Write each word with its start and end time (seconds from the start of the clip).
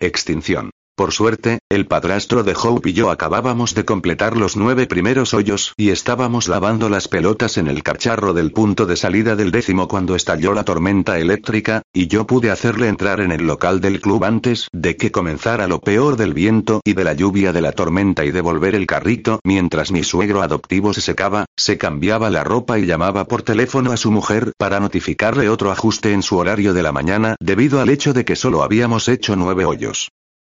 extinción. 0.00 0.70
Por 1.00 1.12
suerte, 1.12 1.60
el 1.70 1.86
padrastro 1.86 2.42
de 2.42 2.54
Hope 2.54 2.90
y 2.90 2.92
yo 2.92 3.10
acabábamos 3.10 3.74
de 3.74 3.86
completar 3.86 4.36
los 4.36 4.54
nueve 4.58 4.86
primeros 4.86 5.32
hoyos 5.32 5.72
y 5.78 5.88
estábamos 5.88 6.46
lavando 6.46 6.90
las 6.90 7.08
pelotas 7.08 7.56
en 7.56 7.68
el 7.68 7.82
cacharro 7.82 8.34
del 8.34 8.52
punto 8.52 8.84
de 8.84 8.96
salida 8.96 9.34
del 9.34 9.50
décimo 9.50 9.88
cuando 9.88 10.14
estalló 10.14 10.52
la 10.52 10.62
tormenta 10.62 11.18
eléctrica, 11.18 11.80
y 11.94 12.08
yo 12.08 12.26
pude 12.26 12.50
hacerle 12.50 12.88
entrar 12.88 13.20
en 13.22 13.32
el 13.32 13.46
local 13.46 13.80
del 13.80 14.02
club 14.02 14.24
antes 14.24 14.68
de 14.74 14.96
que 14.96 15.10
comenzara 15.10 15.66
lo 15.68 15.80
peor 15.80 16.18
del 16.18 16.34
viento 16.34 16.82
y 16.84 16.92
de 16.92 17.04
la 17.04 17.14
lluvia 17.14 17.54
de 17.54 17.62
la 17.62 17.72
tormenta 17.72 18.26
y 18.26 18.30
devolver 18.30 18.74
el 18.74 18.86
carrito 18.86 19.40
mientras 19.42 19.92
mi 19.92 20.04
suegro 20.04 20.42
adoptivo 20.42 20.92
se 20.92 21.00
secaba, 21.00 21.46
se 21.56 21.78
cambiaba 21.78 22.28
la 22.28 22.44
ropa 22.44 22.78
y 22.78 22.84
llamaba 22.84 23.24
por 23.24 23.40
teléfono 23.40 23.92
a 23.92 23.96
su 23.96 24.10
mujer 24.10 24.52
para 24.58 24.80
notificarle 24.80 25.48
otro 25.48 25.72
ajuste 25.72 26.12
en 26.12 26.22
su 26.22 26.36
horario 26.36 26.74
de 26.74 26.82
la 26.82 26.92
mañana 26.92 27.36
debido 27.40 27.80
al 27.80 27.88
hecho 27.88 28.12
de 28.12 28.26
que 28.26 28.36
solo 28.36 28.62
habíamos 28.62 29.08
hecho 29.08 29.34
nueve 29.34 29.64
hoyos. 29.64 30.10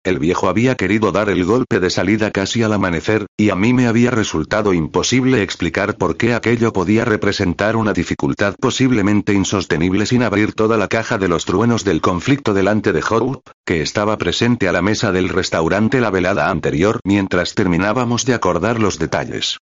El 0.06 0.20
viejo 0.20 0.48
había 0.48 0.76
querido 0.76 1.10
dar 1.10 1.30
el 1.30 1.44
golpe 1.44 1.80
de 1.80 1.90
salida 1.90 2.30
casi 2.30 2.62
al 2.62 2.72
amanecer, 2.72 3.26
y 3.36 3.50
a 3.50 3.56
mí 3.56 3.72
me 3.72 3.88
había 3.88 4.12
resultado 4.12 4.72
imposible 4.72 5.42
explicar 5.42 5.96
por 5.96 6.16
qué 6.16 6.32
aquello 6.32 6.72
podía 6.72 7.04
representar 7.04 7.74
una 7.74 7.92
dificultad 7.92 8.54
posiblemente 8.54 9.32
insostenible 9.32 10.06
sin 10.06 10.22
abrir 10.22 10.52
toda 10.52 10.76
la 10.76 10.86
caja 10.86 11.18
de 11.18 11.26
los 11.26 11.44
truenos 11.44 11.82
del 11.82 12.00
conflicto 12.00 12.54
delante 12.54 12.92
de 12.92 13.02
Hope, 13.10 13.50
que 13.64 13.82
estaba 13.82 14.16
presente 14.16 14.68
a 14.68 14.72
la 14.72 14.80
mesa 14.80 15.10
del 15.10 15.28
restaurante 15.28 16.00
la 16.00 16.10
velada 16.10 16.50
anterior 16.50 17.00
mientras 17.02 17.56
terminábamos 17.56 18.24
de 18.26 18.34
acordar 18.34 18.78
los 18.78 19.00
detalles. 19.00 19.58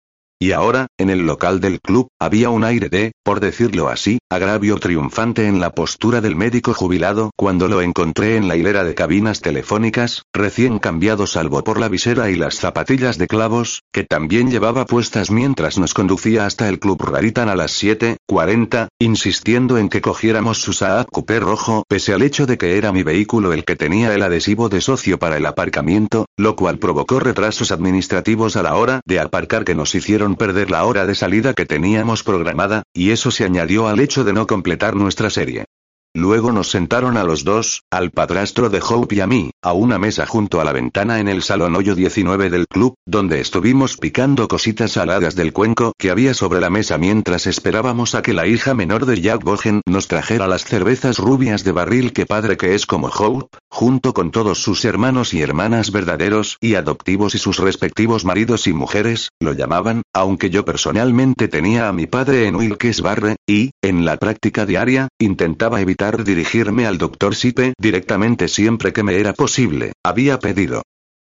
Y 0.41 0.53
ahora, 0.53 0.87
en 0.97 1.09
el 1.09 1.25
local 1.25 1.59
del 1.59 1.81
club, 1.81 2.07
había 2.17 2.49
un 2.49 2.63
aire 2.63 2.87
de, 2.87 3.11
por 3.25 3.41
decirlo 3.41 3.89
así, 3.89 4.19
agravio 4.29 4.77
triunfante 4.77 5.47
en 5.47 5.59
la 5.59 5.71
postura 5.71 6.21
del 6.21 6.37
médico 6.37 6.73
jubilado 6.73 7.31
cuando 7.35 7.67
lo 7.67 7.81
encontré 7.81 8.37
en 8.37 8.47
la 8.47 8.55
hilera 8.55 8.85
de 8.85 8.95
cabinas 8.95 9.41
telefónicas, 9.41 10.23
recién 10.33 10.79
cambiado 10.79 11.27
salvo 11.27 11.61
por 11.65 11.77
la 11.77 11.89
visera 11.89 12.29
y 12.29 12.37
las 12.37 12.55
zapatillas 12.55 13.17
de 13.17 13.27
clavos, 13.27 13.83
que 13.91 14.05
también 14.05 14.49
llevaba 14.49 14.85
puestas 14.85 15.29
mientras 15.29 15.77
nos 15.77 15.93
conducía 15.93 16.45
hasta 16.45 16.69
el 16.69 16.79
club 16.79 17.03
Raritan 17.03 17.49
a 17.49 17.57
las 17.57 17.83
7.40, 17.83 18.87
insistiendo 18.97 19.77
en 19.77 19.89
que 19.89 19.99
cogiéramos 19.99 20.59
su 20.61 20.71
Saab 20.71 21.07
Coupé 21.11 21.41
rojo, 21.41 21.83
pese 21.89 22.13
al 22.13 22.21
hecho 22.21 22.45
de 22.45 22.57
que 22.57 22.77
era 22.77 22.93
mi 22.93 23.03
vehículo 23.03 23.51
el 23.51 23.65
que 23.65 23.75
tenía 23.75 24.15
el 24.15 24.23
adhesivo 24.23 24.69
de 24.69 24.79
socio 24.79 25.19
para 25.19 25.35
el 25.35 25.45
aparcamiento, 25.45 26.27
lo 26.37 26.55
cual 26.55 26.79
provocó 26.79 27.19
retrasos 27.19 27.73
administrativos 27.73 28.55
a 28.55 28.63
la 28.63 28.75
hora 28.75 29.01
de 29.05 29.19
aparcar 29.19 29.65
que 29.65 29.75
nos 29.75 29.93
hicieron 29.95 30.28
perder 30.35 30.71
la 30.71 30.85
hora 30.85 31.05
de 31.05 31.15
salida 31.15 31.53
que 31.53 31.65
teníamos 31.65 32.23
programada, 32.23 32.83
y 32.93 33.11
eso 33.11 33.31
se 33.31 33.45
añadió 33.45 33.87
al 33.87 33.99
hecho 33.99 34.23
de 34.23 34.33
no 34.33 34.47
completar 34.47 34.95
nuestra 34.95 35.29
serie. 35.29 35.65
Luego 36.15 36.51
nos 36.51 36.71
sentaron 36.71 37.17
a 37.17 37.23
los 37.23 37.43
dos, 37.43 37.83
al 37.91 38.09
padrastro 38.09 38.71
de 38.71 38.81
Hope 38.81 39.13
y 39.13 39.19
a 39.19 39.27
mí, 39.27 39.51
a 39.61 39.73
una 39.73 39.99
mesa 39.99 40.25
junto 40.25 40.59
a 40.59 40.63
la 40.63 40.71
ventana 40.71 41.19
en 41.19 41.27
el 41.27 41.43
salón 41.43 41.75
hoyo 41.75 41.93
19 41.93 42.49
del 42.49 42.67
club, 42.67 42.95
donde 43.05 43.39
estuvimos 43.39 43.95
picando 43.95 44.47
cositas 44.47 44.93
saladas 44.93 45.35
del 45.35 45.53
cuenco 45.53 45.93
que 45.99 46.09
había 46.09 46.33
sobre 46.33 46.61
la 46.61 46.71
mesa 46.71 46.97
mientras 46.97 47.45
esperábamos 47.45 48.15
a 48.15 48.23
que 48.23 48.33
la 48.33 48.47
hija 48.47 48.73
menor 48.73 49.05
de 49.05 49.21
Jack 49.21 49.43
Bogen 49.43 49.81
nos 49.85 50.07
trajera 50.07 50.47
las 50.47 50.65
cervezas 50.65 51.19
rubias 51.19 51.63
de 51.63 51.73
barril 51.73 52.11
que 52.11 52.25
padre 52.25 52.57
que 52.57 52.73
es 52.73 52.87
como 52.87 53.09
Hope, 53.09 53.59
junto 53.69 54.15
con 54.15 54.31
todos 54.31 54.63
sus 54.63 54.85
hermanos 54.85 55.35
y 55.35 55.43
hermanas 55.43 55.91
verdaderos 55.91 56.57
y 56.59 56.73
adoptivos 56.73 57.35
y 57.35 57.37
sus 57.37 57.59
respectivos 57.59 58.25
maridos 58.25 58.65
y 58.65 58.73
mujeres, 58.73 59.29
lo 59.39 59.53
llamaban, 59.53 60.01
aunque 60.11 60.49
yo 60.49 60.65
personalmente 60.65 61.47
tenía 61.47 61.87
a 61.87 61.93
mi 61.93 62.07
padre 62.07 62.47
en 62.47 62.55
Wilkes 62.55 63.01
Barre, 63.01 63.35
y, 63.45 63.71
en 63.83 64.05
la 64.05 64.17
práctica 64.17 64.65
diaria, 64.65 65.07
intentaba 65.19 65.81
evitar 65.81 65.98
dirigirme 66.23 66.85
al 66.87 66.97
doctor 66.97 67.35
Sipe 67.35 67.73
directamente 67.77 68.47
siempre 68.47 68.93
que 68.93 69.03
me 69.03 69.19
era 69.19 69.33
posible, 69.33 69.91
había 70.03 70.39
pedido. 70.39 70.81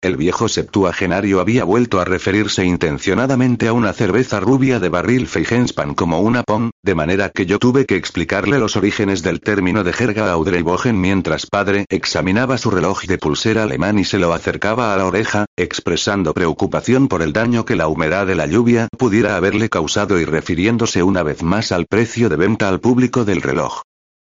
El 0.02 0.16
viejo 0.16 0.48
septuagenario 0.48 1.42
había 1.42 1.66
vuelto 1.66 2.00
a 2.00 2.06
referirse 2.06 2.64
intencionadamente 2.64 3.68
a 3.68 3.74
una 3.74 3.92
cerveza 3.92 4.40
rubia 4.40 4.80
de 4.80 4.88
barril 4.88 5.28
Feigenspan 5.28 5.94
como 5.94 6.22
una 6.22 6.44
POM, 6.44 6.70
de 6.82 6.96
manera 6.96 7.32
que 7.32 7.46
yo 7.46 7.60
tuve 7.60 7.86
que 7.86 7.98
explicarle 7.98 8.60
los 8.60 8.78
orígenes 8.78 9.24
del 9.24 9.42
término 9.42 9.84
de 9.84 9.92
jerga 9.92 10.32
Audrey 10.32 10.62
Bogen 10.62 11.02
mientras 11.02 11.48
padre 11.48 11.86
examinaba 11.90 12.58
su 12.58 12.72
reloj 12.72 13.04
de 13.08 13.18
pulsera 13.18 13.64
alemán 13.64 14.00
y 14.00 14.06
se 14.06 14.20
lo 14.20 14.32
acercaba 14.32 14.94
a 14.94 14.98
la 14.98 15.06
oreja, 15.06 15.46
expresando 15.58 16.34
preocupación 16.34 17.10
por 17.10 17.22
el 17.22 17.34
daño 17.34 17.66
que 17.66 17.76
la 17.76 17.90
humedad 17.90 18.26
de 18.26 18.36
la 18.36 18.46
lluvia 18.46 18.88
pudiera 18.98 19.36
haberle 19.36 19.68
causado 19.68 20.18
y 20.18 20.24
refiriéndose 20.24 21.04
una 21.04 21.24
vez 21.24 21.44
más 21.44 21.74
al 21.74 21.88
precio 21.88 22.30
de 22.30 22.38
venta 22.38 22.70
al 22.70 22.80
público 22.80 23.26
del 23.26 23.42
reloj. 23.42 23.82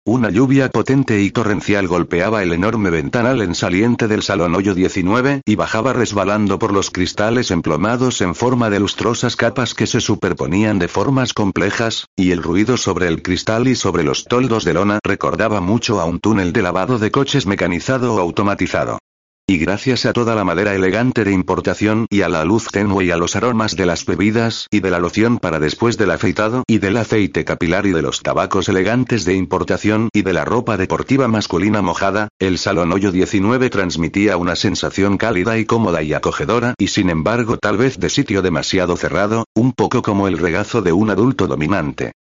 Una 0.06 0.30
lluvia 0.30 0.68
potente 0.68 1.22
y 1.22 1.32
torrencial 1.32 1.88
golpeaba 1.88 2.44
el 2.44 2.52
enorme 2.52 2.90
ventanal 2.90 3.42
en 3.42 3.56
saliente 3.56 4.10
del 4.10 4.22
salón 4.22 4.54
hoyo 4.54 4.76
19 4.76 5.44
y 5.46 5.56
bajaba 5.56 5.94
resbalando 5.94 6.60
por 6.60 6.74
los 6.74 6.92
cristales 6.92 7.52
emplomados 7.52 8.20
en 8.20 8.36
forma 8.36 8.70
de 8.70 8.82
lustrosas 8.82 9.38
capas 9.38 9.74
que 9.74 9.88
se 9.88 10.02
superponían 10.02 10.78
de 10.78 10.90
formas 10.90 11.32
complejas, 11.32 12.08
y 12.18 12.32
el 12.32 12.44
ruido 12.44 12.76
sobre 12.76 13.08
el 13.08 13.22
cristal 13.22 13.70
y 13.70 13.76
sobre 13.76 14.04
los 14.04 14.26
toldos 14.26 14.66
de 14.66 14.74
lona 14.74 15.00
recordaba 15.06 15.62
mucho 15.62 16.02
a 16.02 16.06
un 16.06 16.20
túnel 16.20 16.52
de 16.52 16.64
lavado 16.64 17.00
de 17.00 17.10
coches 17.10 17.46
mecanizado 17.46 18.16
o 18.16 18.20
automatizado. 18.20 19.00
Y 19.46 19.58
gracias 19.58 20.06
a 20.06 20.14
toda 20.14 20.36
la 20.36 20.46
madera 20.46 20.74
elegante 20.74 21.26
de 21.26 21.34
importación 21.34 22.06
y 22.10 22.22
a 22.22 22.30
la 22.30 22.46
luz 22.46 22.70
tenue 22.72 23.04
y 23.04 23.12
a 23.12 23.18
los 23.18 23.36
aromas 23.36 23.76
de 23.76 23.86
las 23.86 24.06
bebidas 24.06 24.68
y 24.72 24.80
de 24.80 24.90
la 24.90 25.00
loción 25.00 25.38
para 25.38 25.60
después 25.60 25.98
del 25.98 26.12
afeitado 26.12 26.64
y 26.66 26.78
del 26.78 26.96
aceite 26.96 27.44
capilar 27.44 27.86
y 27.86 27.92
de 27.92 28.02
los 28.02 28.22
tabacos 28.22 28.70
elegantes 28.70 29.26
de 29.26 29.36
importación 29.36 30.08
y 30.14 30.22
de 30.22 30.32
la 30.32 30.46
ropa 30.46 30.78
deportiva 30.78 31.28
masculina 31.28 31.82
mojada, 31.82 32.30
el 32.40 32.58
salón 32.58 32.94
hoyo 32.94 33.12
19 33.12 33.70
transmitía 33.70 34.38
una 34.38 34.56
sensación 34.56 35.18
cálida 35.18 35.58
y 35.58 35.66
cómoda 35.66 36.02
y 36.04 36.14
acogedora 36.14 36.74
y 36.78 36.88
sin 36.88 37.10
embargo 37.10 37.58
tal 37.58 37.76
vez 37.76 38.00
de 38.00 38.10
sitio 38.10 38.44
demasiado 38.44 38.96
cerrado, 38.96 39.44
un 39.56 39.74
poco 39.74 40.04
como 40.04 40.30
el 40.30 40.38
regazo 40.38 40.82
de 40.82 40.94
un 40.94 41.10
adulto 41.10 41.48
dominante. 41.48 42.14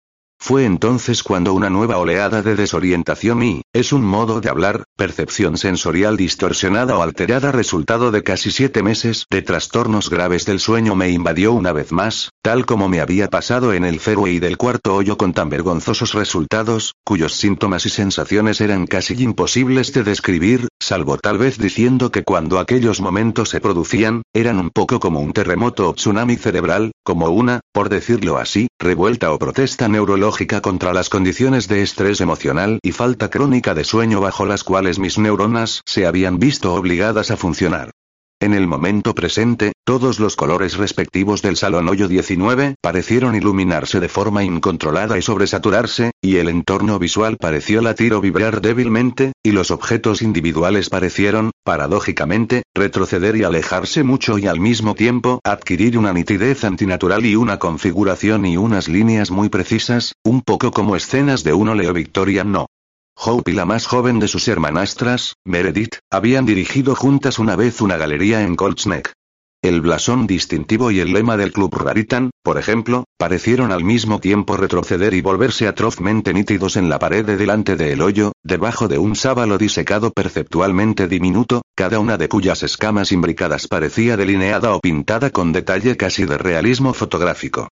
Fue 0.43 0.65
entonces 0.65 1.21
cuando 1.21 1.53
una 1.53 1.69
nueva 1.69 1.99
oleada 1.99 2.41
de 2.41 2.55
desorientación 2.55 3.43
y, 3.43 3.61
es 3.73 3.93
un 3.93 4.03
modo 4.03 4.41
de 4.41 4.49
hablar, 4.49 4.85
percepción 4.97 5.55
sensorial 5.55 6.17
distorsionada 6.17 6.97
o 6.97 7.03
alterada 7.03 7.51
resultado 7.51 8.09
de 8.09 8.23
casi 8.23 8.49
siete 8.49 8.81
meses 8.81 9.27
de 9.29 9.43
trastornos 9.43 10.09
graves 10.09 10.47
del 10.47 10.59
sueño 10.59 10.95
me 10.95 11.09
invadió 11.09 11.53
una 11.53 11.73
vez 11.73 11.91
más, 11.91 12.31
tal 12.41 12.65
como 12.65 12.89
me 12.89 13.01
había 13.01 13.29
pasado 13.29 13.71
en 13.73 13.85
el 13.85 13.99
fairway 13.99 14.39
del 14.39 14.57
cuarto 14.57 14.95
hoyo 14.95 15.15
con 15.15 15.33
tan 15.33 15.51
vergonzosos 15.51 16.15
resultados, 16.15 16.95
cuyos 17.05 17.33
síntomas 17.33 17.85
y 17.85 17.89
sensaciones 17.89 18.61
eran 18.61 18.87
casi 18.87 19.13
imposibles 19.21 19.93
de 19.93 20.03
describir, 20.03 20.69
salvo 20.79 21.19
tal 21.19 21.37
vez 21.37 21.59
diciendo 21.59 22.11
que 22.11 22.23
cuando 22.23 22.57
aquellos 22.57 22.99
momentos 22.99 23.49
se 23.49 23.61
producían, 23.61 24.23
eran 24.33 24.57
un 24.57 24.71
poco 24.71 24.99
como 24.99 25.19
un 25.19 25.33
terremoto 25.33 25.87
o 25.87 25.93
tsunami 25.93 26.35
cerebral, 26.35 26.93
como 27.03 27.27
una, 27.27 27.59
por 27.71 27.89
decirlo 27.89 28.37
así, 28.37 28.69
revuelta 28.79 29.31
o 29.31 29.37
protesta 29.37 29.87
neurológica 29.87 30.30
contra 30.61 30.93
las 30.93 31.09
condiciones 31.09 31.67
de 31.67 31.81
estrés 31.81 32.21
emocional 32.21 32.79
y 32.83 32.91
falta 32.91 33.29
crónica 33.29 33.73
de 33.73 33.83
sueño 33.83 34.21
bajo 34.21 34.45
las 34.45 34.63
cuales 34.63 34.97
mis 34.97 35.17
neuronas 35.17 35.81
se 35.85 36.05
habían 36.05 36.39
visto 36.39 36.73
obligadas 36.73 37.31
a 37.31 37.37
funcionar. 37.37 37.91
En 38.41 38.55
el 38.55 38.65
momento 38.65 39.13
presente, 39.13 39.73
todos 39.85 40.19
los 40.19 40.35
colores 40.35 40.75
respectivos 40.75 41.43
del 41.43 41.57
salón 41.57 41.87
hoyo 41.87 42.07
19 42.07 42.73
parecieron 42.81 43.35
iluminarse 43.35 43.99
de 43.99 44.09
forma 44.09 44.43
incontrolada 44.43 45.15
y 45.19 45.21
sobresaturarse, 45.21 46.09
y 46.23 46.37
el 46.37 46.49
entorno 46.49 46.97
visual 46.97 47.37
pareció 47.37 47.81
latir 47.81 48.15
o 48.15 48.19
vibrar 48.19 48.59
débilmente, 48.59 49.33
y 49.43 49.51
los 49.51 49.69
objetos 49.69 50.23
individuales 50.23 50.89
parecieron, 50.89 51.51
paradójicamente, 51.63 52.63
retroceder 52.73 53.35
y 53.35 53.43
alejarse 53.43 54.03
mucho 54.03 54.39
y 54.39 54.47
al 54.47 54.59
mismo 54.59 54.95
tiempo 54.95 55.39
adquirir 55.43 55.95
una 55.99 56.11
nitidez 56.11 56.63
antinatural 56.63 57.23
y 57.27 57.35
una 57.35 57.59
configuración 57.59 58.47
y 58.47 58.57
unas 58.57 58.87
líneas 58.87 59.29
muy 59.29 59.49
precisas, 59.49 60.15
un 60.23 60.41
poco 60.41 60.71
como 60.71 60.95
escenas 60.95 61.43
de 61.43 61.53
un 61.53 61.69
óleo 61.69 61.93
victoriano. 61.93 62.65
Hope 63.23 63.51
y 63.51 63.53
la 63.53 63.65
más 63.65 63.85
joven 63.85 64.17
de 64.17 64.27
sus 64.27 64.47
hermanastras, 64.47 65.35
Meredith, 65.45 65.99
habían 66.09 66.47
dirigido 66.47 66.95
juntas 66.95 67.37
una 67.37 67.55
vez 67.55 67.79
una 67.79 67.95
galería 67.95 68.41
en 68.41 68.55
Colts. 68.55 68.87
El 69.61 69.81
blasón 69.81 70.25
distintivo 70.25 70.89
y 70.89 71.01
el 71.01 71.13
lema 71.13 71.37
del 71.37 71.51
Club 71.51 71.75
Raritan, 71.75 72.31
por 72.41 72.57
ejemplo, 72.57 73.03
parecieron 73.19 73.71
al 73.71 73.83
mismo 73.83 74.19
tiempo 74.19 74.57
retroceder 74.57 75.13
y 75.13 75.21
volverse 75.21 75.67
atrozmente 75.67 76.33
nítidos 76.33 76.77
en 76.77 76.89
la 76.89 76.97
pared 76.97 77.23
de 77.23 77.37
delante 77.37 77.75
del 77.75 78.01
hoyo, 78.01 78.31
debajo 78.41 78.87
de 78.87 78.97
un 78.97 79.15
sábalo 79.15 79.59
disecado 79.59 80.09
perceptualmente 80.09 81.07
diminuto, 81.07 81.61
cada 81.75 81.99
una 81.99 82.17
de 82.17 82.27
cuyas 82.27 82.63
escamas 82.63 83.11
imbricadas 83.11 83.67
parecía 83.67 84.17
delineada 84.17 84.73
o 84.73 84.79
pintada 84.79 85.29
con 85.29 85.51
detalle 85.51 85.95
casi 85.95 86.25
de 86.25 86.39
realismo 86.39 86.91
fotográfico. 86.95 87.67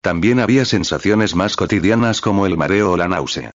También 0.00 0.40
había 0.40 0.64
sensaciones 0.64 1.34
más 1.34 1.56
cotidianas 1.56 2.22
como 2.22 2.46
el 2.46 2.56
mareo 2.56 2.92
o 2.92 2.96
la 2.96 3.06
náusea. 3.08 3.52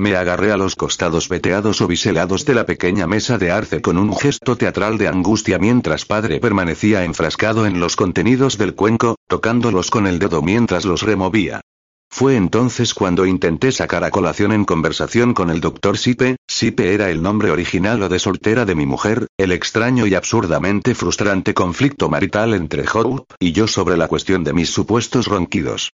Me 0.00 0.16
agarré 0.16 0.50
a 0.50 0.56
los 0.56 0.76
costados 0.76 1.28
veteados 1.28 1.82
o 1.82 1.86
biselados 1.86 2.46
de 2.46 2.54
la 2.54 2.64
pequeña 2.64 3.06
mesa 3.06 3.36
de 3.36 3.50
arce 3.50 3.82
con 3.82 3.98
un 3.98 4.16
gesto 4.16 4.56
teatral 4.56 4.96
de 4.96 5.08
angustia 5.08 5.58
mientras 5.58 6.06
padre 6.06 6.40
permanecía 6.40 7.04
enfrascado 7.04 7.66
en 7.66 7.80
los 7.80 7.96
contenidos 7.96 8.56
del 8.56 8.74
cuenco, 8.74 9.16
tocándolos 9.28 9.90
con 9.90 10.06
el 10.06 10.18
dedo 10.18 10.40
mientras 10.40 10.86
los 10.86 11.02
removía. 11.02 11.60
Fue 12.08 12.36
entonces 12.36 12.94
cuando 12.94 13.26
intenté 13.26 13.72
sacar 13.72 14.02
a 14.02 14.10
colación 14.10 14.52
en 14.52 14.64
conversación 14.64 15.34
con 15.34 15.50
el 15.50 15.60
doctor 15.60 15.98
Sipe, 15.98 16.36
Sipe 16.48 16.94
era 16.94 17.10
el 17.10 17.20
nombre 17.20 17.50
original 17.50 18.02
o 18.02 18.08
de 18.08 18.18
soltera 18.18 18.64
de 18.64 18.74
mi 18.74 18.86
mujer, 18.86 19.26
el 19.36 19.52
extraño 19.52 20.06
y 20.06 20.14
absurdamente 20.14 20.94
frustrante 20.94 21.52
conflicto 21.52 22.08
marital 22.08 22.54
entre 22.54 22.86
Hope 22.90 23.34
y 23.38 23.52
yo 23.52 23.66
sobre 23.66 23.98
la 23.98 24.08
cuestión 24.08 24.44
de 24.44 24.54
mis 24.54 24.70
supuestos 24.70 25.26
ronquidos. 25.26 25.90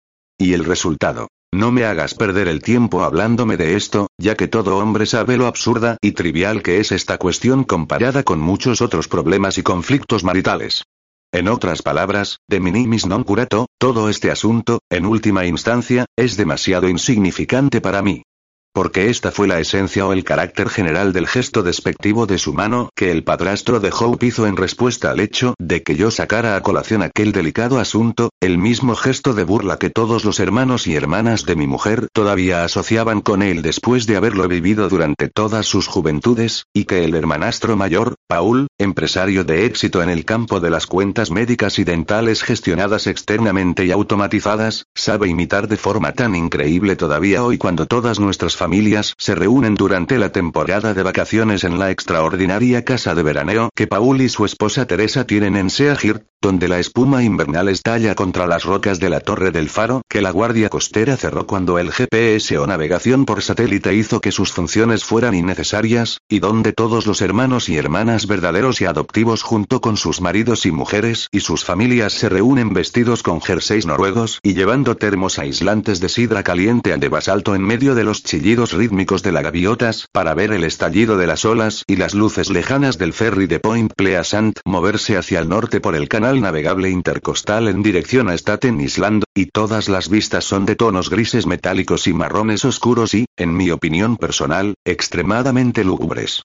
Y 0.41 0.55
el 0.55 0.65
resultado. 0.65 1.29
No 1.53 1.71
me 1.71 1.85
hagas 1.85 2.15
perder 2.15 2.49
el 2.49 2.63
tiempo 2.63 3.03
hablándome 3.05 3.59
de 3.59 3.77
esto, 3.77 4.07
ya 4.17 4.37
que 4.37 4.49
todo 4.49 4.79
hombre 4.79 5.05
sabe 5.05 5.37
lo 5.37 5.47
absurda 5.47 5.99
y 6.01 6.13
trivial 6.13 6.63
que 6.63 6.81
es 6.81 6.93
esta 6.93 7.19
cuestión 7.19 7.65
comparada 7.65 8.23
con 8.23 8.41
muchos 8.41 8.81
otros 8.81 9.07
problemas 9.07 9.59
y 9.59 9.63
conflictos 9.63 10.25
maritales. 10.25 10.85
En 11.31 11.47
otras 11.47 11.83
palabras, 11.83 12.39
de 12.49 12.59
minimis 12.59 13.05
non 13.05 13.23
curato, 13.23 13.69
todo 13.77 14.09
este 14.09 14.31
asunto, 14.33 14.81
en 14.89 15.05
última 15.05 15.45
instancia, 15.45 16.07
es 16.17 16.39
demasiado 16.39 16.89
insignificante 16.89 17.83
para 17.83 18.01
mí. 18.01 18.23
Porque 18.73 19.11
esta 19.11 19.33
fue 19.33 19.49
la 19.49 19.59
esencia 19.59 20.07
o 20.07 20.13
el 20.13 20.23
carácter 20.23 20.69
general 20.69 21.13
del 21.13 21.27
gesto 21.27 21.65
despectivo 21.65 22.27
de 22.27 22.39
su 22.39 22.53
mano 22.53 22.91
que 22.95 23.11
el 23.11 23.25
padrastro 23.25 23.81
de 23.81 23.91
Hope 23.91 24.27
hizo 24.27 24.47
en 24.47 24.57
respuesta 24.57 25.11
al 25.11 25.19
hecho 25.19 25.55
de 25.59 25.83
que 25.83 25.97
yo 25.97 26.13
sacara 26.13 26.55
a 26.55 26.63
colación 26.63 27.03
aquel 27.03 27.33
delicado 27.33 27.81
asunto, 27.81 28.31
el 28.41 28.59
mismo 28.59 28.95
gesto 28.95 29.35
de 29.35 29.43
burla 29.43 29.79
que 29.79 29.91
todos 29.91 30.25
los 30.25 30.39
hermanos 30.39 30.87
y 30.87 30.95
hermanas 30.95 31.47
de 31.47 31.57
mi 31.57 31.67
mujer 31.67 32.07
todavía 32.13 32.63
asociaban 32.63 33.23
con 33.23 33.43
él 33.43 33.63
después 33.63 34.07
de 34.07 34.17
haberlo 34.17 34.47
vivido 34.47 34.89
durante 34.89 35.29
todas 35.29 35.67
sus 35.67 35.89
juventudes, 35.89 36.67
y 36.73 36.85
que 36.85 37.05
el 37.05 37.17
hermanastro 37.17 37.77
mayor, 37.77 38.15
Paul, 38.29 38.69
empresario 38.79 39.43
de 39.43 39.67
éxito 39.67 40.01
en 40.01 40.11
el 40.11 40.25
campo 40.25 40.61
de 40.61 40.71
las 40.71 40.87
cuentas 40.87 41.33
médicas 41.33 41.81
y 41.81 41.85
dentales 41.85 42.45
gestionadas 42.45 43.09
externamente 43.09 43.85
y 43.85 43.91
automatizadas, 43.91 44.85
sabe 44.95 45.29
imitar 45.29 45.67
de 45.67 45.77
forma 45.77 46.13
tan 46.13 46.37
increíble 46.37 46.95
todavía 46.95 47.43
hoy 47.43 47.59
cuando 47.59 47.87
todas 47.87 48.21
nuestras 48.21 48.60
familias 48.61 49.15
se 49.17 49.35
reúnen 49.35 49.75
durante 49.75 50.19
la 50.19 50.33
temporada 50.33 50.93
de 50.93 51.03
vacaciones 51.03 51.65
en 51.65 51.79
la 51.79 51.91
extraordinaria 51.91 52.85
casa 52.85 53.15
de 53.15 53.23
veraneo 53.23 53.71
que 53.75 53.87
Paul 53.87 54.21
y 54.21 54.29
su 54.29 54.45
esposa 54.45 54.87
Teresa 54.87 55.25
tienen 55.27 55.57
en 55.57 55.71
Seahir, 55.71 56.27
donde 56.43 56.69
la 56.69 56.79
espuma 56.79 57.23
invernal 57.23 57.71
estalla 57.71 58.15
contra 58.15 58.47
las 58.47 58.65
rocas 58.65 59.01
de 59.01 59.09
la 59.09 59.21
torre 59.21 59.51
del 59.51 59.71
faro 59.71 60.03
que 60.11 60.21
la 60.21 60.31
guardia 60.31 60.69
costera 60.69 61.17
cerró 61.17 61.47
cuando 61.47 61.79
el 61.79 61.91
GPS 61.91 62.59
o 62.59 62.67
navegación 62.67 63.25
por 63.25 63.43
satélite 63.43 63.95
hizo 63.95 64.21
que 64.21 64.31
sus 64.31 64.53
funciones 64.53 65.05
fueran 65.05 65.35
innecesarias, 65.35 66.21
y 66.29 66.41
donde 66.41 66.75
todos 66.75 67.07
los 67.07 67.23
hermanos 67.23 67.71
y 67.71 67.79
hermanas 67.79 68.27
verdaderos 68.27 68.83
y 68.83 68.85
adoptivos 68.85 69.43
junto 69.43 69.81
con 69.81 69.97
sus 69.97 70.21
maridos 70.21 70.67
y 70.67 70.71
mujeres 70.71 71.29
y 71.33 71.41
sus 71.41 71.65
familias 71.65 72.13
se 72.13 72.29
reúnen 72.29 72.75
vestidos 72.75 73.23
con 73.23 73.41
jerseys 73.41 73.87
noruegos 73.87 74.39
y 74.43 74.53
llevando 74.53 74.99
termos 74.99 75.39
aislantes 75.39 76.01
de 76.01 76.11
sidra 76.11 76.43
caliente 76.43 76.95
de 76.97 77.09
basalto 77.09 77.55
en 77.55 77.63
medio 77.63 77.95
de 77.95 78.05
los 78.05 78.23
chillidos 78.23 78.50
rítmicos 78.57 79.23
de 79.23 79.31
las 79.31 79.45
gaviotas, 79.45 80.09
para 80.13 80.35
ver 80.35 80.53
el 80.53 80.65
estallido 80.65 81.17
de 81.17 81.27
las 81.27 81.45
olas 81.45 81.85
y 81.87 81.97
las 81.97 82.15
luces 82.15 82.51
lejanas 82.51 82.99
del 82.99 83.13
ferry 83.13 83.47
de 83.47 83.61
Point 83.61 83.93
Pleasant 83.97 84.59
moverse 84.65 85.17
hacia 85.17 85.39
el 85.39 85.49
norte 85.49 85.81
por 85.81 85.95
el 85.95 86.09
canal 86.09 86.41
navegable 86.41 86.91
intercostal 86.91 87.69
en 87.69 87.83
dirección 87.83 88.29
a 88.29 88.37
Staten 88.37 88.81
Island, 88.81 89.23
y 89.35 89.47
todas 89.47 89.89
las 89.89 90.09
vistas 90.09 90.45
son 90.45 90.67
de 90.67 90.75
tonos 90.75 91.11
grises 91.11 91.47
metálicos 91.47 92.09
y 92.09 92.13
marrones 92.13 92.65
oscuros 92.65 93.15
y, 93.15 93.27
en 93.37 93.57
mi 93.57 93.71
opinión 93.71 94.17
personal, 94.17 94.75
extremadamente 94.85 95.85
lúgubres. 95.85 96.43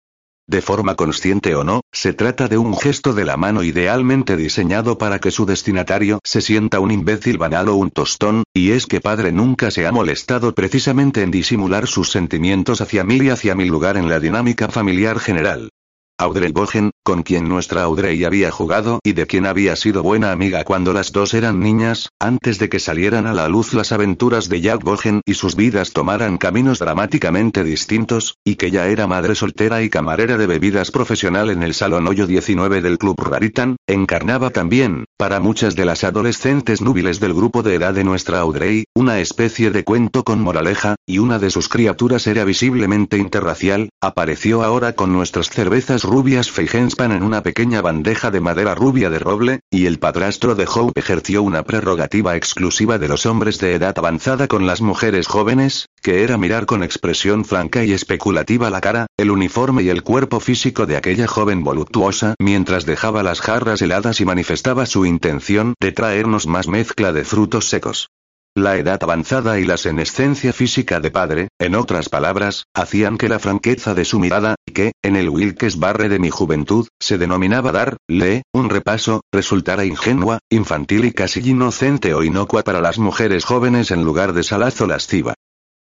De 0.48 0.62
forma 0.62 0.94
consciente 0.96 1.56
o 1.56 1.64
no, 1.64 1.82
se 1.92 2.14
trata 2.14 2.48
de 2.48 2.60
un 2.60 2.78
gesto 2.78 3.14
de 3.14 3.26
la 3.26 3.36
mano 3.36 3.64
idealmente 3.64 4.38
diseñado 4.38 5.00
para 5.00 5.20
que 5.20 5.32
su 5.32 5.48
destinatario 5.48 6.20
se 6.24 6.40
sienta 6.40 6.80
un 6.80 6.92
imbécil 6.92 7.40
banal 7.40 7.68
o 7.70 7.76
un 7.76 7.90
tostón, 7.90 8.44
y 8.54 8.72
es 8.72 8.86
que 8.86 9.02
padre 9.02 9.32
nunca 9.32 9.72
se 9.72 9.88
ha 9.88 9.92
molestado 9.92 10.54
precisamente 10.54 11.24
en 11.24 11.32
disimular 11.32 11.88
sus 11.88 12.12
sentimientos 12.12 12.80
hacia 12.80 13.04
mí 13.04 13.18
y 13.18 13.30
hacia 13.30 13.56
mi 13.56 13.66
lugar 13.66 13.98
en 13.98 14.08
la 14.08 14.20
dinámica 14.20 14.68
familiar 14.68 15.20
general. 15.20 15.72
Audrey 16.18 16.54
Bogen, 16.54 16.92
con 17.04 17.24
quien 17.24 17.50
nuestra 17.50 17.84
Audrey 17.84 18.24
había 18.24 18.50
jugado 18.50 19.00
y 19.04 19.12
de 19.12 19.28
quien 19.28 19.46
había 19.46 19.76
sido 19.76 20.02
buena 20.02 20.32
amiga 20.32 20.64
cuando 20.64 20.94
las 20.94 21.12
dos 21.12 21.34
eran 21.34 21.60
niñas, 21.60 22.10
antes 22.22 22.58
de 22.58 22.70
que 22.70 22.80
salieran 22.80 23.28
a 23.28 23.34
la 23.34 23.50
luz 23.50 23.74
las 23.74 23.92
aventuras 23.92 24.48
de 24.48 24.62
Jack 24.62 24.82
Bogen 24.82 25.20
y 25.26 25.34
sus 25.34 25.58
vidas 25.58 25.92
tomaran 25.92 26.38
caminos 26.38 26.80
dramáticamente 26.80 27.66
distintos, 27.66 28.38
y 28.46 28.56
que 28.56 28.72
ya 28.72 28.88
era 28.88 29.08
madre 29.08 29.36
soltera 29.36 29.84
y 29.84 29.90
camarera 29.90 30.38
de 30.38 30.48
bebidas 30.48 30.90
profesional 30.90 31.50
en 31.50 31.64
el 31.64 31.74
Salón 31.74 32.08
Hoyo 32.08 32.28
19 32.28 32.82
del 32.82 32.98
Club 32.98 33.20
Raritan, 33.22 33.76
encarnaba 33.86 34.52
también, 34.52 35.04
para 35.18 35.42
muchas 35.42 35.76
de 35.76 35.84
las 35.84 36.06
adolescentes 36.06 36.82
núbiles 36.82 37.20
del 37.20 37.34
grupo 37.34 37.62
de 37.62 37.76
edad 37.76 37.94
de 37.94 38.06
nuestra 38.06 38.40
Audrey, 38.40 38.86
una 38.96 39.20
especie 39.20 39.70
de 39.70 39.84
cuento 39.84 40.24
con 40.24 40.40
moraleja, 40.40 40.96
y 41.06 41.18
una 41.18 41.40
de 41.40 41.50
sus 41.50 41.68
criaturas 41.68 42.26
era 42.26 42.46
visiblemente 42.46 43.18
interracial, 43.18 43.90
apareció 44.00 44.64
ahora 44.64 44.94
con 44.94 45.12
nuestras 45.12 45.50
cervezas 45.50 46.05
rubias 46.06 46.52
Feigenspan 46.52 47.12
en 47.12 47.24
una 47.24 47.44
pequeña 47.44 47.81
bandeja 47.81 48.31
de 48.31 48.40
madera 48.40 48.75
rubia 48.75 49.10
de 49.10 49.19
roble, 49.19 49.60
y 49.69 49.88
el 49.88 50.00
padrastro 50.00 50.56
de 50.56 50.66
Hope 50.66 51.00
ejerció 51.00 51.44
una 51.44 51.63
prerrogativa 51.63 52.36
exclusiva 52.36 52.98
de 52.98 53.07
los 53.07 53.25
hombres 53.25 53.60
de 53.60 53.74
edad 53.74 53.98
avanzada 53.98 54.48
con 54.48 54.66
las 54.66 54.81
mujeres 54.81 55.28
jóvenes, 55.28 55.88
que 56.02 56.24
era 56.24 56.38
mirar 56.38 56.66
con 56.66 56.84
expresión 56.84 57.46
franca 57.46 57.84
y 57.84 57.92
especulativa 57.92 58.69
la 58.69 58.81
cara, 58.81 59.07
el 59.18 59.31
uniforme 59.31 59.84
y 59.84 59.90
el 59.90 60.04
cuerpo 60.04 60.40
físico 60.40 60.86
de 60.86 60.98
aquella 60.98 61.28
joven 61.28 61.63
voluptuosa 61.63 62.36
mientras 62.40 62.86
dejaba 62.86 63.24
las 63.24 63.42
jarras 63.42 63.81
heladas 63.81 64.22
y 64.22 64.25
manifestaba 64.25 64.86
su 64.86 65.06
intención 65.06 65.74
de 65.81 65.92
traernos 65.92 66.48
más 66.48 66.68
mezcla 66.68 67.12
de 67.12 67.25
frutos 67.25 67.68
secos. 67.69 68.10
La 68.57 68.78
edad 68.78 69.04
avanzada 69.04 69.60
y 69.60 69.66
la 69.66 69.75
senescencia 69.75 70.54
física 70.54 71.02
de 71.02 71.12
padre, 71.12 71.50
en 71.60 71.75
otras 71.75 72.07
palabras, 72.07 72.68
hacían 72.74 73.18
que 73.18 73.28
la 73.28 73.38
franqueza 73.38 73.94
de 73.94 74.06
su 74.06 74.18
mirada, 74.18 74.56
que, 74.74 74.94
en 75.04 75.18
el 75.18 75.28
Wilkes 75.28 75.78
Barre 75.78 76.07
de 76.07 76.19
mi 76.19 76.30
juventud, 76.30 76.88
se 76.98 77.18
denominaba 77.18 77.74
dar, 77.74 77.98
le, 78.07 78.44
un 78.54 78.69
repaso, 78.69 79.19
resultara 79.30 79.84
ingenua, 79.84 80.40
infantil 80.50 81.04
y 81.04 81.12
casi 81.12 81.42
inocente 81.42 82.13
o 82.13 82.24
inocua 82.24 82.63
para 82.63 82.80
las 82.80 82.98
mujeres 82.98 83.44
jóvenes 83.44 83.92
en 83.92 84.06
lugar 84.06 84.31
de 84.31 84.44
salazo 84.44 84.88
lasciva. 84.88 85.34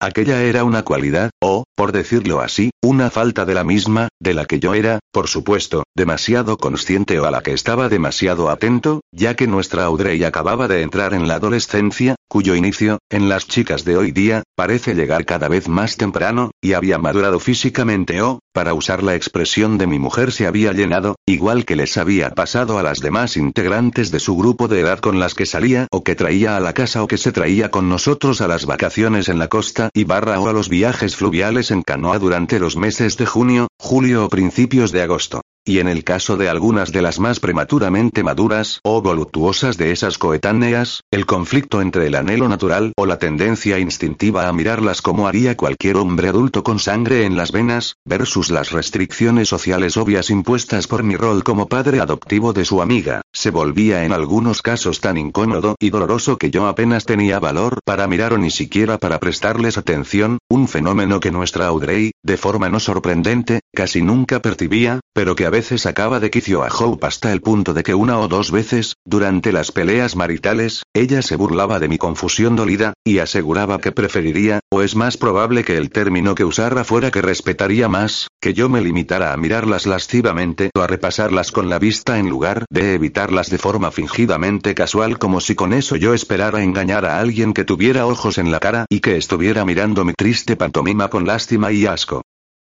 Aquella 0.02 0.42
era 0.42 0.64
una 0.64 0.82
cualidad, 0.82 1.30
o, 1.40 1.62
por 1.76 1.92
decirlo 1.92 2.40
así, 2.40 2.72
una 2.82 3.08
falta 3.08 3.44
de 3.44 3.54
la 3.54 3.62
misma, 3.62 4.08
de 4.18 4.34
la 4.34 4.46
que 4.46 4.58
yo 4.58 4.74
era, 4.74 4.98
por 5.12 5.28
supuesto, 5.28 5.84
demasiado 5.94 6.56
consciente 6.56 7.20
o 7.20 7.26
a 7.26 7.30
la 7.30 7.40
que 7.42 7.52
estaba 7.52 7.88
demasiado 7.88 8.50
atento, 8.50 9.02
ya 9.12 9.36
que 9.36 9.46
nuestra 9.46 9.84
Audrey 9.84 10.24
acababa 10.24 10.66
de 10.66 10.82
entrar 10.82 11.14
en 11.14 11.28
la 11.28 11.34
adolescencia, 11.34 12.16
cuyo 12.32 12.54
inicio, 12.54 12.98
en 13.10 13.28
las 13.28 13.46
chicas 13.46 13.84
de 13.84 13.98
hoy 13.98 14.10
día, 14.10 14.42
parece 14.56 14.94
llegar 14.94 15.26
cada 15.26 15.48
vez 15.48 15.68
más 15.68 15.98
temprano, 15.98 16.50
y 16.62 16.72
había 16.72 16.96
madurado 16.96 17.38
físicamente 17.38 18.22
o, 18.22 18.38
para 18.54 18.72
usar 18.72 19.02
la 19.02 19.14
expresión 19.14 19.76
de 19.76 19.86
mi 19.86 19.98
mujer 19.98 20.32
se 20.32 20.46
había 20.46 20.72
llenado, 20.72 21.16
igual 21.26 21.66
que 21.66 21.76
les 21.76 21.98
había 21.98 22.30
pasado 22.30 22.78
a 22.78 22.82
las 22.82 23.00
demás 23.00 23.36
integrantes 23.36 24.10
de 24.10 24.18
su 24.18 24.34
grupo 24.34 24.66
de 24.66 24.80
edad 24.80 25.00
con 25.00 25.20
las 25.20 25.34
que 25.34 25.44
salía 25.44 25.88
o 25.90 26.04
que 26.04 26.14
traía 26.14 26.56
a 26.56 26.60
la 26.60 26.72
casa 26.72 27.02
o 27.02 27.06
que 27.06 27.18
se 27.18 27.32
traía 27.32 27.70
con 27.70 27.90
nosotros 27.90 28.40
a 28.40 28.48
las 28.48 28.64
vacaciones 28.64 29.28
en 29.28 29.38
la 29.38 29.48
costa 29.48 29.90
y 29.92 30.04
barra 30.04 30.40
o 30.40 30.48
a 30.48 30.54
los 30.54 30.70
viajes 30.70 31.16
fluviales 31.16 31.70
en 31.70 31.82
canoa 31.82 32.18
durante 32.18 32.58
los 32.58 32.76
meses 32.76 33.18
de 33.18 33.26
junio, 33.26 33.68
julio 33.78 34.24
o 34.24 34.28
principios 34.30 34.90
de 34.90 35.02
agosto. 35.02 35.42
Y 35.64 35.78
en 35.78 35.86
el 35.86 36.02
caso 36.02 36.36
de 36.36 36.48
algunas 36.48 36.90
de 36.90 37.02
las 37.02 37.20
más 37.20 37.38
prematuramente 37.38 38.24
maduras 38.24 38.80
o 38.82 39.00
voluptuosas 39.00 39.76
de 39.78 39.92
esas 39.92 40.18
coetáneas, 40.18 41.04
el 41.12 41.24
conflicto 41.24 41.80
entre 41.80 42.08
el 42.08 42.16
anhelo 42.16 42.48
natural 42.48 42.92
o 42.96 43.06
la 43.06 43.20
tendencia 43.20 43.78
instintiva 43.78 44.48
a 44.48 44.52
mirarlas 44.52 45.02
como 45.02 45.28
haría 45.28 45.56
cualquier 45.56 45.98
hombre 45.98 46.30
adulto 46.30 46.64
con 46.64 46.80
sangre 46.80 47.26
en 47.26 47.36
las 47.36 47.52
venas, 47.52 47.94
versus 48.04 48.50
las 48.50 48.72
restricciones 48.72 49.48
sociales 49.48 49.96
obvias 49.96 50.30
impuestas 50.30 50.88
por 50.88 51.04
mi 51.04 51.14
rol 51.14 51.44
como 51.44 51.68
padre 51.68 52.00
adoptivo 52.00 52.52
de 52.52 52.64
su 52.64 52.82
amiga, 52.82 53.22
se 53.32 53.50
volvía 53.50 54.04
en 54.04 54.12
algunos 54.12 54.62
casos 54.62 55.00
tan 55.00 55.16
incómodo 55.16 55.76
y 55.78 55.90
doloroso 55.90 56.38
que 56.38 56.50
yo 56.50 56.66
apenas 56.66 57.04
tenía 57.04 57.38
valor 57.38 57.78
para 57.84 58.08
mirar 58.08 58.32
o 58.32 58.38
ni 58.38 58.50
siquiera 58.50 58.98
para 58.98 59.20
prestarles 59.20 59.78
atención, 59.78 60.38
un 60.48 60.66
fenómeno 60.66 61.20
que 61.20 61.30
nuestra 61.30 61.66
Audrey, 61.66 62.10
de 62.24 62.36
forma 62.36 62.68
no 62.68 62.80
sorprendente, 62.80 63.60
casi 63.72 64.02
nunca 64.02 64.42
percibía, 64.42 64.98
pero 65.12 65.36
que 65.36 65.51
veces 65.52 65.82
sacaba 65.82 66.18
de 66.18 66.30
quicio 66.30 66.64
a 66.64 66.68
Hope 66.68 67.06
hasta 67.06 67.30
el 67.30 67.42
punto 67.42 67.74
de 67.74 67.82
que 67.82 67.94
una 67.94 68.18
o 68.18 68.26
dos 68.26 68.50
veces, 68.50 68.96
durante 69.04 69.52
las 69.52 69.70
peleas 69.70 70.16
maritales, 70.16 70.82
ella 70.94 71.20
se 71.20 71.36
burlaba 71.36 71.78
de 71.78 71.88
mi 71.88 71.98
confusión 71.98 72.56
dolida, 72.56 72.94
y 73.04 73.18
aseguraba 73.18 73.78
que 73.78 73.92
preferiría, 73.92 74.60
o 74.70 74.80
es 74.80 74.96
más 74.96 75.18
probable 75.18 75.62
que 75.62 75.76
el 75.76 75.90
término 75.90 76.34
que 76.34 76.46
usara 76.46 76.84
fuera 76.84 77.10
que 77.10 77.20
respetaría 77.20 77.86
más, 77.86 78.28
que 78.40 78.54
yo 78.54 78.70
me 78.70 78.80
limitara 78.80 79.34
a 79.34 79.36
mirarlas 79.36 79.84
lascivamente 79.84 80.70
o 80.74 80.80
a 80.80 80.86
repasarlas 80.86 81.52
con 81.52 81.68
la 81.68 81.78
vista 81.78 82.18
en 82.18 82.30
lugar 82.30 82.64
de 82.70 82.94
evitarlas 82.94 83.50
de 83.50 83.58
forma 83.58 83.90
fingidamente 83.90 84.74
casual 84.74 85.18
como 85.18 85.40
si 85.40 85.54
con 85.54 85.74
eso 85.74 85.96
yo 85.96 86.14
esperara 86.14 86.62
engañar 86.62 87.04
a 87.04 87.20
alguien 87.20 87.52
que 87.52 87.64
tuviera 87.64 88.06
ojos 88.06 88.38
en 88.38 88.50
la 88.50 88.58
cara 88.58 88.86
y 88.88 89.00
que 89.00 89.18
estuviera 89.18 89.66
mirando 89.66 90.06
mi 90.06 90.14
triste 90.14 90.56
pantomima 90.56 91.10
con 91.10 91.26
lástima 91.26 91.72
y 91.72 91.84
asco. 91.84 92.22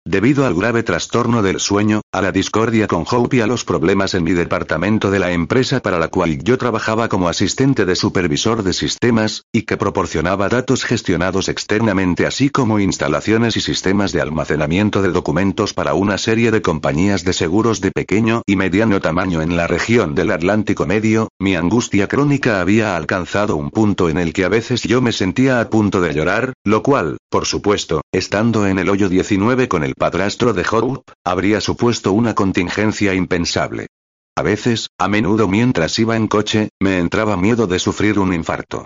Debido 0.09 0.47
al 0.47 0.55
grave 0.55 0.85
trastorno 0.85 1.43
del 1.43 1.59
sueño, 1.59 2.01
a 2.13 2.23
la 2.23 2.31
discordia 2.31 2.87
con 2.87 3.05
Hope 3.11 3.39
y 3.39 3.41
a 3.41 3.49
los 3.49 3.65
problemas 3.65 4.15
en 4.15 4.23
mi 4.23 4.35
departamento 4.35 5.11
de 5.11 5.19
la 5.19 5.33
empresa 5.33 5.81
para 5.81 5.99
la 5.99 6.07
cual 6.07 6.39
yo 6.45 6.57
trabajaba 6.59 7.09
como 7.09 7.29
asistente 7.29 7.85
de 7.85 7.97
supervisor 7.97 8.63
de 8.63 8.73
sistemas, 8.73 9.43
y 9.51 9.63
que 9.63 9.77
proporcionaba 9.77 10.49
datos 10.49 10.85
gestionados 10.85 11.49
externamente 11.49 12.25
así 12.25 12.51
como 12.51 12.79
instalaciones 12.79 13.57
y 13.57 13.61
sistemas 13.61 14.13
de 14.13 14.21
almacenamiento 14.21 15.03
de 15.03 15.09
documentos 15.09 15.75
para 15.75 15.95
una 15.95 16.19
serie 16.19 16.53
de 16.53 16.63
compañías 16.63 17.25
de 17.25 17.33
seguros 17.33 17.81
de 17.81 17.91
pequeño 17.91 18.43
y 18.47 18.55
mediano 18.55 19.01
tamaño 19.01 19.43
en 19.43 19.57
la 19.57 19.67
región 19.67 20.15
del 20.15 20.31
Atlántico 20.31 20.87
Medio, 20.87 21.31
mi 21.41 21.57
angustia 21.57 22.07
crónica 22.07 22.61
había 22.61 22.97
alcanzado 22.97 23.57
un 23.57 23.73
punto 23.73 24.09
en 24.09 24.19
el 24.19 24.33
que 24.33 24.45
a 24.45 24.49
veces 24.49 24.83
yo 24.85 25.03
me 25.03 25.11
sentía 25.11 25.61
a 25.61 25.69
punto 25.69 26.01
de 26.01 26.15
llorar, 26.15 26.53
lo 26.63 26.85
cual, 26.85 27.17
por 27.29 27.45
supuesto, 27.45 28.03
estando 28.13 28.69
en 28.69 28.79
el 28.79 28.89
hoyo 28.89 29.09
19 29.09 29.67
con 29.67 29.83
el 29.83 29.96
padrastro 29.97 30.53
de 30.53 30.65
Hope, 30.71 31.13
habría 31.25 31.61
supuesto 31.61 32.13
una 32.13 32.35
contingencia 32.35 33.15
impensable. 33.15 33.87
A 34.37 34.43
veces, 34.43 34.89
a 34.99 35.09
menudo 35.09 35.49
mientras 35.49 35.99
iba 35.99 36.17
en 36.17 36.29
coche, 36.29 36.69
me 36.81 36.99
entraba 36.99 37.37
miedo 37.37 37.67
de 37.67 37.79
sufrir 37.79 38.19
un 38.19 38.35
infarto. 38.35 38.85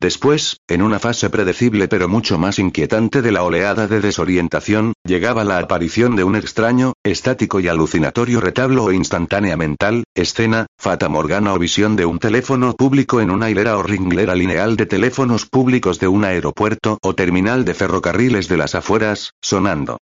Después, 0.00 0.56
en 0.66 0.80
una 0.80 0.98
fase 0.98 1.28
predecible 1.28 1.86
pero 1.86 2.08
mucho 2.08 2.38
más 2.38 2.58
inquietante 2.58 3.20
de 3.20 3.32
la 3.32 3.42
oleada 3.42 3.86
de 3.86 4.00
desorientación, 4.00 4.94
llegaba 5.04 5.44
la 5.44 5.58
aparición 5.58 6.16
de 6.16 6.24
un 6.24 6.36
extraño, 6.36 6.94
estático 7.04 7.60
y 7.60 7.68
alucinatorio 7.68 8.40
retablo 8.40 8.84
o 8.84 8.92
instantánea 8.92 9.58
mental, 9.58 10.04
escena, 10.14 10.66
fata 10.78 11.10
morgana 11.10 11.52
o 11.52 11.58
visión 11.58 11.96
de 11.96 12.06
un 12.06 12.18
teléfono 12.18 12.74
público 12.74 13.20
en 13.20 13.30
una 13.30 13.50
hilera 13.50 13.76
o 13.76 13.82
ringlera 13.82 14.34
lineal 14.34 14.76
de 14.76 14.86
teléfonos 14.86 15.44
públicos 15.44 15.98
de 15.98 16.08
un 16.08 16.24
aeropuerto 16.24 16.98
o 17.02 17.14
terminal 17.14 17.66
de 17.66 17.74
ferrocarriles 17.74 18.48
de 18.48 18.56
las 18.56 18.74
afueras, 18.74 19.32
sonando. 19.42 19.98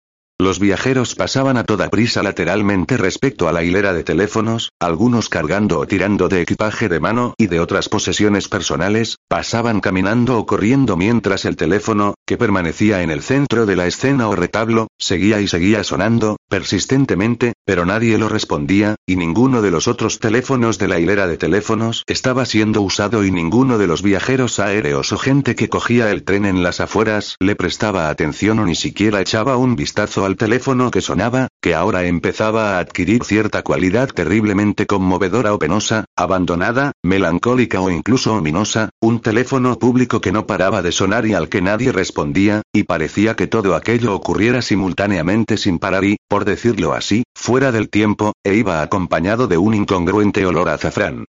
Los 0.42 0.58
viajeros 0.58 1.14
pasaban 1.14 1.56
a 1.56 1.62
toda 1.62 1.88
prisa 1.88 2.20
lateralmente 2.20 2.96
respecto 2.96 3.46
a 3.46 3.52
la 3.52 3.62
hilera 3.62 3.92
de 3.92 4.02
teléfonos, 4.02 4.72
algunos 4.80 5.28
cargando 5.28 5.78
o 5.78 5.86
tirando 5.86 6.28
de 6.28 6.42
equipaje 6.42 6.88
de 6.88 6.98
mano 6.98 7.34
y 7.38 7.46
de 7.46 7.60
otras 7.60 7.88
posesiones 7.88 8.48
personales, 8.48 9.18
pasaban 9.28 9.78
caminando 9.78 10.36
o 10.36 10.44
corriendo 10.44 10.96
mientras 10.96 11.44
el 11.44 11.54
teléfono, 11.54 12.14
que 12.26 12.36
permanecía 12.36 13.02
en 13.02 13.12
el 13.12 13.22
centro 13.22 13.66
de 13.66 13.76
la 13.76 13.86
escena 13.86 14.28
o 14.28 14.34
retablo, 14.34 14.88
seguía 14.98 15.40
y 15.40 15.46
seguía 15.46 15.84
sonando, 15.84 16.38
persistentemente, 16.48 17.52
pero 17.64 17.86
nadie 17.86 18.18
lo 18.18 18.28
respondía, 18.28 18.96
y 19.06 19.14
ninguno 19.14 19.62
de 19.62 19.70
los 19.70 19.86
otros 19.86 20.18
teléfonos 20.18 20.76
de 20.76 20.88
la 20.88 20.98
hilera 20.98 21.28
de 21.28 21.36
teléfonos 21.36 22.02
estaba 22.08 22.46
siendo 22.46 22.82
usado 22.82 23.24
y 23.24 23.30
ninguno 23.30 23.78
de 23.78 23.86
los 23.86 24.02
viajeros 24.02 24.58
aéreos 24.58 25.12
o 25.12 25.18
gente 25.18 25.54
que 25.54 25.68
cogía 25.68 26.10
el 26.10 26.24
tren 26.24 26.46
en 26.46 26.64
las 26.64 26.80
afueras 26.80 27.36
le 27.38 27.54
prestaba 27.54 28.08
atención 28.08 28.58
o 28.58 28.66
ni 28.66 28.74
siquiera 28.74 29.20
echaba 29.20 29.56
un 29.56 29.76
vistazo 29.76 30.24
al 30.24 30.31
teléfono 30.36 30.90
que 30.90 31.00
sonaba, 31.00 31.48
que 31.60 31.74
ahora 31.74 32.04
empezaba 32.04 32.76
a 32.76 32.78
adquirir 32.78 33.24
cierta 33.24 33.62
cualidad 33.62 34.08
terriblemente 34.08 34.86
conmovedora 34.86 35.54
o 35.54 35.58
penosa, 35.58 36.04
abandonada, 36.16 36.92
melancólica 37.02 37.80
o 37.80 37.90
incluso 37.90 38.34
ominosa, 38.34 38.90
un 39.00 39.20
teléfono 39.20 39.78
público 39.78 40.20
que 40.20 40.32
no 40.32 40.46
paraba 40.46 40.82
de 40.82 40.92
sonar 40.92 41.26
y 41.26 41.34
al 41.34 41.48
que 41.48 41.62
nadie 41.62 41.92
respondía, 41.92 42.62
y 42.72 42.84
parecía 42.84 43.34
que 43.34 43.46
todo 43.46 43.74
aquello 43.74 44.14
ocurriera 44.14 44.62
simultáneamente 44.62 45.56
sin 45.56 45.78
parar 45.78 46.04
y, 46.04 46.16
por 46.28 46.44
decirlo 46.44 46.92
así, 46.92 47.24
fuera 47.34 47.72
del 47.72 47.90
tiempo, 47.90 48.32
e 48.44 48.54
iba 48.54 48.82
acompañado 48.82 49.46
de 49.48 49.58
un 49.58 49.74
incongruente 49.74 50.44
olor 50.46 50.68
a 50.68 50.74
azafrán. 50.74 51.24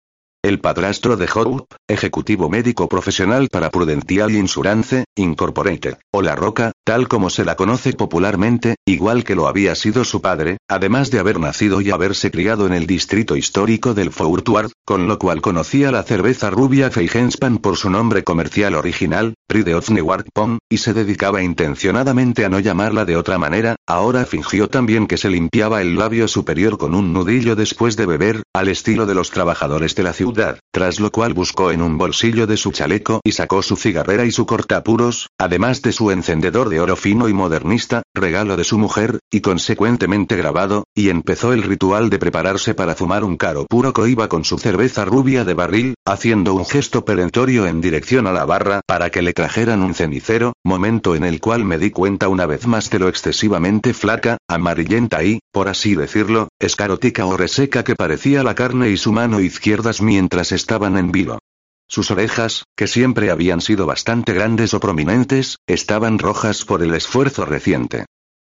El 0.43 0.59
padrastro 0.59 1.17
de 1.17 1.29
Hope, 1.31 1.75
ejecutivo 1.87 2.49
médico 2.49 2.89
profesional 2.89 3.47
para 3.47 3.69
Prudential 3.69 4.31
Insurance, 4.31 5.05
Incorporated, 5.15 5.97
o 6.11 6.23
La 6.23 6.35
Roca, 6.35 6.71
tal 6.83 7.07
como 7.07 7.29
se 7.29 7.45
la 7.45 7.55
conoce 7.55 7.93
popularmente, 7.93 8.73
igual 8.83 9.23
que 9.23 9.35
lo 9.35 9.47
había 9.47 9.75
sido 9.75 10.03
su 10.03 10.19
padre, 10.19 10.57
además 10.67 11.11
de 11.11 11.19
haber 11.19 11.39
nacido 11.39 11.79
y 11.79 11.91
haberse 11.91 12.31
criado 12.31 12.65
en 12.65 12.73
el 12.73 12.87
distrito 12.87 13.35
histórico 13.35 13.93
del 13.93 14.11
Fort 14.11 14.49
con 14.83 15.07
lo 15.07 15.19
cual 15.19 15.41
conocía 15.41 15.91
la 15.91 16.01
cerveza 16.01 16.49
rubia 16.49 16.89
Feigenspan 16.89 17.59
por 17.59 17.77
su 17.77 17.91
nombre 17.91 18.23
comercial 18.23 18.73
original, 18.73 19.35
Pride 19.47 19.75
of 19.75 19.91
Newark 19.91 20.29
Pond, 20.33 20.57
y 20.71 20.77
se 20.77 20.95
dedicaba 20.95 21.43
intencionadamente 21.43 22.45
a 22.45 22.49
no 22.49 22.59
llamarla 22.59 23.05
de 23.05 23.15
otra 23.15 23.37
manera, 23.37 23.75
ahora 23.85 24.25
fingió 24.25 24.69
también 24.69 25.05
que 25.05 25.17
se 25.17 25.29
limpiaba 25.29 25.83
el 25.83 25.97
labio 25.97 26.27
superior 26.27 26.79
con 26.79 26.95
un 26.95 27.13
nudillo 27.13 27.55
después 27.55 27.95
de 27.95 28.07
beber, 28.07 28.41
al 28.55 28.69
estilo 28.69 29.05
de 29.05 29.13
los 29.13 29.29
trabajadores 29.29 29.93
de 29.93 30.01
la 30.01 30.13
ciudad 30.13 30.30
tras 30.71 30.99
lo 30.99 31.11
cual 31.11 31.33
buscó 31.33 31.71
en 31.71 31.81
un 31.81 31.97
bolsillo 31.97 32.47
de 32.47 32.57
su 32.57 32.71
chaleco 32.71 33.21
y 33.23 33.33
sacó 33.33 33.61
su 33.61 33.75
cigarrera 33.75 34.25
y 34.25 34.31
su 34.31 34.45
cortapuros, 34.45 35.29
además 35.37 35.81
de 35.81 35.91
su 35.91 36.11
encendedor 36.11 36.69
de 36.69 36.79
oro 36.79 36.95
fino 36.95 37.27
y 37.27 37.33
modernista, 37.33 38.03
regalo 38.13 38.57
de 38.57 38.63
su 38.63 38.77
mujer, 38.77 39.19
y 39.31 39.41
consecuentemente 39.41 40.35
grabado, 40.35 40.85
y 40.95 41.09
empezó 41.09 41.53
el 41.53 41.63
ritual 41.63 42.09
de 42.09 42.19
prepararse 42.19 42.73
para 42.73 42.95
fumar 42.95 43.23
un 43.23 43.37
caro 43.37 43.65
puro 43.65 43.93
que 43.93 44.09
iba 44.09 44.27
con 44.27 44.45
su 44.45 44.57
cerveza 44.57 45.05
rubia 45.05 45.43
de 45.43 45.53
barril, 45.53 45.95
haciendo 46.05 46.53
un 46.53 46.65
gesto 46.65 47.05
perentorio 47.05 47.67
en 47.67 47.81
dirección 47.81 48.27
a 48.27 48.33
la 48.33 48.45
barra 48.45 48.81
para 48.85 49.09
que 49.09 49.21
le 49.21 49.33
trajeran 49.33 49.81
un 49.81 49.93
cenicero, 49.93 50.53
momento 50.63 51.15
en 51.15 51.23
el 51.23 51.39
cual 51.39 51.65
me 51.65 51.77
di 51.77 51.91
cuenta 51.91 52.29
una 52.29 52.45
vez 52.45 52.67
más 52.67 52.89
de 52.89 52.99
lo 52.99 53.07
excesivamente 53.07 53.93
flaca, 53.93 54.37
amarillenta 54.47 55.23
y, 55.23 55.39
por 55.51 55.67
así 55.67 55.95
decirlo, 55.95 56.49
escarótica 56.61 57.25
o 57.25 57.35
reseca 57.35 57.83
que 57.83 57.95
parecía 57.95 58.43
la 58.43 58.55
carne 58.55 58.89
y 58.89 58.97
su 58.97 59.11
mano 59.11 59.39
izquierda 59.39 59.91
mientras 60.01 60.51
estaban 60.51 60.97
en 60.97 61.11
vilo. 61.11 61.39
Sus 61.87 62.09
orejas, 62.09 62.63
que 62.77 62.87
siempre 62.87 63.31
habían 63.31 63.59
sido 63.59 63.85
bastante 63.85 64.33
grandes 64.33 64.73
o 64.73 64.79
prominentes, 64.79 65.57
estaban 65.67 66.19
rojas 66.19 66.63
por 66.63 66.81
el 66.81 66.93
esfuerzo 66.93 67.45
reciente. 67.45 68.05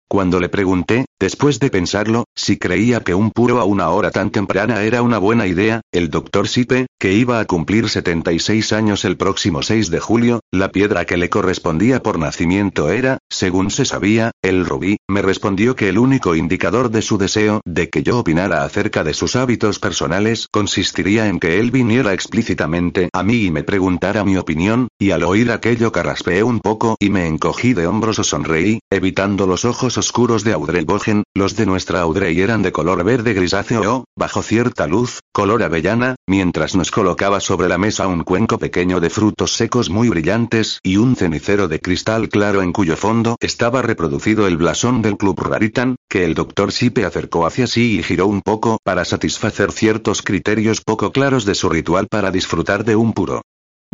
Cuando 0.08 0.40
le 0.40 0.48
pregunté, 0.48 1.06
después 1.24 1.58
de 1.62 1.70
pensarlo, 1.70 2.26
si 2.36 2.58
creía 2.58 3.00
que 3.00 3.16
un 3.16 3.32
puro 3.32 3.62
a 3.62 3.64
una 3.64 3.88
hora 3.92 4.12
tan 4.12 4.30
temprana 4.30 4.84
era 4.84 5.02
una 5.02 5.20
buena 5.20 5.48
idea, 5.48 5.80
el 5.94 6.10
doctor 6.10 6.50
Sipe, 6.50 6.88
que 7.00 7.14
iba 7.14 7.40
a 7.40 7.46
cumplir 7.46 7.88
76 7.88 8.74
años 8.74 9.06
el 9.06 9.16
próximo 9.16 9.62
6 9.62 9.90
de 9.90 10.02
julio, 10.02 10.42
la 10.52 10.68
piedra 10.68 11.06
que 11.06 11.16
le 11.16 11.30
correspondía 11.30 12.04
por 12.04 12.20
nacimiento 12.20 12.90
era, 12.90 13.20
según 13.30 13.72
se 13.72 13.86
sabía, 13.86 14.32
el 14.42 14.66
rubí, 14.66 14.98
me 15.08 15.22
respondió 15.22 15.78
que 15.78 15.88
el 15.88 15.98
único 15.98 16.36
indicador 16.36 16.92
de 16.92 17.02
su 17.02 17.18
deseo 17.18 17.62
de 17.64 17.88
que 17.88 18.04
yo 18.04 18.20
opinara 18.20 18.66
acerca 18.66 19.06
de 19.06 19.14
sus 19.14 19.38
hábitos 19.38 19.80
personales 19.80 20.48
consistiría 20.52 21.30
en 21.30 21.40
que 21.40 21.58
él 21.58 21.72
viniera 21.72 22.12
explícitamente 22.12 23.08
a 23.14 23.24
mí 23.24 23.46
y 23.46 23.52
me 23.52 23.64
preguntara 23.64 24.26
mi 24.26 24.36
opinión, 24.36 24.90
y 25.00 25.12
al 25.12 25.24
oír 25.24 25.52
aquello 25.52 25.94
carraspeé 25.94 26.44
un 26.44 26.60
poco 26.60 26.98
y 27.00 27.10
me 27.10 27.28
encogí 27.28 27.74
de 27.74 27.88
hombros 27.88 28.20
o 28.20 28.26
sonreí, 28.26 28.80
evitando 28.92 29.48
los 29.48 29.64
ojos 29.64 29.98
oscuros 29.98 30.44
de 30.44 30.52
Audrey 30.52 30.84
Bogen, 30.84 31.13
los 31.36 31.56
de 31.56 31.66
nuestra 31.66 32.02
Audrey 32.02 32.40
eran 32.42 32.64
de 32.64 32.72
color 32.72 33.04
verde 33.04 33.34
grisáceo 33.34 33.98
o, 33.98 34.06
bajo 34.16 34.42
cierta 34.42 34.88
luz, 34.88 35.20
color 35.32 35.62
avellana, 35.62 36.16
mientras 36.28 36.76
nos 36.76 36.90
colocaba 36.90 37.40
sobre 37.40 37.70
la 37.70 37.78
mesa 37.78 38.08
un 38.08 38.24
cuenco 38.24 38.58
pequeño 38.58 39.00
de 39.00 39.10
frutos 39.10 39.54
secos 39.54 39.90
muy 39.90 40.10
brillantes 40.10 40.80
y 40.82 40.98
un 40.98 41.16
cenicero 41.16 41.68
de 41.68 41.80
cristal 41.80 42.30
claro 42.30 42.62
en 42.62 42.74
cuyo 42.74 42.96
fondo 42.96 43.36
estaba 43.40 43.82
reproducido 43.82 44.48
el 44.48 44.58
blasón 44.58 45.02
del 45.02 45.18
Club 45.18 45.40
Raritan, 45.40 45.98
que 46.10 46.26
el 46.26 46.34
doctor 46.34 46.72
Sipe 46.72 47.06
acercó 47.06 47.46
hacia 47.46 47.68
sí 47.68 48.00
y 48.00 48.04
giró 48.04 48.28
un 48.28 48.42
poco 48.42 48.80
para 48.84 49.06
satisfacer 49.06 49.72
ciertos 49.72 50.22
criterios 50.22 50.82
poco 50.82 51.12
claros 51.12 51.46
de 51.46 51.56
su 51.56 51.70
ritual 51.70 52.08
para 52.10 52.32
disfrutar 52.32 52.84
de 52.86 52.96
un 52.96 53.14
puro. 53.14 53.42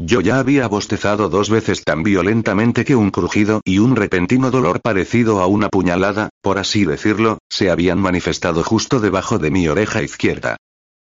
Yo 0.02 0.22
ya 0.22 0.40
había 0.40 0.66
bostezado 0.70 1.28
dos 1.28 1.50
veces 1.50 1.84
tan 1.84 2.04
violentamente 2.04 2.86
que 2.86 2.96
un 2.96 3.12
crujido 3.12 3.60
y 3.66 3.80
un 3.80 3.98
repentino 3.98 4.50
dolor 4.50 4.80
parecido 4.82 5.42
a 5.42 5.48
una 5.48 5.68
puñalada, 5.68 6.30
por 6.42 6.58
así 6.58 6.86
decirlo, 6.86 7.40
se 7.50 7.70
habían 7.70 8.00
manifestado 8.00 8.64
justo 8.64 9.02
debajo 9.02 9.40
de 9.40 9.52
mi 9.52 9.68
oreja 9.68 10.02
izquierda 10.02 10.56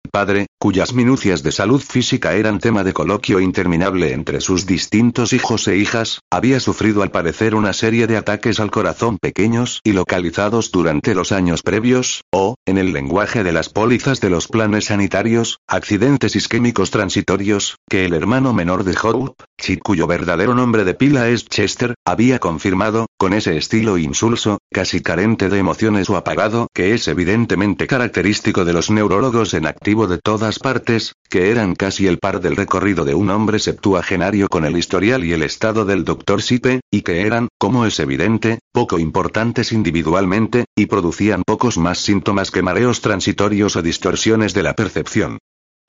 padre, 0.07 0.47
cuyas 0.59 0.93
minucias 0.93 1.43
de 1.43 1.51
salud 1.51 1.81
física 1.81 2.33
eran 2.33 2.59
tema 2.59 2.83
de 2.83 2.93
coloquio 2.93 3.39
interminable 3.39 4.13
entre 4.13 4.41
sus 4.41 4.65
distintos 4.65 5.33
hijos 5.33 5.67
e 5.67 5.77
hijas, 5.77 6.21
había 6.31 6.59
sufrido 6.59 7.03
al 7.03 7.11
parecer 7.11 7.55
una 7.55 7.73
serie 7.73 8.07
de 8.07 8.17
ataques 8.17 8.59
al 8.59 8.71
corazón 8.71 9.17
pequeños 9.17 9.81
y 9.83 9.93
localizados 9.93 10.71
durante 10.71 11.15
los 11.15 11.31
años 11.31 11.61
previos, 11.61 12.23
o, 12.31 12.55
en 12.65 12.77
el 12.77 12.93
lenguaje 12.93 13.43
de 13.43 13.51
las 13.51 13.69
pólizas 13.69 14.21
de 14.21 14.29
los 14.29 14.47
planes 14.47 14.85
sanitarios, 14.85 15.59
accidentes 15.67 16.35
isquémicos 16.35 16.91
transitorios, 16.91 17.77
que 17.89 18.05
el 18.05 18.13
hermano 18.13 18.53
menor 18.53 18.83
de 18.83 18.95
Hope, 19.01 19.43
Chip 19.59 19.81
cuyo 19.83 20.07
verdadero 20.07 20.53
nombre 20.53 20.83
de 20.83 20.93
pila 20.93 21.29
es 21.29 21.45
Chester, 21.45 21.95
había 22.05 22.39
confirmado, 22.39 23.07
con 23.17 23.33
ese 23.33 23.57
estilo 23.57 23.97
insulso, 23.97 24.59
casi 24.71 25.01
carente 25.01 25.49
de 25.49 25.57
emociones 25.57 26.09
o 26.09 26.17
apagado, 26.17 26.67
que 26.73 26.93
es 26.93 27.07
evidentemente 27.07 27.87
característico 27.87 28.65
de 28.65 28.73
los 28.73 28.91
neurólogos 28.91 29.53
en 29.53 29.65
activo 29.65 29.96
de 30.05 30.19
todas 30.19 30.59
partes, 30.59 31.13
que 31.29 31.49
eran 31.49 31.73
casi 31.73 32.05
el 32.05 32.19
par 32.19 32.41
del 32.41 32.55
recorrido 32.55 33.05
de 33.05 33.15
un 33.15 33.31
hombre 33.31 33.57
septuagenario 33.57 34.47
con 34.49 34.65
el 34.65 34.77
historial 34.77 35.23
y 35.23 35.33
el 35.33 35.41
estado 35.41 35.85
del 35.85 36.05
doctor 36.05 36.43
Sipe, 36.43 36.81
y 36.91 37.01
que 37.01 37.21
eran, 37.21 37.47
como 37.57 37.87
es 37.87 37.99
evidente, 37.99 38.59
poco 38.71 38.99
importantes 38.99 39.71
individualmente, 39.71 40.65
y 40.75 40.85
producían 40.85 41.41
pocos 41.43 41.79
más 41.79 41.97
síntomas 41.97 42.51
que 42.51 42.61
mareos 42.61 43.01
transitorios 43.01 43.75
o 43.75 43.81
distorsiones 43.81 44.53
de 44.53 44.61
la 44.63 44.75
percepción. 44.75 45.39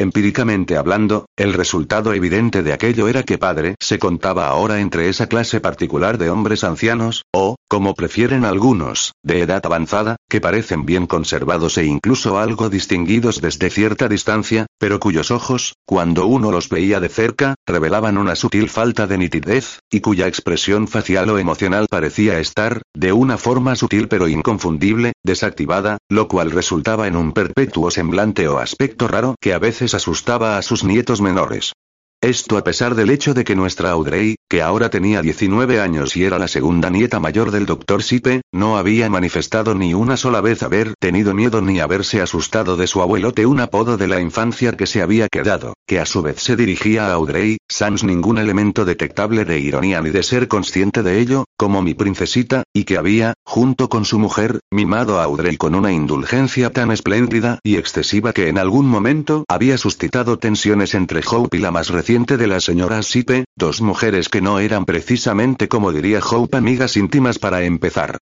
Empíricamente 0.00 0.76
hablando, 0.76 1.26
el 1.37 1.55
resultado 1.55 2.12
evidente 2.12 2.62
de 2.62 2.73
aquello 2.73 3.09
era 3.09 3.25
que 3.25 3.37
padre 3.37 3.75
se 3.81 3.99
contaba 3.99 4.47
ahora 4.47 4.78
entre 4.78 5.09
esa 5.09 5.26
clase 5.26 5.61
particular 5.61 6.19
de 6.19 6.31
hombres 6.31 6.62
ancianos, 6.62 7.25
o, 7.33 7.57
como 7.67 7.95
prefieren 7.95 8.45
algunos, 8.45 9.14
de 9.25 9.40
edad 9.40 9.61
avanzada, 9.67 10.14
que 10.28 10.40
parecen 10.40 10.87
bien 10.87 11.09
conservados 11.09 11.78
e 11.78 11.85
incluso 11.85 12.38
algo 12.38 12.71
distinguidos 12.71 13.40
desde 13.40 13.71
cierta 13.71 14.07
distancia, 14.07 14.67
pero 14.78 15.00
cuyos 15.00 15.33
ojos, 15.33 15.75
cuando 15.85 16.26
uno 16.26 16.52
los 16.52 16.69
veía 16.69 17.00
de 17.00 17.09
cerca, 17.09 17.57
revelaban 17.67 18.19
una 18.19 18.37
sutil 18.37 18.71
falta 18.71 19.09
de 19.09 19.19
nitidez, 19.19 19.81
y 19.90 19.99
cuya 19.99 20.28
expresión 20.28 20.87
facial 20.87 21.28
o 21.31 21.38
emocional 21.38 21.88
parecía 21.90 22.38
estar, 22.38 22.83
de 22.95 23.12
una 23.12 23.37
forma 23.37 23.75
sutil 23.75 24.07
pero 24.07 24.28
inconfundible, 24.28 25.14
desactivada, 25.25 25.99
lo 26.09 26.28
cual 26.28 26.52
resultaba 26.52 27.09
en 27.09 27.17
un 27.17 27.33
perpetuo 27.33 27.90
semblante 27.90 28.47
o 28.47 28.59
aspecto 28.59 29.09
raro 29.09 29.35
que 29.40 29.55
a 29.55 29.59
veces 29.59 29.88
asustaba 29.95 30.59
a 30.59 30.62
sus 30.62 30.85
nietos 30.85 31.21
menores. 31.21 31.73
Esto 32.21 32.57
a 32.57 32.64
pesar 32.64 32.95
del 32.95 33.11
hecho 33.11 33.33
de 33.35 33.45
que 33.45 33.54
nuestra 33.54 33.90
Audrey, 33.90 34.37
que 34.49 34.62
ahora 34.62 34.88
tenía 34.88 35.21
19 35.21 35.81
años 35.81 36.17
y 36.17 36.25
era 36.25 36.38
la 36.38 36.49
segunda 36.49 36.88
nieta 36.88 37.21
mayor 37.21 37.50
del 37.50 37.67
Dr. 37.67 38.02
Sipe, 38.02 38.40
no 38.50 38.78
había 38.78 39.11
manifestado 39.11 39.75
ni 39.75 39.93
una 39.93 40.17
sola 40.17 40.40
vez 40.40 40.62
haber 40.62 40.95
tenido 40.99 41.35
miedo 41.35 41.61
ni 41.61 41.81
haberse 41.81 42.23
asustado 42.23 42.76
de 42.76 42.87
su 42.87 43.02
abuelote 43.02 43.45
un 43.45 43.61
apodo 43.61 43.99
de 43.99 44.09
la 44.09 44.21
infancia 44.21 44.73
que 44.73 44.87
se 44.87 45.02
había 45.02 45.28
quedado, 45.28 45.75
que 45.87 46.00
a 46.00 46.07
su 46.07 46.23
vez 46.23 46.40
se 46.40 46.57
dirigía 46.57 47.09
a 47.09 47.12
Audrey, 47.12 47.59
sans 47.69 48.05
ningún 48.05 48.38
elemento 48.38 48.87
detectable 48.87 49.45
de 49.45 49.59
ironía 49.59 50.00
ni 50.00 50.11
de 50.11 50.23
ser 50.23 50.49
consciente 50.49 51.02
de 51.02 51.21
ello, 51.21 51.45
como 51.59 51.83
mi 51.83 51.93
princesita, 51.93 52.62
y 52.73 52.85
que 52.85 52.97
había, 52.97 53.35
junto 53.45 53.90
con 53.90 54.07
su 54.07 54.19
mujer, 54.19 54.61
mimado 54.71 55.21
a 55.21 55.25
Audrey 55.25 55.59
con 55.59 55.75
una 55.75 55.93
indulgencia 55.93 56.71
tan 56.71 56.90
espléndida 56.90 57.59
y 57.62 57.76
excesiva 57.76 58.33
que 58.33 58.49
en 58.49 58.57
algún 58.57 58.87
momento 58.87 59.45
había 59.49 59.76
suscitado 59.76 60.38
tensiones 60.38 60.95
entre 60.95 61.21
Hope 61.31 61.57
y 61.57 61.61
la 61.61 61.71
más 61.71 61.88
reciente 61.90 62.38
de 62.38 62.47
la 62.47 62.61
señora 62.61 63.02
Sipe, 63.02 63.45
dos 63.57 63.83
mujeres 63.83 64.28
que 64.28 64.38
no 64.40 64.59
eran 64.59 64.85
precisamente 64.85 65.68
como 65.68 65.92
diría 65.92 66.21
Hope 66.21 66.57
amigas 66.57 66.97
íntimas 66.97 67.38
para 67.38 67.62
empezar. 67.64 68.18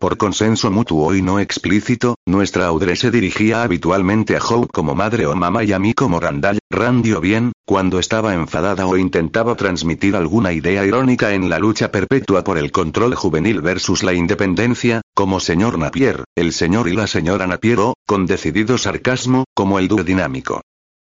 Por 0.00 0.16
consenso 0.16 0.70
mutuo 0.70 1.12
y 1.12 1.22
no 1.22 1.40
explícito, 1.40 2.14
nuestra 2.24 2.66
Audrey 2.66 2.94
se 2.94 3.10
dirigía 3.10 3.64
habitualmente 3.64 4.36
a 4.36 4.40
Hope 4.40 4.68
como 4.72 4.94
madre 4.94 5.26
o 5.26 5.34
mamá 5.34 5.64
y 5.64 5.72
a 5.72 5.80
mí 5.80 5.92
como 5.92 6.20
Randall, 6.20 6.60
Randy 6.70 7.14
o 7.14 7.20
bien, 7.20 7.50
cuando 7.66 7.98
estaba 7.98 8.32
enfadada 8.32 8.86
o 8.86 8.96
intentaba 8.96 9.56
transmitir 9.56 10.14
alguna 10.14 10.52
idea 10.52 10.86
irónica 10.86 11.34
en 11.34 11.50
la 11.50 11.58
lucha 11.58 11.90
perpetua 11.90 12.44
por 12.44 12.58
el 12.58 12.70
control 12.70 13.16
juvenil 13.16 13.60
versus 13.60 14.04
la 14.04 14.14
independencia, 14.14 15.00
como 15.14 15.40
señor 15.40 15.80
Napier, 15.80 16.22
el 16.36 16.52
señor 16.52 16.88
y 16.88 16.92
la 16.92 17.08
señora 17.08 17.48
Napier 17.48 17.80
o, 17.80 17.94
con 18.06 18.24
decidido 18.24 18.78
sarcasmo, 18.78 19.46
como 19.52 19.80
el 19.80 19.88
dúo 19.88 20.04
dinámico. 20.04 20.60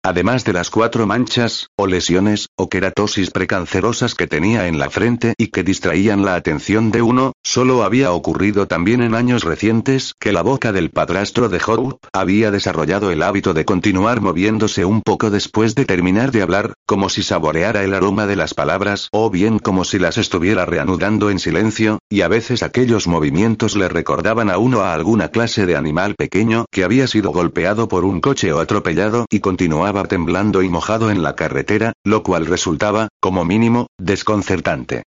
Además 0.04 0.46
de 0.46 0.54
las 0.54 0.72
cuatro 0.72 1.06
manchas, 1.06 1.68
o 1.76 1.86
lesiones, 1.86 2.48
o 2.56 2.70
queratosis 2.70 3.30
precancerosas 3.30 4.16
que 4.16 4.26
tenía 4.26 4.66
en 4.66 4.80
la 4.80 4.90
frente 4.90 5.36
y 5.38 5.50
que 5.50 5.64
distraían 5.64 6.26
la 6.26 6.34
atención 6.34 6.90
de 6.90 7.04
uno, 7.04 7.34
solo 7.44 7.84
había 7.84 8.12
ocurrido 8.12 8.68
también 8.68 9.04
en 9.04 9.14
años 9.14 9.44
recientes 9.44 10.16
que 10.20 10.32
la 10.32 10.42
boca 10.42 10.72
del 10.72 10.90
padrastro 10.90 11.50
de 11.50 11.62
Hope 11.64 11.98
había 12.14 12.50
desarrollado 12.50 13.12
el 13.12 13.22
hábito 13.22 13.54
de 13.54 13.64
continuar 13.64 14.22
moviéndose 14.22 14.86
un 14.86 15.04
poco 15.04 15.30
después 15.30 15.76
de 15.76 15.86
terminar 15.86 16.32
de 16.32 16.42
hablar, 16.42 16.74
como 16.88 17.08
si 17.10 17.22
saboreara 17.22 17.84
el 17.84 17.94
aroma 17.94 18.26
de 18.26 18.38
las 18.38 18.56
palabras 18.56 19.08
o 19.12 19.30
bien 19.30 19.60
como 19.60 19.84
si 19.84 20.00
las 20.00 20.18
estuviera 20.18 20.66
reanudando 20.66 21.30
en 21.30 21.38
silencio, 21.38 22.00
y 22.10 22.22
a 22.22 22.28
veces 22.28 22.64
aquellos 22.64 23.06
movimientos 23.06 23.76
le 23.76 23.88
recordaban 23.88 24.50
a 24.50 24.58
uno 24.58 24.82
a 24.82 24.96
alguna 24.96 25.28
clase 25.28 25.68
de 25.68 25.76
animal 25.76 26.16
pequeño 26.16 26.66
que 26.72 26.84
había 26.84 27.06
sido 27.06 27.30
golpeado 27.30 27.88
por 27.88 28.04
un 28.04 28.20
coche 28.20 28.52
o 28.52 28.60
atropellado 28.60 29.28
y 29.30 29.42
continuaba 29.42 29.91
temblando 30.08 30.62
y 30.64 30.70
mojado 30.70 31.12
en 31.12 31.22
la 31.22 31.36
carretera, 31.36 31.94
lo 32.04 32.24
cual 32.24 32.46
resultaba, 32.46 33.10
como 33.20 33.46
mínimo, 33.46 33.88
desconcertante. 33.98 35.04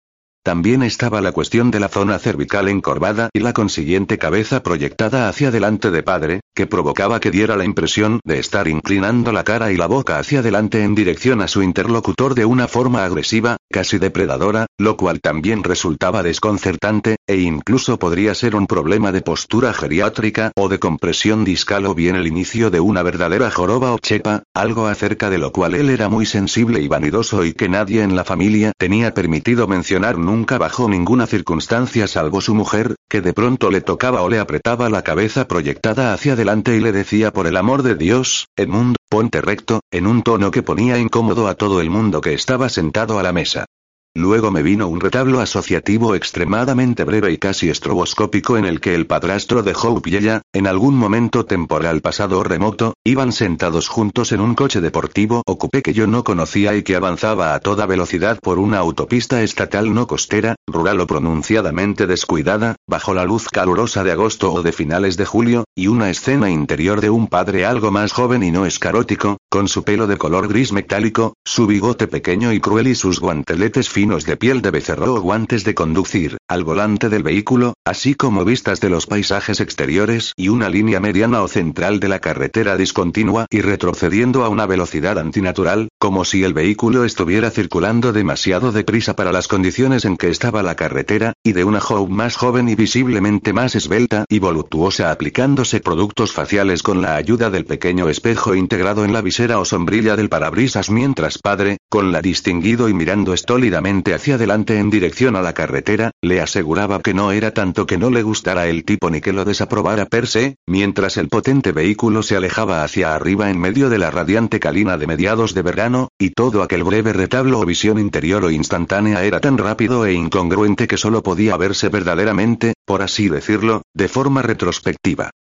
También 0.44 0.82
estaba 0.82 1.22
la 1.22 1.34
cuestión 1.34 1.70
de 1.70 1.80
la 1.80 1.88
zona 1.88 2.18
cervical 2.18 2.68
encorvada 2.68 3.30
y 3.32 3.42
la 3.42 3.54
consiguiente 3.54 4.18
cabeza 4.18 4.64
proyectada 4.64 5.30
hacia 5.30 5.50
adelante 5.50 5.92
de 5.92 6.02
padre, 6.02 6.42
que 6.56 6.66
provocaba 6.66 7.20
que 7.20 7.30
diera 7.30 7.56
la 7.56 7.64
impresión 7.64 8.20
de 8.24 8.40
estar 8.40 8.68
inclinando 8.68 9.32
la 9.34 9.44
cara 9.44 9.72
y 9.72 9.78
la 9.78 9.86
boca 9.86 10.18
hacia 10.18 10.40
adelante 10.40 10.84
en 10.84 10.96
dirección 10.96 11.42
a 11.42 11.48
su 11.48 11.62
interlocutor 11.62 12.34
de 12.34 12.46
una 12.46 12.68
forma 12.68 13.06
agresiva, 13.06 13.58
casi 13.70 14.00
depredadora, 14.00 14.66
lo 14.80 14.98
cual 14.98 15.22
también 15.22 15.64
resultaba 15.64 16.24
desconcertante, 16.24 17.18
e 17.28 17.38
incluso 17.38 18.00
podría 18.00 18.34
ser 18.34 18.56
un 18.56 18.66
problema 18.66 19.12
de 19.12 19.22
postura 19.22 19.74
geriátrica 19.74 20.54
o 20.56 20.70
de 20.70 20.80
compresión 20.80 21.46
discal 21.46 21.86
o 21.86 21.94
bien 21.94 22.16
el 22.16 22.26
inicio 22.26 22.72
de 22.72 22.80
una 22.80 23.04
verdadera 23.04 23.52
joroba 23.52 23.94
o 23.94 24.00
chepa, 24.00 24.42
algo 24.56 24.88
acerca 24.88 25.30
de 25.30 25.38
lo 25.38 25.52
cual 25.52 25.76
él 25.76 25.92
era 25.92 26.10
muy 26.10 26.26
sensible 26.26 26.82
y 26.82 26.88
vanidoso 26.88 27.46
y 27.46 27.54
que 27.54 27.70
nadie 27.70 28.02
en 28.02 28.16
la 28.16 28.24
familia 28.24 28.72
tenía 28.76 29.14
permitido 29.14 29.68
mencionar 29.68 30.18
nunca 30.18 30.31
bajo 30.60 30.88
ninguna 30.88 31.28
circunstancia 31.28 32.08
salvo 32.08 32.40
su 32.40 32.56
mujer, 32.56 32.96
que 33.10 33.22
de 33.22 33.34
pronto 33.34 33.70
le 33.70 33.82
tocaba 33.82 34.22
o 34.22 34.30
le 34.30 34.40
apretaba 34.40 34.90
la 34.90 35.04
cabeza 35.04 35.48
proyectada 35.48 36.14
hacia 36.14 36.34
adelante 36.34 36.76
y 36.76 36.80
le 36.80 36.92
decía 36.92 37.32
por 37.32 37.48
el 37.48 37.58
amor 37.58 37.84
de 37.84 37.96
Dios, 37.96 38.48
Edmund, 38.56 38.96
ponte 39.10 39.42
recto, 39.42 39.82
en 39.92 40.08
un 40.08 40.24
tono 40.24 40.50
que 40.52 40.64
ponía 40.64 40.98
incómodo 40.98 41.48
a 41.48 41.56
todo 41.56 41.82
el 41.82 41.90
mundo 41.90 42.22
que 42.22 42.34
estaba 42.34 42.70
sentado 42.70 43.20
a 43.20 43.24
la 43.24 43.34
mesa. 43.34 43.66
Luego 44.14 44.52
me 44.52 44.62
vino 44.62 44.90
un 44.90 45.00
retablo 45.00 45.40
asociativo 45.40 46.16
extremadamente 46.16 47.06
breve 47.06 47.32
y 47.32 47.38
casi 47.38 47.70
estroboscópico 47.70 48.58
en 48.58 48.66
el 48.66 48.82
que 48.82 48.94
el 48.94 49.08
padrastro 49.08 49.64
de 49.64 49.74
Hope 49.74 50.10
y 50.10 50.18
ella, 50.18 50.42
en 50.52 50.68
algún 50.68 50.96
momento 50.96 51.46
temporal 51.46 52.02
pasado 52.02 52.40
o 52.40 52.44
remoto, 52.44 52.94
iban 53.06 53.32
sentados 53.32 53.88
juntos 53.88 54.34
en 54.34 54.42
un 54.42 54.54
coche 54.54 54.82
deportivo 54.82 55.44
o 55.46 55.58
coupé 55.58 55.82
que 55.82 55.94
yo 55.94 56.08
no 56.08 56.26
conocía 56.26 56.76
y 56.76 56.84
que 56.84 56.98
avanzaba 56.98 57.54
a 57.56 57.62
toda 57.62 57.86
velocidad 57.86 58.38
por 58.42 58.60
una 58.60 58.80
autopista 58.80 59.44
estatal 59.44 59.94
no 59.94 60.08
costera, 60.08 60.56
rural 60.68 61.00
o 61.00 61.08
pronunciadamente 61.08 62.06
descuidada, 62.06 62.76
bajo 62.90 63.14
la 63.14 63.24
luz 63.24 63.48
calurosa 63.48 64.04
de 64.04 64.12
agosto 64.12 64.52
o 64.52 64.62
de 64.62 64.74
finales 64.74 65.16
de 65.16 65.26
julio, 65.26 65.64
y 65.74 65.88
una 65.88 66.10
escena 66.10 66.50
interior 66.50 67.00
de 67.00 67.10
un 67.10 67.28
padre 67.28 67.66
algo 67.66 67.92
más 67.92 68.12
joven 68.12 68.44
y 68.44 68.52
no 68.52 68.66
escarótico, 68.66 69.38
con 69.50 69.70
su 69.70 69.84
pelo 69.84 70.06
de 70.08 70.18
color 70.18 70.50
gris 70.50 70.74
metálico, 70.74 71.36
su 71.46 71.66
bigote 71.66 72.08
pequeño 72.08 72.52
y 72.52 72.60
cruel 72.60 72.88
y 72.88 72.96
sus 72.96 73.22
guanteletes 73.22 73.90
de 74.02 74.36
piel 74.36 74.64
de 74.64 74.72
becerro 74.72 75.14
o 75.14 75.22
guantes 75.22 75.64
de 75.64 75.76
conducir, 75.76 76.38
al 76.48 76.64
volante 76.64 77.08
del 77.08 77.22
vehículo, 77.22 77.76
así 77.86 78.16
como 78.16 78.44
vistas 78.44 78.82
de 78.82 78.90
los 78.90 79.06
paisajes 79.06 79.60
exteriores 79.60 80.34
y 80.36 80.50
una 80.50 80.70
línea 80.70 81.00
mediana 81.00 81.44
o 81.44 81.48
central 81.48 82.00
de 82.00 82.10
la 82.10 82.18
carretera 82.18 82.78
discontinua 82.78 83.46
y 83.52 83.62
retrocediendo 83.62 84.44
a 84.44 84.50
una 84.50 84.66
velocidad 84.66 85.20
antinatural, 85.20 85.90
como 86.02 86.26
si 86.26 86.44
el 86.44 86.56
vehículo 86.56 87.06
estuviera 87.06 87.52
circulando 87.52 88.12
demasiado 88.12 88.72
deprisa 88.72 89.16
para 89.16 89.32
las 89.32 89.48
condiciones 89.48 90.04
en 90.04 90.18
que 90.18 90.30
estaba 90.30 90.64
la 90.64 90.74
carretera, 90.74 91.34
y 91.44 91.52
de 91.52 91.64
una 91.64 91.78
Hope 91.78 92.12
más 92.12 92.38
joven 92.38 92.70
y 92.70 92.74
visiblemente 92.74 93.54
más 93.54 93.76
esbelta 93.76 94.26
y 94.28 94.40
voluptuosa 94.40 95.12
aplicándose 95.12 95.80
productos 95.80 96.32
faciales 96.32 96.82
con 96.82 97.04
la 97.04 97.18
ayuda 97.18 97.52
del 97.52 97.66
pequeño 97.66 98.10
espejo 98.10 98.56
integrado 98.56 99.06
en 99.06 99.14
la 99.14 99.22
visera 99.22 99.60
o 99.60 99.66
sombrilla 99.66 100.16
del 100.16 100.28
parabrisas 100.28 100.90
mientras 100.90 101.38
padre, 101.38 101.78
con 101.88 102.12
la 102.12 102.24
distinguido 102.24 102.90
y 102.90 102.96
mirando 102.96 103.36
estólidamente 103.36 104.16
hacia 104.16 104.36
adelante 104.36 104.80
en 104.80 104.90
dirección 104.90 105.36
a 105.36 105.44
la 105.44 105.54
carretera, 105.54 106.10
le 106.24 106.42
aseguraba 106.42 107.04
que 107.04 107.14
no 107.14 107.32
era 107.32 107.54
tanto 107.54 107.86
que 107.86 108.00
no 108.00 108.10
le 108.10 108.24
gustara 108.24 108.66
el 108.66 108.86
tipo 108.86 109.12
ni 109.12 109.22
que 109.22 109.34
lo 109.34 109.46
desaprobara 109.46 110.08
per 110.08 110.26
se, 110.26 110.56
mientras 110.66 111.18
el 111.18 111.30
potente 111.30 111.74
vehículo 111.74 112.24
se 112.24 112.38
alejaba 112.38 112.84
hacia 112.84 113.14
arriba 113.14 113.52
en 113.52 113.60
medio 113.60 113.92
de 113.92 114.00
la 114.00 114.10
radiante 114.10 114.60
calina 114.60 114.98
de 114.98 115.06
mediados 115.06 115.54
de 115.54 115.62
verano, 115.62 115.91
y 116.20 116.30
todo 116.32 116.64
aquel 116.64 116.84
breve 116.84 117.12
retablo 117.12 117.60
o 117.60 117.66
visión 117.66 118.00
interior 118.00 118.46
o 118.46 118.52
instantánea 118.52 119.24
era 119.24 119.40
tan 119.40 119.58
rápido 119.58 120.06
e 120.06 120.14
incongruente 120.14 120.88
que 120.88 120.98
solo 120.98 121.22
podía 121.22 121.58
verse 121.58 121.90
verdaderamente, 121.90 122.74
por 122.86 123.02
así 123.02 123.30
decirlo, 123.30 123.82
de 123.94 124.08
forma 124.08 124.42
retrospectiva. 124.42 125.32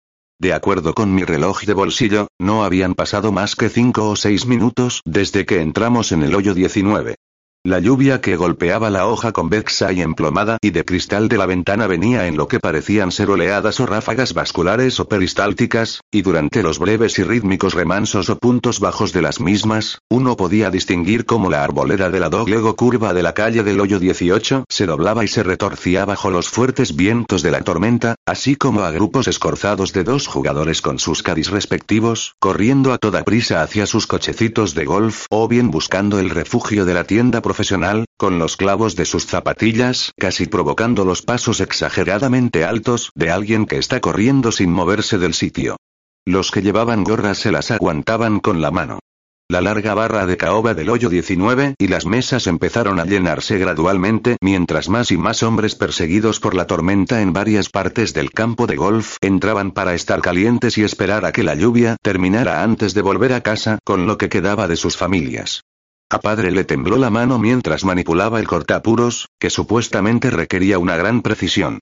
De 0.41 0.53
acuerdo 0.53 0.95
con 0.95 1.15
mi 1.15 1.23
reloj 1.23 1.65
de 1.65 1.75
bolsillo, 1.75 2.29
no 2.41 2.65
habían 2.65 2.95
pasado 2.95 3.31
más 3.31 3.55
que 3.55 3.69
cinco 3.69 4.09
o 4.09 4.17
seis 4.17 4.47
minutos 4.47 5.03
desde 5.05 5.45
que 5.45 5.61
entramos 5.61 6.13
en 6.13 6.23
el 6.23 6.35
hoyo 6.35 6.55
19. 6.55 7.17
La 7.63 7.79
lluvia 7.79 8.23
que 8.23 8.37
golpeaba 8.37 8.89
la 8.89 9.07
hoja 9.07 9.33
convexa 9.33 9.93
y 9.93 10.01
emplomada 10.01 10.57
y 10.63 10.71
de 10.71 10.83
cristal 10.87 11.29
de 11.29 11.37
la 11.37 11.45
ventana 11.45 11.87
venía 11.87 12.27
en 12.27 12.39
lo 12.39 12.49
que 12.49 12.59
parecían 12.59 13.13
ser 13.13 13.29
oleadas 13.29 13.81
o 13.81 13.87
ráfagas 13.87 14.33
vasculares 14.33 14.99
o 14.99 15.09
peristálticas, 15.09 16.01
y 16.11 16.23
durante 16.23 16.63
los 16.63 16.79
breves 16.79 17.19
y 17.19 17.23
rítmicos 17.23 17.75
remansos 17.75 18.31
o 18.31 18.39
puntos 18.39 18.81
bajos 18.81 19.13
de 19.13 19.21
las 19.21 19.41
mismas, 19.41 19.99
uno 20.09 20.39
podía 20.39 20.71
distinguir 20.71 21.27
cómo 21.27 21.51
la 21.51 21.63
arboleda 21.63 22.09
de 22.09 22.19
la 22.19 22.31
doglego 22.31 22.77
curva 22.77 23.13
de 23.13 23.23
la 23.23 23.35
calle 23.35 23.63
del 23.63 23.79
hoyo 23.81 23.99
18 23.99 24.65
se 24.67 24.87
doblaba 24.87 25.23
y 25.23 25.29
se 25.29 25.43
retorcía 25.43 26.07
bajo 26.07 26.31
los 26.31 26.49
fuertes 26.49 26.97
vientos 26.97 27.43
de 27.43 27.51
la 27.51 27.61
tormenta, 27.61 28.15
así 28.25 28.57
como 28.57 28.85
a 28.85 28.91
grupos 28.91 29.29
escorzados 29.29 29.93
de 29.93 30.05
dos 30.05 30.29
jugadores 30.29 30.81
con 30.81 30.99
sus 30.99 31.23
cadis 31.23 31.51
respectivos, 31.51 32.37
corriendo 32.39 32.95
a 32.95 32.97
toda 32.97 33.23
prisa 33.23 33.61
hacia 33.61 33.85
sus 33.85 34.07
cochecitos 34.07 34.75
de 34.75 34.87
golf 34.87 35.27
o 35.29 35.47
bien 35.47 35.71
buscando 35.71 36.19
el 36.19 36.31
refugio 36.31 36.87
de 36.87 36.95
la 36.95 37.05
tienda 37.05 37.43
profesional, 37.51 38.05
con 38.17 38.39
los 38.39 38.57
clavos 38.57 38.95
de 38.95 39.05
sus 39.05 39.27
zapatillas 39.27 40.13
casi 40.17 40.47
provocando 40.47 41.05
los 41.05 41.23
pasos 41.23 41.61
exageradamente 41.61 42.65
altos 42.65 43.11
de 43.17 43.33
alguien 43.33 43.67
que 43.67 43.77
está 43.77 43.99
corriendo 43.99 44.53
sin 44.53 44.71
moverse 44.71 45.19
del 45.19 45.35
sitio. 45.35 45.77
Los 46.25 46.53
que 46.53 46.63
llevaban 46.63 47.03
gorras 47.03 47.39
se 47.39 47.51
las 47.51 47.73
aguantaban 47.73 48.39
con 48.39 48.61
la 48.61 48.71
mano. 48.71 49.01
la 49.49 49.61
larga 49.61 49.95
barra 49.95 50.27
de 50.27 50.37
caoba 50.37 50.75
del 50.75 50.91
hoyo 50.91 51.09
19 51.09 51.75
y 51.77 51.89
las 51.89 52.07
mesas 52.07 52.47
empezaron 52.47 53.01
a 53.01 53.05
llenarse 53.05 53.59
gradualmente 53.59 54.37
mientras 54.41 54.89
más 54.89 55.11
y 55.11 55.17
más 55.17 55.43
hombres 55.43 55.75
perseguidos 55.75 56.39
por 56.39 56.55
la 56.55 56.69
tormenta 56.69 57.21
en 57.21 57.33
varias 57.33 57.69
partes 57.69 58.15
del 58.15 58.31
campo 58.31 58.69
de 58.69 58.77
golf 58.77 59.17
entraban 59.23 59.73
para 59.73 59.95
estar 59.95 60.21
calientes 60.21 60.79
y 60.79 60.85
esperar 60.85 61.25
a 61.25 61.33
que 61.33 61.43
la 61.43 61.57
lluvia 61.57 61.97
terminara 62.01 62.63
antes 62.63 62.95
de 62.95 63.03
volver 63.03 63.33
a 63.33 63.41
casa 63.41 63.81
con 63.83 64.07
lo 64.07 64.19
que 64.19 64.29
quedaba 64.29 64.69
de 64.69 64.77
sus 64.77 64.97
familias. 64.97 65.63
A 66.13 66.19
padre 66.19 66.51
le 66.51 66.65
tembló 66.65 66.97
la 66.97 67.09
mano 67.09 67.39
mientras 67.39 67.85
manipulaba 67.85 68.41
el 68.41 68.49
cortapuros, 68.49 69.29
que 69.39 69.49
supuestamente 69.49 70.31
requería 70.31 70.81
una 70.81 70.97
gran 70.97 71.23
precisión. 71.23 71.79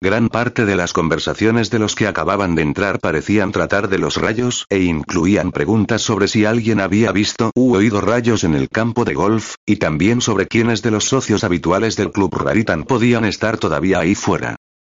Gran 0.00 0.28
parte 0.28 0.66
de 0.66 0.76
las 0.76 0.92
conversaciones 0.92 1.68
de 1.70 1.80
los 1.80 1.96
que 1.96 2.06
acababan 2.06 2.54
de 2.54 2.62
entrar 2.62 3.00
parecían 3.00 3.50
tratar 3.50 3.88
de 3.88 3.98
los 3.98 4.18
rayos 4.18 4.66
e 4.68 4.80
incluían 4.82 5.50
preguntas 5.50 6.02
sobre 6.02 6.28
si 6.28 6.44
alguien 6.44 6.80
había 6.80 7.10
visto 7.10 7.50
u 7.56 7.74
oído 7.74 8.00
rayos 8.00 8.44
en 8.44 8.54
el 8.54 8.68
campo 8.68 9.04
de 9.04 9.14
golf, 9.14 9.54
y 9.66 9.76
también 9.76 10.20
sobre 10.20 10.46
quiénes 10.46 10.82
de 10.82 10.92
los 10.92 11.06
socios 11.06 11.42
habituales 11.42 11.96
del 11.96 12.12
club 12.12 12.32
Raritan 12.36 12.84
podían 12.84 13.24
estar 13.24 13.58
todavía 13.58 13.98
ahí 13.98 14.14
fuera. 14.14 14.54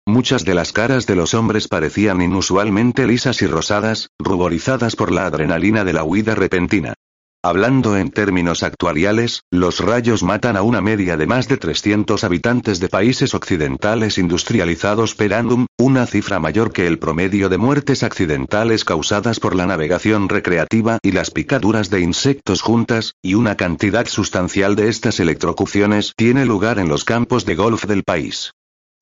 Muchas 0.06 0.44
de 0.44 0.56
las 0.56 0.74
caras 0.74 1.06
de 1.06 1.16
los 1.16 1.34
hombres 1.34 1.70
parecían 1.70 2.22
inusualmente 2.22 3.08
lisas 3.08 3.42
y 3.42 3.48
rosadas, 3.48 4.10
ruborizadas 4.20 4.98
por 4.98 5.14
la 5.14 5.26
adrenalina 5.26 5.86
de 5.86 5.94
la 5.94 6.04
huida 6.04 6.36
repentina. 6.36 6.96
Hablando 7.46 7.98
en 7.98 8.10
términos 8.10 8.64
actuariales, 8.64 9.42
los 9.52 9.82
rayos 9.82 10.24
matan 10.24 10.56
a 10.56 10.62
una 10.62 10.80
media 10.80 11.18
de 11.18 11.28
más 11.28 11.50
de 11.50 11.58
300 11.58 12.24
habitantes 12.24 12.80
de 12.80 12.88
países 12.88 13.34
occidentales 13.34 14.18
industrializados 14.18 15.14
per 15.14 15.34
annum, 15.34 15.66
una 15.78 16.06
cifra 16.06 16.40
mayor 16.40 16.72
que 16.72 16.88
el 16.88 17.00
promedio 17.00 17.50
de 17.50 17.58
muertes 17.58 18.02
accidentales 18.04 18.86
causadas 18.86 19.42
por 19.42 19.58
la 19.58 19.66
navegación 19.66 20.30
recreativa 20.30 21.00
y 21.04 21.12
las 21.12 21.32
picaduras 21.32 21.90
de 21.90 22.00
insectos 22.00 22.62
juntas, 22.62 23.16
y 23.22 23.34
una 23.34 23.58
cantidad 23.58 24.08
sustancial 24.08 24.78
de 24.78 24.88
estas 24.88 25.20
electrocuciones 25.20 26.14
tiene 26.16 26.46
lugar 26.46 26.80
en 26.80 26.88
los 26.88 27.04
campos 27.04 27.46
de 27.46 27.56
golf 27.56 27.84
del 27.84 28.04
país. 28.04 28.54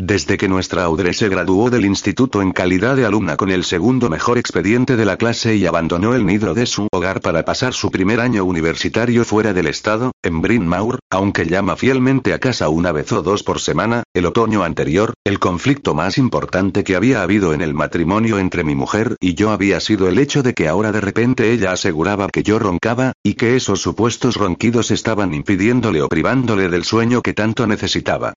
Desde 0.04 0.36
que 0.36 0.50
nuestra 0.50 0.86
Audrey 0.86 1.14
se 1.14 1.30
graduó 1.30 1.70
del 1.70 1.86
instituto 1.86 2.42
en 2.42 2.54
calidad 2.54 2.96
de 2.96 3.06
alumna 3.06 3.38
con 3.38 3.52
el 3.52 3.64
segundo 3.64 4.10
mejor 4.10 4.40
expediente 4.40 4.96
de 4.96 5.06
la 5.06 5.16
clase 5.16 5.58
y 5.58 5.68
abandonó 5.68 6.16
el 6.16 6.26
nido 6.26 6.56
de 6.56 6.66
su 6.66 6.88
hogar 6.92 7.22
para 7.22 7.46
pasar 7.46 7.76
su 7.76 7.92
primer 7.92 8.20
año 8.20 8.44
universitario 8.44 9.24
fuera 9.26 9.54
del 9.54 9.68
estado, 9.68 10.14
en 10.24 10.42
Bryn 10.42 10.66
Mawr, 10.66 10.98
aunque 11.12 11.46
llama 11.46 11.76
fielmente 11.76 12.34
a 12.34 12.40
casa 12.40 12.68
una 12.70 12.92
vez 12.92 13.12
o 13.12 13.22
dos 13.22 13.44
por 13.44 13.60
semana, 13.60 14.02
el 14.16 14.26
otoño 14.26 14.64
anterior, 14.64 15.14
el 15.24 15.38
conflicto 15.38 15.94
más 15.94 16.18
importante 16.18 16.84
que 16.84 16.96
había 16.96 17.22
habido 17.22 17.54
en 17.54 17.62
el 17.62 17.76
matrimonio 17.76 18.40
entre 18.40 18.64
mi 18.64 18.74
mujer 18.74 19.18
y 19.20 19.36
yo 19.36 19.52
había 19.52 19.80
sido 19.80 20.10
el 20.10 20.18
hecho 20.18 20.42
de 20.42 20.56
que 20.56 20.68
ahora 20.68 20.92
de 20.92 21.02
repente 21.02 21.54
ella 21.54 21.74
aseguraba 21.74 22.28
que 22.30 22.42
yo 22.42 22.58
roncaba, 22.58 23.14
y 23.22 23.36
que 23.36 23.56
esos 23.56 23.82
supuestos 23.82 24.36
ronquidos 24.36 24.90
estaban 24.90 25.36
impidiéndole 25.36 26.02
o 26.02 26.10
privándole 26.10 26.70
del 26.70 26.86
sueño 26.86 27.22
que 27.22 27.36
tanto 27.36 27.68
necesitaba. 27.68 28.34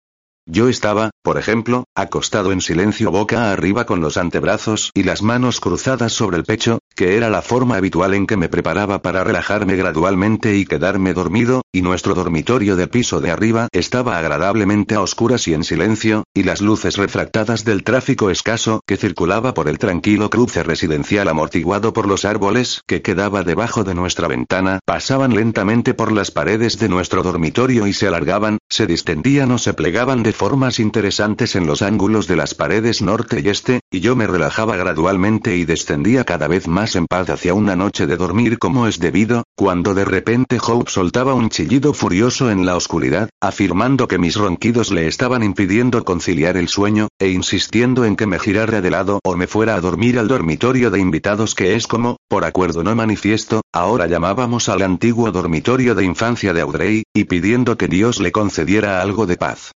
Yo 0.46 0.68
estaba, 0.68 1.08
por 1.22 1.38
ejemplo, 1.38 1.84
acostado 1.94 2.52
en 2.52 2.60
silencio 2.60 3.10
boca 3.10 3.50
arriba 3.50 3.86
con 3.86 4.02
los 4.02 4.18
antebrazos 4.18 4.90
y 4.92 5.04
las 5.04 5.22
manos 5.22 5.58
cruzadas 5.58 6.12
sobre 6.12 6.36
el 6.36 6.44
pecho, 6.44 6.80
que 6.94 7.16
era 7.16 7.30
la 7.30 7.42
forma 7.42 7.76
habitual 7.76 8.14
en 8.14 8.26
que 8.26 8.36
me 8.36 8.48
preparaba 8.48 9.02
para 9.02 9.24
relajarme 9.24 9.76
gradualmente 9.76 10.56
y 10.56 10.64
quedarme 10.64 11.14
dormido, 11.14 11.62
y 11.72 11.82
nuestro 11.82 12.14
dormitorio 12.14 12.76
de 12.76 12.86
piso 12.86 13.20
de 13.20 13.30
arriba 13.30 13.68
estaba 13.72 14.18
agradablemente 14.18 14.94
a 14.94 15.00
oscuras 15.00 15.46
y 15.48 15.54
en 15.54 15.64
silencio, 15.64 16.24
y 16.34 16.44
las 16.44 16.60
luces 16.60 16.96
refractadas 16.96 17.64
del 17.64 17.84
tráfico 17.84 18.30
escaso 18.30 18.80
que 18.86 18.96
circulaba 18.96 19.54
por 19.54 19.68
el 19.68 19.78
tranquilo 19.78 20.30
cruce 20.30 20.62
residencial 20.62 21.28
amortiguado 21.28 21.92
por 21.92 22.06
los 22.06 22.24
árboles 22.24 22.82
que 22.86 23.02
quedaba 23.02 23.42
debajo 23.42 23.84
de 23.84 23.94
nuestra 23.94 24.28
ventana, 24.28 24.80
pasaban 24.84 25.34
lentamente 25.34 25.94
por 25.94 26.12
las 26.12 26.30
paredes 26.30 26.78
de 26.78 26.88
nuestro 26.88 27.22
dormitorio 27.22 27.86
y 27.86 27.92
se 27.92 28.06
alargaban, 28.06 28.58
se 28.68 28.86
distendían 28.86 29.50
o 29.50 29.58
se 29.58 29.74
plegaban 29.74 30.22
de 30.22 30.32
formas 30.32 30.78
interesantes 30.78 31.56
en 31.56 31.66
los 31.66 31.82
ángulos 31.82 32.26
de 32.26 32.36
las 32.36 32.54
paredes 32.54 33.02
norte 33.02 33.40
y 33.40 33.48
este, 33.48 33.80
y 33.94 34.00
yo 34.00 34.16
me 34.16 34.26
relajaba 34.26 34.74
gradualmente 34.74 35.56
y 35.56 35.64
descendía 35.64 36.24
cada 36.24 36.48
vez 36.48 36.66
más 36.66 36.96
en 36.96 37.06
paz 37.06 37.30
hacia 37.30 37.54
una 37.54 37.76
noche 37.76 38.08
de 38.08 38.16
dormir 38.16 38.58
como 38.58 38.88
es 38.88 38.98
debido, 38.98 39.44
cuando 39.54 39.94
de 39.94 40.04
repente 40.04 40.58
Hope 40.60 40.90
soltaba 40.90 41.34
un 41.34 41.48
chillido 41.48 41.94
furioso 41.94 42.50
en 42.50 42.66
la 42.66 42.74
oscuridad, 42.74 43.30
afirmando 43.40 44.08
que 44.08 44.18
mis 44.18 44.34
ronquidos 44.34 44.90
le 44.90 45.06
estaban 45.06 45.44
impidiendo 45.44 46.04
conciliar 46.04 46.56
el 46.56 46.66
sueño, 46.66 47.06
e 47.20 47.28
insistiendo 47.28 48.04
en 48.04 48.16
que 48.16 48.26
me 48.26 48.40
girara 48.40 48.80
de 48.80 48.90
lado 48.90 49.20
o 49.22 49.36
me 49.36 49.46
fuera 49.46 49.76
a 49.76 49.80
dormir 49.80 50.18
al 50.18 50.26
dormitorio 50.26 50.90
de 50.90 50.98
invitados 50.98 51.54
que 51.54 51.76
es 51.76 51.86
como, 51.86 52.16
por 52.26 52.44
acuerdo 52.44 52.82
no 52.82 52.96
manifiesto, 52.96 53.60
ahora 53.72 54.08
llamábamos 54.08 54.68
al 54.68 54.82
antiguo 54.82 55.30
dormitorio 55.30 55.94
de 55.94 56.04
infancia 56.04 56.52
de 56.52 56.62
Audrey, 56.62 57.04
y 57.14 57.24
pidiendo 57.24 57.78
que 57.78 57.86
Dios 57.86 58.18
le 58.18 58.32
concediera 58.32 59.00
algo 59.00 59.26
de 59.26 59.36
paz. 59.36 59.70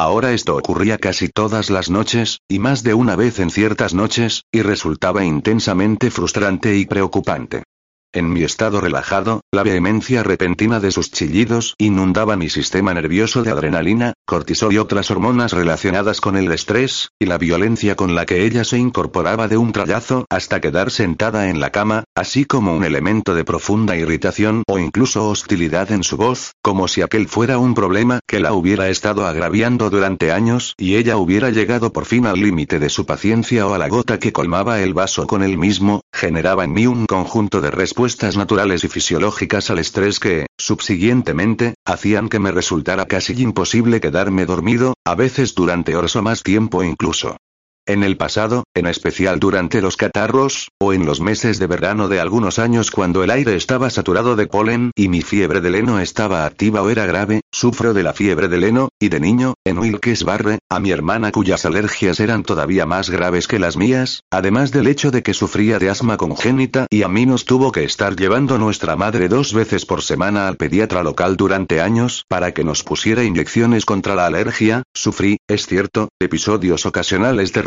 Ahora 0.00 0.30
esto 0.30 0.56
ocurría 0.56 0.96
casi 0.96 1.28
todas 1.28 1.70
las 1.70 1.90
noches, 1.90 2.38
y 2.46 2.60
más 2.60 2.84
de 2.84 2.94
una 2.94 3.16
vez 3.16 3.40
en 3.40 3.50
ciertas 3.50 3.94
noches, 3.94 4.44
y 4.52 4.62
resultaba 4.62 5.24
intensamente 5.24 6.12
frustrante 6.12 6.76
y 6.76 6.86
preocupante. 6.86 7.64
En 8.14 8.32
mi 8.32 8.42
estado 8.42 8.80
relajado, 8.80 9.42
la 9.52 9.62
vehemencia 9.62 10.22
repentina 10.22 10.80
de 10.80 10.92
sus 10.92 11.10
chillidos 11.10 11.74
inundaba 11.76 12.38
mi 12.38 12.48
sistema 12.48 12.94
nervioso 12.94 13.42
de 13.42 13.50
adrenalina, 13.50 14.14
cortisol 14.24 14.72
y 14.72 14.78
otras 14.78 15.10
hormonas 15.10 15.52
relacionadas 15.52 16.22
con 16.22 16.34
el 16.38 16.50
estrés, 16.50 17.10
y 17.18 17.26
la 17.26 17.36
violencia 17.36 17.96
con 17.96 18.14
la 18.14 18.24
que 18.24 18.46
ella 18.46 18.64
se 18.64 18.78
incorporaba 18.78 19.46
de 19.46 19.58
un 19.58 19.72
trayazo 19.72 20.24
hasta 20.30 20.62
quedar 20.62 20.90
sentada 20.90 21.50
en 21.50 21.60
la 21.60 21.68
cama, 21.68 22.04
así 22.14 22.46
como 22.46 22.74
un 22.74 22.82
elemento 22.82 23.34
de 23.34 23.44
profunda 23.44 23.94
irritación 23.94 24.62
o 24.66 24.78
incluso 24.78 25.28
hostilidad 25.28 25.92
en 25.92 26.02
su 26.02 26.16
voz, 26.16 26.52
como 26.62 26.88
si 26.88 27.02
aquel 27.02 27.28
fuera 27.28 27.58
un 27.58 27.74
problema 27.74 28.20
que 28.26 28.40
la 28.40 28.54
hubiera 28.54 28.88
estado 28.88 29.26
agraviando 29.26 29.90
durante 29.90 30.32
años 30.32 30.72
y 30.78 30.96
ella 30.96 31.18
hubiera 31.18 31.50
llegado 31.50 31.92
por 31.92 32.06
fin 32.06 32.24
al 32.24 32.40
límite 32.40 32.78
de 32.78 32.88
su 32.88 33.04
paciencia 33.04 33.66
o 33.66 33.74
a 33.74 33.78
la 33.78 33.88
gota 33.88 34.18
que 34.18 34.32
colmaba 34.32 34.80
el 34.80 34.94
vaso 34.94 35.26
con 35.26 35.42
él 35.42 35.58
mismo, 35.58 36.00
generaba 36.10 36.64
en 36.64 36.72
mí 36.72 36.86
un 36.86 37.04
conjunto 37.04 37.60
de 37.60 37.70
respuestas 37.70 37.97
respuestas 37.98 38.36
naturales 38.36 38.84
y 38.84 38.88
fisiológicas 38.88 39.70
al 39.70 39.80
estrés 39.80 40.20
que, 40.20 40.46
subsiguientemente, 40.56 41.74
hacían 41.84 42.28
que 42.28 42.38
me 42.38 42.52
resultara 42.52 43.06
casi 43.06 43.32
imposible 43.42 44.00
quedarme 44.00 44.46
dormido, 44.46 44.94
a 45.04 45.16
veces 45.16 45.56
durante 45.56 45.96
horas 45.96 46.14
o 46.14 46.22
más 46.22 46.44
tiempo 46.44 46.84
incluso. 46.84 47.38
En 47.88 48.02
el 48.04 48.18
pasado, 48.18 48.64
en 48.74 48.86
especial 48.86 49.40
durante 49.40 49.80
los 49.80 49.96
catarros, 49.96 50.68
o 50.78 50.92
en 50.92 51.06
los 51.06 51.22
meses 51.22 51.58
de 51.58 51.66
verano 51.66 52.08
de 52.08 52.20
algunos 52.20 52.58
años 52.58 52.90
cuando 52.90 53.24
el 53.24 53.30
aire 53.30 53.56
estaba 53.56 53.88
saturado 53.88 54.36
de 54.36 54.46
polen 54.46 54.90
y 54.94 55.08
mi 55.08 55.22
fiebre 55.22 55.62
de 55.62 55.70
leno 55.70 55.98
estaba 55.98 56.44
activa 56.44 56.82
o 56.82 56.90
era 56.90 57.06
grave, 57.06 57.40
sufro 57.50 57.94
de 57.94 58.02
la 58.02 58.12
fiebre 58.12 58.48
de 58.48 58.58
leno, 58.58 58.90
y 59.00 59.08
de 59.08 59.20
niño, 59.20 59.54
en 59.64 59.78
Wilkes 59.78 60.24
Barre, 60.24 60.58
a 60.68 60.80
mi 60.80 60.90
hermana 60.90 61.32
cuyas 61.32 61.64
alergias 61.64 62.20
eran 62.20 62.42
todavía 62.42 62.84
más 62.84 63.08
graves 63.08 63.48
que 63.48 63.58
las 63.58 63.78
mías, 63.78 64.22
además 64.30 64.70
del 64.70 64.86
hecho 64.86 65.10
de 65.10 65.22
que 65.22 65.32
sufría 65.32 65.78
de 65.78 65.88
asma 65.88 66.18
congénita 66.18 66.88
y 66.90 67.04
a 67.04 67.08
mí 67.08 67.24
nos 67.24 67.46
tuvo 67.46 67.72
que 67.72 67.84
estar 67.84 68.16
llevando 68.16 68.58
nuestra 68.58 68.96
madre 68.96 69.30
dos 69.30 69.54
veces 69.54 69.86
por 69.86 70.02
semana 70.02 70.46
al 70.46 70.58
pediatra 70.58 71.02
local 71.02 71.38
durante 71.38 71.80
años 71.80 72.26
para 72.28 72.52
que 72.52 72.64
nos 72.64 72.84
pusiera 72.84 73.24
inyecciones 73.24 73.86
contra 73.86 74.14
la 74.14 74.26
alergia, 74.26 74.82
sufrí, 74.92 75.38
es 75.48 75.66
cierto, 75.66 76.10
episodios 76.20 76.84
ocasionales 76.84 77.54
de 77.54 77.62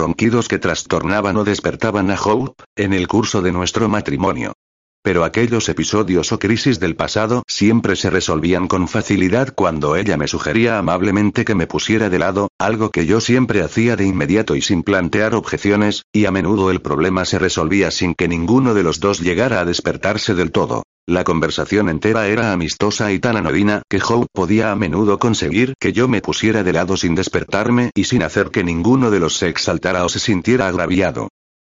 que 0.47 0.59
trastornaban 0.59 1.37
o 1.37 1.43
despertaban 1.43 2.11
a 2.11 2.15
Hope, 2.15 2.63
en 2.75 2.93
el 2.93 3.07
curso 3.07 3.41
de 3.41 3.51
nuestro 3.51 3.89
matrimonio. 3.89 4.53
Pero 5.03 5.23
aquellos 5.23 5.67
episodios 5.67 6.31
o 6.31 6.37
crisis 6.37 6.79
del 6.79 6.95
pasado 6.95 7.41
siempre 7.47 7.95
se 7.95 8.11
resolvían 8.11 8.67
con 8.67 8.87
facilidad 8.87 9.53
cuando 9.55 9.95
ella 9.95 10.15
me 10.15 10.27
sugería 10.27 10.77
amablemente 10.77 11.43
que 11.43 11.55
me 11.55 11.65
pusiera 11.65 12.09
de 12.09 12.19
lado, 12.19 12.49
algo 12.59 12.91
que 12.91 13.07
yo 13.07 13.19
siempre 13.19 13.63
hacía 13.63 13.95
de 13.95 14.05
inmediato 14.05 14.55
y 14.55 14.61
sin 14.61 14.83
plantear 14.83 15.33
objeciones, 15.33 16.03
y 16.13 16.25
a 16.25 16.31
menudo 16.31 16.69
el 16.69 16.81
problema 16.81 17.25
se 17.25 17.39
resolvía 17.39 17.89
sin 17.89 18.13
que 18.13 18.27
ninguno 18.27 18.75
de 18.75 18.83
los 18.83 18.99
dos 18.99 19.19
llegara 19.19 19.59
a 19.59 19.65
despertarse 19.65 20.35
del 20.35 20.51
todo. 20.51 20.83
La 21.07 21.23
conversación 21.23 21.89
entera 21.89 22.27
era 22.27 22.53
amistosa 22.53 23.11
y 23.11 23.19
tan 23.19 23.35
anodina 23.35 23.81
que 23.89 23.99
Hope 24.07 24.27
podía 24.31 24.71
a 24.71 24.75
menudo 24.75 25.17
conseguir 25.17 25.73
que 25.79 25.93
yo 25.93 26.07
me 26.07 26.21
pusiera 26.21 26.63
de 26.63 26.73
lado 26.73 26.95
sin 26.95 27.15
despertarme 27.15 27.89
y 27.95 28.03
sin 28.03 28.21
hacer 28.21 28.51
que 28.51 28.63
ninguno 28.63 29.09
de 29.09 29.19
los 29.19 29.35
se 29.35 29.49
exaltara 29.49 30.05
o 30.05 30.09
se 30.09 30.19
sintiera 30.19 30.67
agraviado. 30.67 31.29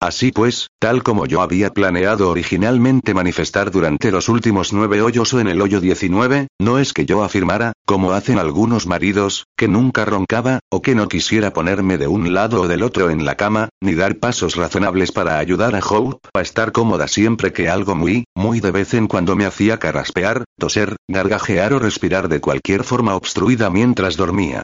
Así 0.04 0.32
pues, 0.32 0.68
tal 0.78 1.02
como 1.02 1.24
yo 1.24 1.40
había 1.40 1.70
planeado 1.70 2.28
originalmente 2.28 3.14
manifestar 3.14 3.70
durante 3.70 4.10
los 4.10 4.28
últimos 4.28 4.74
nueve 4.74 5.00
hoyos 5.00 5.32
o 5.32 5.40
en 5.40 5.48
el 5.48 5.62
hoyo 5.62 5.80
19, 5.80 6.48
no 6.60 6.78
es 6.78 6.92
que 6.92 7.06
yo 7.06 7.24
afirmara, 7.24 7.72
como 7.86 8.12
hacen 8.12 8.38
algunos 8.38 8.86
maridos, 8.86 9.46
que 9.56 9.66
nunca 9.66 10.04
roncaba, 10.04 10.60
o 10.70 10.82
que 10.82 10.94
no 10.94 11.08
quisiera 11.08 11.54
ponerme 11.54 11.96
de 11.96 12.06
un 12.06 12.34
lado 12.34 12.60
o 12.60 12.68
del 12.68 12.82
otro 12.82 13.08
en 13.08 13.24
la 13.24 13.36
cama, 13.36 13.70
ni 13.80 13.94
dar 13.94 14.18
pasos 14.18 14.56
razonables 14.56 15.10
para 15.10 15.38
ayudar 15.38 15.74
a 15.74 15.80
Hope 15.80 16.18
a 16.34 16.42
estar 16.42 16.72
cómoda 16.72 17.08
siempre 17.08 17.54
que 17.54 17.70
algo 17.70 17.94
muy, 17.94 18.24
muy 18.34 18.60
de 18.60 18.72
vez 18.72 18.92
en 18.92 19.06
cuando 19.06 19.36
me 19.36 19.46
hacía 19.46 19.78
carraspear, 19.78 20.44
toser, 20.58 20.96
gargajear 21.08 21.72
o 21.72 21.78
respirar 21.78 22.28
de 22.28 22.42
cualquier 22.42 22.84
forma 22.84 23.14
obstruida 23.14 23.70
mientras 23.70 24.18
dormía. 24.18 24.60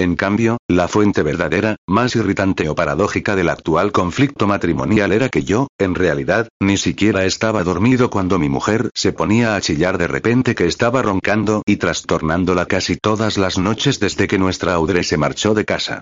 En 0.00 0.16
cambio, 0.16 0.56
la 0.66 0.88
fuente 0.88 1.22
verdadera, 1.22 1.76
más 1.86 2.16
irritante 2.16 2.70
o 2.70 2.74
paradójica 2.74 3.36
del 3.36 3.50
actual 3.50 3.92
conflicto 3.92 4.46
matrimonial 4.46 5.12
era 5.12 5.28
que 5.28 5.42
yo, 5.42 5.68
en 5.78 5.94
realidad, 5.94 6.48
ni 6.58 6.78
siquiera 6.78 7.26
estaba 7.26 7.64
dormido 7.64 8.08
cuando 8.08 8.38
mi 8.38 8.48
mujer 8.48 8.88
se 8.94 9.12
ponía 9.12 9.56
a 9.56 9.60
chillar 9.60 9.98
de 9.98 10.08
repente 10.08 10.54
que 10.54 10.64
estaba 10.66 11.02
roncando 11.02 11.62
y 11.66 11.76
trastornándola 11.76 12.64
casi 12.64 12.96
todas 12.96 13.36
las 13.36 13.58
noches 13.58 14.00
desde 14.00 14.26
que 14.26 14.38
nuestra 14.38 14.72
Audrey 14.72 15.04
se 15.04 15.18
marchó 15.18 15.52
de 15.52 15.66
casa. 15.66 16.00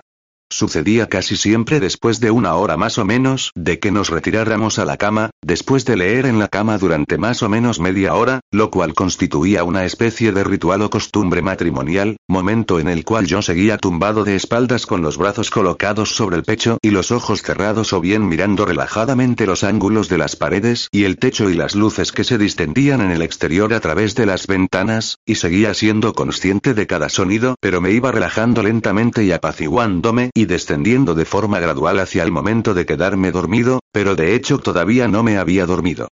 Sucedía 0.51 1.07
casi 1.07 1.37
siempre 1.37 1.79
después 1.79 2.19
de 2.19 2.31
una 2.31 2.55
hora 2.55 2.75
más 2.75 2.97
o 2.97 3.05
menos 3.05 3.51
de 3.53 3.77
que 3.77 3.91
nos 3.91 4.09
retiráramos 4.09 4.79
a 4.79 4.85
la 4.85 4.97
cama, 4.97 5.29
después 5.43 5.85
de 5.85 5.95
leer 5.95 6.25
en 6.25 6.39
la 6.39 6.47
cama 6.47 6.79
durante 6.79 7.19
más 7.19 7.43
o 7.43 7.49
menos 7.49 7.79
media 7.79 8.15
hora, 8.15 8.39
lo 8.49 8.71
cual 8.71 8.95
constituía 8.95 9.63
una 9.63 9.85
especie 9.85 10.31
de 10.31 10.43
ritual 10.43 10.81
o 10.81 10.89
costumbre 10.89 11.43
matrimonial, 11.43 12.17
momento 12.27 12.79
en 12.79 12.89
el 12.89 13.05
cual 13.05 13.27
yo 13.27 13.43
seguía 13.43 13.77
tumbado 13.77 14.23
de 14.23 14.35
espaldas 14.35 14.87
con 14.87 15.03
los 15.03 15.17
brazos 15.17 15.51
colocados 15.51 16.15
sobre 16.15 16.37
el 16.37 16.43
pecho 16.43 16.79
y 16.81 16.89
los 16.89 17.11
ojos 17.11 17.43
cerrados 17.43 17.93
o 17.93 18.01
bien 18.01 18.27
mirando 18.27 18.65
relajadamente 18.65 19.45
los 19.45 19.63
ángulos 19.63 20.09
de 20.09 20.17
las 20.17 20.35
paredes 20.35 20.87
y 20.91 21.03
el 21.03 21.19
techo 21.19 21.51
y 21.51 21.53
las 21.53 21.75
luces 21.75 22.11
que 22.11 22.23
se 22.23 22.39
distendían 22.39 23.01
en 23.01 23.11
el 23.11 23.21
exterior 23.21 23.71
a 23.71 23.79
través 23.81 24.15
de 24.15 24.25
las 24.25 24.47
ventanas, 24.47 25.19
y 25.27 25.35
seguía 25.35 25.75
siendo 25.75 26.13
consciente 26.13 26.73
de 26.73 26.87
cada 26.87 27.09
sonido, 27.09 27.55
pero 27.61 27.81
me 27.81 27.91
iba 27.91 28.11
relajando 28.11 28.63
lentamente 28.63 29.23
y 29.23 29.31
apaciguándome, 29.31 30.31
y 30.39 30.45
descendiendo 30.45 31.15
de 31.15 31.25
forma 31.25 31.59
gradual 31.59 31.99
hacia 31.99 32.23
el 32.23 32.31
momento 32.31 32.73
de 32.73 32.85
quedarme 32.85 33.33
dormido, 33.33 33.81
pero 33.91 34.15
de 34.15 34.35
hecho 34.35 34.57
todavía 34.57 35.09
no 35.09 35.21
me 35.21 35.37
había 35.37 35.65
dormido. 35.65 36.07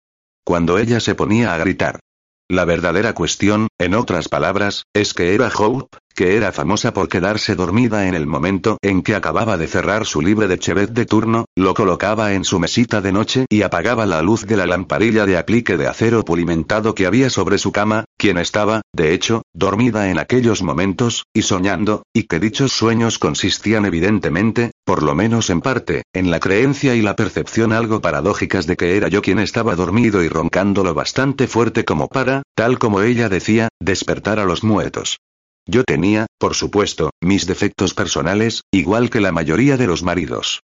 Cuando 0.44 0.78
ella 0.78 0.98
se 0.98 1.14
ponía 1.14 1.52
a 1.52 1.58
gritar. 1.58 2.00
La 2.54 2.64
verdadera 2.64 3.14
cuestión, 3.14 3.66
en 3.80 3.94
otras 3.94 4.28
palabras, 4.28 4.84
es 4.94 5.12
que 5.12 5.34
era 5.34 5.48
Hope, 5.48 5.98
que 6.14 6.36
era 6.36 6.52
famosa 6.52 6.92
por 6.92 7.08
quedarse 7.08 7.56
dormida 7.56 8.06
en 8.06 8.14
el 8.14 8.28
momento 8.28 8.78
en 8.80 9.02
que 9.02 9.16
acababa 9.16 9.56
de 9.56 9.66
cerrar 9.66 10.06
su 10.06 10.22
libre 10.22 10.46
de 10.46 10.60
Chevet 10.60 10.90
de 10.90 11.04
turno, 11.04 11.46
lo 11.56 11.74
colocaba 11.74 12.32
en 12.34 12.44
su 12.44 12.60
mesita 12.60 13.00
de 13.00 13.10
noche 13.10 13.46
y 13.48 13.62
apagaba 13.62 14.06
la 14.06 14.22
luz 14.22 14.46
de 14.46 14.56
la 14.56 14.66
lamparilla 14.66 15.26
de 15.26 15.36
aplique 15.36 15.76
de 15.76 15.88
acero 15.88 16.24
pulimentado 16.24 16.94
que 16.94 17.06
había 17.06 17.28
sobre 17.28 17.58
su 17.58 17.72
cama, 17.72 18.04
quien 18.16 18.38
estaba, 18.38 18.82
de 18.92 19.14
hecho, 19.14 19.42
dormida 19.52 20.08
en 20.10 20.20
aquellos 20.20 20.62
momentos, 20.62 21.24
y 21.34 21.42
soñando, 21.42 22.04
y 22.14 22.28
que 22.28 22.38
dichos 22.38 22.70
sueños 22.70 23.18
consistían 23.18 23.84
evidentemente, 23.84 24.70
por 24.84 25.02
lo 25.02 25.14
menos 25.14 25.50
en 25.50 25.60
parte, 25.60 26.02
en 26.12 26.30
la 26.30 26.40
creencia 26.40 26.94
y 26.94 27.02
la 27.02 27.16
percepción 27.16 27.72
algo 27.72 28.00
paradójicas 28.00 28.66
de 28.66 28.76
que 28.76 28.96
era 28.96 29.08
yo 29.08 29.22
quien 29.22 29.38
estaba 29.38 29.74
dormido 29.76 30.22
y 30.22 30.28
roncando 30.28 30.84
lo 30.84 30.94
bastante 30.94 31.46
fuerte 31.46 31.84
como 31.84 32.08
para, 32.08 32.42
tal 32.54 32.78
como 32.78 33.00
ella 33.00 33.28
decía, 33.28 33.68
despertar 33.80 34.38
a 34.38 34.44
los 34.44 34.62
muertos. 34.62 35.18
Yo 35.66 35.82
tenía, 35.84 36.26
por 36.38 36.54
supuesto, 36.54 37.10
mis 37.22 37.46
defectos 37.46 37.94
personales, 37.94 38.62
igual 38.70 39.08
que 39.08 39.20
la 39.20 39.32
mayoría 39.32 39.76
de 39.78 39.86
los 39.86 40.02
maridos. 40.02 40.60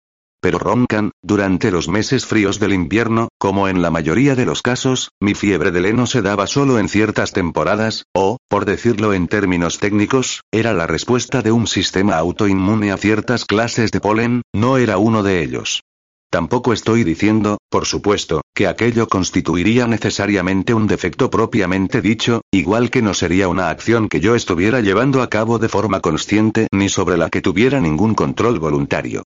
Pero 0.44 0.58
roncan, 0.58 1.10
durante 1.22 1.70
los 1.70 1.88
meses 1.88 2.26
fríos 2.26 2.60
del 2.60 2.74
invierno, 2.74 3.28
como 3.38 3.66
en 3.66 3.80
la 3.80 3.90
mayoría 3.90 4.34
de 4.34 4.44
los 4.44 4.60
casos, 4.60 5.08
mi 5.18 5.32
fiebre 5.32 5.70
de 5.70 5.80
leno 5.80 6.06
se 6.06 6.20
daba 6.20 6.46
solo 6.46 6.78
en 6.78 6.90
ciertas 6.90 7.32
temporadas, 7.32 8.04
o, 8.14 8.36
por 8.46 8.66
decirlo 8.66 9.14
en 9.14 9.26
términos 9.26 9.78
técnicos, 9.78 10.42
era 10.52 10.74
la 10.74 10.86
respuesta 10.86 11.40
de 11.40 11.50
un 11.50 11.66
sistema 11.66 12.16
autoinmune 12.16 12.92
a 12.92 12.98
ciertas 12.98 13.46
clases 13.46 13.90
de 13.90 14.00
polen, 14.00 14.42
no 14.54 14.76
era 14.76 14.98
uno 14.98 15.22
de 15.22 15.42
ellos. 15.42 15.80
Tampoco 16.28 16.74
estoy 16.74 17.04
diciendo, 17.04 17.56
por 17.70 17.86
supuesto, 17.86 18.42
que 18.54 18.66
aquello 18.66 19.08
constituiría 19.08 19.86
necesariamente 19.86 20.74
un 20.74 20.86
defecto 20.86 21.30
propiamente 21.30 22.02
dicho, 22.02 22.42
igual 22.52 22.90
que 22.90 23.00
no 23.00 23.14
sería 23.14 23.48
una 23.48 23.70
acción 23.70 24.10
que 24.10 24.20
yo 24.20 24.34
estuviera 24.34 24.82
llevando 24.82 25.22
a 25.22 25.30
cabo 25.30 25.58
de 25.58 25.70
forma 25.70 26.00
consciente 26.00 26.66
ni 26.70 26.90
sobre 26.90 27.16
la 27.16 27.30
que 27.30 27.40
tuviera 27.40 27.80
ningún 27.80 28.14
control 28.14 28.58
voluntario. 28.58 29.22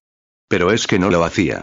Pero 0.49 0.71
es 0.71 0.87
que 0.87 0.99
no 0.99 1.09
lo 1.09 1.23
hacía. 1.23 1.61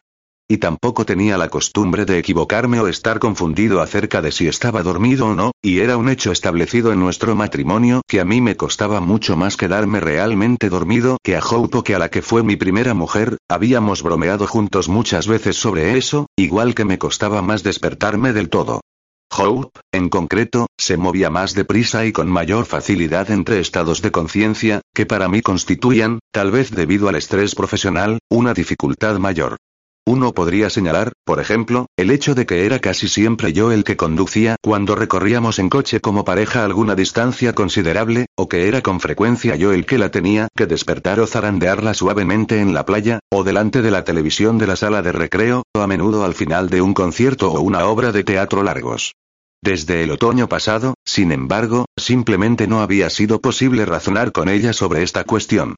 Y 0.48 0.58
tampoco 0.58 1.04
tenía 1.04 1.36
la 1.38 1.48
costumbre 1.48 2.04
de 2.04 2.18
equivocarme 2.18 2.78
o 2.78 2.86
estar 2.86 3.18
confundido 3.18 3.80
acerca 3.80 4.22
de 4.22 4.30
si 4.30 4.46
estaba 4.46 4.84
dormido 4.84 5.26
o 5.26 5.34
no, 5.34 5.50
y 5.60 5.80
era 5.80 5.96
un 5.96 6.08
hecho 6.08 6.30
establecido 6.30 6.92
en 6.92 7.00
nuestro 7.00 7.34
matrimonio 7.34 8.02
que 8.06 8.20
a 8.20 8.24
mí 8.24 8.40
me 8.40 8.56
costaba 8.56 9.00
mucho 9.00 9.36
más 9.36 9.56
quedarme 9.56 9.98
realmente 9.98 10.68
dormido 10.68 11.18
que 11.24 11.34
a 11.34 11.40
Hope 11.40 11.82
que 11.82 11.96
a 11.96 11.98
la 11.98 12.10
que 12.10 12.22
fue 12.22 12.44
mi 12.44 12.54
primera 12.54 12.94
mujer, 12.94 13.38
habíamos 13.48 14.04
bromeado 14.04 14.46
juntos 14.46 14.88
muchas 14.88 15.26
veces 15.26 15.56
sobre 15.56 15.98
eso, 15.98 16.26
igual 16.36 16.76
que 16.76 16.84
me 16.84 16.98
costaba 16.98 17.42
más 17.42 17.64
despertarme 17.64 18.32
del 18.32 18.48
todo. 18.48 18.82
Hope, 19.38 19.80
en 19.92 20.08
concreto, 20.08 20.66
se 20.78 20.96
movía 20.96 21.30
más 21.30 21.54
deprisa 21.54 22.06
y 22.06 22.12
con 22.12 22.28
mayor 22.28 22.64
facilidad 22.64 23.30
entre 23.30 23.60
estados 23.60 24.00
de 24.00 24.10
conciencia, 24.10 24.80
que 24.94 25.04
para 25.04 25.28
mí 25.28 25.42
constituían, 25.42 26.20
tal 26.32 26.50
vez 26.50 26.70
debido 26.70 27.08
al 27.08 27.16
estrés 27.16 27.54
profesional, 27.54 28.18
una 28.30 28.54
dificultad 28.54 29.18
mayor. 29.18 29.56
Uno 30.08 30.32
podría 30.32 30.70
señalar, 30.70 31.14
por 31.24 31.40
ejemplo, 31.40 31.86
el 31.96 32.12
hecho 32.12 32.36
de 32.36 32.46
que 32.46 32.64
era 32.64 32.78
casi 32.78 33.08
siempre 33.08 33.52
yo 33.52 33.72
el 33.72 33.82
que 33.82 33.96
conducía 33.96 34.54
cuando 34.62 34.94
recorríamos 34.94 35.58
en 35.58 35.68
coche 35.68 36.00
como 36.00 36.24
pareja 36.24 36.64
alguna 36.64 36.94
distancia 36.94 37.54
considerable, 37.54 38.26
o 38.36 38.48
que 38.48 38.68
era 38.68 38.82
con 38.82 39.00
frecuencia 39.00 39.56
yo 39.56 39.72
el 39.72 39.84
que 39.84 39.98
la 39.98 40.12
tenía 40.12 40.46
que 40.56 40.66
despertar 40.66 41.18
o 41.18 41.26
zarandearla 41.26 41.92
suavemente 41.92 42.60
en 42.60 42.72
la 42.72 42.86
playa, 42.86 43.18
o 43.32 43.42
delante 43.42 43.82
de 43.82 43.90
la 43.90 44.04
televisión 44.04 44.58
de 44.58 44.68
la 44.68 44.76
sala 44.76 45.02
de 45.02 45.10
recreo, 45.10 45.64
o 45.74 45.80
a 45.80 45.88
menudo 45.88 46.24
al 46.24 46.34
final 46.34 46.70
de 46.70 46.82
un 46.82 46.94
concierto 46.94 47.50
o 47.50 47.60
una 47.60 47.86
obra 47.86 48.12
de 48.12 48.22
teatro 48.22 48.62
largos. 48.62 49.16
Desde 49.60 50.04
el 50.04 50.12
otoño 50.12 50.48
pasado, 50.48 50.94
sin 51.04 51.32
embargo, 51.32 51.86
simplemente 51.96 52.68
no 52.68 52.80
había 52.80 53.10
sido 53.10 53.40
posible 53.40 53.84
razonar 53.84 54.30
con 54.30 54.48
ella 54.48 54.72
sobre 54.72 55.02
esta 55.02 55.24
cuestión. 55.24 55.74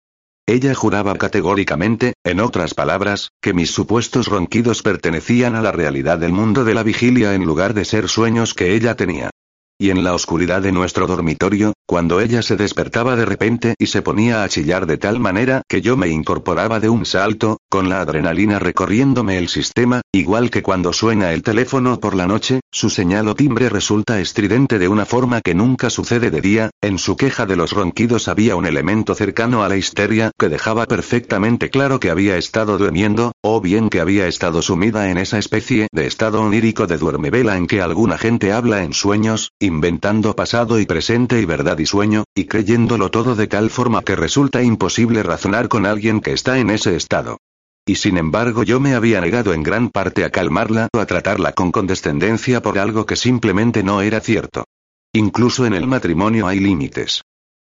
Ella 0.48 0.74
juraba 0.74 1.14
categóricamente, 1.16 2.14
en 2.24 2.40
otras 2.40 2.72
palabras, 2.72 3.32
que 3.42 3.52
mis 3.52 3.70
supuestos 3.70 4.28
ronquidos 4.28 4.82
pertenecían 4.82 5.54
a 5.54 5.60
la 5.60 5.72
realidad 5.72 6.16
del 6.16 6.32
mundo 6.32 6.64
de 6.64 6.72
la 6.72 6.82
vigilia 6.82 7.34
en 7.34 7.44
lugar 7.44 7.74
de 7.74 7.84
ser 7.84 8.08
sueños 8.08 8.54
que 8.54 8.74
ella 8.74 8.96
tenía. 8.96 9.28
Y 9.80 9.90
en 9.90 10.02
la 10.02 10.12
oscuridad 10.12 10.60
de 10.60 10.72
nuestro 10.72 11.06
dormitorio, 11.06 11.72
cuando 11.86 12.20
ella 12.20 12.42
se 12.42 12.56
despertaba 12.56 13.14
de 13.14 13.24
repente 13.24 13.76
y 13.78 13.86
se 13.86 14.02
ponía 14.02 14.42
a 14.42 14.48
chillar 14.48 14.86
de 14.86 14.98
tal 14.98 15.20
manera 15.20 15.62
que 15.68 15.80
yo 15.80 15.96
me 15.96 16.08
incorporaba 16.08 16.80
de 16.80 16.88
un 16.88 17.06
salto, 17.06 17.58
con 17.68 17.88
la 17.88 18.00
adrenalina 18.00 18.58
recorriéndome 18.58 19.38
el 19.38 19.48
sistema, 19.48 20.00
igual 20.12 20.50
que 20.50 20.62
cuando 20.62 20.92
suena 20.92 21.32
el 21.32 21.44
teléfono 21.44 22.00
por 22.00 22.16
la 22.16 22.26
noche, 22.26 22.58
su 22.72 22.90
señal 22.90 23.28
o 23.28 23.36
timbre 23.36 23.68
resulta 23.68 24.20
estridente 24.20 24.80
de 24.80 24.88
una 24.88 25.06
forma 25.06 25.42
que 25.42 25.54
nunca 25.54 25.90
sucede 25.90 26.32
de 26.32 26.40
día, 26.40 26.70
en 26.82 26.98
su 26.98 27.16
queja 27.16 27.46
de 27.46 27.54
los 27.54 27.70
ronquidos 27.70 28.26
había 28.26 28.56
un 28.56 28.66
elemento 28.66 29.14
cercano 29.14 29.62
a 29.62 29.68
la 29.68 29.76
histeria 29.76 30.32
que 30.36 30.48
dejaba 30.48 30.86
perfectamente 30.86 31.70
claro 31.70 32.00
que 32.00 32.10
había 32.10 32.36
estado 32.36 32.78
durmiendo, 32.78 33.30
o 33.42 33.60
bien 33.60 33.90
que 33.90 34.00
había 34.00 34.26
estado 34.26 34.60
sumida 34.60 35.10
en 35.10 35.18
esa 35.18 35.38
especie 35.38 35.86
de 35.92 36.06
estado 36.06 36.42
onírico 36.42 36.88
de 36.88 36.98
duermevela 36.98 37.56
en 37.56 37.68
que 37.68 37.80
alguna 37.80 38.18
gente 38.18 38.52
habla 38.52 38.82
en 38.82 38.92
sueños, 38.92 39.52
inventando 39.68 40.34
pasado 40.34 40.80
y 40.80 40.86
presente 40.86 41.40
y 41.40 41.44
verdad 41.44 41.78
y 41.78 41.86
sueño, 41.86 42.24
y 42.34 42.46
creyéndolo 42.46 43.12
todo 43.12 43.36
de 43.36 43.46
tal 43.46 43.70
forma 43.70 44.02
que 44.02 44.16
resulta 44.16 44.64
imposible 44.64 45.22
razonar 45.22 45.68
con 45.68 45.86
alguien 45.86 46.20
que 46.20 46.32
está 46.32 46.58
en 46.58 46.70
ese 46.70 46.96
estado. 46.96 47.38
Y 47.86 47.94
sin 47.94 48.18
embargo 48.18 48.64
yo 48.64 48.80
me 48.80 48.94
había 48.94 49.20
negado 49.20 49.54
en 49.54 49.62
gran 49.62 49.90
parte 49.90 50.24
a 50.24 50.30
calmarla 50.30 50.88
o 50.92 50.98
a 50.98 51.06
tratarla 51.06 51.52
con 51.52 51.70
condescendencia 51.70 52.60
por 52.60 52.78
algo 52.78 53.06
que 53.06 53.14
simplemente 53.14 53.84
no 53.84 54.02
era 54.02 54.18
cierto. 54.20 54.64
Incluso 55.12 55.64
en 55.64 55.74
el 55.74 55.86
matrimonio 55.86 56.48
hay 56.48 56.60
límites. 56.60 57.22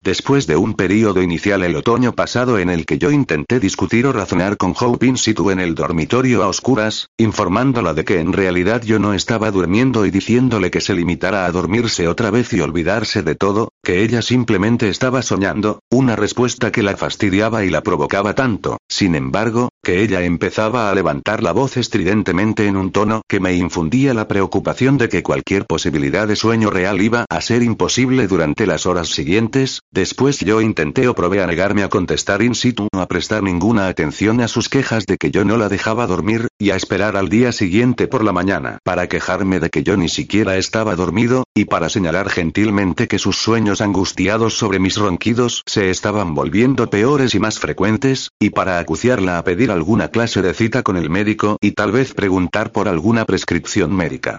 Después 0.03 0.47
de 0.47 0.57
un 0.57 0.75
período 0.75 1.23
inicial 1.23 1.65
el 1.65 1.75
otoño 1.75 2.13
pasado 2.13 2.59
en 2.59 2.71
el 2.71 2.87
que 2.87 2.99
yo 2.99 3.11
intenté 3.11 3.59
discutir 3.59 4.07
o 4.07 4.13
razonar 4.13 4.57
con 4.57 4.73
Hope 4.79 5.07
in 5.07 5.17
situ 5.17 5.51
en 5.51 5.59
el 5.59 5.75
dormitorio 5.75 6.45
a 6.45 6.49
oscuras, 6.49 7.11
informándola 7.19 7.95
de 7.95 8.05
que 8.05 8.21
en 8.21 8.33
realidad 8.33 8.83
yo 8.83 9.01
no 9.01 9.13
estaba 9.13 9.51
durmiendo 9.51 10.07
y 10.07 10.11
diciéndole 10.11 10.71
que 10.71 10.81
se 10.81 10.95
limitara 10.95 11.47
a 11.47 11.53
dormirse 11.53 12.07
otra 12.07 12.31
vez 12.31 12.53
y 12.53 12.61
olvidarse 12.61 13.23
de 13.23 13.35
todo, 13.35 13.73
que 13.83 14.03
ella 14.03 14.23
simplemente 14.23 14.89
estaba 14.89 15.21
soñando, 15.23 15.81
una 15.91 16.15
respuesta 16.15 16.71
que 16.71 16.85
la 16.85 16.97
fastidiaba 16.97 17.65
y 17.65 17.71
la 17.71 17.83
provocaba 17.83 18.35
tanto, 18.35 18.79
sin 18.89 19.17
embargo, 19.17 19.71
que 19.83 20.03
ella 20.03 20.23
empezaba 20.23 20.91
a 20.91 20.95
levantar 20.95 21.43
la 21.43 21.53
voz 21.53 21.77
estridentemente 21.77 22.67
en 22.67 22.77
un 22.77 22.93
tono 22.93 23.23
que 23.29 23.41
me 23.41 23.55
infundía 23.55 24.14
la 24.14 24.29
preocupación 24.29 24.99
de 24.99 25.09
que 25.09 25.23
cualquier 25.23 25.67
posibilidad 25.67 26.29
de 26.29 26.37
sueño 26.37 26.71
real 26.71 27.01
iba 27.01 27.25
a 27.29 27.41
ser 27.41 27.62
imposible 27.62 28.27
durante 28.27 28.67
las 28.67 28.87
horas 28.87 29.09
siguientes, 29.09 29.81
Después 29.91 30.38
yo 30.41 30.61
intenté 30.61 31.09
o 31.09 31.14
probé 31.14 31.43
a 31.43 31.47
negarme 31.47 31.83
a 31.83 31.88
contestar 31.88 32.43
in 32.43 32.55
situ, 32.55 32.88
a 32.93 33.07
prestar 33.07 33.43
ninguna 33.43 33.88
atención 33.88 34.41
a 34.41 34.49
sus 34.49 34.69
quejas 34.69 35.07
de 35.07 35.17
que 35.17 35.31
yo 35.31 35.45
no 35.45 35.57
la 35.57 35.69
dejaba 35.69 36.07
dormir, 36.07 36.49
y 36.59 36.71
a 36.71 36.77
esperar 36.77 37.17
al 37.17 37.29
día 37.29 37.53
siguiente 37.53 38.07
por 38.07 38.23
la 38.23 38.33
mañana 38.33 38.79
para 38.85 39.09
quejarme 39.09 39.61
de 39.61 39.71
que 39.71 39.83
yo 39.83 39.97
ni 39.97 40.09
siquiera 40.09 40.57
estaba 40.57 40.95
dormido, 40.95 41.45
y 41.55 41.64
para 41.64 41.88
señalar 41.88 42.29
gentilmente 42.29 43.09
que 43.09 43.19
sus 43.19 43.38
sueños 43.38 43.81
angustiados 43.81 44.59
sobre 44.59 44.79
mis 44.79 44.97
ronquidos 44.97 45.62
se 45.67 45.91
estaban 45.91 46.35
volviendo 46.35 46.91
peores 46.91 47.35
y 47.35 47.41
más 47.41 47.59
frecuentes, 47.59 48.31
y 48.38 48.51
para 48.51 48.79
acuciarla 48.79 49.38
a 49.38 49.45
pedir 49.45 49.71
alguna 49.79 50.09
clase 50.09 50.43
de 50.43 50.55
cita 50.55 50.83
con 50.83 50.97
el 50.97 51.09
médico 51.09 51.57
y 51.61 51.71
tal 51.71 51.93
vez 51.93 52.12
preguntar 52.12 52.73
por 52.73 52.88
alguna 52.88 53.25
prescripción 53.25 53.95
médica. 53.95 54.38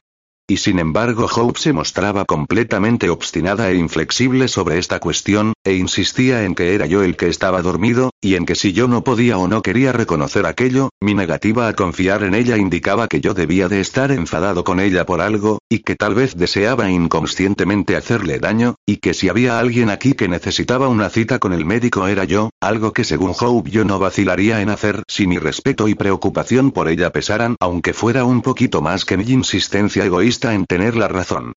Y 0.50 0.58
sin 0.58 0.80
embargo 0.80 1.28
Hope 1.34 1.60
se 1.60 1.74
mostraba 1.74 2.26
completamente 2.26 3.10
obstinada 3.12 3.70
e 3.70 3.76
inflexible 3.76 4.48
sobre 4.48 4.80
esta 4.80 5.00
cuestión, 5.00 5.54
e 5.64 5.76
insistía 5.76 6.44
en 6.44 6.56
que 6.56 6.74
era 6.74 6.88
yo 6.88 7.04
el 7.04 7.16
que 7.16 7.28
estaba 7.28 7.62
dormido, 7.62 8.10
y 8.20 8.34
en 8.34 8.48
que 8.48 8.56
si 8.56 8.74
yo 8.74 8.88
no 8.88 9.04
podía 9.04 9.38
o 9.38 9.48
no 9.48 9.62
quería 9.62 9.92
reconocer 9.92 10.48
aquello, 10.48 10.90
mi 11.00 11.14
negativa 11.14 11.68
a 11.68 11.74
confiar 11.74 12.24
en 12.24 12.34
ella 12.34 12.58
indicaba 12.58 13.08
que 13.08 13.22
yo 13.22 13.36
debía 13.36 13.70
de 13.70 13.80
estar 13.80 14.12
enfadado 14.12 14.64
con 14.64 14.80
ella 14.80 15.06
por 15.06 15.22
algo, 15.22 15.60
y 15.70 15.80
que 15.80 15.96
tal 15.96 16.16
vez 16.16 16.36
deseaba 16.36 16.90
inconscientemente 16.90 17.96
hacerle 17.96 18.40
daño, 18.40 18.74
y 18.88 18.98
que 18.98 19.14
si 19.14 19.30
había 19.30 19.60
alguien 19.60 19.92
aquí 19.92 20.14
que 20.14 20.28
necesitaba 20.28 20.88
una 20.88 21.10
cita 21.10 21.38
con 21.38 21.54
el 21.54 21.64
médico 21.64 22.08
era 22.08 22.24
yo, 22.24 22.50
algo 22.60 22.92
que 22.92 23.04
según 23.04 23.34
Hope 23.40 23.70
yo 23.70 23.86
no 23.86 24.00
vacilaría 24.00 24.62
en 24.62 24.70
hacer 24.70 25.04
si 25.08 25.28
mi 25.28 25.38
respeto 25.38 25.88
y 25.88 25.94
preocupación 25.94 26.72
por 26.72 26.90
ella 26.90 27.12
pesaran, 27.12 27.56
aunque 27.60 27.94
fuera 27.94 28.24
un 28.24 28.42
poquito 28.42 28.82
más 28.82 29.06
que 29.06 29.16
mi 29.16 29.26
insistencia 29.26 30.04
egoísta 30.04 30.39
en 30.44 30.66
tener 30.66 30.96
la 30.96 31.08
razón. 31.08 31.54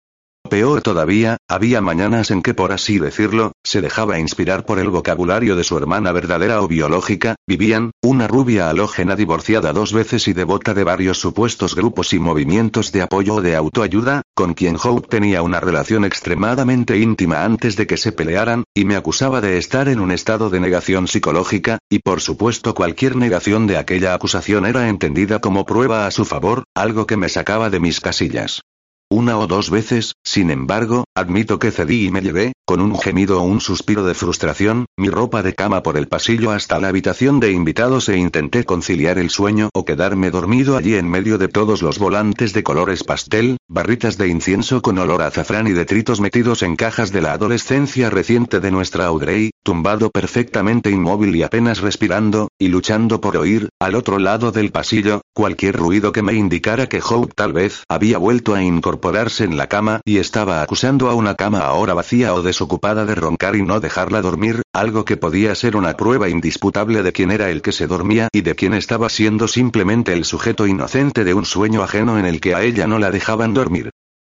Peor 0.50 0.82
todavía, 0.82 1.38
había 1.48 1.80
mañanas 1.82 2.32
en 2.32 2.42
que 2.42 2.54
por 2.54 2.74
así 2.74 3.00
decirlo, 3.00 3.54
se 3.64 3.80
dejaba 3.80 4.20
inspirar 4.20 4.66
por 4.66 4.80
el 4.80 4.90
vocabulario 4.90 5.56
de 5.56 5.64
su 5.64 5.78
hermana 5.78 6.12
verdadera 6.12 6.62
o 6.62 6.68
biológica, 6.68 7.36
Vivian, 7.48 7.92
una 8.02 8.28
rubia 8.28 8.70
halógena 8.70 9.16
divorciada 9.16 9.72
dos 9.72 9.94
veces 9.94 10.28
y 10.28 10.34
devota 10.34 10.74
de 10.74 10.84
varios 10.84 11.20
supuestos 11.20 11.76
grupos 11.76 12.12
y 12.12 12.20
movimientos 12.20 12.92
de 12.92 13.04
apoyo 13.04 13.36
o 13.36 13.42
de 13.42 13.56
autoayuda, 13.56 14.24
con 14.34 14.54
quien 14.54 14.78
Hope 14.84 15.08
tenía 15.08 15.42
una 15.42 15.62
relación 15.62 16.04
extremadamente 16.04 16.98
íntima 16.98 17.46
antes 17.46 17.78
de 17.78 17.88
que 17.88 17.96
se 17.96 18.12
pelearan, 18.12 18.66
y 18.74 18.84
me 18.84 18.98
acusaba 18.98 19.40
de 19.40 19.58
estar 19.58 19.88
en 19.88 20.02
un 20.02 20.12
estado 20.12 20.50
de 20.50 20.60
negación 20.60 21.08
psicológica, 21.08 21.78
y 21.90 22.00
por 22.00 22.20
supuesto 22.20 22.74
cualquier 22.74 23.16
negación 23.16 23.68
de 23.68 23.78
aquella 23.78 24.14
acusación 24.14 24.66
era 24.66 24.90
entendida 24.90 25.40
como 25.40 25.66
prueba 25.66 26.08
a 26.08 26.12
su 26.12 26.26
favor, 26.26 26.66
algo 26.76 27.06
que 27.06 27.16
me 27.16 27.30
sacaba 27.30 27.70
de 27.70 27.80
mis 27.80 28.02
casillas. 28.02 28.64
Una 29.12 29.38
o 29.38 29.46
dos 29.46 29.70
veces, 29.70 30.16
sin 30.24 30.52
embargo, 30.52 31.04
admito 31.18 31.60
que 31.60 31.72
cedí 31.72 32.06
y 32.06 32.12
me 32.12 32.22
llevé, 32.22 32.54
con 32.66 32.80
un 32.80 32.98
gemido 32.98 33.42
o 33.42 33.44
un 33.44 33.60
suspiro 33.60 34.06
de 34.06 34.14
frustración, 34.14 34.86
mi 34.98 35.10
ropa 35.10 35.44
de 35.44 35.54
cama 35.54 35.84
por 35.84 35.98
el 35.98 36.08
pasillo 36.08 36.52
hasta 36.52 36.80
la 36.80 36.88
habitación 36.88 37.42
de 37.42 37.52
invitados 37.52 38.08
e 38.08 38.16
intenté 38.16 38.64
conciliar 38.64 39.20
el 39.20 39.30
sueño 39.30 39.70
o 39.74 39.84
quedarme 39.84 40.32
dormido 40.32 40.78
allí 40.78 40.96
en 40.96 41.10
medio 41.10 41.38
de 41.38 41.50
todos 41.50 41.82
los 41.82 42.00
volantes 42.00 42.54
de 42.54 42.64
colores 42.64 43.04
pastel, 43.04 43.58
barritas 43.72 44.18
de 44.18 44.28
incienso 44.28 44.82
con 44.82 44.98
olor 45.00 45.22
a 45.22 45.28
azafrán 45.28 45.66
y 45.66 45.72
detritos 45.72 46.20
metidos 46.20 46.62
en 46.62 46.76
cajas 46.76 47.14
de 47.14 47.22
la 47.22 47.32
adolescencia 47.32 48.10
reciente 48.10 48.60
de 48.60 48.70
nuestra 48.70 49.06
Audrey, 49.06 49.52
tumbado 49.64 50.10
perfectamente 50.10 50.92
inmóvil 50.92 51.34
y 51.38 51.44
apenas 51.44 51.80
respirando, 51.80 52.50
y 52.60 52.68
luchando 52.68 53.22
por 53.22 53.38
oír, 53.38 53.70
al 53.80 53.96
otro 53.96 54.20
lado 54.20 54.52
del 54.52 54.72
pasillo, 54.72 55.22
cualquier 55.34 55.78
ruido 55.78 56.12
que 56.12 56.22
me 56.22 56.34
indicara 56.34 56.88
que 56.88 57.02
Hope 57.02 57.32
tal 57.34 57.54
vez 57.54 57.86
había 57.88 58.18
vuelto 58.18 58.56
a 58.56 58.62
incorporarse 58.62 59.46
en 59.46 59.56
la 59.56 59.68
cama 59.68 60.02
y 60.04 60.18
estaba 60.18 60.62
acusando 60.62 61.10
a 61.10 61.16
una 61.16 61.36
cama 61.36 61.60
ahora 61.60 61.94
vacía 61.94 62.34
o 62.34 62.42
desocupada 62.42 63.06
de 63.06 63.16
roncar 63.16 63.56
y 63.56 63.64
no 63.64 63.80
dejarla 63.80 64.22
dormir, 64.22 64.64
algo 64.74 65.04
que 65.04 65.18
podía 65.18 65.54
ser 65.56 65.76
una 65.76 65.98
prueba 65.98 66.30
indisputable 66.30 67.04
de 67.04 67.12
quién 67.12 67.32
era 67.32 67.50
el 67.50 67.62
que 67.62 67.72
se 67.72 67.88
dormía 67.88 68.30
y 68.32 68.42
de 68.42 68.56
quién 68.56 68.74
estaba 68.74 69.10
siendo 69.10 69.48
simplemente 69.48 70.14
el 70.14 70.24
sujeto 70.24 70.66
inocente 70.66 71.24
de 71.24 71.34
un 71.34 71.46
sueño 71.46 71.84
ajeno 71.84 72.18
en 72.18 72.26
el 72.26 72.40
que 72.40 72.56
a 72.56 72.64
ella 72.64 72.88
no 72.88 72.98
la 72.98 73.12
dejaban 73.12 73.54
dormir. 73.54 73.92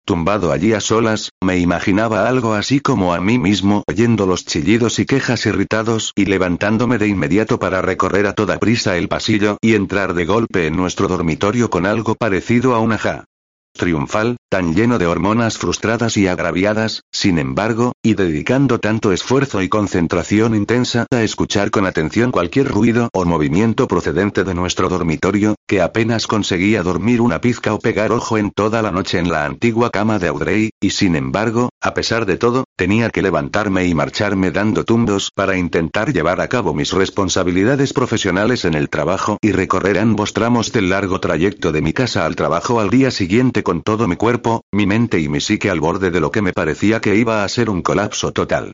Tumbado 0.06 0.52
allí 0.52 0.74
a 0.74 0.82
solas, 0.82 1.32
me 1.42 1.58
imaginaba 1.58 2.28
algo 2.28 2.54
así 2.54 2.80
como 2.80 3.14
a 3.14 3.22
mí 3.22 3.40
mismo 3.40 3.84
oyendo 3.88 4.28
los 4.28 4.46
chillidos 4.46 5.00
y 5.00 5.06
quejas 5.06 5.46
irritados 5.48 6.12
y 6.16 6.26
levantándome 6.26 7.00
de 7.00 7.08
inmediato 7.08 7.58
para 7.58 7.82
recorrer 7.82 8.28
a 8.28 8.34
toda 8.34 8.60
prisa 8.60 8.98
el 8.98 9.08
pasillo 9.08 9.58
y 9.62 9.74
entrar 9.74 10.14
de 10.14 10.26
golpe 10.26 10.68
en 10.68 10.76
nuestro 10.76 11.08
dormitorio 11.08 11.72
con 11.72 11.88
algo 11.88 12.14
parecido 12.14 12.76
a 12.76 12.80
una 12.80 13.00
ja 13.00 13.26
triunfal, 13.74 14.38
tan 14.56 14.74
lleno 14.74 14.98
de 14.98 15.06
hormonas 15.06 15.58
frustradas 15.58 16.16
y 16.16 16.28
agraviadas, 16.28 17.04
sin 17.12 17.40
embargo, 17.40 17.92
y 18.02 18.14
dedicando 18.14 18.80
tanto 18.80 19.12
esfuerzo 19.12 19.62
y 19.62 19.68
concentración 19.68 20.56
intensa 20.56 21.08
a 21.12 21.24
escuchar 21.24 21.72
con 21.72 21.86
atención 21.86 22.32
cualquier 22.32 22.70
ruido 22.70 23.10
o 23.12 23.26
movimiento 23.26 23.86
procedente 23.90 24.46
de 24.46 24.54
nuestro 24.54 24.88
dormitorio, 24.88 25.56
que 25.68 25.82
apenas 25.82 26.26
conseguía 26.26 26.84
dormir 26.84 27.20
una 27.20 27.42
pizca 27.42 27.74
o 27.74 27.80
pegar 27.80 28.14
ojo 28.14 28.38
en 28.38 28.50
toda 28.50 28.82
la 28.82 28.92
noche 28.92 29.20
en 29.20 29.30
la 29.30 29.44
antigua 29.44 29.90
cama 29.90 30.20
de 30.20 30.30
Audrey, 30.30 30.70
y 30.80 30.92
sin 30.92 31.18
embargo, 31.18 31.68
a 31.82 31.94
pesar 31.94 32.26
de 32.26 32.38
todo, 32.38 32.64
tenía 32.78 33.10
que 33.10 33.22
levantarme 33.22 33.86
y 33.88 33.94
marcharme 33.94 34.52
dando 34.52 34.86
tumbos 34.86 35.32
para 35.36 35.58
intentar 35.58 36.14
llevar 36.14 36.40
a 36.40 36.48
cabo 36.48 36.74
mis 36.74 36.94
responsabilidades 36.94 37.92
profesionales 37.92 38.64
en 38.64 38.74
el 38.74 38.88
trabajo 38.88 39.38
y 39.42 39.52
recorrer 39.52 40.00
ambos 40.00 40.32
tramos 40.32 40.72
del 40.72 40.92
largo 40.92 41.20
trayecto 41.20 41.74
de 41.74 41.82
mi 41.82 41.92
casa 41.92 42.26
al 42.26 42.38
trabajo 42.38 42.80
al 42.80 42.90
día 42.90 43.12
siguiente 43.12 43.62
con 43.62 43.82
todo 43.82 44.08
mi 44.08 44.16
cuerpo, 44.16 44.45
mi 44.72 44.86
mente 44.86 45.20
y 45.20 45.30
mi 45.30 45.40
psique 45.40 45.70
al 45.70 45.80
borde 45.80 46.12
de 46.12 46.20
lo 46.20 46.32
que 46.32 46.42
me 46.42 46.54
parecía 46.54 47.00
que 47.02 47.16
iba 47.16 47.44
a 47.44 47.50
ser 47.50 47.70
un 47.70 47.82
colapso 47.82 48.32
total. 48.32 48.74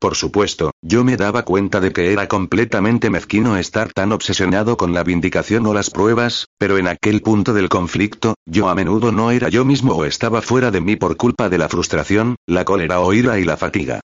Por 0.00 0.16
supuesto, 0.16 0.72
yo 0.82 1.04
me 1.04 1.16
daba 1.16 1.44
cuenta 1.44 1.78
de 1.78 1.92
que 1.92 2.12
era 2.12 2.26
completamente 2.26 3.08
mezquino 3.08 3.56
estar 3.56 3.92
tan 3.92 4.10
obsesionado 4.10 4.76
con 4.76 4.92
la 4.92 5.04
vindicación 5.04 5.64
o 5.66 5.74
las 5.74 5.90
pruebas, 5.90 6.46
pero 6.58 6.76
en 6.76 6.88
aquel 6.88 7.22
punto 7.22 7.54
del 7.54 7.68
conflicto, 7.68 8.34
yo 8.44 8.68
a 8.68 8.74
menudo 8.74 9.12
no 9.12 9.30
era 9.30 9.48
yo 9.48 9.64
mismo 9.64 9.94
o 9.94 10.04
estaba 10.04 10.42
fuera 10.42 10.72
de 10.72 10.80
mí 10.80 10.96
por 10.96 11.16
culpa 11.16 11.48
de 11.48 11.58
la 11.58 11.68
frustración, 11.68 12.34
la 12.48 12.64
cólera 12.64 12.98
o 12.98 13.12
ira 13.12 13.38
y 13.38 13.44
la 13.44 13.56
fatiga. 13.56 14.00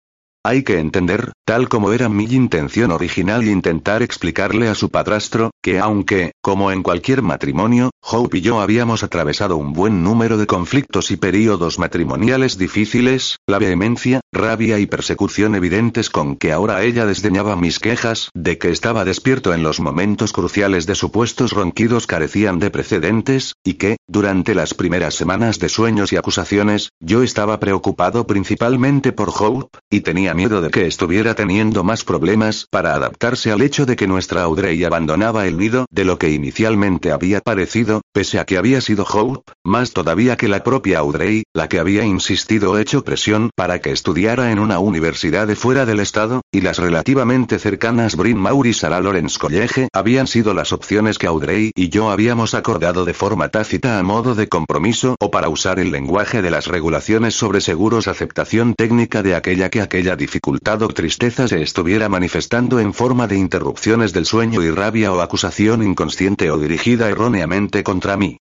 Hay 0.48 0.62
que 0.62 0.78
entender, 0.78 1.32
tal 1.44 1.68
como 1.68 1.92
era 1.92 2.08
mi 2.08 2.22
intención 2.22 2.92
original 2.92 3.48
intentar 3.48 4.04
explicarle 4.04 4.68
a 4.68 4.76
su 4.76 4.90
padrastro, 4.90 5.50
que 5.60 5.80
aunque, 5.80 6.34
como 6.40 6.70
en 6.70 6.84
cualquier 6.84 7.20
matrimonio, 7.20 7.90
Hope 8.08 8.38
y 8.38 8.40
yo 8.42 8.60
habíamos 8.60 9.02
atravesado 9.02 9.56
un 9.56 9.72
buen 9.72 10.04
número 10.04 10.38
de 10.38 10.46
conflictos 10.46 11.10
y 11.10 11.16
períodos 11.16 11.80
matrimoniales 11.80 12.58
difíciles, 12.58 13.38
la 13.48 13.58
vehemencia, 13.58 14.20
rabia 14.32 14.78
y 14.78 14.86
persecución 14.86 15.56
evidentes 15.56 16.10
con 16.10 16.36
que 16.36 16.52
ahora 16.52 16.84
ella 16.84 17.06
desdeñaba 17.06 17.56
mis 17.56 17.80
quejas 17.80 18.30
de 18.32 18.56
que 18.56 18.70
estaba 18.70 19.04
despierto 19.04 19.52
en 19.52 19.64
los 19.64 19.80
momentos 19.80 20.32
cruciales 20.32 20.86
de 20.86 20.94
supuestos 20.94 21.50
ronquidos 21.50 22.06
carecían 22.06 22.60
de 22.60 22.70
precedentes, 22.70 23.54
y 23.64 23.74
que, 23.74 23.96
durante 24.06 24.54
las 24.54 24.74
primeras 24.74 25.16
semanas 25.16 25.58
de 25.58 25.68
sueños 25.68 26.12
y 26.12 26.16
acusaciones, 26.16 26.90
yo 27.00 27.24
estaba 27.24 27.58
preocupado 27.58 28.28
principalmente 28.28 29.10
por 29.10 29.30
Hope, 29.36 29.80
y 29.90 30.02
tenía 30.02 30.35
miedo 30.36 30.60
de 30.60 30.70
que 30.70 30.86
estuviera 30.86 31.34
teniendo 31.34 31.82
más 31.82 32.04
problemas 32.04 32.66
para 32.70 32.94
adaptarse 32.94 33.50
al 33.50 33.62
hecho 33.62 33.86
de 33.86 33.96
que 33.96 34.06
nuestra 34.06 34.42
Audrey 34.42 34.84
abandonaba 34.84 35.46
el 35.46 35.56
nido 35.56 35.86
de 35.90 36.04
lo 36.04 36.18
que 36.18 36.30
inicialmente 36.30 37.10
había 37.10 37.40
parecido, 37.40 38.02
pese 38.12 38.38
a 38.38 38.44
que 38.44 38.58
había 38.58 38.80
sido 38.80 39.04
Hope, 39.04 39.50
más 39.64 39.92
todavía 39.92 40.36
que 40.36 40.46
la 40.46 40.62
propia 40.62 40.98
Audrey, 40.98 41.44
la 41.54 41.68
que 41.68 41.78
había 41.78 42.04
insistido 42.04 42.72
o 42.72 42.78
hecho 42.78 43.02
presión 43.02 43.50
para 43.56 43.80
que 43.80 43.90
estudiara 43.90 44.52
en 44.52 44.58
una 44.58 44.78
universidad 44.78 45.46
de 45.46 45.56
fuera 45.56 45.86
del 45.86 46.00
estado, 46.00 46.42
y 46.52 46.60
las 46.60 46.78
relativamente 46.78 47.58
cercanas 47.58 48.14
Bryn 48.14 48.38
Mawr 48.38 48.66
y 48.66 48.74
Sarah 48.74 49.00
Lawrence 49.00 49.38
College 49.38 49.88
habían 49.92 50.26
sido 50.26 50.52
las 50.52 50.72
opciones 50.72 51.18
que 51.18 51.26
Audrey 51.26 51.70
y 51.74 51.88
yo 51.88 52.10
habíamos 52.10 52.54
acordado 52.54 53.04
de 53.04 53.14
forma 53.14 53.48
tácita 53.48 53.98
a 53.98 54.02
modo 54.02 54.34
de 54.34 54.48
compromiso 54.48 55.16
o 55.18 55.30
para 55.30 55.48
usar 55.48 55.78
el 55.78 55.90
lenguaje 55.90 56.42
de 56.42 56.50
las 56.50 56.66
regulaciones 56.66 57.34
sobre 57.34 57.62
seguros 57.62 58.06
aceptación 58.06 58.74
técnica 58.74 59.22
de 59.22 59.34
aquella 59.34 59.70
que 59.70 59.80
aquella 59.80 60.16
dificultad 60.26 60.82
o 60.82 60.88
tristeza 60.88 61.46
se 61.46 61.62
estuviera 61.62 62.08
manifestando 62.08 62.80
en 62.80 62.92
forma 62.92 63.28
de 63.28 63.36
interrupciones 63.36 64.12
del 64.12 64.26
sueño 64.26 64.60
y 64.64 64.70
rabia 64.72 65.12
o 65.12 65.20
acusación 65.20 65.84
inconsciente 65.84 66.50
o 66.50 66.58
dirigida 66.58 67.08
erróneamente 67.08 67.84
contra 67.84 68.16
mí. 68.16 68.38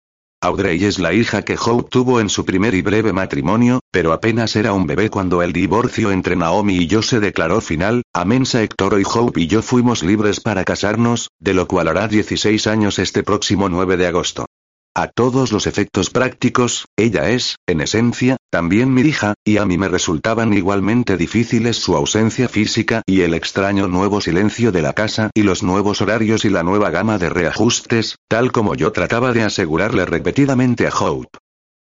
Audrey 0.43 0.83
es 0.85 0.99
la 0.99 1.11
hija 1.13 1.41
que 1.41 1.57
Hope 1.63 1.89
tuvo 1.89 2.19
en 2.19 2.29
su 2.29 2.45
primer 2.45 2.75
y 2.75 2.83
breve 2.83 3.13
matrimonio, 3.13 3.79
pero 3.91 4.13
apenas 4.13 4.55
era 4.55 4.73
un 4.73 4.85
bebé 4.85 5.09
cuando 5.09 5.41
el 5.41 5.53
divorcio 5.53 6.11
entre 6.11 6.35
Naomi 6.35 6.77
y 6.77 6.85
yo 6.85 7.01
se 7.01 7.19
declaró 7.19 7.61
final, 7.61 8.03
Amensa 8.13 8.61
Héctor 8.61 8.99
y 8.99 9.03
Hope 9.03 9.41
y 9.41 9.47
yo 9.47 9.63
fuimos 9.63 10.03
libres 10.03 10.39
para 10.39 10.63
casarnos, 10.63 11.29
de 11.39 11.55
lo 11.55 11.67
cual 11.67 11.87
hará 11.87 12.07
16 12.07 12.67
años 12.67 12.99
este 12.99 13.23
próximo 13.23 13.69
9 13.69 13.97
de 13.97 14.05
agosto. 14.05 14.45
A 14.93 15.07
todos 15.07 15.53
los 15.53 15.67
efectos 15.67 16.09
prácticos, 16.09 16.85
ella 16.97 17.29
es, 17.29 17.55
en 17.65 17.79
esencia, 17.79 18.35
también 18.49 18.93
mi 18.93 19.01
hija, 19.03 19.35
y 19.45 19.55
a 19.55 19.65
mí 19.65 19.77
me 19.77 19.87
resultaban 19.87 20.53
igualmente 20.53 21.15
difíciles 21.15 21.77
su 21.77 21.95
ausencia 21.95 22.49
física 22.49 23.01
y 23.05 23.21
el 23.21 23.33
extraño 23.33 23.87
nuevo 23.87 24.19
silencio 24.19 24.73
de 24.73 24.81
la 24.81 24.91
casa 24.91 25.31
y 25.33 25.43
los 25.43 25.63
nuevos 25.63 26.01
horarios 26.01 26.43
y 26.43 26.49
la 26.49 26.63
nueva 26.63 26.89
gama 26.89 27.17
de 27.17 27.29
reajustes, 27.29 28.17
tal 28.27 28.51
como 28.51 28.75
yo 28.75 28.91
trataba 28.91 29.31
de 29.31 29.43
asegurarle 29.43 30.05
repetidamente 30.05 30.85
a 30.87 30.89
Hope. 30.89 31.29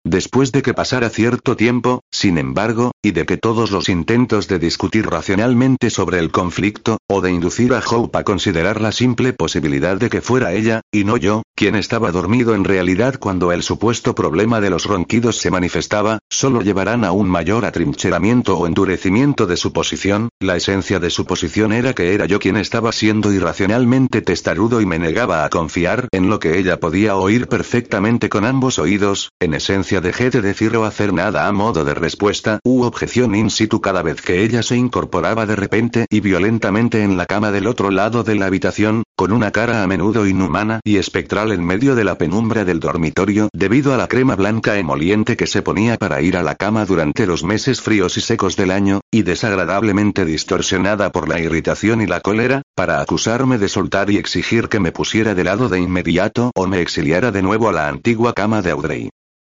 Después 0.04 0.52
de 0.52 0.62
que 0.62 0.74
pasara 0.74 1.10
cierto 1.10 1.56
tiempo, 1.56 2.02
sin 2.10 2.38
embargo, 2.38 2.92
y 3.02 3.10
de 3.10 3.26
que 3.26 3.36
todos 3.36 3.70
los 3.70 3.88
intentos 3.88 4.48
de 4.48 4.58
discutir 4.58 5.06
racionalmente 5.06 5.90
sobre 5.90 6.18
el 6.18 6.30
conflicto, 6.30 6.98
o 7.08 7.20
de 7.20 7.32
inducir 7.32 7.74
a 7.74 7.80
Hope 7.80 8.16
a 8.16 8.24
considerar 8.24 8.80
la 8.80 8.92
simple 8.92 9.32
posibilidad 9.32 9.96
de 9.96 10.08
que 10.08 10.20
fuera 10.20 10.52
ella, 10.52 10.82
y 10.92 11.04
no 11.04 11.16
yo, 11.16 11.42
quien 11.56 11.74
estaba 11.74 12.12
dormido 12.12 12.54
en 12.54 12.64
realidad 12.64 13.16
cuando 13.18 13.50
el 13.50 13.62
supuesto 13.62 14.14
problema 14.14 14.60
de 14.60 14.70
los 14.70 14.86
ronquidos 14.86 15.38
se 15.38 15.50
manifestaba, 15.50 16.20
solo 16.30 16.62
llevarán 16.62 17.04
a 17.04 17.12
un 17.12 17.28
mayor 17.28 17.64
atrincheramiento 17.64 18.56
o 18.56 18.66
endurecimiento 18.66 19.46
de 19.46 19.56
su 19.56 19.72
posición, 19.72 20.28
la 20.40 20.56
esencia 20.56 21.00
de 21.00 21.10
su 21.10 21.26
posición 21.26 21.72
era 21.72 21.92
que 21.92 22.14
era 22.14 22.26
yo 22.26 22.38
quien 22.38 22.56
estaba 22.56 22.92
siendo 22.92 23.32
irracionalmente 23.32 24.22
testarudo 24.22 24.80
y 24.80 24.86
me 24.86 24.98
negaba 24.98 25.44
a 25.44 25.50
confiar 25.50 26.08
en 26.12 26.30
lo 26.30 26.38
que 26.38 26.58
ella 26.58 26.78
podía 26.78 27.16
oír 27.16 27.48
perfectamente 27.48 28.28
con 28.28 28.44
ambos 28.44 28.78
oídos, 28.78 29.30
en 29.40 29.54
esencia 29.54 29.87
dejé 29.96 30.30
de 30.30 30.42
decir 30.42 30.76
o 30.76 30.84
hacer 30.84 31.12
nada 31.12 31.48
a 31.48 31.52
modo 31.52 31.84
de 31.84 31.94
respuesta 31.94 32.60
u 32.62 32.82
objeción 32.82 33.34
in 33.34 33.50
situ 33.50 33.80
cada 33.80 34.02
vez 34.02 34.20
que 34.20 34.44
ella 34.44 34.62
se 34.62 34.76
incorporaba 34.76 35.46
de 35.46 35.56
repente 35.56 36.06
y 36.10 36.20
violentamente 36.20 37.02
en 37.02 37.16
la 37.16 37.26
cama 37.26 37.50
del 37.50 37.66
otro 37.66 37.90
lado 37.90 38.22
de 38.22 38.34
la 38.34 38.46
habitación, 38.46 39.02
con 39.16 39.32
una 39.32 39.50
cara 39.50 39.82
a 39.82 39.86
menudo 39.86 40.26
inhumana 40.26 40.80
y 40.84 40.98
espectral 40.98 41.52
en 41.52 41.64
medio 41.64 41.94
de 41.94 42.04
la 42.04 42.18
penumbra 42.18 42.64
del 42.64 42.80
dormitorio 42.80 43.48
debido 43.52 43.94
a 43.94 43.96
la 43.96 44.06
crema 44.06 44.36
blanca 44.36 44.76
emoliente 44.76 45.36
que 45.36 45.46
se 45.46 45.62
ponía 45.62 45.96
para 45.96 46.20
ir 46.20 46.36
a 46.36 46.42
la 46.42 46.54
cama 46.54 46.84
durante 46.84 47.26
los 47.26 47.42
meses 47.42 47.80
fríos 47.80 48.16
y 48.16 48.20
secos 48.20 48.56
del 48.56 48.70
año, 48.70 49.00
y 49.10 49.22
desagradablemente 49.22 50.24
distorsionada 50.24 51.10
por 51.10 51.28
la 51.28 51.40
irritación 51.40 52.00
y 52.00 52.06
la 52.06 52.20
cólera, 52.20 52.62
para 52.76 53.00
acusarme 53.00 53.58
de 53.58 53.68
soltar 53.68 54.10
y 54.10 54.18
exigir 54.18 54.68
que 54.68 54.80
me 54.80 54.92
pusiera 54.92 55.34
de 55.34 55.44
lado 55.44 55.68
de 55.68 55.80
inmediato 55.80 56.52
o 56.54 56.66
me 56.66 56.80
exiliara 56.80 57.32
de 57.32 57.42
nuevo 57.42 57.68
a 57.68 57.72
la 57.72 57.88
antigua 57.88 58.34
cama 58.34 58.62
de 58.62 58.70
Audrey. 58.70 59.10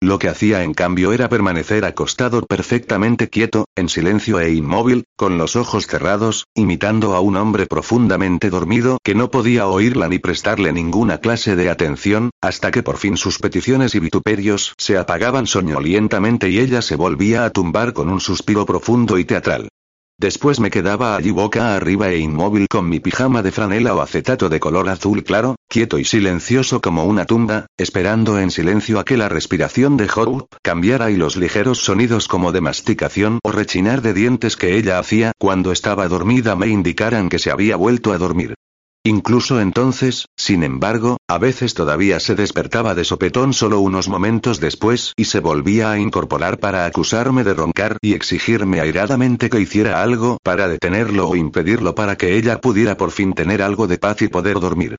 Lo 0.02 0.18
que 0.18 0.30
hacía 0.30 0.62
en 0.62 0.72
cambio 0.72 1.12
era 1.12 1.28
permanecer 1.28 1.84
acostado 1.84 2.40
perfectamente 2.46 3.28
quieto, 3.28 3.66
en 3.76 3.90
silencio 3.90 4.40
e 4.40 4.50
inmóvil, 4.50 5.04
con 5.14 5.36
los 5.36 5.56
ojos 5.56 5.86
cerrados, 5.86 6.46
imitando 6.54 7.14
a 7.14 7.20
un 7.20 7.36
hombre 7.36 7.66
profundamente 7.66 8.48
dormido 8.48 8.96
que 9.04 9.14
no 9.14 9.30
podía 9.30 9.66
oírla 9.66 10.08
ni 10.08 10.18
prestarle 10.18 10.72
ninguna 10.72 11.18
clase 11.18 11.54
de 11.54 11.68
atención, 11.68 12.30
hasta 12.40 12.70
que 12.70 12.82
por 12.82 12.96
fin 12.96 13.18
sus 13.18 13.38
peticiones 13.38 13.94
y 13.94 14.00
vituperios 14.00 14.72
se 14.78 14.96
apagaban 14.96 15.46
soñolientamente 15.46 16.48
y 16.48 16.60
ella 16.60 16.80
se 16.80 16.96
volvía 16.96 17.44
a 17.44 17.50
tumbar 17.50 17.92
con 17.92 18.08
un 18.08 18.20
suspiro 18.20 18.64
profundo 18.64 19.18
y 19.18 19.26
teatral. 19.26 19.68
Después 20.20 20.60
me 20.60 20.70
quedaba 20.70 21.16
allí 21.16 21.30
boca 21.30 21.74
arriba 21.74 22.10
e 22.10 22.18
inmóvil 22.18 22.66
con 22.68 22.86
mi 22.86 23.00
pijama 23.00 23.40
de 23.40 23.52
franela 23.52 23.94
o 23.94 24.02
acetato 24.02 24.50
de 24.50 24.60
color 24.60 24.90
azul 24.90 25.24
claro, 25.24 25.56
quieto 25.66 25.98
y 25.98 26.04
silencioso 26.04 26.82
como 26.82 27.04
una 27.04 27.24
tumba, 27.24 27.64
esperando 27.78 28.38
en 28.38 28.50
silencio 28.50 29.00
a 29.00 29.06
que 29.06 29.16
la 29.16 29.30
respiración 29.30 29.96
de 29.96 30.10
Hope 30.14 30.44
cambiara 30.62 31.10
y 31.10 31.16
los 31.16 31.36
ligeros 31.36 31.78
sonidos 31.78 32.28
como 32.28 32.52
de 32.52 32.60
masticación 32.60 33.38
o 33.42 33.50
rechinar 33.50 34.02
de 34.02 34.12
dientes 34.12 34.58
que 34.58 34.76
ella 34.76 34.98
hacía 34.98 35.32
cuando 35.38 35.72
estaba 35.72 36.06
dormida 36.06 36.54
me 36.54 36.68
indicaran 36.68 37.30
que 37.30 37.38
se 37.38 37.50
había 37.50 37.76
vuelto 37.76 38.12
a 38.12 38.18
dormir. 38.18 38.52
Incluso 39.04 39.62
entonces, 39.62 40.26
sin 40.36 40.62
embargo, 40.62 41.16
a 41.26 41.38
veces 41.38 41.72
todavía 41.72 42.20
se 42.20 42.34
despertaba 42.34 42.94
de 42.94 43.04
sopetón 43.04 43.54
solo 43.54 43.80
unos 43.80 44.10
momentos 44.10 44.60
después 44.60 45.14
y 45.16 45.24
se 45.24 45.40
volvía 45.40 45.90
a 45.90 45.98
incorporar 45.98 46.58
para 46.58 46.84
acusarme 46.84 47.42
de 47.42 47.54
roncar 47.54 47.96
y 48.02 48.12
exigirme 48.12 48.78
airadamente 48.78 49.48
que 49.48 49.58
hiciera 49.58 50.02
algo 50.02 50.36
para 50.42 50.68
detenerlo 50.68 51.30
o 51.30 51.34
impedirlo 51.34 51.94
para 51.94 52.16
que 52.16 52.36
ella 52.36 52.60
pudiera 52.60 52.98
por 52.98 53.10
fin 53.10 53.32
tener 53.32 53.62
algo 53.62 53.86
de 53.86 53.96
paz 53.96 54.20
y 54.20 54.28
poder 54.28 54.60
dormir. 54.60 54.96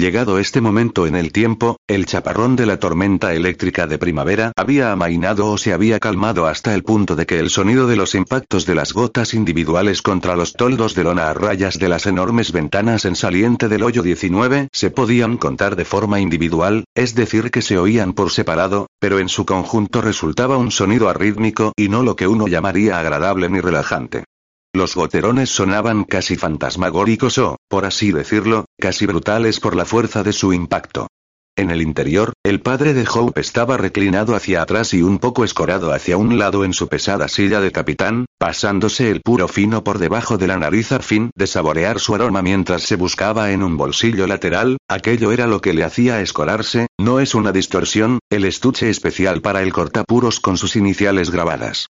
Llegado 0.00 0.38
este 0.38 0.62
momento 0.62 1.06
en 1.06 1.14
el 1.14 1.30
tiempo, 1.30 1.76
el 1.86 2.06
chaparrón 2.06 2.56
de 2.56 2.64
la 2.64 2.78
tormenta 2.78 3.34
eléctrica 3.34 3.86
de 3.86 3.98
primavera 3.98 4.50
había 4.56 4.92
amainado 4.92 5.48
o 5.48 5.58
se 5.58 5.74
había 5.74 6.00
calmado 6.00 6.46
hasta 6.46 6.74
el 6.74 6.84
punto 6.84 7.16
de 7.16 7.26
que 7.26 7.38
el 7.38 7.50
sonido 7.50 7.86
de 7.86 7.96
los 7.96 8.14
impactos 8.14 8.64
de 8.64 8.74
las 8.74 8.94
gotas 8.94 9.34
individuales 9.34 10.00
contra 10.00 10.36
los 10.36 10.54
toldos 10.54 10.94
de 10.94 11.04
lona 11.04 11.28
a 11.28 11.34
rayas 11.34 11.78
de 11.78 11.90
las 11.90 12.06
enormes 12.06 12.50
ventanas 12.50 13.04
en 13.04 13.14
saliente 13.14 13.68
del 13.68 13.82
hoyo 13.82 14.02
19 14.02 14.68
se 14.72 14.90
podían 14.90 15.36
contar 15.36 15.76
de 15.76 15.84
forma 15.84 16.18
individual, 16.18 16.84
es 16.94 17.14
decir 17.14 17.50
que 17.50 17.60
se 17.60 17.76
oían 17.76 18.14
por 18.14 18.30
separado, 18.30 18.86
pero 19.00 19.18
en 19.18 19.28
su 19.28 19.44
conjunto 19.44 20.00
resultaba 20.00 20.56
un 20.56 20.70
sonido 20.70 21.10
arrítmico 21.10 21.74
y 21.76 21.90
no 21.90 22.02
lo 22.02 22.16
que 22.16 22.26
uno 22.26 22.48
llamaría 22.48 22.98
agradable 22.98 23.50
ni 23.50 23.60
relajante. 23.60 24.24
Los 24.72 24.94
goterones 24.94 25.50
sonaban 25.50 26.04
casi 26.04 26.36
fantasmagóricos 26.36 27.38
o, 27.38 27.56
por 27.68 27.84
así 27.84 28.12
decirlo, 28.12 28.66
casi 28.78 29.04
brutales 29.04 29.58
por 29.58 29.74
la 29.74 29.84
fuerza 29.84 30.22
de 30.22 30.32
su 30.32 30.52
impacto. 30.52 31.08
En 31.56 31.70
el 31.70 31.82
interior, 31.82 32.34
el 32.44 32.60
padre 32.60 32.94
de 32.94 33.04
Hope 33.12 33.40
estaba 33.40 33.76
reclinado 33.76 34.36
hacia 34.36 34.62
atrás 34.62 34.94
y 34.94 35.02
un 35.02 35.18
poco 35.18 35.42
escorado 35.42 35.92
hacia 35.92 36.16
un 36.16 36.38
lado 36.38 36.64
en 36.64 36.72
su 36.72 36.86
pesada 36.86 37.26
silla 37.26 37.60
de 37.60 37.72
capitán, 37.72 38.26
pasándose 38.38 39.10
el 39.10 39.22
puro 39.22 39.48
fino 39.48 39.82
por 39.82 39.98
debajo 39.98 40.38
de 40.38 40.46
la 40.46 40.56
nariz 40.56 40.92
a 40.92 41.00
fin 41.00 41.32
de 41.34 41.48
saborear 41.48 41.98
su 41.98 42.14
aroma 42.14 42.40
mientras 42.40 42.82
se 42.82 42.94
buscaba 42.94 43.50
en 43.50 43.64
un 43.64 43.76
bolsillo 43.76 44.28
lateral, 44.28 44.78
aquello 44.88 45.32
era 45.32 45.48
lo 45.48 45.60
que 45.60 45.74
le 45.74 45.82
hacía 45.82 46.20
escorarse, 46.20 46.86
no 46.96 47.18
es 47.18 47.34
una 47.34 47.50
distorsión, 47.50 48.20
el 48.30 48.44
estuche 48.44 48.88
especial 48.88 49.42
para 49.42 49.62
el 49.62 49.72
cortapuros 49.72 50.38
con 50.38 50.56
sus 50.56 50.76
iniciales 50.76 51.30
grabadas 51.30 51.88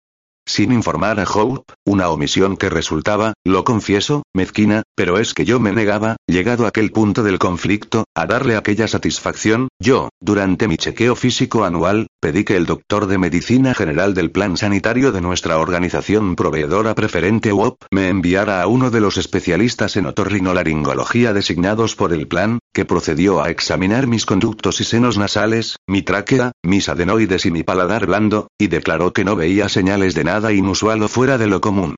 sin 0.51 0.73
informar 0.73 1.21
a 1.21 1.25
Hope, 1.25 1.75
una 1.87 2.09
omisión 2.09 2.57
que 2.57 2.69
resultaba, 2.69 3.35
lo 3.45 3.63
confieso, 3.63 4.25
mezquina, 4.35 4.83
pero 4.97 5.19
es 5.19 5.33
que 5.33 5.45
yo 5.45 5.61
me 5.61 5.73
negaba, 5.73 6.17
llegado 6.27 6.65
a 6.65 6.69
aquel 6.69 6.91
punto 6.91 7.23
del 7.23 7.39
conflicto, 7.39 8.05
a 8.17 8.27
darle 8.27 8.57
aquella 8.57 8.89
satisfacción, 8.89 9.69
yo, 9.81 10.09
durante 10.21 10.67
mi 10.67 10.77
chequeo 10.77 11.15
físico 11.15 11.65
anual, 11.65 12.09
pedí 12.21 12.45
que 12.45 12.57
el 12.57 12.67
doctor 12.67 13.07
de 13.07 13.19
medicina 13.19 13.75
general 13.75 14.13
del 14.15 14.31
plan 14.31 14.57
sanitario 14.57 15.11
de 15.11 15.23
nuestra 15.23 15.59
organización 15.59 16.37
proveedora 16.37 16.95
preferente 16.95 17.53
UOP 17.53 17.83
me 17.91 18.09
enviara 18.09 18.61
a 18.61 18.67
uno 18.67 18.91
de 18.91 19.01
los 19.01 19.17
especialistas 19.17 19.97
en 19.97 20.07
otorrinolaringología 20.07 21.33
designados 21.33 21.97
por 21.97 22.13
el 22.13 22.29
plan, 22.29 22.59
que 22.75 22.85
procedió 22.85 23.43
a 23.43 23.51
examinar 23.51 24.07
mis 24.07 24.27
conductos 24.27 24.81
y 24.81 24.85
senos 24.85 25.17
nasales, 25.17 25.77
mi 25.87 26.03
tráquea, 26.03 26.53
mis 26.63 26.89
adenoides 26.89 27.47
y 27.47 27.51
mi 27.51 27.63
paladar 27.63 28.07
blando, 28.07 28.49
y 28.59 28.67
declaró 28.69 29.13
que 29.13 29.25
no 29.25 29.35
veía 29.35 29.69
señales 29.69 30.15
de 30.15 30.25
nada 30.25 30.53
inusual 30.53 31.03
o 31.03 31.09
fuera 31.09 31.39
de 31.39 31.47
lo 31.47 31.61
común. 31.61 31.97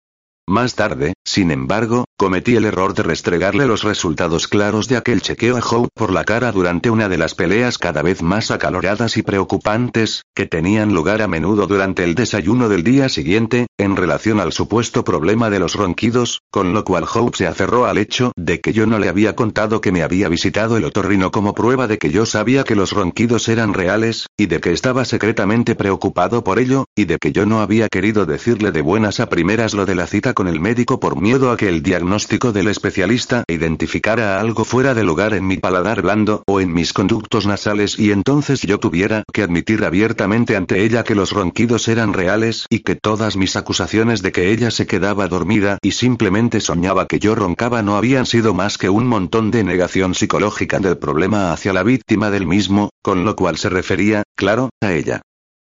Más 0.48 0.74
tarde, 0.74 1.14
sin 1.24 1.52
embargo, 1.52 2.04
cometí 2.18 2.56
el 2.56 2.64
error 2.64 2.94
de 2.94 3.04
restregarle 3.04 3.64
los 3.64 3.84
resultados 3.84 4.48
claros 4.48 4.88
de 4.88 4.96
aquel 4.96 5.22
chequeo 5.22 5.56
a 5.56 5.60
Hope 5.60 5.88
por 5.94 6.12
la 6.12 6.24
cara 6.24 6.50
durante 6.50 6.90
una 6.90 7.08
de 7.08 7.16
las 7.16 7.36
peleas 7.36 7.78
cada 7.78 8.02
vez 8.02 8.22
más 8.22 8.50
acaloradas 8.50 9.16
y 9.16 9.22
preocupantes, 9.22 10.22
que 10.34 10.46
tenían 10.46 10.94
lugar 10.94 11.22
a 11.22 11.28
menudo 11.28 11.68
durante 11.68 12.02
el 12.02 12.16
desayuno 12.16 12.68
del 12.68 12.82
día 12.82 13.08
siguiente, 13.08 13.68
en 13.78 13.94
relación 13.94 14.40
al 14.40 14.52
supuesto 14.52 15.04
problema 15.04 15.48
de 15.48 15.60
los 15.60 15.76
ronquidos, 15.76 16.40
con 16.50 16.74
lo 16.74 16.84
cual 16.84 17.04
Hope 17.12 17.36
se 17.36 17.46
aferró 17.46 17.86
al 17.86 17.98
hecho 17.98 18.32
de 18.36 18.60
que 18.60 18.72
yo 18.72 18.86
no 18.86 18.98
le 18.98 19.08
había 19.08 19.36
contado 19.36 19.80
que 19.80 19.92
me 19.92 20.02
había 20.02 20.28
visitado 20.28 20.76
el 20.76 20.84
otorrino 20.84 21.30
como 21.30 21.54
prueba 21.54 21.86
de 21.86 21.98
que 21.98 22.10
yo 22.10 22.26
sabía 22.26 22.64
que 22.64 22.74
los 22.74 22.90
ronquidos 22.90 23.48
eran 23.48 23.74
reales, 23.74 24.26
y 24.36 24.46
de 24.46 24.60
que 24.60 24.72
estaba 24.72 25.04
secretamente 25.04 25.76
preocupado 25.76 26.42
por 26.42 26.58
ello, 26.58 26.86
y 26.96 27.04
de 27.04 27.18
que 27.18 27.30
yo 27.30 27.46
no 27.46 27.60
había 27.60 27.88
querido 27.88 28.26
decirle 28.26 28.72
de 28.72 28.82
buenas 28.82 29.20
a 29.20 29.28
primeras 29.28 29.72
lo 29.72 29.86
de 29.86 29.94
la 29.94 30.08
cita 30.08 30.31
con 30.34 30.48
el 30.48 30.60
médico 30.60 31.00
por 31.00 31.20
miedo 31.20 31.50
a 31.50 31.56
que 31.56 31.68
el 31.68 31.82
diagnóstico 31.82 32.52
del 32.52 32.68
especialista 32.68 33.44
identificara 33.48 34.40
algo 34.40 34.64
fuera 34.64 34.94
de 34.94 35.04
lugar 35.04 35.34
en 35.34 35.46
mi 35.46 35.56
paladar 35.56 36.02
blando 36.02 36.42
o 36.46 36.60
en 36.60 36.72
mis 36.72 36.92
conductos 36.92 37.46
nasales 37.46 37.98
y 37.98 38.12
entonces 38.12 38.62
yo 38.62 38.78
tuviera 38.78 39.24
que 39.32 39.42
admitir 39.42 39.84
abiertamente 39.84 40.56
ante 40.56 40.82
ella 40.84 41.04
que 41.04 41.14
los 41.14 41.32
ronquidos 41.32 41.88
eran 41.88 42.12
reales 42.12 42.66
y 42.70 42.80
que 42.80 42.96
todas 42.96 43.36
mis 43.36 43.56
acusaciones 43.56 44.22
de 44.22 44.32
que 44.32 44.50
ella 44.50 44.70
se 44.70 44.86
quedaba 44.86 45.28
dormida 45.28 45.78
y 45.82 45.92
simplemente 45.92 46.60
soñaba 46.60 47.06
que 47.06 47.18
yo 47.18 47.34
roncaba 47.34 47.82
no 47.82 47.96
habían 47.96 48.26
sido 48.26 48.54
más 48.54 48.78
que 48.78 48.88
un 48.88 49.06
montón 49.06 49.50
de 49.50 49.64
negación 49.64 50.14
psicológica 50.14 50.78
del 50.78 50.98
problema 50.98 51.52
hacia 51.52 51.72
la 51.72 51.82
víctima 51.82 52.30
del 52.30 52.46
mismo, 52.46 52.90
con 53.02 53.24
lo 53.24 53.36
cual 53.36 53.56
se 53.56 53.68
refería, 53.68 54.22
claro, 54.36 54.70
a 54.80 54.92
ella. 54.92 55.22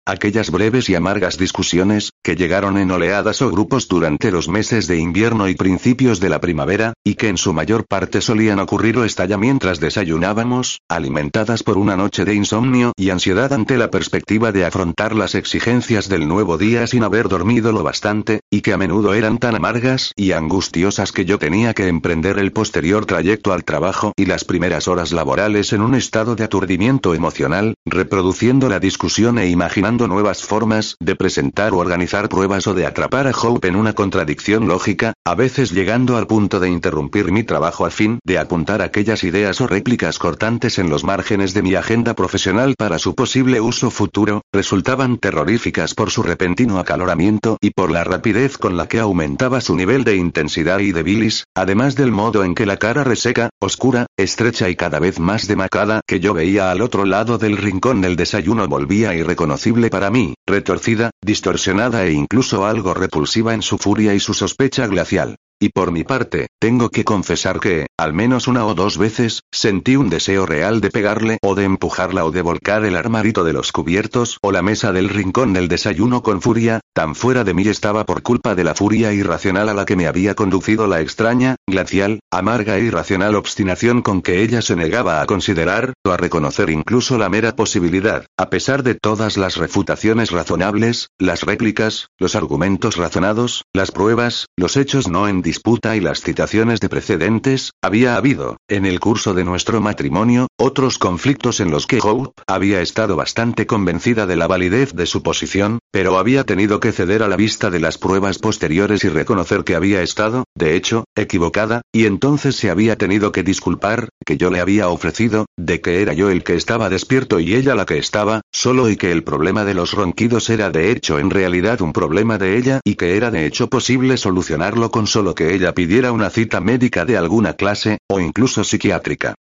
Aquellas 0.10 0.52
breves 0.52 0.90
y 0.90 0.96
amargas 0.96 1.38
discusiones, 1.38 2.12
que 2.24 2.38
llegaron 2.38 2.78
en 2.78 2.90
oleadas 2.92 3.42
o 3.42 3.52
grupos 3.52 3.90
durante 3.90 4.32
los 4.32 4.48
meses 4.48 4.88
de 4.88 4.98
invierno 4.98 5.50
y 5.50 5.56
principios 5.56 6.22
de 6.22 6.30
la 6.30 6.40
primavera, 6.40 6.94
y 7.04 7.16
que 7.16 7.28
en 7.28 7.36
su 7.36 7.52
mayor 7.52 7.86
parte 7.86 8.22
solían 8.22 8.60
ocurrir 8.60 8.98
o 8.98 9.04
estallar 9.04 9.38
mientras 9.38 9.82
desayunábamos, 9.82 10.80
alimentadas 10.88 11.62
por 11.62 11.78
una 11.78 11.98
noche 11.98 12.24
de 12.24 12.36
insomnio 12.36 12.94
y 12.96 13.10
ansiedad 13.10 13.52
ante 13.52 13.78
la 13.78 13.92
perspectiva 13.92 14.54
de 14.54 14.64
afrontar 14.64 15.14
las 15.14 15.36
exigencias 15.36 16.08
del 16.08 16.26
nuevo 16.26 16.58
día 16.58 16.88
sin 16.88 17.04
haber 17.04 17.28
dormido 17.28 17.74
lo 17.74 17.84
bastante, 17.84 18.40
y 18.50 18.62
que 18.62 18.72
a 18.72 18.78
menudo 18.78 19.14
eran 19.14 19.40
tan 19.40 19.56
amargas 19.56 20.14
y 20.16 20.32
angustiosas 20.32 21.12
que 21.12 21.26
yo 21.26 21.38
tenía 21.38 21.74
que 21.74 21.90
emprender 21.90 22.40
el 22.40 22.54
posterior 22.54 23.06
trayecto 23.06 23.52
al 23.52 23.66
trabajo 23.66 24.14
y 24.16 24.26
las 24.26 24.46
primeras 24.46 24.88
horas 24.88 25.12
laborales 25.12 25.74
en 25.74 25.82
un 25.82 25.96
estado 25.96 26.38
de 26.38 26.46
aturdimiento 26.46 27.14
emocional, 27.14 27.74
reproduciendo 27.86 28.70
la 28.70 28.80
discusión 28.80 29.38
e 29.38 29.50
imaginando 29.50 29.97
nuevas 30.06 30.44
formas 30.44 30.98
de 31.00 31.16
presentar 31.16 31.74
o 31.74 31.78
organizar 31.78 32.28
pruebas 32.28 32.68
o 32.68 32.74
de 32.74 32.86
atrapar 32.86 33.26
a 33.26 33.32
Hope 33.32 33.70
en 33.70 33.78
una 33.78 33.94
contradicción 33.94 34.68
lógica, 34.68 35.14
a 35.26 35.34
veces 35.34 35.72
llegando 35.72 36.18
al 36.18 36.28
punto 36.28 36.60
de 36.60 36.70
interrumpir 36.70 37.32
mi 37.32 37.44
trabajo 37.44 37.86
a 37.86 37.90
fin 37.90 38.20
de 38.26 38.38
apuntar 38.38 38.82
aquellas 38.82 39.24
ideas 39.24 39.62
o 39.62 39.68
réplicas 39.68 40.20
cortantes 40.20 40.78
en 40.78 40.90
los 40.90 41.06
márgenes 41.06 41.54
de 41.54 41.62
mi 41.62 41.76
agenda 41.76 42.14
profesional 42.14 42.76
para 42.78 43.00
su 43.00 43.16
posible 43.16 43.62
uso 43.62 43.90
futuro, 43.90 44.42
resultaban 44.52 45.18
terroríficas 45.18 45.96
por 45.96 46.12
su 46.12 46.22
repentino 46.22 46.80
acaloramiento 46.80 47.58
y 47.62 47.72
por 47.72 47.90
la 47.90 48.04
rapidez 48.04 48.58
con 48.58 48.76
la 48.76 48.88
que 48.88 49.00
aumentaba 49.00 49.62
su 49.62 49.76
nivel 49.76 50.04
de 50.04 50.18
intensidad 50.18 50.80
y 50.80 50.92
de 50.92 51.04
bilis, 51.04 51.46
además 51.56 51.96
del 51.96 52.12
modo 52.12 52.44
en 52.44 52.54
que 52.54 52.66
la 52.66 52.78
cara 52.78 53.06
reseca, 53.06 53.50
oscura, 53.60 54.08
estrecha 54.18 54.70
y 54.70 54.76
cada 54.76 55.00
vez 55.00 55.20
más 55.20 55.48
demacada 55.48 56.02
que 56.06 56.20
yo 56.20 56.34
veía 56.34 56.72
al 56.72 56.82
otro 56.82 57.06
lado 57.06 57.38
del 57.38 57.58
rincón 57.58 58.02
del 58.02 58.16
desayuno 58.16 58.68
volvía 58.68 59.14
irreconocible 59.16 59.87
para 59.90 60.10
mí, 60.10 60.36
retorcida, 60.46 61.12
distorsionada 61.22 62.06
e 62.06 62.12
incluso 62.12 62.66
algo 62.66 62.94
repulsiva 62.94 63.54
en 63.54 63.62
su 63.62 63.78
furia 63.78 64.14
y 64.14 64.20
su 64.20 64.34
sospecha 64.34 64.88
glacial. 64.88 65.38
Y 65.60 65.70
por 65.70 65.92
mi 65.92 66.04
parte, 66.04 66.48
tengo 66.60 66.92
que 66.92 67.04
confesar 67.04 67.60
que, 67.60 67.88
al 67.98 68.14
menos 68.14 68.48
una 68.48 68.64
o 68.68 68.76
dos 68.76 69.00
veces, 69.00 69.42
sentí 69.52 69.96
un 69.96 70.08
deseo 70.08 70.46
real 70.46 70.82
de 70.82 70.92
pegarle 70.92 71.40
o 71.42 71.56
de 71.56 71.64
empujarla 71.64 72.26
o 72.26 72.32
de 72.32 72.44
volcar 72.44 72.86
el 72.86 72.96
armarito 72.96 73.44
de 73.44 73.54
los 73.54 73.72
cubiertos 73.72 74.38
o 74.44 74.52
la 74.52 74.62
mesa 74.62 74.92
del 74.92 75.10
rincón 75.10 75.54
del 75.54 75.68
desayuno 75.68 76.22
con 76.22 76.44
furia, 76.44 76.82
tan 76.94 77.16
fuera 77.16 77.44
de 77.44 77.56
mí 77.56 77.68
estaba 77.68 78.06
por 78.06 78.22
culpa 78.22 78.54
de 78.54 78.64
la 78.64 78.76
furia 78.76 79.14
irracional 79.14 79.68
a 79.70 79.74
la 79.74 79.86
que 79.86 79.96
me 79.96 80.06
había 80.06 80.36
conducido 80.36 80.86
la 80.86 81.02
extraña, 81.02 81.56
glacial, 81.66 82.20
amarga 82.32 82.78
e 82.78 82.84
irracional 82.84 83.34
obstinación 83.34 84.04
con 84.04 84.22
que 84.22 84.44
ella 84.44 84.62
se 84.62 84.76
negaba 84.76 85.22
a 85.22 85.26
considerar, 85.26 85.94
o 86.06 86.12
a 86.12 86.18
reconocer 86.18 86.70
incluso 86.70 87.18
la 87.18 87.30
mera 87.30 87.56
posibilidad, 87.56 88.28
a 88.38 88.52
pesar 88.52 88.84
de 88.84 88.94
todas 88.94 89.38
las 89.38 89.58
refutaciones 89.58 90.30
razonables, 90.30 91.10
las 91.18 91.42
réplicas, 91.42 92.10
los 92.20 92.36
argumentos 92.36 92.96
razonados, 92.96 93.64
las 93.74 93.90
pruebas, 93.90 94.46
los 94.56 94.78
hechos 94.78 95.08
no 95.08 95.28
en 95.28 95.42
disputa 95.48 95.96
y 95.96 96.02
las 96.02 96.20
citaciones 96.20 96.82
de 96.82 96.90
precedentes, 96.90 97.72
había 97.82 98.18
habido, 98.18 98.58
en 98.68 98.86
el 98.86 99.00
curso 99.00 99.34
de 99.34 99.46
nuestro 99.46 99.80
matrimonio, 99.80 100.48
otros 100.58 100.98
conflictos 100.98 101.62
en 101.62 101.72
los 101.72 101.88
que 101.88 102.00
Hope 102.04 102.42
había 102.48 102.82
estado 102.82 103.16
bastante 103.16 103.66
convencida 103.66 104.26
de 104.26 104.36
la 104.36 104.48
validez 104.48 104.94
de 104.94 105.06
su 105.06 105.24
posición, 105.24 105.80
pero 105.90 106.18
había 106.18 106.44
tenido 106.44 106.82
que 106.82 106.92
ceder 106.92 107.24
a 107.24 107.30
la 107.30 107.38
vista 107.38 107.70
de 107.70 107.80
las 107.80 107.98
pruebas 107.98 108.40
posteriores 108.40 109.06
y 109.06 109.08
reconocer 109.08 109.64
que 109.64 109.76
había 109.76 110.02
estado, 110.02 110.44
de 110.54 110.76
hecho, 110.76 111.06
equivocada, 111.16 111.82
y 111.94 112.08
entonces 112.08 112.58
se 112.58 112.70
había 112.70 112.98
tenido 112.98 113.32
que 113.32 113.44
disculpar, 113.44 114.10
que 114.26 114.36
yo 114.36 114.52
le 114.52 114.60
había 114.60 114.90
ofrecido, 114.90 115.46
de 115.56 115.80
que 115.80 116.02
era 116.02 116.12
yo 116.12 116.30
el 116.30 116.44
que 116.44 116.56
estaba 116.56 116.90
despierto 116.90 117.40
y 117.40 117.56
ella 117.56 117.74
la 117.74 117.86
que 117.86 118.00
estaba, 118.00 118.42
solo 118.52 118.90
y 118.90 118.98
que 118.98 119.14
el 119.14 119.24
problema 119.24 119.64
de 119.64 119.76
los 119.76 119.94
ronquidos 119.94 120.50
era 120.50 120.72
de 120.72 120.92
hecho 120.92 121.20
en 121.20 121.30
realidad 121.30 121.80
un 121.80 121.94
problema 121.94 122.38
de 122.38 122.58
ella 122.58 122.82
y 122.84 122.96
que 122.96 123.16
era 123.16 123.32
de 123.32 123.46
hecho 123.46 123.70
posible 123.70 124.18
solucionarlo 124.18 124.92
con 124.92 125.08
solo 125.08 125.36
que 125.38 125.54
ella 125.54 125.74
pidiera 125.74 126.12
una 126.12 126.32
cita 126.32 126.60
médica 126.60 127.06
de 127.06 127.16
alguna 127.16 127.54
clase, 127.54 128.00
o 128.10 128.20
incluso 128.20 128.64
psiquiátrica. 128.64 129.36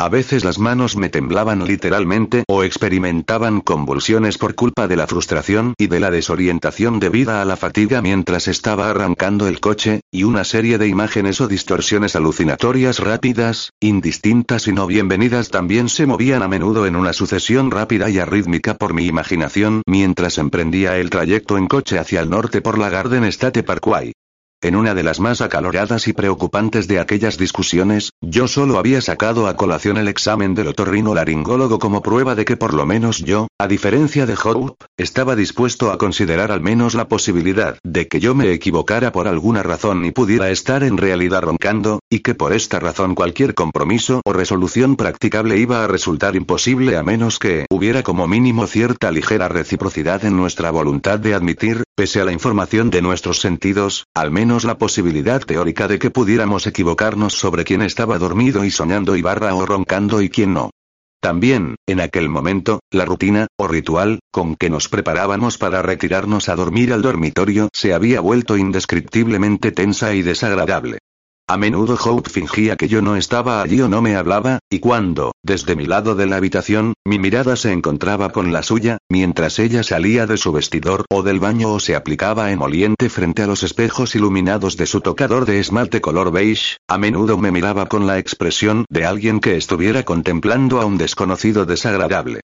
A 0.00 0.08
veces 0.08 0.44
las 0.44 0.58
manos 0.58 0.96
me 0.96 1.10
temblaban 1.10 1.64
literalmente 1.64 2.42
o 2.48 2.64
experimentaban 2.64 3.60
convulsiones 3.60 4.36
por 4.36 4.56
culpa 4.56 4.88
de 4.88 4.96
la 4.96 5.06
frustración 5.06 5.74
y 5.78 5.86
de 5.86 6.00
la 6.00 6.10
desorientación 6.10 6.98
debida 6.98 7.40
a 7.40 7.44
la 7.44 7.56
fatiga 7.56 8.02
mientras 8.02 8.48
estaba 8.48 8.90
arrancando 8.90 9.46
el 9.46 9.60
coche, 9.60 10.00
y 10.10 10.24
una 10.24 10.42
serie 10.42 10.78
de 10.78 10.88
imágenes 10.88 11.40
o 11.40 11.46
distorsiones 11.46 12.16
alucinatorias 12.16 12.98
rápidas, 12.98 13.70
indistintas 13.78 14.66
y 14.66 14.72
no 14.72 14.88
bienvenidas 14.88 15.50
también 15.50 15.88
se 15.88 16.06
movían 16.06 16.42
a 16.42 16.48
menudo 16.48 16.86
en 16.86 16.96
una 16.96 17.12
sucesión 17.12 17.70
rápida 17.70 18.10
y 18.10 18.18
arrítmica 18.18 18.74
por 18.74 18.94
mi 18.94 19.06
imaginación 19.06 19.82
mientras 19.86 20.38
emprendía 20.38 20.96
el 20.96 21.10
trayecto 21.10 21.58
en 21.58 21.68
coche 21.68 21.98
hacia 21.98 22.22
el 22.22 22.30
norte 22.30 22.60
por 22.60 22.78
la 22.78 22.88
Garden 22.88 23.22
State 23.24 23.62
Parkway. 23.62 24.12
En 24.62 24.76
una 24.76 24.94
de 24.94 25.02
las 25.02 25.18
más 25.18 25.40
acaloradas 25.40 26.06
y 26.06 26.12
preocupantes 26.12 26.86
de 26.86 27.00
aquellas 27.00 27.36
discusiones, 27.36 28.12
yo 28.20 28.46
solo 28.46 28.78
había 28.78 29.00
sacado 29.00 29.48
a 29.48 29.56
colación 29.56 29.96
el 29.96 30.06
examen 30.06 30.54
del 30.54 30.68
otorrino 30.68 31.16
laringólogo 31.16 31.80
como 31.80 32.00
prueba 32.00 32.36
de 32.36 32.44
que 32.44 32.56
por 32.56 32.72
lo 32.72 32.86
menos 32.86 33.18
yo, 33.18 33.48
a 33.58 33.66
diferencia 33.66 34.24
de 34.24 34.36
Hope, 34.40 34.84
estaba 34.96 35.34
dispuesto 35.34 35.90
a 35.90 35.98
considerar 35.98 36.52
al 36.52 36.60
menos 36.60 36.94
la 36.94 37.08
posibilidad 37.08 37.76
de 37.82 38.06
que 38.06 38.20
yo 38.20 38.36
me 38.36 38.52
equivocara 38.52 39.10
por 39.10 39.26
alguna 39.26 39.64
razón 39.64 40.04
y 40.04 40.12
pudiera 40.12 40.48
estar 40.50 40.84
en 40.84 40.96
realidad 40.96 41.42
roncando, 41.42 41.98
y 42.08 42.20
que 42.20 42.36
por 42.36 42.52
esta 42.52 42.78
razón 42.78 43.16
cualquier 43.16 43.54
compromiso 43.54 44.20
o 44.24 44.32
resolución 44.32 44.94
practicable 44.94 45.56
iba 45.56 45.82
a 45.82 45.88
resultar 45.88 46.36
imposible 46.36 46.96
a 46.96 47.02
menos 47.02 47.40
que 47.40 47.66
hubiera 47.68 48.04
como 48.04 48.28
mínimo 48.28 48.68
cierta 48.68 49.10
ligera 49.10 49.48
reciprocidad 49.48 50.24
en 50.24 50.36
nuestra 50.36 50.70
voluntad 50.70 51.18
de 51.18 51.34
admitir, 51.34 51.82
pese 51.96 52.20
a 52.20 52.24
la 52.24 52.30
información 52.30 52.90
de 52.90 53.02
nuestros 53.02 53.40
sentidos, 53.40 54.06
al 54.14 54.30
menos 54.30 54.51
la 54.60 54.76
posibilidad 54.76 55.40
teórica 55.40 55.88
de 55.88 55.98
que 55.98 56.10
pudiéramos 56.10 56.66
equivocarnos 56.66 57.32
sobre 57.32 57.64
quién 57.64 57.80
estaba 57.80 58.18
dormido 58.18 58.64
y 58.64 58.70
soñando 58.70 59.16
y 59.16 59.22
barra 59.22 59.54
o 59.54 59.64
roncando 59.64 60.20
y 60.20 60.28
quién 60.28 60.52
no. 60.52 60.70
También, 61.20 61.76
en 61.86 62.00
aquel 62.00 62.28
momento, 62.28 62.80
la 62.90 63.04
rutina, 63.04 63.46
o 63.56 63.66
ritual, 63.66 64.18
con 64.30 64.56
que 64.56 64.68
nos 64.68 64.88
preparábamos 64.88 65.56
para 65.56 65.80
retirarnos 65.80 66.48
a 66.48 66.56
dormir 66.56 66.92
al 66.92 67.00
dormitorio 67.00 67.68
se 67.72 67.94
había 67.94 68.20
vuelto 68.20 68.56
indescriptiblemente 68.56 69.72
tensa 69.72 70.14
y 70.14 70.22
desagradable. 70.22 70.98
A 71.52 71.58
menudo 71.58 71.98
Hope 72.02 72.30
fingía 72.30 72.76
que 72.76 72.88
yo 72.88 73.02
no 73.02 73.14
estaba 73.14 73.60
allí 73.60 73.78
o 73.82 73.86
no 73.86 74.00
me 74.00 74.16
hablaba, 74.16 74.60
y 74.70 74.78
cuando, 74.78 75.32
desde 75.42 75.76
mi 75.76 75.84
lado 75.84 76.14
de 76.14 76.24
la 76.24 76.36
habitación, 76.36 76.94
mi 77.04 77.18
mirada 77.18 77.56
se 77.56 77.72
encontraba 77.72 78.30
con 78.30 78.54
la 78.54 78.62
suya, 78.62 78.96
mientras 79.10 79.58
ella 79.58 79.82
salía 79.82 80.26
de 80.26 80.38
su 80.38 80.50
vestidor 80.50 81.04
o 81.10 81.22
del 81.22 81.40
baño 81.40 81.74
o 81.74 81.78
se 81.78 81.94
aplicaba 81.94 82.52
emoliente 82.52 83.10
frente 83.10 83.42
a 83.42 83.46
los 83.46 83.64
espejos 83.64 84.14
iluminados 84.14 84.78
de 84.78 84.86
su 84.86 85.02
tocador 85.02 85.44
de 85.44 85.60
esmalte 85.60 86.00
color 86.00 86.32
beige, 86.32 86.78
a 86.88 86.96
menudo 86.96 87.36
me 87.36 87.50
miraba 87.50 87.84
con 87.84 88.06
la 88.06 88.18
expresión 88.18 88.86
de 88.88 89.04
alguien 89.04 89.38
que 89.38 89.58
estuviera 89.58 90.04
contemplando 90.04 90.80
a 90.80 90.86
un 90.86 90.96
desconocido 90.96 91.66
desagradable. 91.66 92.40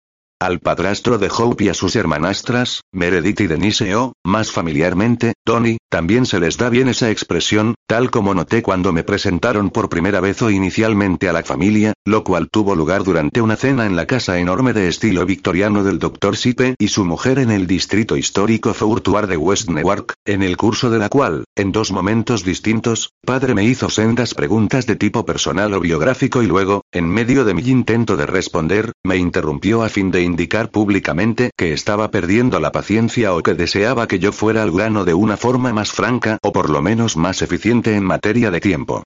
Al 0.42 0.58
padrastro 0.58 1.18
de 1.18 1.30
Hope 1.30 1.62
y 1.62 1.68
a 1.68 1.74
sus 1.74 1.94
hermanastras, 1.94 2.80
Meredith 2.90 3.42
y 3.42 3.46
Denise 3.46 3.94
o, 3.94 4.14
más 4.24 4.50
familiarmente, 4.50 5.34
Tony, 5.44 5.76
también 5.88 6.26
se 6.26 6.40
les 6.40 6.56
da 6.56 6.68
bien 6.68 6.88
esa 6.88 7.12
expresión, 7.12 7.76
tal 7.86 8.10
como 8.10 8.34
noté 8.34 8.60
cuando 8.60 8.92
me 8.92 9.04
presentaron 9.04 9.70
por 9.70 9.88
primera 9.88 10.18
vez 10.18 10.42
o 10.42 10.50
inicialmente 10.50 11.28
a 11.28 11.32
la 11.32 11.44
familia, 11.44 11.92
lo 12.04 12.24
cual 12.24 12.48
tuvo 12.50 12.74
lugar 12.74 13.04
durante 13.04 13.40
una 13.40 13.54
cena 13.54 13.86
en 13.86 13.94
la 13.94 14.06
casa 14.06 14.40
enorme 14.40 14.72
de 14.72 14.88
estilo 14.88 15.24
victoriano 15.26 15.84
del 15.84 16.00
Dr. 16.00 16.36
Sipe 16.36 16.74
y 16.76 16.88
su 16.88 17.04
mujer 17.04 17.38
en 17.38 17.52
el 17.52 17.68
distrito 17.68 18.16
histórico 18.16 18.74
Fourtuar 18.74 19.28
de 19.28 19.36
West 19.36 19.68
Newark, 19.68 20.14
en 20.24 20.42
el 20.42 20.56
curso 20.56 20.90
de 20.90 20.98
la 20.98 21.08
cual, 21.08 21.44
en 21.54 21.70
dos 21.70 21.92
momentos 21.92 22.42
distintos, 22.42 23.12
padre 23.24 23.54
me 23.54 23.62
hizo 23.62 23.88
sendas 23.90 24.34
preguntas 24.34 24.86
de 24.86 24.96
tipo 24.96 25.24
personal 25.24 25.72
o 25.74 25.78
biográfico 25.78 26.42
y 26.42 26.48
luego, 26.48 26.82
en 26.90 27.08
medio 27.08 27.44
de 27.44 27.54
mi 27.54 27.62
intento 27.62 28.16
de 28.16 28.26
responder, 28.26 28.90
me 29.04 29.18
interrumpió 29.18 29.84
a 29.84 29.88
fin 29.88 30.10
de 30.10 30.31
indicar 30.32 30.70
públicamente 30.70 31.50
que 31.56 31.72
estaba 31.74 32.10
perdiendo 32.10 32.58
la 32.58 32.72
paciencia 32.72 33.34
o 33.34 33.42
que 33.42 33.54
deseaba 33.54 34.08
que 34.08 34.18
yo 34.18 34.32
fuera 34.32 34.62
al 34.62 34.72
grano 34.72 35.04
de 35.04 35.14
una 35.14 35.36
forma 35.36 35.72
más 35.72 35.92
franca 35.92 36.38
o 36.42 36.52
por 36.52 36.70
lo 36.70 36.80
menos 36.80 37.16
más 37.16 37.42
eficiente 37.42 37.94
en 37.94 38.04
materia 38.04 38.50
de 38.50 38.60
tiempo. 38.60 39.02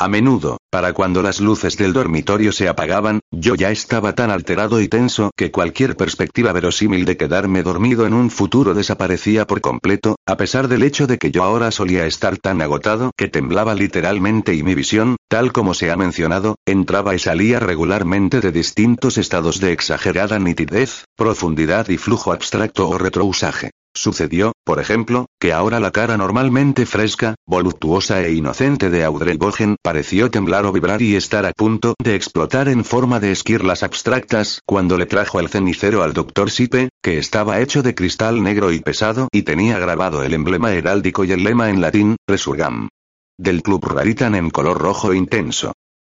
A 0.00 0.06
menudo, 0.06 0.58
para 0.70 0.92
cuando 0.92 1.22
las 1.22 1.40
luces 1.40 1.76
del 1.76 1.92
dormitorio 1.92 2.52
se 2.52 2.68
apagaban, 2.68 3.18
yo 3.32 3.56
ya 3.56 3.72
estaba 3.72 4.14
tan 4.14 4.30
alterado 4.30 4.80
y 4.80 4.86
tenso 4.86 5.32
que 5.36 5.50
cualquier 5.50 5.96
perspectiva 5.96 6.52
verosímil 6.52 7.04
de 7.04 7.16
quedarme 7.16 7.64
dormido 7.64 8.06
en 8.06 8.14
un 8.14 8.30
futuro 8.30 8.74
desaparecía 8.74 9.44
por 9.48 9.60
completo, 9.60 10.14
a 10.24 10.36
pesar 10.36 10.68
del 10.68 10.84
hecho 10.84 11.08
de 11.08 11.18
que 11.18 11.32
yo 11.32 11.42
ahora 11.42 11.72
solía 11.72 12.06
estar 12.06 12.36
tan 12.36 12.62
agotado 12.62 13.10
que 13.16 13.26
temblaba 13.26 13.74
literalmente 13.74 14.54
y 14.54 14.62
mi 14.62 14.76
visión, 14.76 15.16
tal 15.26 15.50
como 15.50 15.74
se 15.74 15.90
ha 15.90 15.96
mencionado, 15.96 16.54
entraba 16.64 17.16
y 17.16 17.18
salía 17.18 17.58
regularmente 17.58 18.40
de 18.40 18.52
distintos 18.52 19.18
estados 19.18 19.58
de 19.58 19.72
exagerada 19.72 20.38
nitidez, 20.38 21.06
profundidad 21.16 21.88
y 21.88 21.98
flujo 21.98 22.30
abstracto 22.32 22.88
o 22.88 22.98
retrousaje. 22.98 23.72
Sucedió, 24.00 24.52
por 24.64 24.78
ejemplo, 24.78 25.26
que 25.40 25.52
ahora 25.52 25.80
la 25.80 25.90
cara 25.90 26.16
normalmente 26.16 26.86
fresca, 26.86 27.34
voluptuosa 27.44 28.22
e 28.22 28.32
inocente 28.32 28.90
de 28.90 29.02
Audrey 29.02 29.36
Bogen 29.36 29.74
pareció 29.82 30.30
temblar 30.30 30.66
o 30.66 30.72
vibrar 30.72 31.02
y 31.02 31.16
estar 31.16 31.44
a 31.44 31.52
punto 31.52 31.94
de 32.00 32.14
explotar 32.14 32.68
en 32.68 32.84
forma 32.84 33.18
de 33.18 33.32
esquirlas 33.32 33.82
abstractas 33.82 34.60
cuando 34.64 34.98
le 34.98 35.06
trajo 35.06 35.40
el 35.40 35.48
cenicero 35.48 36.04
al 36.04 36.12
doctor 36.12 36.52
Sipe, 36.52 36.90
que 37.02 37.18
estaba 37.18 37.58
hecho 37.58 37.82
de 37.82 37.96
cristal 37.96 38.40
negro 38.40 38.70
y 38.70 38.78
pesado 38.78 39.26
y 39.32 39.42
tenía 39.42 39.80
grabado 39.80 40.22
el 40.22 40.32
emblema 40.32 40.72
heráldico 40.72 41.24
y 41.24 41.32
el 41.32 41.42
lema 41.42 41.68
en 41.68 41.80
latín, 41.80 42.14
Resurgam. 42.28 42.90
Del 43.36 43.62
Club 43.64 43.84
Raritan 43.84 44.36
en 44.36 44.50
color 44.50 44.78
rojo 44.78 45.12
intenso. 45.12 45.72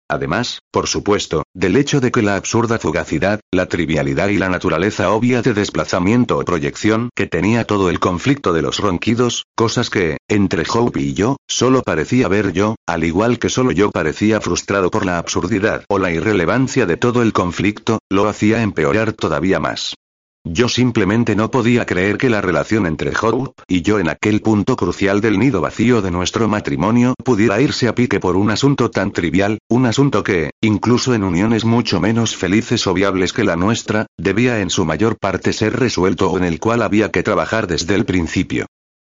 Además, 0.09 0.59
por 0.71 0.87
supuesto, 0.87 1.43
del 1.53 1.75
hecho 1.77 1.99
de 1.99 2.11
que 2.11 2.21
la 2.21 2.35
absurda 2.35 2.77
fugacidad, 2.77 3.39
la 3.51 3.65
trivialidad 3.65 4.29
y 4.29 4.37
la 4.37 4.49
naturaleza 4.49 5.11
obvia 5.11 5.41
de 5.41 5.53
desplazamiento 5.53 6.37
o 6.37 6.45
proyección 6.45 7.09
que 7.15 7.25
tenía 7.25 7.65
todo 7.65 7.89
el 7.89 7.99
conflicto 7.99 8.53
de 8.53 8.61
los 8.61 8.79
ronquidos, 8.79 9.45
cosas 9.55 9.89
que, 9.89 10.17
entre 10.27 10.63
Hope 10.71 11.01
y 11.01 11.13
yo, 11.13 11.37
solo 11.47 11.81
parecía 11.81 12.27
ver 12.27 12.53
yo, 12.53 12.75
al 12.87 13.03
igual 13.03 13.39
que 13.39 13.49
solo 13.49 13.71
yo 13.71 13.89
parecía 13.89 14.41
frustrado 14.41 14.91
por 14.91 15.05
la 15.05 15.17
absurdidad 15.17 15.83
o 15.89 15.97
la 15.97 16.11
irrelevancia 16.11 16.85
de 16.85 16.97
todo 16.97 17.23
el 17.23 17.33
conflicto, 17.33 17.99
lo 18.11 18.27
hacía 18.27 18.61
empeorar 18.61 19.13
todavía 19.13 19.59
más. 19.59 19.95
Yo 20.47 20.69
simplemente 20.69 21.35
no 21.35 21.49
podía 21.49 21.87
creer 21.87 22.19
que 22.19 22.29
la 22.29 22.39
relación 22.39 22.85
entre 22.85 23.11
Hope 23.19 23.63
y 23.67 23.81
yo 23.81 23.97
en 23.97 24.09
aquel 24.09 24.41
punto 24.41 24.75
crucial 24.75 25.19
del 25.19 25.39
nido 25.39 25.59
vacío 25.59 26.03
de 26.03 26.11
nuestro 26.11 26.47
matrimonio 26.47 27.15
pudiera 27.23 27.59
irse 27.59 27.87
a 27.87 27.95
pique 27.95 28.19
por 28.19 28.35
un 28.35 28.51
asunto 28.51 28.91
tan 28.91 29.11
trivial, 29.11 29.57
un 29.69 29.87
asunto 29.87 30.23
que, 30.23 30.51
incluso 30.61 31.15
en 31.15 31.23
uniones 31.23 31.65
mucho 31.65 31.99
menos 31.99 32.35
felices 32.35 32.85
o 32.85 32.93
viables 32.93 33.33
que 33.33 33.43
la 33.43 33.55
nuestra, 33.55 34.05
debía 34.19 34.61
en 34.61 34.69
su 34.69 34.85
mayor 34.85 35.17
parte 35.17 35.51
ser 35.51 35.79
resuelto 35.79 36.29
o 36.29 36.37
en 36.37 36.43
el 36.43 36.59
cual 36.59 36.83
había 36.83 37.09
que 37.09 37.23
trabajar 37.23 37.65
desde 37.65 37.95
el 37.95 38.05
principio. 38.05 38.67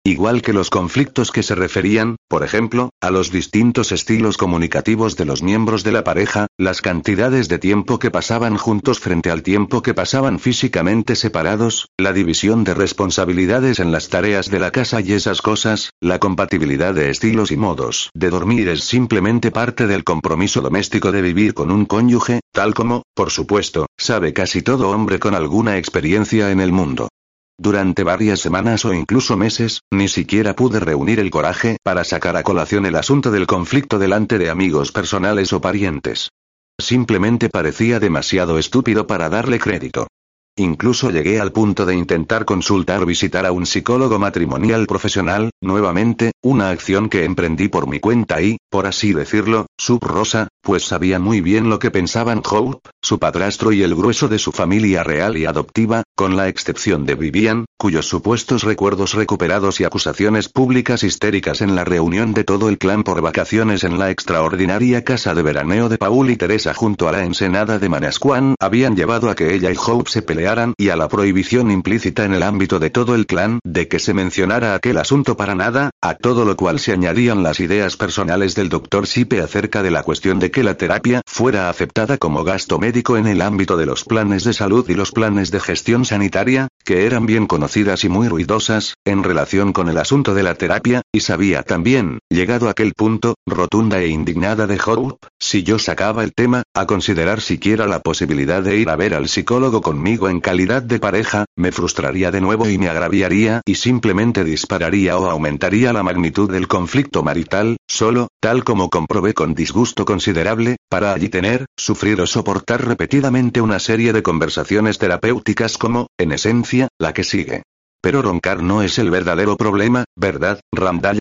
Igual 0.06 0.42
que 0.42 0.52
los 0.52 0.68
conflictos 0.68 1.32
que 1.32 1.42
se 1.42 1.54
referían, 1.54 2.16
por 2.28 2.44
ejemplo, 2.44 2.90
a 3.00 3.10
los 3.10 3.30
distintos 3.30 3.90
estilos 3.90 4.36
comunicativos 4.36 5.16
de 5.16 5.24
los 5.24 5.42
miembros 5.42 5.82
de 5.82 5.92
la 5.92 6.04
pareja, 6.04 6.46
las 6.58 6.82
cantidades 6.82 7.48
de 7.48 7.58
tiempo 7.58 7.98
que 7.98 8.10
pasaban 8.10 8.58
juntos 8.58 9.00
frente 9.00 9.30
al 9.30 9.42
tiempo 9.42 9.80
que 9.80 9.94
pasaban 9.94 10.40
físicamente 10.40 11.16
separados, 11.16 11.88
la 11.96 12.12
división 12.12 12.64
de 12.64 12.74
responsabilidades 12.74 13.80
en 13.80 13.92
las 13.92 14.10
tareas 14.10 14.50
de 14.50 14.58
la 14.58 14.72
casa 14.72 15.00
y 15.00 15.14
esas 15.14 15.40
cosas, 15.40 15.88
la 16.02 16.18
compatibilidad 16.18 16.92
de 16.92 17.08
estilos 17.08 17.50
y 17.50 17.56
modos 17.56 18.10
de 18.12 18.28
dormir 18.28 18.68
es 18.68 18.84
simplemente 18.84 19.52
parte 19.52 19.86
del 19.86 20.04
compromiso 20.04 20.60
doméstico 20.60 21.12
de 21.12 21.22
vivir 21.22 21.54
con 21.54 21.70
un 21.70 21.86
cónyuge, 21.86 22.40
tal 22.52 22.74
como, 22.74 23.04
por 23.14 23.30
supuesto, 23.30 23.86
sabe 23.96 24.34
casi 24.34 24.60
todo 24.60 24.90
hombre 24.90 25.18
con 25.18 25.34
alguna 25.34 25.78
experiencia 25.78 26.50
en 26.50 26.60
el 26.60 26.72
mundo. 26.72 27.08
Durante 27.56 28.02
varias 28.02 28.40
semanas 28.40 28.84
o 28.84 28.92
incluso 28.92 29.36
meses, 29.36 29.80
ni 29.90 30.08
siquiera 30.08 30.56
pude 30.56 30.80
reunir 30.80 31.20
el 31.20 31.30
coraje 31.30 31.76
para 31.84 32.02
sacar 32.02 32.36
a 32.36 32.42
colación 32.42 32.84
el 32.84 32.96
asunto 32.96 33.30
del 33.30 33.46
conflicto 33.46 33.98
delante 33.98 34.38
de 34.38 34.50
amigos 34.50 34.90
personales 34.90 35.52
o 35.52 35.60
parientes. 35.60 36.30
Simplemente 36.78 37.48
parecía 37.48 38.00
demasiado 38.00 38.58
estúpido 38.58 39.06
para 39.06 39.28
darle 39.28 39.60
crédito. 39.60 40.08
Incluso 40.56 41.10
llegué 41.10 41.40
al 41.40 41.50
punto 41.50 41.84
de 41.84 41.96
intentar 41.96 42.44
consultar 42.44 43.02
o 43.02 43.06
visitar 43.06 43.44
a 43.44 43.50
un 43.50 43.66
psicólogo 43.66 44.20
matrimonial 44.20 44.86
profesional, 44.86 45.50
nuevamente, 45.60 46.30
una 46.42 46.70
acción 46.70 47.08
que 47.08 47.24
emprendí 47.24 47.68
por 47.68 47.88
mi 47.88 47.98
cuenta 47.98 48.40
y, 48.40 48.58
por 48.68 48.86
así 48.86 49.12
decirlo, 49.12 49.66
sub 49.76 50.04
rosa, 50.04 50.48
pues 50.62 50.84
sabía 50.84 51.18
muy 51.18 51.40
bien 51.40 51.68
lo 51.68 51.78
que 51.78 51.90
pensaban 51.90 52.42
Hope, 52.48 52.88
su 53.02 53.18
padrastro 53.18 53.72
y 53.72 53.82
el 53.82 53.94
grueso 53.94 54.28
de 54.28 54.38
su 54.38 54.52
familia 54.52 55.02
real 55.02 55.36
y 55.36 55.44
adoptiva, 55.44 56.04
con 56.14 56.36
la 56.36 56.48
excepción 56.48 57.04
de 57.06 57.16
Vivian, 57.16 57.66
cuyos 57.76 58.06
supuestos 58.06 58.62
recuerdos 58.62 59.14
recuperados 59.14 59.80
y 59.80 59.84
acusaciones 59.84 60.48
públicas 60.48 61.02
histéricas 61.02 61.60
en 61.60 61.74
la 61.74 61.84
reunión 61.84 62.32
de 62.32 62.44
todo 62.44 62.68
el 62.68 62.78
clan 62.78 63.02
por 63.02 63.20
vacaciones 63.20 63.84
en 63.84 63.98
la 63.98 64.10
extraordinaria 64.10 65.04
casa 65.04 65.34
de 65.34 65.42
veraneo 65.42 65.88
de 65.88 65.98
Paul 65.98 66.30
y 66.30 66.36
Teresa 66.36 66.72
junto 66.72 67.08
a 67.08 67.12
la 67.12 67.24
ensenada 67.24 67.78
de 67.78 67.88
Manasquan 67.88 68.54
habían 68.60 68.96
llevado 68.96 69.28
a 69.28 69.34
que 69.34 69.54
ella 69.54 69.70
y 69.70 69.76
Hope 69.76 70.10
se 70.10 70.22
pelearan 70.22 70.74
y 70.78 70.90
a 70.90 70.96
la 70.96 71.08
prohibición 71.08 71.70
implícita 71.70 72.24
en 72.24 72.34
el 72.34 72.42
ámbito 72.42 72.78
de 72.78 72.90
todo 72.90 73.14
el 73.14 73.26
clan 73.26 73.58
de 73.64 73.88
que 73.88 73.98
se 73.98 74.14
mencionara 74.14 74.74
aquel 74.74 74.98
asunto 74.98 75.36
para 75.36 75.54
nada, 75.54 75.90
a 76.00 76.14
todo 76.14 76.44
lo 76.44 76.56
cual 76.56 76.78
se 76.78 76.92
añadían 76.92 77.42
las 77.42 77.60
ideas 77.60 77.96
personales 77.96 78.54
del 78.54 78.68
Dr. 78.68 79.06
Sipe 79.06 79.40
acerca 79.40 79.63
de 79.64 79.90
la 79.90 80.02
cuestión 80.02 80.38
de 80.38 80.50
que 80.50 80.62
la 80.62 80.74
terapia 80.74 81.22
fuera 81.26 81.70
aceptada 81.70 82.18
como 82.18 82.44
gasto 82.44 82.78
médico 82.78 83.16
en 83.16 83.26
el 83.26 83.40
ámbito 83.40 83.78
de 83.78 83.86
los 83.86 84.04
planes 84.04 84.44
de 84.44 84.52
salud 84.52 84.88
y 84.90 84.94
los 84.94 85.10
planes 85.10 85.50
de 85.50 85.58
gestión 85.58 86.04
sanitaria, 86.04 86.68
que 86.84 87.06
eran 87.06 87.26
bien 87.26 87.46
conocidas 87.46 88.04
y 88.04 88.08
muy 88.08 88.28
ruidosas, 88.28 88.94
en 89.04 89.22
relación 89.22 89.72
con 89.72 89.88
el 89.88 89.96
asunto 89.96 90.34
de 90.34 90.42
la 90.42 90.54
terapia, 90.54 91.02
y 91.12 91.20
sabía 91.20 91.62
también, 91.62 92.18
llegado 92.28 92.68
a 92.68 92.72
aquel 92.72 92.92
punto, 92.92 93.36
rotunda 93.46 94.00
e 94.00 94.08
indignada 94.08 94.66
de 94.66 94.78
Hope, 94.84 95.26
si 95.40 95.62
yo 95.62 95.78
sacaba 95.78 96.22
el 96.24 96.34
tema, 96.34 96.62
a 96.74 96.86
considerar 96.86 97.40
siquiera 97.40 97.86
la 97.86 98.00
posibilidad 98.00 98.62
de 98.62 98.76
ir 98.76 98.90
a 98.90 98.96
ver 98.96 99.14
al 99.14 99.28
psicólogo 99.28 99.80
conmigo 99.80 100.28
en 100.28 100.40
calidad 100.40 100.82
de 100.82 100.98
pareja, 100.98 101.46
me 101.56 101.72
frustraría 101.72 102.30
de 102.30 102.40
nuevo 102.40 102.68
y 102.68 102.76
me 102.76 102.88
agraviaría 102.88 103.62
y 103.64 103.76
simplemente 103.76 104.44
dispararía 104.44 105.16
o 105.16 105.30
aumentaría 105.30 105.92
la 105.92 106.02
magnitud 106.02 106.50
del 106.50 106.68
conflicto 106.68 107.22
marital, 107.22 107.78
solo, 107.88 108.28
tal 108.40 108.62
como 108.64 108.90
comprobé 108.90 109.32
con 109.32 109.54
disgusto 109.54 110.04
considerable, 110.04 110.76
para 110.90 111.12
allí 111.14 111.28
tener, 111.28 111.64
sufrir 111.76 112.20
o 112.20 112.26
soportar 112.26 112.86
repetidamente 112.86 113.60
una 113.60 113.78
serie 113.78 114.12
de 114.12 114.22
conversaciones 114.22 114.98
terapéuticas 114.98 115.78
como, 115.78 116.08
en 116.18 116.32
esencia, 116.32 116.73
la 116.98 117.12
que 117.12 117.24
sigue. 117.24 117.62
Pero 118.00 118.22
roncar 118.22 118.62
no 118.62 118.82
es 118.82 118.98
el 118.98 119.10
verdadero 119.10 119.56
problema, 119.56 120.04
¿verdad, 120.16 120.60
Randall? 120.72 121.20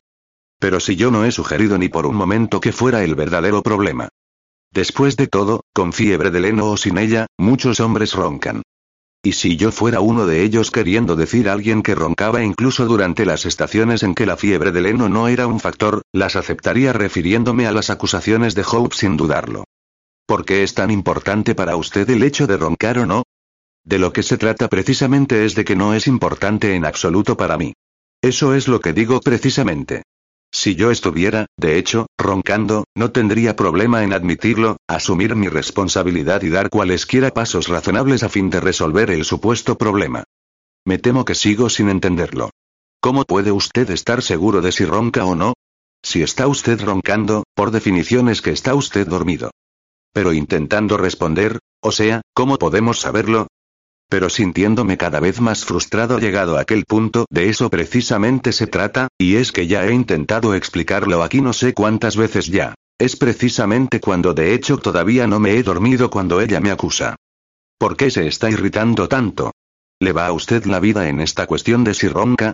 Pero 0.59 0.79
si 0.79 0.95
yo 0.95 1.11
no 1.11 1.25
he 1.25 1.31
sugerido 1.31 1.77
ni 1.77 1.89
por 1.89 2.05
un 2.05 2.15
momento 2.15 2.59
que 2.59 2.71
fuera 2.71 3.03
el 3.03 3.15
verdadero 3.15 3.61
problema. 3.61 4.09
Después 4.71 5.15
de 5.17 5.27
todo, 5.27 5.61
con 5.73 5.93
fiebre 5.93 6.31
de 6.31 6.39
leno 6.39 6.69
o 6.71 6.77
sin 6.77 6.97
ella, 6.97 7.27
muchos 7.37 7.79
hombres 7.79 8.13
roncan. 8.13 8.63
Y 9.25 9.33
si 9.33 9.55
yo 9.55 9.71
fuera 9.71 10.01
uno 10.01 10.25
de 10.25 10.43
ellos 10.43 10.71
queriendo 10.71 11.15
decir 11.15 11.47
a 11.47 11.53
alguien 11.53 11.83
que 11.83 11.95
roncaba 11.95 12.43
incluso 12.43 12.85
durante 12.85 13.25
las 13.25 13.45
estaciones 13.45 14.03
en 14.03 14.15
que 14.15 14.25
la 14.25 14.35
fiebre 14.35 14.71
del 14.71 14.87
heno 14.87 15.07
no 15.07 15.29
era 15.29 15.47
un 15.47 15.61
factor, 15.61 16.01
las 16.11 16.35
aceptaría 16.35 16.91
refiriéndome 16.91 17.67
a 17.67 17.71
las 17.71 17.89
acusaciones 17.89 18.55
de 18.55 18.65
Hope 18.69 18.95
sin 18.95 19.15
dudarlo. 19.15 19.63
¿Por 20.25 20.43
qué 20.43 20.63
es 20.63 20.73
tan 20.73 20.91
importante 20.91 21.55
para 21.55 21.75
usted 21.77 22.09
el 22.09 22.23
hecho 22.23 22.47
de 22.47 22.57
roncar 22.57 22.99
o 22.99 23.05
no? 23.05 23.23
De 23.85 23.99
lo 23.99 24.13
que 24.13 24.23
se 24.23 24.37
trata 24.37 24.69
precisamente 24.69 25.45
es 25.45 25.55
de 25.55 25.65
que 25.65 25.75
no 25.75 25.93
es 25.93 26.07
importante 26.07 26.75
en 26.75 26.85
absoluto 26.85 27.35
para 27.35 27.57
mí. 27.57 27.73
Eso 28.21 28.53
es 28.53 28.67
lo 28.67 28.79
que 28.79 28.93
digo 28.93 29.19
precisamente. 29.19 30.03
Si 30.51 30.75
yo 30.75 30.91
estuviera, 30.91 31.47
de 31.57 31.77
hecho, 31.77 32.05
roncando, 32.17 32.85
no 32.95 33.11
tendría 33.11 33.55
problema 33.55 34.03
en 34.03 34.13
admitirlo, 34.13 34.77
asumir 34.87 35.35
mi 35.35 35.49
responsabilidad 35.49 36.43
y 36.43 36.49
dar 36.49 36.69
cualesquiera 36.69 37.31
pasos 37.31 37.67
razonables 37.67 38.23
a 38.23 38.29
fin 38.29 38.49
de 38.51 38.61
resolver 38.61 39.09
el 39.09 39.25
supuesto 39.25 39.77
problema. 39.77 40.23
Me 40.85 40.99
temo 40.99 41.25
que 41.25 41.33
sigo 41.33 41.69
sin 41.69 41.89
entenderlo. 41.89 42.51
¿Cómo 43.01 43.25
puede 43.25 43.51
usted 43.51 43.89
estar 43.89 44.21
seguro 44.21 44.61
de 44.61 44.71
si 44.71 44.85
ronca 44.85 45.25
o 45.25 45.35
no? 45.35 45.53
Si 46.03 46.21
está 46.21 46.47
usted 46.47 46.81
roncando, 46.81 47.43
por 47.55 47.71
definición 47.71 48.29
es 48.29 48.41
que 48.41 48.51
está 48.51 48.75
usted 48.75 49.07
dormido. 49.07 49.51
Pero 50.13 50.33
intentando 50.33 50.97
responder, 50.97 51.59
o 51.81 51.91
sea, 51.91 52.21
¿cómo 52.33 52.57
podemos 52.57 52.99
saberlo? 52.99 53.47
Pero 54.13 54.29
sintiéndome 54.29 54.95
cada 54.95 55.19
vez 55.19 55.41
más 55.41 55.65
frustrado 55.65 56.19
llegado 56.19 56.55
a 56.55 56.61
aquel 56.61 56.85
punto, 56.85 57.25
de 57.31 57.49
eso 57.49 57.71
precisamente 57.71 58.51
se 58.51 58.67
trata, 58.67 59.07
y 59.17 59.37
es 59.37 59.51
que 59.51 59.65
ya 59.65 59.87
he 59.87 59.91
intentado 59.91 60.53
explicarlo 60.53 61.23
aquí 61.23 61.41
no 61.41 61.51
sé 61.51 61.73
cuántas 61.73 62.15
veces 62.15 62.45
ya. 62.45 62.75
Es 62.99 63.15
precisamente 63.15 63.99
cuando 63.99 64.35
de 64.35 64.53
hecho 64.53 64.77
todavía 64.77 65.25
no 65.25 65.39
me 65.39 65.57
he 65.57 65.63
dormido 65.63 66.11
cuando 66.11 66.41
ella 66.41 66.59
me 66.59 66.69
acusa. 66.69 67.15
¿Por 67.79 67.97
qué 67.97 68.11
se 68.11 68.27
está 68.27 68.51
irritando 68.51 69.07
tanto? 69.07 69.51
¿Le 69.99 70.11
va 70.11 70.27
a 70.27 70.31
usted 70.31 70.63
la 70.65 70.79
vida 70.79 71.09
en 71.09 71.19
esta 71.19 71.47
cuestión 71.47 71.83
de 71.83 71.95
si 71.95 72.07
ronca? 72.07 72.53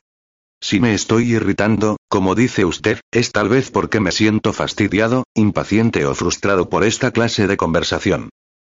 Si 0.62 0.80
me 0.80 0.93
estoy 0.93 1.34
irritando, 1.34 1.97
como 2.07 2.36
dice 2.36 2.64
usted, 2.64 3.01
es 3.12 3.34
tal 3.34 3.49
vez 3.49 3.70
porque 3.70 3.99
me 3.99 4.14
siento 4.14 4.53
fastidiado, 4.53 5.26
impaciente 5.36 6.05
o 6.05 6.16
frustrado 6.16 6.70
por 6.70 6.86
esta 6.86 7.12
clase 7.12 7.47
de 7.47 7.57
conversación. 7.57 8.30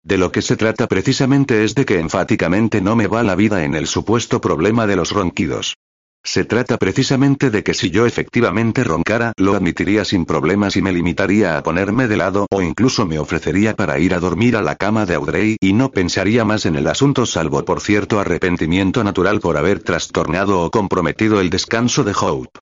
De 0.03 0.17
lo 0.17 0.33
que 0.33 0.41
se 0.41 0.57
trata 0.57 0.87
precisamente 0.87 1.63
es 1.63 1.75
de 1.75 1.85
que 1.85 1.99
enfáticamente 1.99 2.81
no 2.81 2.97
me 2.97 3.07
va 3.07 3.23
la 3.23 3.35
vida 3.35 3.63
en 3.63 3.73
el 3.73 3.87
supuesto 3.87 4.41
problema 4.41 4.85
de 4.85 4.97
los 4.97 5.11
ronquidos. 5.11 5.77
Se 6.25 6.43
trata 6.45 6.77
precisamente 6.77 7.49
de 7.49 7.63
que 7.63 7.73
si 7.73 7.89
yo 7.89 8.05
efectivamente 8.05 8.83
roncara, 8.83 9.33
lo 9.37 9.55
admitiría 9.55 10.05
sin 10.05 10.25
problemas 10.25 10.75
y 10.75 10.81
me 10.81 10.91
limitaría 10.91 11.57
a 11.57 11.63
ponerme 11.63 12.07
de 12.07 12.17
lado 12.17 12.47
o 12.49 12.61
incluso 12.61 13.05
me 13.05 13.19
ofrecería 13.19 13.75
para 13.75 13.99
ir 13.99 14.13
a 14.13 14.19
dormir 14.19 14.55
a 14.55 14.61
la 14.61 14.75
cama 14.75 15.05
de 15.05 15.15
Audrey 15.15 15.57
y 15.59 15.73
no 15.73 15.91
pensaría 15.91 16.45
más 16.45 16.65
en 16.65 16.75
el 16.75 16.87
asunto 16.87 17.25
salvo 17.25 17.63
por 17.63 17.81
cierto 17.81 18.19
arrepentimiento 18.19 19.03
natural 19.03 19.39
por 19.39 19.57
haber 19.57 19.83
trastornado 19.83 20.61
o 20.61 20.71
comprometido 20.71 21.41
el 21.41 21.49
descanso 21.49 22.03
de 22.03 22.13
Hope. 22.19 22.59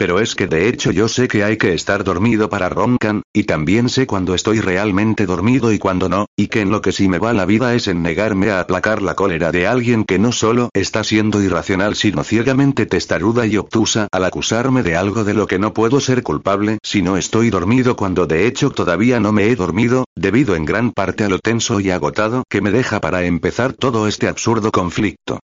Pero 0.00 0.18
es 0.18 0.34
que 0.34 0.46
de 0.46 0.66
hecho 0.66 0.92
yo 0.92 1.08
sé 1.08 1.28
que 1.28 1.44
hay 1.44 1.58
que 1.58 1.74
estar 1.74 2.04
dormido 2.04 2.48
para 2.48 2.70
roncan, 2.70 3.20
y 3.34 3.44
también 3.44 3.90
sé 3.90 4.06
cuando 4.06 4.34
estoy 4.34 4.58
realmente 4.58 5.26
dormido 5.26 5.74
y 5.74 5.78
cuando 5.78 6.08
no, 6.08 6.24
y 6.38 6.46
que 6.46 6.62
en 6.62 6.70
lo 6.70 6.80
que 6.80 6.90
sí 6.90 7.06
me 7.06 7.18
va 7.18 7.34
la 7.34 7.44
vida 7.44 7.74
es 7.74 7.86
en 7.86 8.00
negarme 8.00 8.50
a 8.50 8.60
aplacar 8.60 9.02
la 9.02 9.14
cólera 9.14 9.52
de 9.52 9.66
alguien 9.66 10.04
que 10.04 10.18
no 10.18 10.32
solo 10.32 10.70
está 10.72 11.04
siendo 11.04 11.42
irracional 11.42 11.96
sino 11.96 12.24
ciegamente 12.24 12.86
testaruda 12.86 13.46
y 13.46 13.58
obtusa 13.58 14.08
al 14.10 14.24
acusarme 14.24 14.82
de 14.82 14.96
algo 14.96 15.22
de 15.22 15.34
lo 15.34 15.46
que 15.46 15.58
no 15.58 15.74
puedo 15.74 16.00
ser 16.00 16.22
culpable 16.22 16.78
si 16.82 17.02
no 17.02 17.18
estoy 17.18 17.50
dormido 17.50 17.94
cuando 17.94 18.26
de 18.26 18.46
hecho 18.46 18.70
todavía 18.70 19.20
no 19.20 19.32
me 19.32 19.48
he 19.48 19.54
dormido, 19.54 20.06
debido 20.16 20.56
en 20.56 20.64
gran 20.64 20.92
parte 20.92 21.24
a 21.24 21.28
lo 21.28 21.38
tenso 21.40 21.78
y 21.78 21.90
agotado 21.90 22.44
que 22.48 22.62
me 22.62 22.70
deja 22.70 23.02
para 23.02 23.24
empezar 23.24 23.74
todo 23.74 24.08
este 24.08 24.28
absurdo 24.28 24.70
conflicto. 24.70 25.40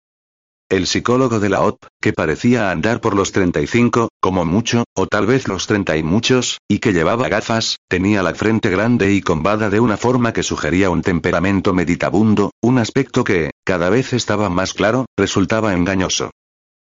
El 0.68 0.88
psicólogo 0.88 1.38
de 1.38 1.48
la 1.48 1.62
OP, 1.62 1.86
que 2.00 2.12
parecía 2.12 2.72
andar 2.72 3.00
por 3.00 3.14
los 3.14 3.30
35, 3.30 4.08
como 4.20 4.44
mucho, 4.44 4.82
o 4.96 5.06
tal 5.06 5.24
vez 5.24 5.46
los 5.46 5.68
30 5.68 5.96
y 5.96 6.02
muchos, 6.02 6.58
y 6.66 6.80
que 6.80 6.92
llevaba 6.92 7.28
gafas, 7.28 7.76
tenía 7.88 8.20
la 8.24 8.34
frente 8.34 8.68
grande 8.68 9.12
y 9.12 9.20
combada 9.20 9.70
de 9.70 9.78
una 9.78 9.96
forma 9.96 10.32
que 10.32 10.42
sugería 10.42 10.90
un 10.90 11.02
temperamento 11.02 11.72
meditabundo, 11.72 12.50
un 12.60 12.78
aspecto 12.78 13.22
que, 13.22 13.52
cada 13.64 13.90
vez 13.90 14.12
estaba 14.12 14.48
más 14.48 14.74
claro, 14.74 15.06
resultaba 15.16 15.72
engañoso. 15.72 16.32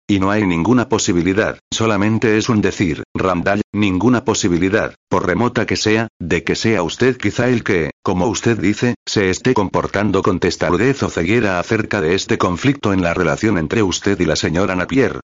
Y 0.08 0.18
no 0.18 0.30
hay 0.30 0.46
ninguna 0.46 0.88
posibilidad, 0.88 1.58
solamente 1.72 2.36
es 2.36 2.48
un 2.48 2.60
decir, 2.60 3.04
Randall, 3.14 3.62
ninguna 3.72 4.24
posibilidad, 4.24 4.94
por 5.08 5.26
remota 5.26 5.64
que 5.64 5.76
sea, 5.76 6.08
de 6.20 6.44
que 6.44 6.54
sea 6.56 6.82
usted 6.82 7.16
quizá 7.16 7.48
el 7.48 7.62
que, 7.62 7.90
como 8.02 8.26
usted 8.26 8.58
dice, 8.58 8.94
se 9.06 9.30
esté 9.30 9.54
comportando 9.54 10.22
con 10.22 10.40
testarudez 10.40 11.02
o 11.02 11.08
ceguera 11.08 11.60
acerca 11.60 12.00
de 12.00 12.14
este 12.14 12.36
conflicto 12.36 12.92
en 12.92 13.02
la 13.02 13.14
relación 13.14 13.58
entre 13.58 13.82
usted 13.82 14.18
y 14.20 14.24
la 14.24 14.36
señora 14.36 14.74
Napier. 14.74 15.20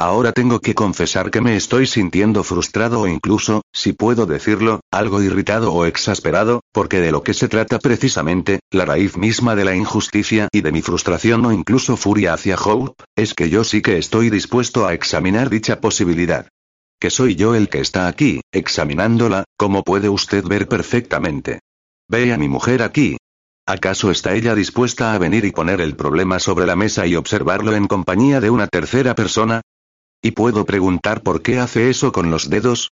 Ahora 0.00 0.30
tengo 0.30 0.60
que 0.60 0.76
confesar 0.76 1.32
que 1.32 1.40
me 1.40 1.56
estoy 1.56 1.88
sintiendo 1.88 2.44
frustrado 2.44 3.00
o 3.00 3.08
incluso, 3.08 3.62
si 3.72 3.92
puedo 3.92 4.26
decirlo, 4.26 4.78
algo 4.92 5.20
irritado 5.20 5.72
o 5.72 5.86
exasperado, 5.86 6.60
porque 6.72 7.00
de 7.00 7.10
lo 7.10 7.24
que 7.24 7.34
se 7.34 7.48
trata 7.48 7.80
precisamente, 7.80 8.60
la 8.70 8.84
raíz 8.84 9.16
misma 9.16 9.56
de 9.56 9.64
la 9.64 9.74
injusticia 9.74 10.46
y 10.52 10.60
de 10.60 10.70
mi 10.70 10.82
frustración 10.82 11.44
o 11.46 11.52
incluso 11.52 11.96
furia 11.96 12.32
hacia 12.34 12.54
Hope, 12.54 13.02
es 13.16 13.34
que 13.34 13.50
yo 13.50 13.64
sí 13.64 13.82
que 13.82 13.98
estoy 13.98 14.30
dispuesto 14.30 14.86
a 14.86 14.94
examinar 14.94 15.50
dicha 15.50 15.80
posibilidad. 15.80 16.46
Que 17.00 17.10
soy 17.10 17.34
yo 17.34 17.56
el 17.56 17.68
que 17.68 17.80
está 17.80 18.06
aquí, 18.06 18.40
examinándola, 18.52 19.42
como 19.56 19.82
puede 19.82 20.08
usted 20.08 20.44
ver 20.44 20.68
perfectamente. 20.68 21.58
Ve 22.08 22.32
a 22.32 22.38
mi 22.38 22.48
mujer 22.48 22.82
aquí. 22.82 23.16
¿Acaso 23.66 24.12
está 24.12 24.34
ella 24.34 24.54
dispuesta 24.54 25.12
a 25.12 25.18
venir 25.18 25.44
y 25.44 25.50
poner 25.50 25.80
el 25.80 25.96
problema 25.96 26.38
sobre 26.38 26.66
la 26.66 26.76
mesa 26.76 27.04
y 27.04 27.16
observarlo 27.16 27.74
en 27.74 27.88
compañía 27.88 28.40
de 28.40 28.50
una 28.50 28.68
tercera 28.68 29.16
persona? 29.16 29.60
¿Y 30.20 30.32
puedo 30.32 30.64
preguntar 30.64 31.22
por 31.22 31.42
qué 31.42 31.60
hace 31.60 31.90
eso 31.90 32.10
con 32.10 32.30
los 32.30 32.50
dedos? 32.50 32.90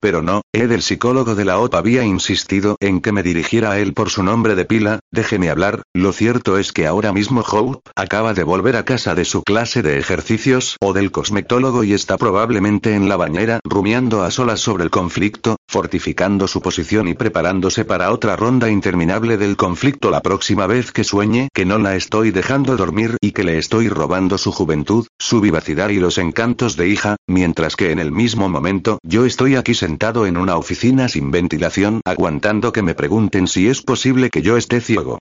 Pero 0.00 0.22
no, 0.22 0.42
Ed 0.52 0.70
el 0.70 0.82
psicólogo 0.82 1.34
de 1.34 1.44
la 1.44 1.58
OP 1.58 1.74
había 1.74 2.04
insistido 2.04 2.76
en 2.78 3.00
que 3.00 3.10
me 3.10 3.24
dirigiera 3.24 3.72
a 3.72 3.80
él 3.80 3.94
por 3.94 4.10
su 4.10 4.22
nombre 4.22 4.54
de 4.54 4.64
pila, 4.64 5.00
déjeme 5.10 5.50
hablar, 5.50 5.82
lo 5.92 6.12
cierto 6.12 6.56
es 6.56 6.72
que 6.72 6.86
ahora 6.86 7.12
mismo 7.12 7.40
Hope 7.40 7.90
acaba 7.96 8.32
de 8.32 8.44
volver 8.44 8.76
a 8.76 8.84
casa 8.84 9.16
de 9.16 9.24
su 9.24 9.42
clase 9.42 9.82
de 9.82 9.98
ejercicios 9.98 10.76
o 10.80 10.92
del 10.92 11.10
cosmetólogo 11.10 11.82
y 11.82 11.94
está 11.94 12.16
probablemente 12.16 12.94
en 12.94 13.08
la 13.08 13.16
bañera 13.16 13.58
rumiando 13.64 14.22
a 14.22 14.30
solas 14.30 14.60
sobre 14.60 14.84
el 14.84 14.90
conflicto, 14.90 15.56
fortificando 15.66 16.46
su 16.46 16.62
posición 16.62 17.08
y 17.08 17.14
preparándose 17.14 17.84
para 17.84 18.12
otra 18.12 18.36
ronda 18.36 18.70
interminable 18.70 19.36
del 19.36 19.56
conflicto 19.56 20.10
la 20.10 20.22
próxima 20.22 20.68
vez 20.68 20.92
que 20.92 21.02
sueñe 21.02 21.48
que 21.52 21.64
no 21.64 21.78
la 21.78 21.96
estoy 21.96 22.30
dejando 22.30 22.76
dormir 22.76 23.16
y 23.20 23.32
que 23.32 23.42
le 23.42 23.58
estoy 23.58 23.88
robando 23.88 24.38
su 24.38 24.52
juventud, 24.52 25.08
su 25.18 25.40
vivacidad 25.40 25.88
y 25.88 25.98
los 25.98 26.18
encantos 26.18 26.76
de 26.76 26.88
hija, 26.88 27.16
mientras 27.26 27.74
que 27.74 27.90
en 27.90 27.98
el 27.98 28.12
mismo 28.12 28.48
momento 28.48 29.00
yo 29.02 29.24
estoy 29.24 29.56
aquí 29.56 29.74
sentado 29.88 30.26
en 30.26 30.36
una 30.36 30.58
oficina 30.58 31.08
sin 31.08 31.30
ventilación, 31.30 32.02
aguantando 32.04 32.72
que 32.72 32.82
me 32.82 32.94
pregunten 32.94 33.48
si 33.48 33.68
es 33.68 33.80
posible 33.80 34.28
que 34.28 34.42
yo 34.42 34.58
esté 34.58 34.82
ciego. 34.82 35.18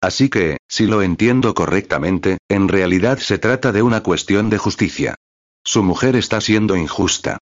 Así 0.00 0.28
que, 0.28 0.56
si 0.66 0.86
lo 0.86 1.00
entiendo 1.02 1.54
correctamente, 1.54 2.38
en 2.48 2.66
realidad 2.66 3.18
se 3.18 3.38
trata 3.38 3.70
de 3.70 3.82
una 3.82 4.02
cuestión 4.02 4.50
de 4.50 4.58
justicia. 4.58 5.14
Su 5.62 5.84
mujer 5.84 6.16
está 6.16 6.40
siendo 6.40 6.74
injusta. 6.76 7.38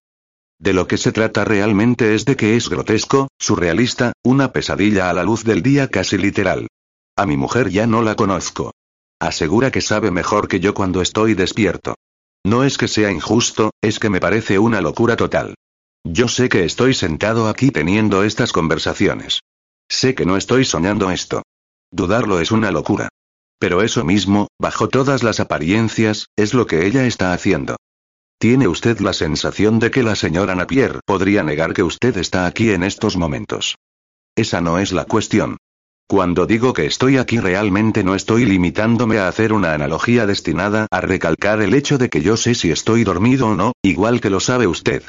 De 0.59 0.73
lo 0.73 0.85
que 0.85 0.97
se 0.97 1.11
trata 1.11 1.43
realmente 1.43 2.13
es 2.13 2.25
de 2.25 2.35
que 2.35 2.55
es 2.55 2.69
grotesco, 2.69 3.29
surrealista, 3.39 4.13
una 4.23 4.51
pesadilla 4.51 5.09
a 5.09 5.13
la 5.13 5.23
luz 5.23 5.43
del 5.43 5.63
día 5.63 5.87
casi 5.87 6.19
literal. 6.19 6.67
A 7.15 7.25
mi 7.25 7.35
mujer 7.35 7.71
ya 7.71 7.87
no 7.87 8.03
la 8.03 8.13
conozco. 8.15 8.73
Asegura 9.19 9.71
que 9.71 9.81
sabe 9.81 10.11
mejor 10.11 10.47
que 10.47 10.59
yo 10.59 10.75
cuando 10.75 11.01
estoy 11.01 11.33
despierto. 11.33 11.95
No 12.45 12.63
es 12.63 12.77
que 12.77 12.87
sea 12.87 13.09
injusto, 13.09 13.71
es 13.81 13.97
que 13.97 14.11
me 14.11 14.19
parece 14.19 14.59
una 14.59 14.81
locura 14.81 15.15
total. 15.15 15.55
Yo 16.03 16.27
sé 16.27 16.47
que 16.49 16.63
estoy 16.63 16.93
sentado 16.93 17.49
aquí 17.49 17.71
teniendo 17.71 18.23
estas 18.23 18.53
conversaciones. 18.53 19.41
Sé 19.89 20.15
que 20.15 20.25
no 20.25 20.37
estoy 20.37 20.63
soñando 20.63 21.11
esto. 21.11 21.43
Dudarlo 21.91 22.39
es 22.39 22.51
una 22.51 22.71
locura. 22.71 23.09
Pero 23.59 23.81
eso 23.81 24.05
mismo, 24.05 24.47
bajo 24.57 24.87
todas 24.87 25.23
las 25.23 25.39
apariencias, 25.39 26.27
es 26.37 26.53
lo 26.53 26.65
que 26.67 26.85
ella 26.85 27.05
está 27.05 27.33
haciendo. 27.33 27.75
¿Tiene 28.37 28.69
usted 28.69 28.99
la 28.99 29.11
sensación 29.11 29.79
de 29.79 29.91
que 29.91 30.01
la 30.01 30.15
señora 30.15 30.55
Napier 30.55 31.01
podría 31.05 31.43
negar 31.43 31.73
que 31.73 31.83
usted 31.83 32.15
está 32.17 32.45
aquí 32.45 32.71
en 32.71 32.83
estos 32.83 33.17
momentos? 33.17 33.75
Esa 34.35 34.61
no 34.61 34.79
es 34.79 34.93
la 34.93 35.03
cuestión. 35.03 35.57
Cuando 36.07 36.45
digo 36.45 36.71
que 36.73 36.85
estoy 36.85 37.17
aquí 37.17 37.39
realmente 37.39 38.03
no 38.05 38.15
estoy 38.15 38.45
limitándome 38.45 39.19
a 39.19 39.27
hacer 39.27 39.51
una 39.51 39.73
analogía 39.73 40.25
destinada 40.25 40.87
a 40.89 41.01
recalcar 41.01 41.61
el 41.61 41.73
hecho 41.73 41.97
de 41.97 42.09
que 42.09 42.21
yo 42.21 42.37
sé 42.37 42.55
si 42.55 42.71
estoy 42.71 43.03
dormido 43.03 43.49
o 43.49 43.55
no, 43.55 43.73
igual 43.83 44.21
que 44.21 44.29
lo 44.29 44.39
sabe 44.39 44.65
usted. 44.65 45.03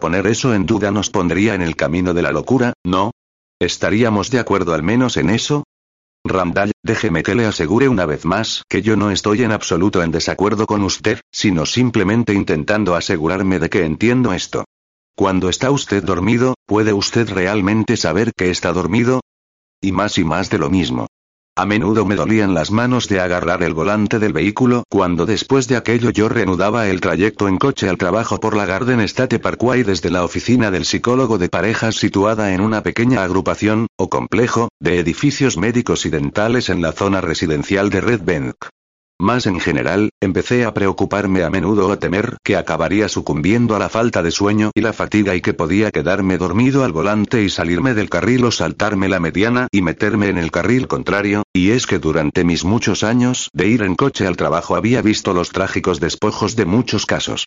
Poner 0.00 0.26
eso 0.26 0.54
en 0.54 0.66
duda 0.66 0.90
nos 0.90 1.08
pondría 1.08 1.54
en 1.54 1.62
el 1.62 1.74
camino 1.74 2.12
de 2.12 2.22
la 2.22 2.30
locura, 2.30 2.74
¿no? 2.84 3.12
¿Estaríamos 3.58 4.30
de 4.30 4.38
acuerdo 4.38 4.74
al 4.74 4.82
menos 4.82 5.16
en 5.16 5.30
eso? 5.30 5.64
Randall, 6.22 6.72
déjeme 6.82 7.22
que 7.22 7.34
le 7.34 7.46
asegure 7.46 7.88
una 7.88 8.04
vez 8.04 8.24
más 8.26 8.64
que 8.68 8.82
yo 8.82 8.96
no 8.96 9.10
estoy 9.10 9.42
en 9.42 9.52
absoluto 9.52 10.02
en 10.02 10.10
desacuerdo 10.10 10.66
con 10.66 10.82
usted, 10.82 11.20
sino 11.32 11.64
simplemente 11.64 12.34
intentando 12.34 12.94
asegurarme 12.94 13.58
de 13.58 13.70
que 13.70 13.84
entiendo 13.84 14.34
esto. 14.34 14.64
Cuando 15.14 15.48
está 15.48 15.70
usted 15.70 16.02
dormido, 16.02 16.56
¿puede 16.66 16.92
usted 16.92 17.30
realmente 17.30 17.96
saber 17.96 18.32
que 18.36 18.50
está 18.50 18.72
dormido? 18.72 19.20
Y 19.80 19.92
más 19.92 20.18
y 20.18 20.24
más 20.24 20.50
de 20.50 20.58
lo 20.58 20.68
mismo. 20.68 21.06
A 21.58 21.64
menudo 21.64 22.04
me 22.04 22.16
dolían 22.16 22.52
las 22.52 22.70
manos 22.70 23.08
de 23.08 23.18
agarrar 23.18 23.62
el 23.62 23.72
volante 23.72 24.18
del 24.18 24.34
vehículo 24.34 24.84
cuando 24.90 25.24
después 25.24 25.66
de 25.68 25.78
aquello 25.78 26.10
yo 26.10 26.28
reanudaba 26.28 26.86
el 26.88 27.00
trayecto 27.00 27.48
en 27.48 27.56
coche 27.56 27.88
al 27.88 27.96
trabajo 27.96 28.38
por 28.38 28.54
la 28.54 28.66
Garden 28.66 29.00
State 29.00 29.38
Parkway 29.38 29.82
desde 29.82 30.10
la 30.10 30.22
oficina 30.22 30.70
del 30.70 30.84
psicólogo 30.84 31.38
de 31.38 31.48
parejas 31.48 31.94
situada 31.94 32.52
en 32.52 32.60
una 32.60 32.82
pequeña 32.82 33.22
agrupación, 33.22 33.86
o 33.96 34.10
complejo, 34.10 34.68
de 34.80 34.98
edificios 34.98 35.56
médicos 35.56 36.04
y 36.04 36.10
dentales 36.10 36.68
en 36.68 36.82
la 36.82 36.92
zona 36.92 37.22
residencial 37.22 37.88
de 37.88 38.02
Red 38.02 38.20
Bank. 38.22 38.56
Más 39.18 39.46
en 39.46 39.60
general, 39.60 40.10
empecé 40.20 40.66
a 40.66 40.74
preocuparme 40.74 41.42
a 41.42 41.48
menudo 41.48 41.90
a 41.90 41.98
temer 41.98 42.36
que 42.44 42.54
acabaría 42.54 43.08
sucumbiendo 43.08 43.74
a 43.74 43.78
la 43.78 43.88
falta 43.88 44.22
de 44.22 44.30
sueño 44.30 44.70
y 44.74 44.82
la 44.82 44.92
fatiga 44.92 45.34
y 45.34 45.40
que 45.40 45.54
podía 45.54 45.90
quedarme 45.90 46.36
dormido 46.36 46.84
al 46.84 46.92
volante 46.92 47.42
y 47.42 47.48
salirme 47.48 47.94
del 47.94 48.10
carril 48.10 48.44
o 48.44 48.50
saltarme 48.50 49.08
la 49.08 49.18
mediana 49.18 49.68
y 49.72 49.80
meterme 49.80 50.28
en 50.28 50.36
el 50.36 50.50
carril 50.50 50.86
contrario, 50.86 51.44
y 51.54 51.70
es 51.70 51.86
que 51.86 51.98
durante 51.98 52.44
mis 52.44 52.64
muchos 52.64 53.02
años 53.02 53.48
de 53.54 53.68
ir 53.68 53.82
en 53.82 53.94
coche 53.94 54.26
al 54.26 54.36
trabajo 54.36 54.76
había 54.76 55.00
visto 55.00 55.32
los 55.32 55.48
trágicos 55.48 55.98
despojos 55.98 56.54
de 56.54 56.66
muchos 56.66 57.06
casos. 57.06 57.46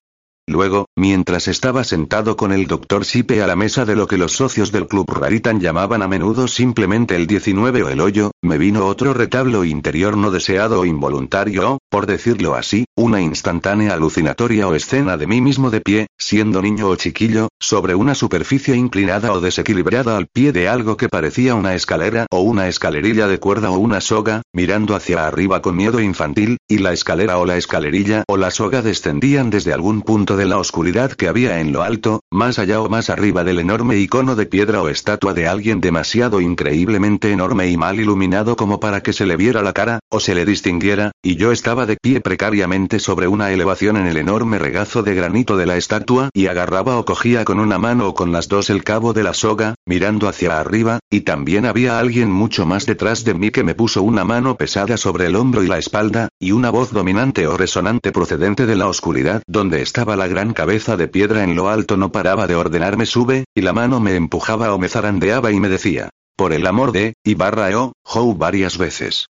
Luego, 0.50 0.88
mientras 0.96 1.48
estaba 1.48 1.84
sentado 1.84 2.36
con 2.36 2.52
el 2.52 2.66
doctor 2.66 3.06
Sipe 3.06 3.44
a 3.44 3.46
la 3.46 3.56
mesa 3.56 3.86
de 3.86 3.96
lo 3.96 4.08
que 4.08 4.18
los 4.18 4.32
socios 4.32 4.72
del 4.72 4.88
Club 4.88 5.06
Raritan 5.08 5.60
llamaban 5.60 6.02
a 6.02 6.08
menudo 6.08 6.48
simplemente 6.48 7.16
el 7.16 7.28
19 7.28 7.84
o 7.84 7.90
el 7.90 8.02
hoyo, 8.02 8.32
me 8.42 8.58
vino 8.58 8.88
otro 8.88 9.14
retablo 9.14 9.64
interior 9.64 10.18
no 10.18 10.32
deseado 10.32 10.80
o 10.80 10.86
involuntario, 10.86 11.74
o, 11.74 11.78
por 11.88 12.08
decirlo 12.08 12.56
así, 12.56 12.86
una 12.96 13.22
instantánea 13.22 13.94
alucinatoria 13.94 14.68
o 14.68 14.74
escena 14.74 15.18
de 15.18 15.28
mí 15.28 15.40
mismo 15.40 15.70
de 15.70 15.82
pie, 15.82 16.08
siendo 16.18 16.64
niño 16.64 16.88
o 16.88 16.96
chiquillo, 16.96 17.50
sobre 17.60 17.94
una 17.94 18.16
superficie 18.16 18.76
inclinada 18.76 19.34
o 19.34 19.42
desequilibrada 19.42 20.18
al 20.18 20.26
pie 20.26 20.52
de 20.52 20.68
algo 20.68 20.98
que 20.98 21.10
parecía 21.10 21.54
una 21.54 21.76
escalera 21.76 22.26
o 22.32 22.40
una 22.40 22.68
escalerilla 22.68 23.28
de 23.28 23.38
cuerda 23.38 23.70
o 23.70 23.78
una 23.78 24.02
soga, 24.02 24.42
mirando 24.52 24.96
hacia 24.96 25.28
arriba 25.28 25.62
con 25.62 25.76
miedo 25.76 26.00
infantil, 26.00 26.58
y 26.68 26.80
la 26.80 26.92
escalera 26.92 27.38
o 27.38 27.46
la 27.46 27.58
escalerilla 27.58 28.24
o 28.28 28.36
la 28.36 28.50
soga 28.50 28.82
descendían 28.82 29.52
desde 29.52 29.74
algún 29.74 30.02
punto 30.02 30.39
de 30.40 30.46
la 30.46 30.58
oscuridad 30.58 31.12
que 31.12 31.28
había 31.28 31.60
en 31.60 31.74
lo 31.74 31.84
alto, 31.84 32.22
más 32.32 32.60
allá 32.60 32.80
o 32.80 32.88
más 32.88 33.10
arriba 33.10 33.44
del 33.44 33.60
enorme 33.60 33.98
icono 33.98 34.38
de 34.38 34.46
piedra 34.46 34.82
o 34.82 34.88
estatua 34.88 35.34
de 35.34 35.50
alguien 35.50 35.82
demasiado 35.82 36.40
increíblemente 36.40 37.34
enorme 37.34 37.68
y 37.68 37.76
mal 37.76 38.00
iluminado 38.00 38.56
como 38.56 38.80
para 38.80 39.04
que 39.04 39.12
se 39.12 39.26
le 39.26 39.36
viera 39.36 39.62
la 39.62 39.74
cara, 39.74 40.00
o 40.10 40.22
se 40.22 40.36
le 40.36 40.46
distinguiera, 40.46 41.12
y 41.22 41.36
yo 41.36 41.52
estaba 41.52 41.86
de 41.86 41.98
pie 41.98 42.22
precariamente 42.22 43.00
sobre 43.00 43.28
una 43.28 43.52
elevación 43.52 43.98
en 43.98 44.08
el 44.08 44.16
enorme 44.16 44.60
regazo 44.60 45.04
de 45.04 45.14
granito 45.14 45.58
de 45.58 45.66
la 45.66 45.76
estatua 45.76 46.30
y 46.34 46.48
agarraba 46.48 46.98
o 46.98 47.04
cogía 47.04 47.44
con 47.44 47.60
una 47.60 47.78
mano 47.78 48.08
o 48.08 48.14
con 48.14 48.32
las 48.32 48.48
dos 48.48 48.70
el 48.70 48.86
cabo 48.86 49.12
de 49.12 49.24
la 49.24 49.34
soga, 49.34 49.76
mirando 49.86 50.30
hacia 50.30 50.58
arriba, 50.58 51.00
y 51.10 51.22
también 51.22 51.66
había 51.66 52.00
alguien 52.00 52.32
mucho 52.32 52.66
más 52.66 52.86
detrás 52.86 53.26
de 53.26 53.34
mí 53.34 53.52
que 53.52 53.66
me 53.66 53.76
puso 53.76 54.04
una 54.04 54.24
mano 54.24 54.56
pesada 54.56 54.96
sobre 54.96 55.26
el 55.26 55.36
hombro 55.36 55.66
y 55.66 55.68
la 55.68 55.80
espalda, 55.80 56.30
y 56.40 56.54
una 56.54 56.70
voz 56.70 56.94
dominante 56.94 57.46
o 57.46 57.58
resonante 57.58 58.14
procedente 58.14 58.66
de 58.66 58.78
la 58.78 58.88
oscuridad 58.88 59.44
donde 59.46 59.82
estaba 59.82 60.16
la 60.16 60.29
gran 60.30 60.54
cabeza 60.54 60.96
de 60.96 61.08
piedra 61.08 61.44
en 61.44 61.56
lo 61.56 61.70
alto 61.70 61.98
no 61.98 62.12
paraba 62.12 62.48
de 62.48 62.56
ordenarme 62.56 63.06
sube, 63.06 63.46
y 63.54 63.62
la 63.62 63.74
mano 63.74 64.00
me 64.00 64.16
empujaba 64.16 64.74
o 64.74 64.80
me 64.80 64.88
zarandeaba 64.88 65.52
y 65.52 65.60
me 65.60 65.68
decía, 65.68 66.10
por 66.38 66.54
el 66.54 66.66
amor 66.66 66.92
de, 66.92 67.14
y 67.24 67.36
barra 67.36 67.70
o, 67.78 67.94
Joe 68.04 68.34
varias 68.38 68.78
veces 68.78 69.28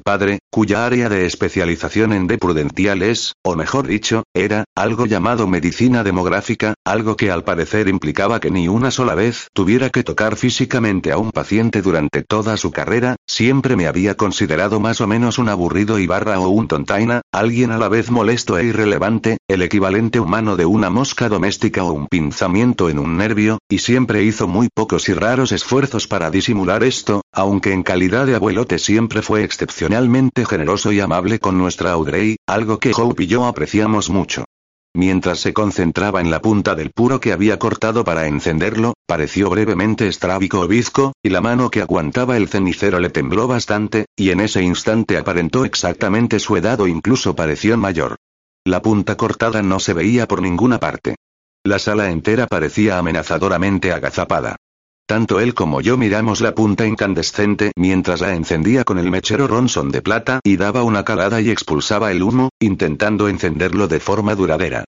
padre, 0.00 0.38
cuya 0.50 0.86
área 0.86 1.08
de 1.08 1.26
especialización 1.26 2.12
en 2.12 2.26
D 2.26 2.38
prudencial 2.38 3.02
es, 3.02 3.34
o 3.44 3.56
mejor 3.56 3.86
dicho, 3.86 4.22
era, 4.34 4.64
algo 4.74 5.06
llamado 5.06 5.46
medicina 5.46 6.02
demográfica, 6.02 6.74
algo 6.84 7.16
que 7.16 7.30
al 7.30 7.44
parecer 7.44 7.88
implicaba 7.88 8.40
que 8.40 8.50
ni 8.50 8.68
una 8.68 8.90
sola 8.90 9.14
vez 9.14 9.48
tuviera 9.52 9.90
que 9.90 10.02
tocar 10.02 10.36
físicamente 10.36 11.12
a 11.12 11.18
un 11.18 11.32
paciente 11.32 11.82
durante 11.82 12.22
toda 12.22 12.56
su 12.56 12.70
carrera, 12.70 13.16
siempre 13.26 13.76
me 13.76 13.86
había 13.86 14.16
considerado 14.16 14.80
más 14.80 15.00
o 15.00 15.06
menos 15.06 15.38
un 15.38 15.48
aburrido 15.48 15.98
y 15.98 16.06
barra 16.06 16.40
o 16.40 16.48
un 16.48 16.68
tontaina, 16.68 17.20
alguien 17.32 17.70
a 17.70 17.78
la 17.78 17.88
vez 17.88 18.10
molesto 18.10 18.58
e 18.58 18.64
irrelevante, 18.64 19.38
el 19.48 19.62
equivalente 19.62 20.20
humano 20.20 20.56
de 20.56 20.66
una 20.66 20.88
mosca 20.88 21.28
doméstica 21.28 21.84
o 21.84 21.92
un 21.92 22.06
pinzamiento 22.06 22.88
en 22.88 22.98
un 22.98 23.16
nervio, 23.16 23.58
y 23.68 23.78
siempre 23.78 24.24
hizo 24.24 24.48
muy 24.48 24.68
pocos 24.72 25.08
y 25.08 25.14
raros 25.14 25.52
esfuerzos 25.52 26.06
para 26.06 26.30
disimular 26.30 26.84
esto, 26.84 27.22
aunque 27.32 27.72
en 27.72 27.82
calidad 27.82 28.26
de 28.26 28.34
abuelote 28.34 28.78
siempre 28.78 29.20
fue 29.20 29.44
excepcional 29.44 29.89
generoso 30.48 30.92
y 30.92 31.00
amable 31.00 31.38
con 31.40 31.58
nuestra 31.58 31.92
Audrey, 31.92 32.36
algo 32.46 32.78
que 32.78 32.92
Hope 32.96 33.24
y 33.24 33.26
yo 33.26 33.46
apreciamos 33.46 34.08
mucho. 34.08 34.44
Mientras 34.94 35.38
se 35.40 35.52
concentraba 35.52 36.20
en 36.20 36.30
la 36.30 36.40
punta 36.40 36.74
del 36.74 36.90
puro 36.90 37.20
que 37.20 37.32
había 37.32 37.58
cortado 37.58 38.04
para 38.04 38.26
encenderlo, 38.26 38.94
pareció 39.06 39.50
brevemente 39.50 40.08
estrábico 40.08 40.60
o 40.60 40.68
bizco, 40.68 41.12
y 41.22 41.30
la 41.30 41.40
mano 41.40 41.70
que 41.70 41.80
aguantaba 41.80 42.36
el 42.36 42.48
cenicero 42.48 42.98
le 42.98 43.10
tembló 43.10 43.46
bastante, 43.46 44.06
y 44.16 44.30
en 44.30 44.40
ese 44.40 44.62
instante 44.62 45.16
aparentó 45.16 45.64
exactamente 45.64 46.38
su 46.38 46.56
edad 46.56 46.80
o 46.80 46.86
incluso 46.86 47.34
pareció 47.34 47.76
mayor. 47.76 48.16
La 48.64 48.82
punta 48.82 49.16
cortada 49.16 49.62
no 49.62 49.80
se 49.80 49.92
veía 49.92 50.26
por 50.26 50.42
ninguna 50.42 50.78
parte. 50.78 51.16
La 51.64 51.78
sala 51.78 52.10
entera 52.10 52.46
parecía 52.46 52.98
amenazadoramente 52.98 53.92
agazapada. 53.92 54.56
Tanto 55.10 55.40
él 55.40 55.54
como 55.54 55.80
yo 55.80 55.96
miramos 55.96 56.40
la 56.40 56.54
punta 56.54 56.86
incandescente 56.86 57.72
mientras 57.74 58.20
la 58.20 58.32
encendía 58.32 58.84
con 58.84 58.96
el 58.96 59.10
mechero 59.10 59.48
Ronson 59.48 59.90
de 59.90 60.02
plata 60.02 60.38
y 60.44 60.56
daba 60.56 60.84
una 60.84 61.04
calada 61.04 61.40
y 61.40 61.50
expulsaba 61.50 62.12
el 62.12 62.22
humo, 62.22 62.50
intentando 62.60 63.28
encenderlo 63.28 63.88
de 63.88 63.98
forma 63.98 64.36
duradera. 64.36 64.84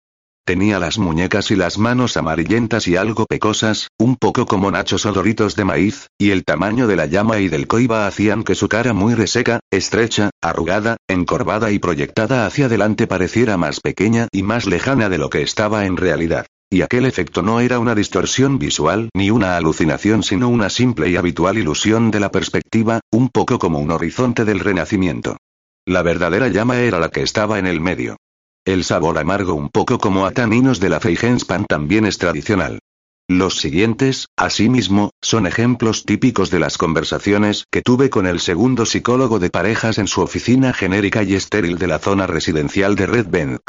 Tenía 0.44 0.78
las 0.78 0.98
muñecas 0.98 1.50
y 1.50 1.56
las 1.56 1.78
manos 1.78 2.18
amarillentas 2.18 2.86
y 2.86 2.96
algo 2.96 3.24
pecosas, 3.24 3.88
un 3.98 4.16
poco 4.16 4.44
como 4.44 4.70
nachos 4.70 5.06
o 5.06 5.12
doritos 5.14 5.56
de 5.56 5.64
maíz, 5.64 6.08
y 6.18 6.32
el 6.32 6.44
tamaño 6.44 6.86
de 6.86 6.96
la 6.96 7.06
llama 7.06 7.38
y 7.38 7.48
del 7.48 7.66
coiba 7.66 8.06
hacían 8.06 8.44
que 8.44 8.54
su 8.54 8.68
cara 8.68 8.92
muy 8.92 9.14
reseca, 9.14 9.60
estrecha, 9.70 10.28
arrugada, 10.42 10.98
encorvada 11.08 11.70
y 11.70 11.78
proyectada 11.78 12.44
hacia 12.44 12.66
adelante 12.66 13.06
pareciera 13.06 13.56
más 13.56 13.80
pequeña 13.80 14.28
y 14.32 14.42
más 14.42 14.66
lejana 14.66 15.08
de 15.08 15.16
lo 15.16 15.30
que 15.30 15.40
estaba 15.40 15.86
en 15.86 15.96
realidad. 15.96 16.44
Y 16.72 16.82
aquel 16.82 17.04
efecto 17.04 17.42
no 17.42 17.58
era 17.58 17.80
una 17.80 17.96
distorsión 17.96 18.60
visual 18.60 19.10
ni 19.12 19.32
una 19.32 19.56
alucinación 19.56 20.22
sino 20.22 20.48
una 20.48 20.70
simple 20.70 21.10
y 21.10 21.16
habitual 21.16 21.58
ilusión 21.58 22.12
de 22.12 22.20
la 22.20 22.30
perspectiva, 22.30 23.00
un 23.10 23.28
poco 23.28 23.58
como 23.58 23.80
un 23.80 23.90
horizonte 23.90 24.44
del 24.44 24.60
renacimiento. 24.60 25.36
La 25.84 26.02
verdadera 26.02 26.46
llama 26.46 26.78
era 26.78 27.00
la 27.00 27.08
que 27.08 27.22
estaba 27.22 27.58
en 27.58 27.66
el 27.66 27.80
medio. 27.80 28.16
El 28.64 28.84
sabor 28.84 29.18
amargo 29.18 29.54
un 29.54 29.68
poco 29.68 29.98
como 29.98 30.26
a 30.26 30.30
taninos 30.30 30.78
de 30.78 30.90
la 30.90 31.00
Feigenspan 31.00 31.64
también 31.64 32.06
es 32.06 32.18
tradicional. 32.18 32.78
Los 33.26 33.58
siguientes, 33.58 34.26
asimismo, 34.36 35.10
son 35.20 35.48
ejemplos 35.48 36.04
típicos 36.04 36.50
de 36.50 36.60
las 36.60 36.78
conversaciones 36.78 37.64
que 37.70 37.82
tuve 37.82 38.10
con 38.10 38.26
el 38.26 38.38
segundo 38.38 38.86
psicólogo 38.86 39.40
de 39.40 39.50
parejas 39.50 39.98
en 39.98 40.06
su 40.06 40.20
oficina 40.20 40.72
genérica 40.72 41.24
y 41.24 41.34
estéril 41.34 41.78
de 41.78 41.86
la 41.88 41.98
zona 41.98 42.28
residencial 42.28 42.94
de 42.94 43.06
Red 43.06 43.26
Bank. 43.28 43.60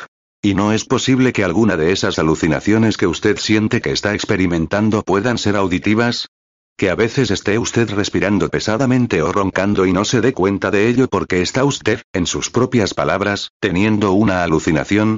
Y 0.43 0.55
no 0.55 0.71
es 0.73 0.85
posible 0.85 1.33
que 1.33 1.43
alguna 1.43 1.77
de 1.77 1.91
esas 1.91 2.17
alucinaciones 2.17 2.97
que 2.97 3.05
usted 3.05 3.37
siente 3.37 3.79
que 3.79 3.91
está 3.91 4.15
experimentando 4.15 5.03
puedan 5.03 5.37
ser 5.37 5.55
auditivas. 5.55 6.29
Que 6.77 6.89
a 6.89 6.95
veces 6.95 7.29
esté 7.29 7.59
usted 7.59 7.91
respirando 7.91 8.49
pesadamente 8.49 9.21
o 9.21 9.31
roncando 9.31 9.85
y 9.85 9.93
no 9.93 10.03
se 10.03 10.19
dé 10.19 10.33
cuenta 10.33 10.71
de 10.71 10.87
ello 10.87 11.07
porque 11.07 11.43
está 11.43 11.63
usted, 11.63 12.01
en 12.11 12.25
sus 12.25 12.49
propias 12.49 12.95
palabras, 12.95 13.51
teniendo 13.59 14.13
una 14.13 14.41
alucinación. 14.41 15.17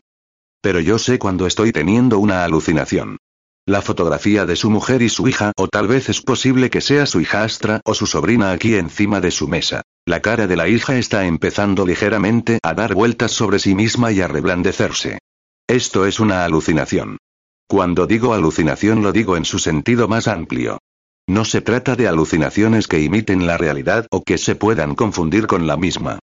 Pero 0.61 0.81
yo 0.81 0.99
sé 0.99 1.19
cuando 1.19 1.47
estoy 1.47 1.71
teniendo 1.71 2.19
una 2.19 2.43
alucinación. 2.43 3.17
La 3.65 3.81
fotografía 3.81 4.45
de 4.45 4.57
su 4.57 4.69
mujer 4.69 5.01
y 5.01 5.07
su 5.07 5.25
hija, 5.29 5.53
o 5.55 5.69
tal 5.69 5.87
vez 5.87 6.09
es 6.09 6.21
posible 6.21 6.69
que 6.69 6.81
sea 6.81 7.05
su 7.05 7.21
hijastra 7.21 7.79
o 7.85 7.93
su 7.93 8.07
sobrina 8.07 8.51
aquí 8.51 8.75
encima 8.75 9.21
de 9.21 9.31
su 9.31 9.47
mesa. 9.47 9.83
La 10.05 10.21
cara 10.21 10.47
de 10.47 10.57
la 10.57 10.67
hija 10.67 10.97
está 10.97 11.25
empezando 11.25 11.85
ligeramente 11.85 12.59
a 12.61 12.73
dar 12.73 12.93
vueltas 12.93 13.31
sobre 13.31 13.59
sí 13.59 13.73
misma 13.73 14.11
y 14.11 14.19
a 14.19 14.27
reblandecerse. 14.27 15.19
Esto 15.65 16.05
es 16.05 16.19
una 16.19 16.43
alucinación. 16.43 17.19
Cuando 17.65 18.05
digo 18.05 18.33
alucinación 18.33 19.01
lo 19.01 19.13
digo 19.13 19.37
en 19.37 19.45
su 19.45 19.59
sentido 19.59 20.09
más 20.09 20.27
amplio. 20.27 20.79
No 21.25 21.45
se 21.45 21.61
trata 21.61 21.95
de 21.95 22.09
alucinaciones 22.09 22.89
que 22.89 22.99
imiten 22.99 23.47
la 23.47 23.57
realidad 23.57 24.07
o 24.11 24.23
que 24.23 24.37
se 24.37 24.55
puedan 24.55 24.93
confundir 24.93 25.47
con 25.47 25.67
la 25.67 25.77
misma. 25.77 26.19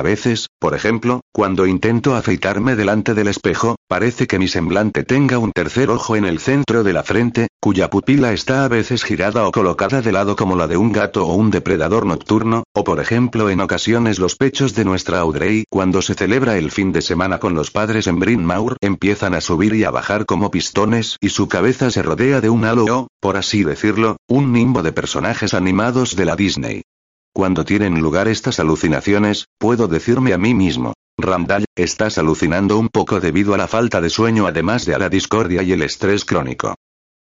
A 0.00 0.02
veces, 0.02 0.46
por 0.58 0.74
ejemplo, 0.74 1.20
cuando 1.30 1.66
intento 1.66 2.14
afeitarme 2.14 2.74
delante 2.74 3.12
del 3.12 3.28
espejo, 3.28 3.76
parece 3.86 4.26
que 4.26 4.38
mi 4.38 4.48
semblante 4.48 5.04
tenga 5.04 5.36
un 5.36 5.52
tercer 5.52 5.90
ojo 5.90 6.16
en 6.16 6.24
el 6.24 6.38
centro 6.38 6.82
de 6.84 6.94
la 6.94 7.02
frente, 7.02 7.48
cuya 7.60 7.90
pupila 7.90 8.32
está 8.32 8.64
a 8.64 8.68
veces 8.68 9.04
girada 9.04 9.46
o 9.46 9.52
colocada 9.52 10.00
de 10.00 10.10
lado 10.10 10.36
como 10.36 10.56
la 10.56 10.68
de 10.68 10.78
un 10.78 10.92
gato 10.92 11.26
o 11.26 11.34
un 11.34 11.50
depredador 11.50 12.06
nocturno, 12.06 12.64
o 12.72 12.82
por 12.82 12.98
ejemplo 12.98 13.50
en 13.50 13.60
ocasiones 13.60 14.18
los 14.18 14.36
pechos 14.36 14.74
de 14.74 14.86
nuestra 14.86 15.20
Audrey 15.20 15.64
cuando 15.68 16.00
se 16.00 16.14
celebra 16.14 16.56
el 16.56 16.70
fin 16.70 16.92
de 16.92 17.02
semana 17.02 17.38
con 17.38 17.52
los 17.52 17.70
padres 17.70 18.06
en 18.06 18.18
Bryn 18.18 18.42
Mawr 18.42 18.78
empiezan 18.80 19.34
a 19.34 19.42
subir 19.42 19.74
y 19.74 19.84
a 19.84 19.90
bajar 19.90 20.24
como 20.24 20.50
pistones 20.50 21.18
y 21.20 21.28
su 21.28 21.46
cabeza 21.46 21.90
se 21.90 22.00
rodea 22.00 22.40
de 22.40 22.48
un 22.48 22.64
halo 22.64 22.86
o, 22.86 23.08
por 23.20 23.36
así 23.36 23.64
decirlo, 23.64 24.16
un 24.26 24.50
nimbo 24.54 24.82
de 24.82 24.92
personajes 24.92 25.52
animados 25.52 26.16
de 26.16 26.24
la 26.24 26.36
Disney. 26.36 26.84
Cuando 27.32 27.64
tienen 27.64 28.00
lugar 28.00 28.28
estas 28.28 28.60
alucinaciones, 28.60 29.46
puedo 29.58 29.86
decirme 29.86 30.32
a 30.32 30.38
mí 30.38 30.52
mismo, 30.54 30.94
Randall, 31.16 31.64
estás 31.76 32.18
alucinando 32.18 32.78
un 32.78 32.88
poco 32.88 33.20
debido 33.20 33.54
a 33.54 33.58
la 33.58 33.68
falta 33.68 34.00
de 34.00 34.10
sueño 34.10 34.46
además 34.46 34.86
de 34.86 34.94
a 34.94 34.98
la 34.98 35.08
discordia 35.08 35.62
y 35.62 35.72
el 35.72 35.82
estrés 35.82 36.24
crónico. 36.24 36.74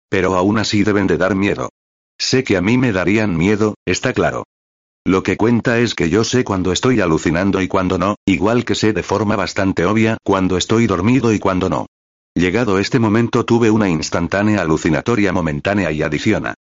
Pero 0.09 0.35
aún 0.37 0.59
así 0.59 0.83
deben 0.83 1.07
de 1.07 1.19
dar 1.19 1.35
miedo. 1.35 1.71
Sé 2.19 2.45
que 2.45 2.57
a 2.57 2.61
mí 2.63 2.79
me 2.79 2.93
darían 2.93 3.37
miedo, 3.37 3.75
está 3.85 4.13
claro. 4.13 4.45
Lo 5.05 5.23
que 5.23 5.37
cuenta 5.37 5.79
es 5.79 5.95
que 5.95 6.11
yo 6.11 6.23
sé 6.23 6.45
cuando 6.45 6.73
estoy 6.73 7.01
alucinando 7.01 7.61
y 7.61 7.69
cuando 7.69 7.99
no, 7.99 8.17
igual 8.25 8.65
que 8.65 8.75
sé 8.75 8.93
de 8.93 9.03
forma 9.03 9.37
bastante 9.37 9.85
obvia 9.85 10.19
cuando 10.23 10.57
estoy 10.57 10.87
dormido 10.87 11.33
y 11.33 11.39
cuando 11.39 11.69
no. 11.69 11.87
Llegado 12.35 12.79
este 12.79 12.99
momento 12.99 13.45
tuve 13.45 13.71
una 13.71 13.89
instantánea 13.89 14.63
alucinatoria 14.63 15.33
momentánea 15.33 15.91
y 15.91 16.03
adiciona. 16.03 16.55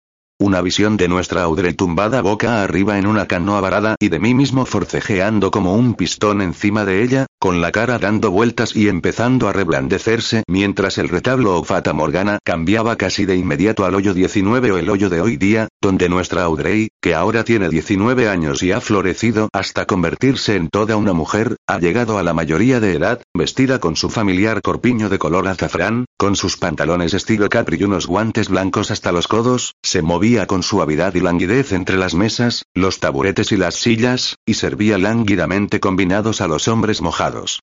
Una 0.40 0.62
visión 0.62 0.96
de 0.96 1.08
nuestra 1.08 1.42
Audrey 1.42 1.74
tumbada 1.74 2.22
boca 2.22 2.62
arriba 2.62 2.96
en 2.96 3.08
una 3.08 3.26
canoa 3.26 3.60
varada 3.60 3.96
y 3.98 4.08
de 4.08 4.20
mí 4.20 4.34
mismo 4.34 4.66
forcejeando 4.66 5.50
como 5.50 5.74
un 5.74 5.94
pistón 5.94 6.42
encima 6.42 6.84
de 6.84 7.02
ella, 7.02 7.26
con 7.40 7.60
la 7.60 7.72
cara 7.72 7.98
dando 7.98 8.30
vueltas 8.30 8.76
y 8.76 8.86
empezando 8.86 9.48
a 9.48 9.52
reblandecerse 9.52 10.44
mientras 10.46 10.96
el 10.98 11.08
retablo 11.08 11.58
o 11.58 11.64
Fata 11.64 11.92
Morgana 11.92 12.38
cambiaba 12.44 12.94
casi 12.94 13.26
de 13.26 13.34
inmediato 13.34 13.84
al 13.84 13.96
hoyo 13.96 14.14
19 14.14 14.70
o 14.70 14.78
el 14.78 14.88
hoyo 14.90 15.10
de 15.10 15.20
hoy 15.20 15.38
día, 15.38 15.66
donde 15.82 16.08
nuestra 16.08 16.44
Audrey, 16.44 16.90
que 17.02 17.16
ahora 17.16 17.42
tiene 17.42 17.68
19 17.68 18.28
años 18.28 18.62
y 18.62 18.70
ha 18.70 18.80
florecido 18.80 19.48
hasta 19.52 19.86
convertirse 19.86 20.54
en 20.54 20.68
toda 20.68 20.96
una 20.96 21.14
mujer, 21.14 21.56
ha 21.66 21.80
llegado 21.80 22.16
a 22.16 22.22
la 22.22 22.32
mayoría 22.32 22.78
de 22.78 22.92
edad, 22.92 23.22
vestida 23.34 23.80
con 23.80 23.96
su 23.96 24.08
familiar 24.08 24.62
corpiño 24.62 25.08
de 25.08 25.18
color 25.18 25.48
azafrán, 25.48 26.04
con 26.16 26.36
sus 26.36 26.56
pantalones 26.56 27.12
estilo 27.12 27.48
capri 27.48 27.76
y 27.80 27.82
unos 27.82 28.06
guantes 28.06 28.48
blancos 28.48 28.92
hasta 28.92 29.10
los 29.10 29.26
codos, 29.26 29.74
se 29.82 30.00
movía 30.00 30.27
con 30.46 30.62
suavidad 30.62 31.14
y 31.14 31.20
languidez 31.20 31.72
entre 31.72 31.96
las 31.96 32.14
mesas, 32.14 32.64
los 32.74 33.00
taburetes 33.00 33.50
y 33.50 33.56
las 33.56 33.76
sillas, 33.76 34.36
y 34.44 34.54
servía 34.54 34.98
lánguidamente 34.98 35.80
combinados 35.80 36.42
a 36.42 36.48
los 36.48 36.68
hombres 36.68 37.00
mojados. 37.00 37.60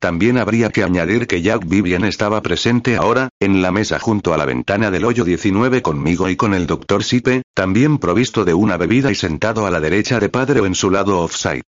También 0.00 0.36
habría 0.36 0.70
que 0.70 0.82
añadir 0.82 1.26
que 1.28 1.42
Jack 1.42 1.66
Vivian 1.66 2.04
estaba 2.04 2.42
presente 2.42 2.96
ahora, 2.96 3.28
en 3.40 3.62
la 3.62 3.70
mesa 3.70 4.00
junto 4.00 4.34
a 4.34 4.36
la 4.36 4.46
ventana 4.46 4.90
del 4.90 5.04
hoyo 5.04 5.24
19 5.24 5.80
conmigo 5.80 6.28
y 6.28 6.34
con 6.34 6.54
el 6.54 6.66
doctor 6.66 7.04
Sipe, 7.04 7.42
también 7.54 7.98
provisto 7.98 8.44
de 8.44 8.54
una 8.54 8.76
bebida 8.76 9.12
y 9.12 9.14
sentado 9.14 9.66
a 9.66 9.70
la 9.70 9.80
derecha 9.80 10.18
de 10.18 10.28
padre 10.28 10.60
o 10.60 10.66
en 10.66 10.74
su 10.74 10.90
lado 10.90 11.20
offside. 11.20 11.62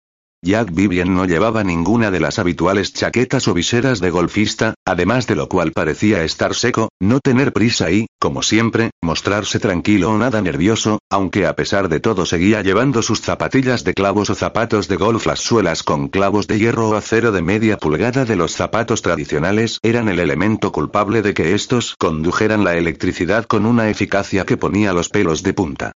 Jack 0.42 0.72
Vivian 0.72 1.14
no 1.14 1.24
llevaba 1.24 1.64
ninguna 1.64 2.10
de 2.10 2.20
las 2.20 2.38
habituales 2.38 2.92
chaquetas 2.92 3.48
o 3.48 3.54
viseras 3.54 4.00
de 4.00 4.10
golfista, 4.10 4.74
además 4.84 5.26
de 5.26 5.34
lo 5.34 5.48
cual 5.48 5.72
parecía 5.72 6.22
estar 6.22 6.54
seco, 6.54 6.90
no 7.00 7.20
tener 7.20 7.52
prisa 7.52 7.90
y, 7.90 8.06
como 8.20 8.42
siempre, 8.42 8.90
mostrarse 9.02 9.58
tranquilo 9.58 10.10
o 10.10 10.18
nada 10.18 10.40
nervioso, 10.42 11.00
aunque 11.10 11.46
a 11.46 11.56
pesar 11.56 11.88
de 11.88 12.00
todo 12.00 12.26
seguía 12.26 12.62
llevando 12.62 13.02
sus 13.02 13.20
zapatillas 13.20 13.82
de 13.82 13.94
clavos 13.94 14.30
o 14.30 14.34
zapatos 14.34 14.88
de 14.88 14.96
golf. 14.96 15.26
Las 15.26 15.40
suelas 15.40 15.82
con 15.82 16.08
clavos 16.08 16.46
de 16.46 16.58
hierro 16.58 16.90
o 16.90 16.94
acero 16.94 17.32
de 17.32 17.42
media 17.42 17.78
pulgada 17.78 18.24
de 18.24 18.36
los 18.36 18.52
zapatos 18.52 19.02
tradicionales 19.02 19.80
eran 19.82 20.08
el 20.08 20.20
elemento 20.20 20.70
culpable 20.70 21.22
de 21.22 21.34
que 21.34 21.54
estos 21.54 21.94
condujeran 21.98 22.62
la 22.62 22.76
electricidad 22.76 23.46
con 23.46 23.66
una 23.66 23.88
eficacia 23.88 24.44
que 24.44 24.56
ponía 24.56 24.92
los 24.92 25.08
pelos 25.08 25.42
de 25.42 25.54
punta. 25.54 25.92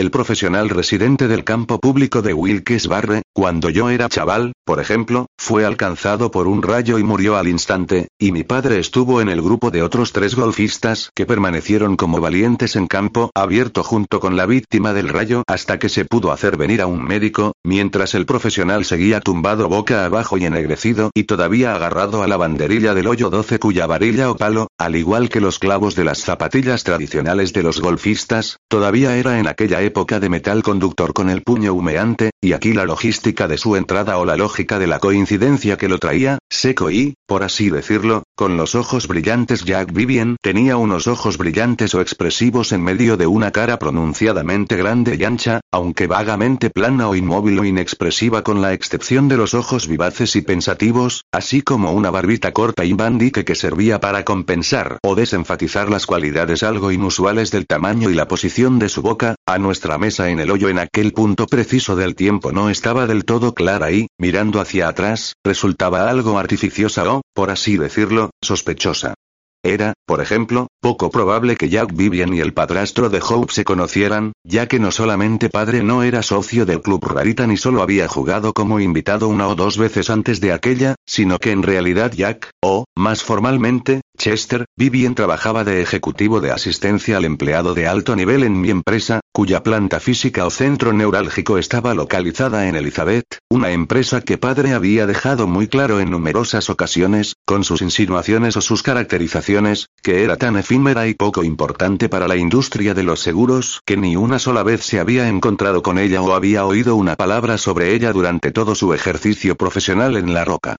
El 0.00 0.10
profesional 0.10 0.70
residente 0.70 1.28
del 1.28 1.44
campo 1.44 1.78
público 1.78 2.22
de 2.22 2.32
Wilkes 2.32 2.86
Barre, 2.86 3.20
cuando 3.34 3.68
yo 3.68 3.90
era 3.90 4.08
chaval, 4.08 4.54
por 4.64 4.80
ejemplo, 4.80 5.26
fue 5.36 5.66
alcanzado 5.66 6.30
por 6.30 6.48
un 6.48 6.62
rayo 6.62 6.98
y 6.98 7.02
murió 7.02 7.36
al 7.36 7.48
instante, 7.48 8.08
y 8.18 8.32
mi 8.32 8.42
padre 8.42 8.78
estuvo 8.78 9.20
en 9.20 9.28
el 9.28 9.42
grupo 9.42 9.70
de 9.70 9.82
otros 9.82 10.14
tres 10.14 10.36
golfistas 10.36 11.10
que 11.14 11.26
permanecieron 11.26 11.96
como 11.96 12.18
valientes 12.18 12.76
en 12.76 12.86
campo 12.86 13.30
abierto 13.34 13.82
junto 13.84 14.20
con 14.20 14.38
la 14.38 14.46
víctima 14.46 14.94
del 14.94 15.10
rayo 15.10 15.42
hasta 15.46 15.78
que 15.78 15.90
se 15.90 16.06
pudo 16.06 16.32
hacer 16.32 16.56
venir 16.56 16.80
a 16.80 16.86
un 16.86 17.04
médico, 17.04 17.52
mientras 17.62 18.14
el 18.14 18.24
profesional 18.24 18.86
seguía 18.86 19.20
tumbado 19.20 19.68
boca 19.68 20.06
abajo 20.06 20.38
y 20.38 20.46
ennegrecido 20.46 21.10
y 21.14 21.24
todavía 21.24 21.74
agarrado 21.74 22.22
a 22.22 22.26
la 22.26 22.38
banderilla 22.38 22.94
del 22.94 23.06
hoyo 23.06 23.28
12 23.28 23.58
cuya 23.58 23.86
varilla 23.86 24.30
o 24.30 24.36
palo, 24.38 24.68
al 24.78 24.96
igual 24.96 25.28
que 25.28 25.42
los 25.42 25.58
clavos 25.58 25.94
de 25.94 26.04
las 26.04 26.20
zapatillas 26.20 26.84
tradicionales 26.84 27.52
de 27.52 27.62
los 27.64 27.82
golfistas, 27.82 28.56
todavía 28.70 29.18
era 29.18 29.38
en 29.38 29.46
aquella 29.46 29.82
época 29.82 29.89
de 30.20 30.28
metal 30.28 30.62
conductor 30.62 31.12
con 31.12 31.30
el 31.30 31.42
puño 31.42 31.74
humeante, 31.74 32.30
y 32.40 32.52
aquí 32.52 32.72
la 32.72 32.84
logística 32.84 33.48
de 33.48 33.58
su 33.58 33.76
entrada 33.76 34.18
o 34.18 34.24
la 34.24 34.36
lógica 34.36 34.78
de 34.78 34.86
la 34.86 34.98
coincidencia 34.98 35.76
que 35.76 35.88
lo 35.88 35.98
traía, 35.98 36.38
seco 36.50 36.90
y, 36.90 37.14
por 37.26 37.42
así 37.42 37.70
decirlo, 37.70 38.24
con 38.36 38.56
los 38.56 38.74
ojos 38.74 39.06
brillantes 39.06 39.64
Jack 39.64 39.92
Vivian 39.92 40.36
tenía 40.42 40.76
unos 40.76 41.06
ojos 41.06 41.38
brillantes 41.38 41.94
o 41.94 42.00
expresivos 42.00 42.72
en 42.72 42.82
medio 42.82 43.16
de 43.16 43.26
una 43.26 43.52
cara 43.52 43.78
pronunciadamente 43.78 44.76
grande 44.76 45.16
y 45.18 45.24
ancha, 45.24 45.60
aunque 45.70 46.06
vagamente 46.06 46.70
plana 46.70 47.08
o 47.08 47.14
inmóvil 47.14 47.58
o 47.60 47.64
inexpresiva 47.64 48.42
con 48.42 48.60
la 48.60 48.72
excepción 48.72 49.28
de 49.28 49.36
los 49.36 49.54
ojos 49.54 49.86
vivaces 49.86 50.34
y 50.36 50.42
pensativos, 50.42 51.24
así 51.32 51.62
como 51.62 51.92
una 51.92 52.10
barbita 52.10 52.52
corta 52.52 52.84
y 52.84 52.92
bandique 52.92 53.44
que 53.44 53.54
servía 53.54 54.00
para 54.00 54.24
compensar 54.24 54.98
o 55.02 55.14
desenfatizar 55.14 55.88
las 55.88 56.06
cualidades 56.06 56.62
algo 56.62 56.90
inusuales 56.90 57.50
del 57.50 57.66
tamaño 57.66 58.10
y 58.10 58.14
la 58.14 58.26
posición 58.26 58.78
de 58.78 58.88
su 58.88 59.02
boca, 59.02 59.36
a 59.46 59.58
nuestra 59.58 59.98
mesa 59.98 60.30
en 60.30 60.40
el 60.40 60.50
hoyo 60.50 60.68
en 60.68 60.78
aquel 60.78 61.12
punto 61.12 61.46
preciso 61.46 61.94
del 61.94 62.14
tiempo 62.16 62.50
no 62.50 62.70
estaba 62.70 63.06
del 63.06 63.24
todo 63.24 63.54
clara 63.54 63.92
y, 63.92 64.08
mirando 64.18 64.60
hacia 64.60 64.88
atrás, 64.88 65.34
resultaba 65.44 66.10
algo 66.10 66.39
artificiosa 66.40 67.10
o, 67.12 67.22
por 67.34 67.50
así 67.50 67.76
decirlo, 67.76 68.30
sospechosa. 68.42 69.14
Era, 69.62 69.92
por 70.06 70.22
ejemplo, 70.22 70.68
poco 70.80 71.10
probable 71.10 71.54
que 71.54 71.68
Jack 71.68 71.94
Vivian 71.94 72.32
y 72.32 72.40
el 72.40 72.54
padrastro 72.54 73.10
de 73.10 73.20
Hope 73.20 73.52
se 73.52 73.64
conocieran, 73.64 74.32
ya 74.42 74.66
que 74.66 74.78
no 74.78 74.90
solamente 74.90 75.50
padre 75.50 75.82
no 75.82 76.02
era 76.02 76.22
socio 76.22 76.64
del 76.64 76.80
Club 76.80 77.04
Rarita 77.04 77.46
ni 77.46 77.58
solo 77.58 77.82
había 77.82 78.08
jugado 78.08 78.54
como 78.54 78.80
invitado 78.80 79.28
una 79.28 79.48
o 79.48 79.54
dos 79.54 79.76
veces 79.76 80.08
antes 80.08 80.40
de 80.40 80.52
aquella, 80.52 80.94
sino 81.06 81.38
que 81.38 81.50
en 81.50 81.62
realidad 81.62 82.10
Jack, 82.12 82.48
o, 82.64 82.86
más 82.96 83.22
formalmente, 83.22 84.00
Chester, 84.20 84.66
Vivian 84.76 85.14
trabajaba 85.14 85.64
de 85.64 85.80
ejecutivo 85.80 86.42
de 86.42 86.50
asistencia 86.50 87.16
al 87.16 87.24
empleado 87.24 87.72
de 87.72 87.86
alto 87.86 88.14
nivel 88.14 88.42
en 88.42 88.60
mi 88.60 88.68
empresa, 88.68 89.20
cuya 89.32 89.62
planta 89.62 89.98
física 89.98 90.44
o 90.44 90.50
centro 90.50 90.92
neurálgico 90.92 91.56
estaba 91.56 91.94
localizada 91.94 92.68
en 92.68 92.76
Elizabeth, 92.76 93.24
una 93.48 93.70
empresa 93.70 94.20
que 94.20 94.36
padre 94.36 94.74
había 94.74 95.06
dejado 95.06 95.46
muy 95.46 95.68
claro 95.68 96.00
en 96.00 96.10
numerosas 96.10 96.68
ocasiones, 96.68 97.32
con 97.46 97.64
sus 97.64 97.80
insinuaciones 97.80 98.58
o 98.58 98.60
sus 98.60 98.82
caracterizaciones, 98.82 99.86
que 100.02 100.22
era 100.22 100.36
tan 100.36 100.58
efímera 100.58 101.08
y 101.08 101.14
poco 101.14 101.42
importante 101.42 102.10
para 102.10 102.28
la 102.28 102.36
industria 102.36 102.92
de 102.92 103.04
los 103.04 103.20
seguros 103.20 103.80
que 103.86 103.96
ni 103.96 104.16
una 104.16 104.38
sola 104.38 104.62
vez 104.62 104.84
se 104.84 105.00
había 105.00 105.28
encontrado 105.28 105.82
con 105.82 105.98
ella 105.98 106.20
o 106.20 106.34
había 106.34 106.66
oído 106.66 106.94
una 106.94 107.16
palabra 107.16 107.56
sobre 107.56 107.94
ella 107.94 108.12
durante 108.12 108.50
todo 108.50 108.74
su 108.74 108.92
ejercicio 108.92 109.56
profesional 109.56 110.18
en 110.18 110.34
la 110.34 110.44
roca. 110.44 110.76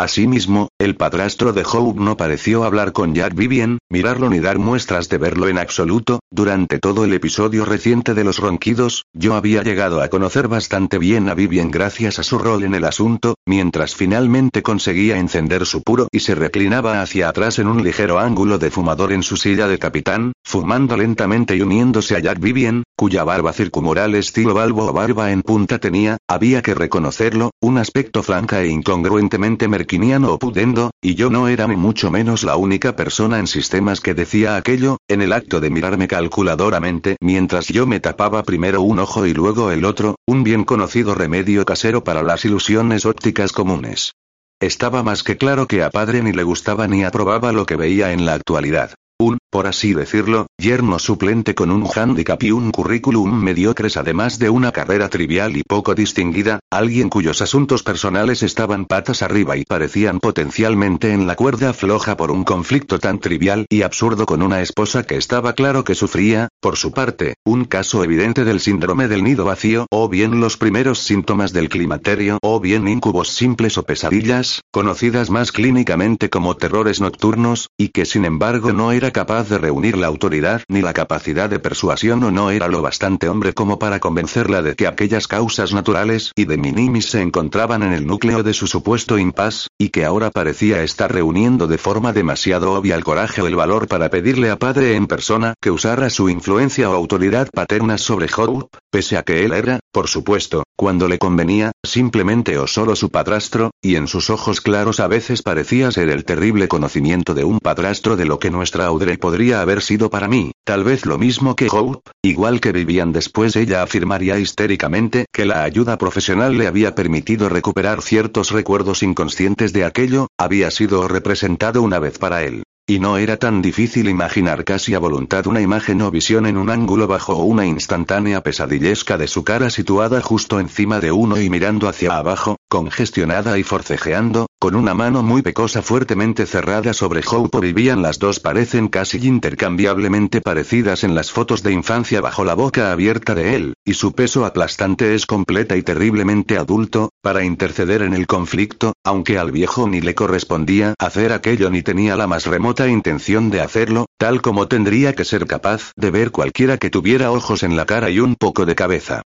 Asimismo, 0.00 0.70
el 0.78 0.96
padrastro 0.96 1.52
de 1.52 1.62
Hope 1.70 2.00
no 2.00 2.16
pareció 2.16 2.64
hablar 2.64 2.92
con 2.92 3.14
Jack 3.14 3.34
Vivian, 3.34 3.80
mirarlo 3.90 4.30
ni 4.30 4.40
dar 4.40 4.58
muestras 4.58 5.10
de 5.10 5.18
verlo 5.18 5.46
en 5.46 5.58
absoluto, 5.58 6.20
durante 6.30 6.78
todo 6.78 7.04
el 7.04 7.12
episodio 7.12 7.66
reciente 7.66 8.14
de 8.14 8.24
los 8.24 8.38
ronquidos, 8.38 9.04
yo 9.12 9.34
había 9.34 9.62
llegado 9.62 10.00
a 10.00 10.08
conocer 10.08 10.48
bastante 10.48 10.96
bien 10.96 11.28
a 11.28 11.34
Vivian 11.34 11.70
gracias 11.70 12.18
a 12.18 12.22
su 12.22 12.38
rol 12.38 12.64
en 12.64 12.74
el 12.74 12.86
asunto, 12.86 13.34
mientras 13.44 13.94
finalmente 13.94 14.62
conseguía 14.62 15.18
encender 15.18 15.66
su 15.66 15.82
puro 15.82 16.08
y 16.10 16.20
se 16.20 16.34
reclinaba 16.34 17.02
hacia 17.02 17.28
atrás 17.28 17.58
en 17.58 17.66
un 17.66 17.84
ligero 17.84 18.18
ángulo 18.18 18.56
de 18.56 18.70
fumador 18.70 19.12
en 19.12 19.22
su 19.22 19.36
silla 19.36 19.68
de 19.68 19.78
capitán, 19.78 20.32
fumando 20.42 20.96
lentamente 20.96 21.56
y 21.56 21.60
uniéndose 21.60 22.16
a 22.16 22.20
Jack 22.20 22.40
Vivian, 22.40 22.84
cuya 22.96 23.22
barba 23.24 23.52
circumoral 23.52 24.14
estilo 24.14 24.54
balbo 24.54 24.86
o 24.86 24.92
barba 24.94 25.30
en 25.30 25.42
punta 25.42 25.78
tenía, 25.78 26.16
había 26.26 26.62
que 26.62 26.74
reconocerlo, 26.74 27.50
un 27.60 27.76
aspecto 27.76 28.22
franca 28.22 28.62
e 28.62 28.68
incongruentemente 28.68 29.68
merquiniano 29.90 30.32
o 30.32 30.38
pudendo, 30.38 30.92
y 31.02 31.16
yo 31.16 31.30
no 31.30 31.48
era 31.48 31.66
ni 31.66 31.74
mucho 31.74 32.12
menos 32.12 32.44
la 32.44 32.54
única 32.54 32.94
persona 32.94 33.40
en 33.40 33.48
sistemas 33.48 34.00
que 34.00 34.14
decía 34.14 34.54
aquello, 34.54 34.98
en 35.08 35.20
el 35.20 35.32
acto 35.32 35.58
de 35.58 35.68
mirarme 35.68 36.06
calculadoramente 36.06 37.16
mientras 37.20 37.66
yo 37.66 37.88
me 37.88 37.98
tapaba 37.98 38.44
primero 38.44 38.82
un 38.82 39.00
ojo 39.00 39.26
y 39.26 39.34
luego 39.34 39.72
el 39.72 39.84
otro, 39.84 40.14
un 40.28 40.44
bien 40.44 40.62
conocido 40.62 41.16
remedio 41.16 41.64
casero 41.64 42.04
para 42.04 42.22
las 42.22 42.44
ilusiones 42.44 43.04
ópticas 43.04 43.50
comunes. 43.50 44.12
Estaba 44.60 45.02
más 45.02 45.24
que 45.24 45.36
claro 45.36 45.66
que 45.66 45.82
a 45.82 45.90
padre 45.90 46.22
ni 46.22 46.32
le 46.32 46.44
gustaba 46.44 46.86
ni 46.86 47.02
aprobaba 47.02 47.50
lo 47.50 47.66
que 47.66 47.74
veía 47.74 48.12
en 48.12 48.26
la 48.26 48.34
actualidad 48.34 48.94
un, 49.20 49.38
por 49.50 49.66
así 49.66 49.92
decirlo, 49.92 50.46
yerno 50.60 50.98
suplente 50.98 51.54
con 51.54 51.70
un 51.70 51.88
handicap 51.92 52.42
y 52.42 52.52
un 52.52 52.70
currículum 52.70 53.42
mediocres 53.42 53.96
además 53.96 54.38
de 54.38 54.50
una 54.50 54.72
carrera 54.72 55.08
trivial 55.08 55.56
y 55.56 55.62
poco 55.62 55.94
distinguida, 55.94 56.60
alguien 56.70 57.08
cuyos 57.08 57.40
asuntos 57.40 57.82
personales 57.82 58.42
estaban 58.42 58.84
patas 58.84 59.22
arriba 59.22 59.56
y 59.56 59.64
parecían 59.64 60.20
potencialmente 60.20 61.12
en 61.12 61.26
la 61.26 61.34
cuerda 61.34 61.72
floja 61.72 62.16
por 62.16 62.30
un 62.30 62.44
conflicto 62.44 62.98
tan 62.98 63.18
trivial 63.18 63.66
y 63.70 63.82
absurdo 63.82 64.26
con 64.26 64.42
una 64.42 64.60
esposa 64.60 65.02
que 65.04 65.16
estaba 65.16 65.54
claro 65.54 65.82
que 65.82 65.94
sufría, 65.94 66.48
por 66.60 66.76
su 66.76 66.92
parte, 66.92 67.34
un 67.44 67.64
caso 67.64 68.04
evidente 68.04 68.44
del 68.44 68.60
síndrome 68.60 69.08
del 69.08 69.24
nido 69.24 69.46
vacío 69.46 69.86
o 69.90 70.08
bien 70.08 70.40
los 70.40 70.58
primeros 70.58 70.98
síntomas 70.98 71.52
del 71.52 71.70
climaterio 71.70 72.38
o 72.42 72.60
bien 72.60 72.86
incubos 72.86 73.28
simples 73.30 73.78
o 73.78 73.84
pesadillas, 73.84 74.60
conocidas 74.70 75.30
más 75.30 75.52
clínicamente 75.52 76.28
como 76.28 76.56
terrores 76.56 77.00
nocturnos, 77.00 77.70
y 77.78 77.88
que 77.88 78.04
sin 78.04 78.26
embargo 78.26 78.72
no 78.72 78.92
era 78.92 79.10
capaz 79.10 79.48
de 79.48 79.58
reunir 79.58 79.96
la 79.96 80.08
autoridad 80.08 80.49
ni 80.68 80.82
la 80.82 80.92
capacidad 80.92 81.48
de 81.48 81.58
persuasión 81.58 82.22
o 82.24 82.30
no 82.30 82.50
era 82.50 82.68
lo 82.68 82.82
bastante 82.82 83.28
hombre 83.28 83.52
como 83.52 83.78
para 83.78 84.00
convencerla 84.00 84.62
de 84.62 84.74
que 84.74 84.86
aquellas 84.86 85.26
causas 85.26 85.72
naturales 85.72 86.32
y 86.34 86.44
de 86.44 86.56
minimis 86.56 87.10
se 87.10 87.20
encontraban 87.20 87.82
en 87.82 87.92
el 87.92 88.06
núcleo 88.06 88.42
de 88.42 88.54
su 88.54 88.66
supuesto 88.66 89.18
impas, 89.18 89.68
y 89.78 89.90
que 89.90 90.04
ahora 90.04 90.30
parecía 90.30 90.82
estar 90.82 91.12
reuniendo 91.12 91.66
de 91.66 91.78
forma 91.78 92.12
demasiado 92.12 92.72
obvia 92.72 92.94
el 92.94 93.04
coraje 93.04 93.42
o 93.42 93.46
el 93.46 93.56
valor 93.56 93.88
para 93.88 94.08
pedirle 94.10 94.50
a 94.50 94.58
padre 94.58 94.96
en 94.96 95.06
persona 95.06 95.54
que 95.60 95.70
usara 95.70 96.10
su 96.10 96.28
influencia 96.28 96.90
o 96.90 96.94
autoridad 96.94 97.48
paterna 97.52 97.98
sobre 97.98 98.28
Hope, 98.34 98.78
pese 98.90 99.16
a 99.16 99.22
que 99.22 99.44
él 99.44 99.52
era, 99.52 99.80
por 99.92 100.08
supuesto, 100.08 100.64
cuando 100.76 101.08
le 101.08 101.18
convenía, 101.18 101.72
simplemente 101.84 102.56
o 102.56 102.66
solo 102.66 102.96
su 102.96 103.10
padrastro, 103.10 103.70
y 103.82 103.96
en 103.96 104.06
sus 104.06 104.30
ojos 104.30 104.60
claros 104.60 105.00
a 105.00 105.08
veces 105.08 105.42
parecía 105.42 105.90
ser 105.90 106.08
el 106.08 106.24
terrible 106.24 106.68
conocimiento 106.68 107.34
de 107.34 107.44
un 107.44 107.58
padrastro 107.58 108.16
de 108.16 108.24
lo 108.24 108.38
que 108.38 108.50
nuestra 108.50 108.86
Audrey 108.86 109.16
podría 109.16 109.60
haber 109.60 109.82
sido 109.82 110.08
para 110.08 110.28
mí, 110.28 110.39
tal 110.64 110.84
vez 110.84 111.06
lo 111.06 111.18
mismo 111.18 111.56
que 111.56 111.68
Hope, 111.70 112.10
igual 112.22 112.60
que 112.60 112.72
vivían 112.72 113.12
después 113.12 113.56
ella 113.56 113.82
afirmaría 113.82 114.38
histéricamente 114.38 115.26
que 115.32 115.44
la 115.44 115.62
ayuda 115.62 115.98
profesional 115.98 116.56
le 116.56 116.66
había 116.66 116.94
permitido 116.94 117.48
recuperar 117.48 118.02
ciertos 118.02 118.50
recuerdos 118.50 119.02
inconscientes 119.02 119.72
de 119.72 119.84
aquello, 119.84 120.28
había 120.38 120.70
sido 120.70 121.08
representado 121.08 121.82
una 121.82 121.98
vez 121.98 122.18
para 122.18 122.44
él. 122.44 122.62
Y 122.90 122.98
no 122.98 123.18
era 123.18 123.36
tan 123.36 123.62
difícil 123.62 124.08
imaginar 124.08 124.64
casi 124.64 124.94
a 124.94 124.98
voluntad 124.98 125.46
una 125.46 125.60
imagen 125.60 126.02
o 126.02 126.10
visión 126.10 126.44
en 126.46 126.56
un 126.56 126.70
ángulo 126.70 127.06
bajo 127.06 127.36
una 127.36 127.64
instantánea 127.64 128.42
pesadillesca 128.42 129.16
de 129.16 129.28
su 129.28 129.44
cara 129.44 129.70
situada 129.70 130.20
justo 130.20 130.58
encima 130.58 130.98
de 130.98 131.12
uno 131.12 131.40
y 131.40 131.48
mirando 131.50 131.88
hacia 131.88 132.16
abajo, 132.16 132.56
congestionada 132.68 133.58
y 133.58 133.62
forcejeando, 133.62 134.46
con 134.60 134.76
una 134.76 134.92
mano 134.92 135.22
muy 135.22 135.40
pecosa 135.40 135.80
fuertemente 135.80 136.44
cerrada 136.44 136.92
sobre 136.92 137.22
Hope 137.26 137.60
vivían 137.60 138.02
las 138.02 138.18
dos 138.18 138.40
parecen 138.40 138.88
casi 138.88 139.16
intercambiablemente 139.26 140.42
parecidas 140.42 141.02
en 141.02 141.14
las 141.14 141.32
fotos 141.32 141.62
de 141.62 141.72
infancia 141.72 142.20
bajo 142.20 142.44
la 142.44 142.52
boca 142.52 142.92
abierta 142.92 143.34
de 143.34 143.54
él, 143.54 143.74
y 143.86 143.94
su 143.94 144.12
peso 144.12 144.44
aplastante 144.44 145.14
es 145.14 145.24
completa 145.24 145.78
y 145.78 145.82
terriblemente 145.82 146.58
adulto, 146.58 147.08
para 147.22 147.42
interceder 147.42 148.02
en 148.02 148.12
el 148.12 148.26
conflicto, 148.26 148.92
aunque 149.02 149.38
al 149.38 149.50
viejo 149.50 149.88
ni 149.88 150.02
le 150.02 150.14
correspondía 150.14 150.92
hacer 150.98 151.32
aquello 151.32 151.70
ni 151.70 151.82
tenía 151.82 152.14
la 152.14 152.26
más 152.26 152.44
remota 152.44 152.86
intención 152.86 153.48
de 153.48 153.62
hacerlo, 153.62 154.04
tal 154.18 154.42
como 154.42 154.68
tendría 154.68 155.14
que 155.14 155.24
ser 155.24 155.46
capaz 155.46 155.92
de 155.96 156.10
ver 156.10 156.32
cualquiera 156.32 156.76
que 156.76 156.90
tuviera 156.90 157.32
ojos 157.32 157.62
en 157.62 157.78
la 157.78 157.86
cara 157.86 158.10
y 158.10 158.20
un 158.20 158.34
poco 158.34 158.66
de 158.66 158.74
cabeza. 158.74 159.22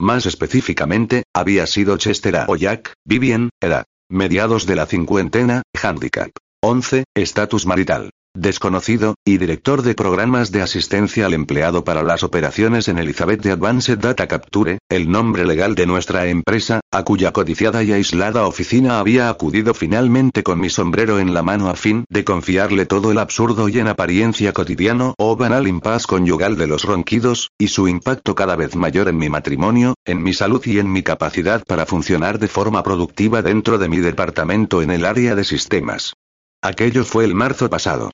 Más 0.00 0.24
específicamente, 0.24 1.24
había 1.34 1.66
sido 1.66 1.98
Chester 1.98 2.36
A. 2.36 2.46
Jack, 2.56 2.94
Vivian, 3.04 3.50
edad. 3.60 3.84
Mediados 4.10 4.64
de 4.64 4.74
la 4.74 4.86
cincuentena, 4.86 5.62
handicap. 5.82 6.30
11, 6.62 7.04
estatus 7.14 7.66
marital 7.66 8.10
desconocido, 8.34 9.14
y 9.24 9.38
director 9.38 9.82
de 9.82 9.94
programas 9.94 10.52
de 10.52 10.62
asistencia 10.62 11.26
al 11.26 11.34
empleado 11.34 11.84
para 11.84 12.02
las 12.02 12.22
operaciones 12.22 12.88
en 12.88 12.98
Elizabeth 12.98 13.42
de 13.42 13.52
Advanced 13.52 13.98
Data 13.98 14.26
Capture, 14.26 14.78
el 14.88 15.10
nombre 15.10 15.44
legal 15.44 15.74
de 15.74 15.86
nuestra 15.86 16.26
empresa, 16.26 16.80
a 16.90 17.02
cuya 17.02 17.32
codiciada 17.32 17.82
y 17.82 17.92
aislada 17.92 18.46
oficina 18.46 18.98
había 18.98 19.28
acudido 19.28 19.74
finalmente 19.74 20.42
con 20.42 20.60
mi 20.60 20.70
sombrero 20.70 21.18
en 21.18 21.34
la 21.34 21.42
mano 21.42 21.68
a 21.68 21.74
fin 21.74 22.04
de 22.08 22.24
confiarle 22.24 22.86
todo 22.86 23.10
el 23.10 23.18
absurdo 23.18 23.68
y 23.68 23.78
en 23.78 23.88
apariencia 23.88 24.52
cotidiano 24.52 25.14
o 25.18 25.36
banal 25.36 25.66
impas 25.66 26.06
conyugal 26.06 26.56
de 26.56 26.66
los 26.66 26.84
ronquidos, 26.84 27.50
y 27.58 27.68
su 27.68 27.88
impacto 27.88 28.34
cada 28.34 28.56
vez 28.56 28.76
mayor 28.76 29.08
en 29.08 29.18
mi 29.18 29.28
matrimonio, 29.28 29.94
en 30.04 30.22
mi 30.22 30.34
salud 30.34 30.64
y 30.66 30.78
en 30.78 30.92
mi 30.92 31.02
capacidad 31.02 31.64
para 31.64 31.86
funcionar 31.86 32.38
de 32.38 32.48
forma 32.48 32.82
productiva 32.82 33.42
dentro 33.42 33.78
de 33.78 33.88
mi 33.88 33.98
departamento 33.98 34.82
en 34.82 34.90
el 34.90 35.04
área 35.04 35.34
de 35.34 35.44
sistemas. 35.44 36.14
Aquello 36.62 37.04
fue 37.04 37.24
el 37.24 37.34
marzo 37.34 37.70
pasado. 37.70 38.10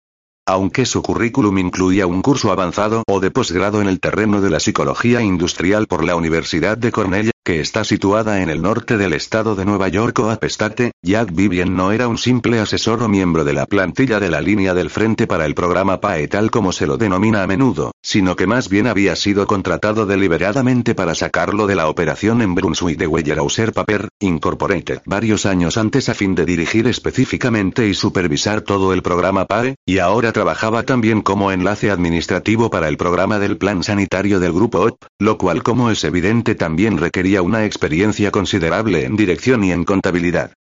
Aunque 0.47 0.85
su 0.85 1.01
currículum 1.01 1.57
incluía 1.57 2.07
un 2.07 2.21
curso 2.21 2.53
avanzado 2.53 3.03
o 3.09 3.19
de 3.19 3.31
posgrado 3.31 3.81
en 3.81 3.89
el 3.89 3.99
terreno 3.99 4.43
de 4.43 4.51
la 4.51 4.61
psicología 4.61 5.23
industrial 5.23 5.87
por 5.87 6.05
la 6.05 6.17
Universidad 6.17 6.77
de 6.77 6.93
Cornell, 6.93 7.31
que 7.45 7.61
está 7.61 7.85
situada 7.85 8.41
en 8.41 8.49
el 8.49 8.63
norte 8.63 8.97
del 8.97 9.13
estado 9.13 9.55
de 9.55 9.67
Nueva 9.67 9.89
York 9.89 10.19
o 10.21 10.31
apestate, 10.31 10.93
Jack 11.03 11.35
Vivian 11.35 11.77
no 11.77 11.93
era 11.93 12.09
un 12.09 12.17
simple 12.17 12.59
asesor 12.59 13.03
o 13.03 13.09
miembro 13.09 13.45
de 13.45 13.53
la 13.53 13.67
plantilla 13.67 14.19
de 14.19 14.31
la 14.31 14.41
línea 14.41 14.73
del 14.73 14.89
frente 14.89 15.27
para 15.27 15.45
el 15.45 15.55
programa 15.55 16.01
PAE 16.01 16.27
tal 16.27 16.51
como 16.51 16.73
se 16.73 16.87
lo 16.87 16.97
denomina 16.97 17.43
a 17.43 17.47
menudo, 17.47 17.93
sino 18.03 18.35
que 18.35 18.47
más 18.47 18.71
bien 18.71 18.87
había 18.87 19.15
sido 19.15 19.47
contratado 19.47 20.07
deliberadamente 20.07 20.95
para 20.95 21.15
sacarlo 21.15 21.67
de 21.67 21.75
la 21.75 21.89
operación 21.89 22.41
en 22.41 22.55
Brunswick 22.55 22.99
de 22.99 23.07
Weyerhaeuser 23.07 23.75
Paper, 23.75 24.09
Incorporated 24.21 25.03
varios 25.05 25.45
años 25.45 25.77
antes 25.77 26.09
a 26.09 26.15
fin 26.15 26.35
de 26.35 26.47
dirigir 26.47 26.87
específicamente 26.87 27.87
y 27.87 27.93
supervisar 27.93 28.63
todo 28.63 28.95
el 28.95 29.03
programa 29.03 29.45
PAE, 29.45 29.75
y 29.85 29.99
ahora 29.99 30.33
trabajaba 30.33 30.85
también 30.85 31.21
como 31.21 31.53
enlace 31.53 31.91
administrativo 31.91 32.71
para 32.71 32.89
el 32.89 32.97
programa 32.97 33.39
del 33.39 33.59
plan 33.59 33.83
sanitario 33.83 34.41
del 34.41 34.55
grupo 34.55 34.81
OP, 34.81 35.05
lo 35.19 35.37
cual 35.37 35.63
como 35.63 35.91
es 35.91 36.05
evidente 36.05 36.55
también 36.55 36.97
requería 36.97 37.34
una 37.43 37.65
experiencia 37.65 38.31
considerable 38.31 39.05
en 39.05 39.17
dirección 39.17 39.65
y 39.65 39.73
en 39.73 39.85
contabilidad. 39.85 40.53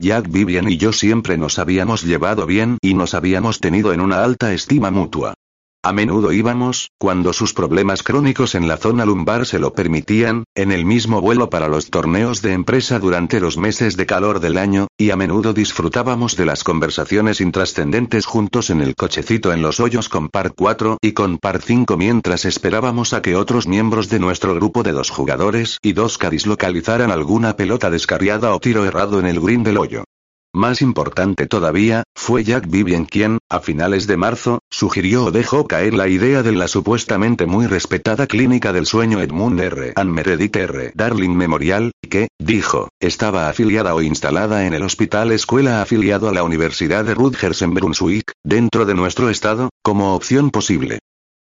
Jack 0.00 0.30
Vivian 0.30 0.70
y 0.70 0.78
yo 0.78 0.92
siempre 0.92 1.36
nos 1.36 1.58
habíamos 1.58 2.02
llevado 2.02 2.46
bien 2.46 2.78
y 2.80 2.94
nos 2.94 3.14
habíamos 3.14 3.60
tenido 3.60 3.92
en 3.92 4.00
una 4.00 4.24
alta 4.24 4.52
estima 4.52 4.90
mutua. 4.90 5.34
A 5.82 5.94
menudo 5.94 6.30
íbamos, 6.30 6.90
cuando 6.98 7.32
sus 7.32 7.54
problemas 7.54 8.02
crónicos 8.02 8.54
en 8.54 8.68
la 8.68 8.76
zona 8.76 9.06
lumbar 9.06 9.46
se 9.46 9.58
lo 9.58 9.72
permitían, 9.72 10.44
en 10.54 10.72
el 10.72 10.84
mismo 10.84 11.22
vuelo 11.22 11.48
para 11.48 11.68
los 11.68 11.88
torneos 11.88 12.42
de 12.42 12.52
empresa 12.52 12.98
durante 12.98 13.40
los 13.40 13.56
meses 13.56 13.96
de 13.96 14.04
calor 14.04 14.40
del 14.40 14.58
año, 14.58 14.88
y 14.98 15.08
a 15.08 15.16
menudo 15.16 15.54
disfrutábamos 15.54 16.36
de 16.36 16.44
las 16.44 16.64
conversaciones 16.64 17.40
intrascendentes 17.40 18.26
juntos 18.26 18.68
en 18.68 18.82
el 18.82 18.94
cochecito 18.94 19.54
en 19.54 19.62
los 19.62 19.80
hoyos 19.80 20.10
con 20.10 20.28
par 20.28 20.52
4 20.54 20.98
y 21.00 21.12
con 21.12 21.38
par 21.38 21.62
5 21.62 21.96
mientras 21.96 22.44
esperábamos 22.44 23.14
a 23.14 23.22
que 23.22 23.34
otros 23.34 23.66
miembros 23.66 24.10
de 24.10 24.18
nuestro 24.18 24.54
grupo 24.54 24.82
de 24.82 24.92
dos 24.92 25.08
jugadores 25.08 25.78
y 25.80 25.94
dos 25.94 26.18
cadis 26.18 26.46
localizaran 26.46 27.10
alguna 27.10 27.56
pelota 27.56 27.88
descarriada 27.88 28.54
o 28.54 28.60
tiro 28.60 28.84
errado 28.84 29.18
en 29.18 29.24
el 29.24 29.40
green 29.40 29.62
del 29.62 29.78
hoyo. 29.78 30.04
Más 30.52 30.82
importante 30.82 31.46
todavía, 31.46 32.02
fue 32.16 32.42
Jack 32.42 32.68
Vivian 32.68 33.04
quien, 33.04 33.38
a 33.48 33.60
finales 33.60 34.08
de 34.08 34.16
marzo, 34.16 34.58
sugirió 34.68 35.26
o 35.26 35.30
dejó 35.30 35.68
caer 35.68 35.94
la 35.94 36.08
idea 36.08 36.42
de 36.42 36.50
la 36.50 36.66
supuestamente 36.66 37.46
muy 37.46 37.68
respetada 37.68 38.26
clínica 38.26 38.72
del 38.72 38.84
sueño 38.84 39.20
Edmund 39.20 39.60
R. 39.60 39.92
and 39.94 40.10
Meredith 40.10 40.56
R. 40.56 40.90
Darling 40.96 41.36
Memorial, 41.36 41.92
que, 42.08 42.28
dijo, 42.40 42.88
estaba 42.98 43.48
afiliada 43.48 43.94
o 43.94 44.02
instalada 44.02 44.66
en 44.66 44.74
el 44.74 44.82
hospital 44.82 45.30
escuela 45.30 45.82
afiliado 45.82 46.28
a 46.28 46.32
la 46.32 46.42
Universidad 46.42 47.04
de 47.04 47.14
Rutgers 47.14 47.62
en 47.62 47.72
Brunswick, 47.72 48.32
dentro 48.42 48.86
de 48.86 48.94
nuestro 48.94 49.30
estado, 49.30 49.70
como 49.82 50.16
opción 50.16 50.50
posible. 50.50 50.98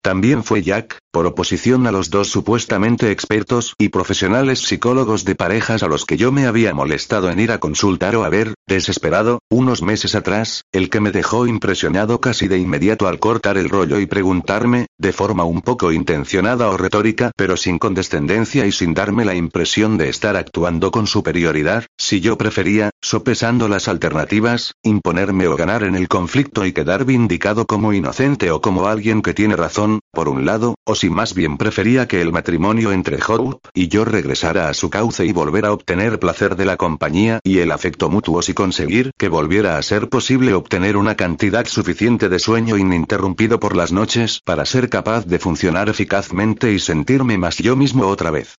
También 0.01 0.43
fue 0.45 0.61
Jack, 0.61 0.99
por 1.13 1.27
oposición 1.27 1.85
a 1.85 1.91
los 1.91 2.09
dos 2.09 2.29
supuestamente 2.29 3.11
expertos 3.11 3.75
y 3.77 3.89
profesionales 3.89 4.61
psicólogos 4.61 5.25
de 5.25 5.35
parejas 5.35 5.83
a 5.83 5.87
los 5.87 6.05
que 6.05 6.17
yo 6.17 6.31
me 6.31 6.47
había 6.47 6.73
molestado 6.73 7.29
en 7.29 7.39
ir 7.39 7.51
a 7.51 7.59
consultar 7.59 8.15
o 8.15 8.23
a 8.23 8.29
ver, 8.29 8.55
desesperado, 8.67 9.37
unos 9.47 9.83
meses 9.83 10.15
atrás, 10.15 10.63
el 10.71 10.89
que 10.89 11.01
me 11.01 11.11
dejó 11.11 11.45
impresionado 11.45 12.19
casi 12.19 12.47
de 12.47 12.57
inmediato 12.57 13.07
al 13.07 13.19
cortar 13.19 13.59
el 13.59 13.69
rollo 13.69 13.99
y 13.99 14.07
preguntarme, 14.07 14.87
de 14.97 15.13
forma 15.13 15.43
un 15.43 15.61
poco 15.61 15.91
intencionada 15.91 16.71
o 16.71 16.77
retórica, 16.77 17.29
pero 17.37 17.57
sin 17.57 17.77
condescendencia 17.77 18.65
y 18.65 18.71
sin 18.71 18.95
darme 18.95 19.23
la 19.23 19.35
impresión 19.35 19.99
de 19.99 20.09
estar 20.09 20.35
actuando 20.35 20.89
con 20.89 21.05
superioridad, 21.05 21.85
si 21.95 22.21
yo 22.21 22.39
prefería, 22.39 22.89
sopesando 23.01 23.67
las 23.67 23.87
alternativas, 23.87 24.73
imponerme 24.81 25.47
o 25.47 25.55
ganar 25.55 25.83
en 25.83 25.93
el 25.93 26.07
conflicto 26.07 26.65
y 26.65 26.73
quedar 26.73 27.05
vindicado 27.05 27.67
como 27.67 27.93
inocente 27.93 28.49
o 28.49 28.61
como 28.61 28.87
alguien 28.87 29.21
que 29.21 29.35
tiene 29.35 29.55
razón 29.55 29.99
por 30.11 30.27
un 30.27 30.47
lado, 30.47 30.73
o 30.85 30.95
si 31.03 31.09
más 31.09 31.33
bien 31.33 31.57
prefería 31.57 32.07
que 32.07 32.21
el 32.21 32.31
matrimonio 32.31 32.93
entre 32.93 33.19
Hope 33.27 33.67
y 33.73 33.89
yo 33.89 34.05
regresara 34.05 34.69
a 34.69 34.73
su 34.73 34.89
cauce 34.89 35.25
y 35.25 35.33
volver 35.33 35.65
a 35.65 35.73
obtener 35.73 36.17
placer 36.17 36.55
de 36.55 36.63
la 36.63 36.77
compañía 36.77 37.41
y 37.43 37.59
el 37.59 37.73
afecto 37.73 38.09
mutuo 38.09 38.39
y 38.47 38.53
conseguir 38.53 39.11
que 39.17 39.27
volviera 39.27 39.77
a 39.77 39.81
ser 39.81 40.07
posible 40.07 40.53
obtener 40.53 40.95
una 40.95 41.15
cantidad 41.15 41.65
suficiente 41.65 42.29
de 42.29 42.39
sueño 42.39 42.77
ininterrumpido 42.77 43.59
por 43.59 43.75
las 43.75 43.91
noches 43.91 44.39
para 44.45 44.63
ser 44.63 44.87
capaz 44.87 45.25
de 45.25 45.39
funcionar 45.39 45.89
eficazmente 45.89 46.71
y 46.71 46.79
sentirme 46.79 47.37
más 47.37 47.57
yo 47.57 47.75
mismo 47.75 48.07
otra 48.07 48.31
vez. 48.31 48.55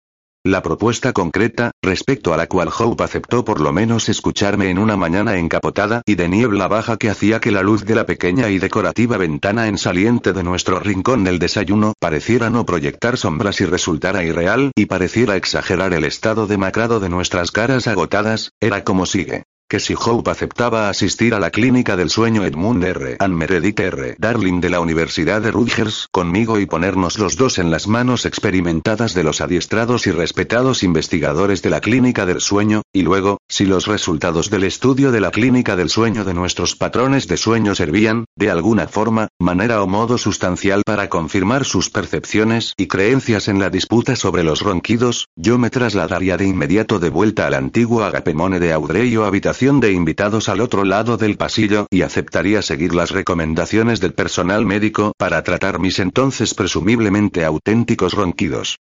La 0.46 0.62
propuesta 0.62 1.14
concreta, 1.14 1.72
respecto 1.82 2.34
a 2.34 2.38
la 2.38 2.48
cual 2.48 2.68
Hope 2.78 3.02
aceptó 3.02 3.46
por 3.46 3.62
lo 3.62 3.72
menos 3.72 4.10
escucharme 4.10 4.70
en 4.70 4.78
una 4.78 4.98
mañana 4.98 5.38
encapotada 5.38 6.02
y 6.06 6.16
de 6.16 6.28
niebla 6.28 6.68
baja 6.68 6.98
que 6.98 7.10
hacía 7.10 7.40
que 7.40 7.50
la 7.50 7.64
luz 7.64 7.86
de 7.86 7.96
la 7.96 8.06
pequeña 8.06 8.50
y 8.50 8.60
decorativa 8.60 9.16
ventana 9.16 9.70
en 9.70 9.78
saliente 9.78 10.34
de 10.34 10.44
nuestro 10.44 10.80
rincón 10.80 11.24
del 11.24 11.40
desayuno 11.40 11.94
pareciera 11.98 12.50
no 12.50 12.66
proyectar 12.66 13.16
sombras 13.16 13.62
y 13.62 13.66
resultara 13.66 14.26
irreal 14.26 14.74
y 14.76 14.88
pareciera 14.88 15.38
exagerar 15.38 15.94
el 15.94 16.04
estado 16.04 16.46
demacrado 16.46 17.00
de 17.00 17.08
nuestras 17.08 17.52
caras 17.52 17.88
agotadas, 17.88 18.52
era 18.60 18.84
como 18.84 19.06
sigue 19.06 19.46
que 19.74 19.80
si 19.80 19.96
Hope 19.96 20.30
aceptaba 20.30 20.88
asistir 20.88 21.34
a 21.34 21.40
la 21.40 21.50
clínica 21.50 21.98
del 21.98 22.12
sueño 22.12 22.46
Edmund 22.46 22.84
R. 22.84 23.16
and 23.18 23.34
Meredith 23.34 23.80
R. 23.80 24.16
Darling 24.20 24.62
de 24.62 24.70
la 24.70 24.80
Universidad 24.80 25.42
de 25.42 25.50
Rutgers 25.50 26.10
conmigo 26.12 26.60
y 26.60 26.68
ponernos 26.68 27.18
los 27.18 27.38
dos 27.38 27.58
en 27.58 27.72
las 27.72 27.88
manos 27.88 28.28
experimentadas 28.28 29.16
de 29.16 29.24
los 29.24 29.42
adiestrados 29.42 30.06
y 30.06 30.12
respetados 30.12 30.84
investigadores 30.84 31.64
de 31.64 31.72
la 31.72 31.82
clínica 31.82 32.28
del 32.28 32.40
sueño, 32.40 32.84
y 32.94 33.02
luego, 33.02 33.40
si 33.50 33.66
los 33.66 33.88
resultados 33.88 34.52
del 34.52 34.66
estudio 34.66 35.12
de 35.12 35.22
la 35.22 35.32
clínica 35.32 35.76
del 35.76 35.90
sueño 35.90 36.24
de 36.24 36.36
nuestros 36.36 36.76
patrones 36.76 37.28
de 37.28 37.38
sueño 37.38 37.74
servían, 37.74 38.26
de 38.36 38.52
alguna 38.52 38.88
forma, 38.88 39.30
manera 39.40 39.82
o 39.82 39.88
modo 39.88 40.20
sustancial 40.20 40.84
para 40.86 41.10
confirmar 41.10 41.66
sus 41.66 41.90
percepciones 41.90 42.76
y 42.78 42.86
creencias 42.86 43.48
en 43.48 43.58
la 43.58 43.72
disputa 43.72 44.16
sobre 44.16 44.44
los 44.44 44.62
ronquidos, 44.62 45.30
yo 45.36 45.58
me 45.58 45.72
trasladaría 45.72 46.38
de 46.38 46.46
inmediato 46.46 47.00
de 47.00 47.10
vuelta 47.10 47.48
al 47.48 47.56
antiguo 47.56 48.04
agapemone 48.04 48.60
de 48.60 48.72
Audrey 48.72 49.18
o 49.18 49.26
habitación 49.26 49.63
de 49.64 49.94
invitados 49.94 50.50
al 50.50 50.60
otro 50.60 50.84
lado 50.84 51.16
del 51.16 51.38
pasillo 51.38 51.88
y 51.90 52.02
aceptaría 52.02 52.62
seguir 52.62 52.94
las 52.94 53.12
recomendaciones 53.12 54.02
del 54.02 54.14
personal 54.14 54.66
médico 54.66 55.14
para 55.18 55.42
tratar 55.42 55.80
mis 55.80 56.00
entonces 56.00 56.54
presumiblemente 56.54 57.46
auténticos 57.46 58.14
ronquidos. 58.14 58.76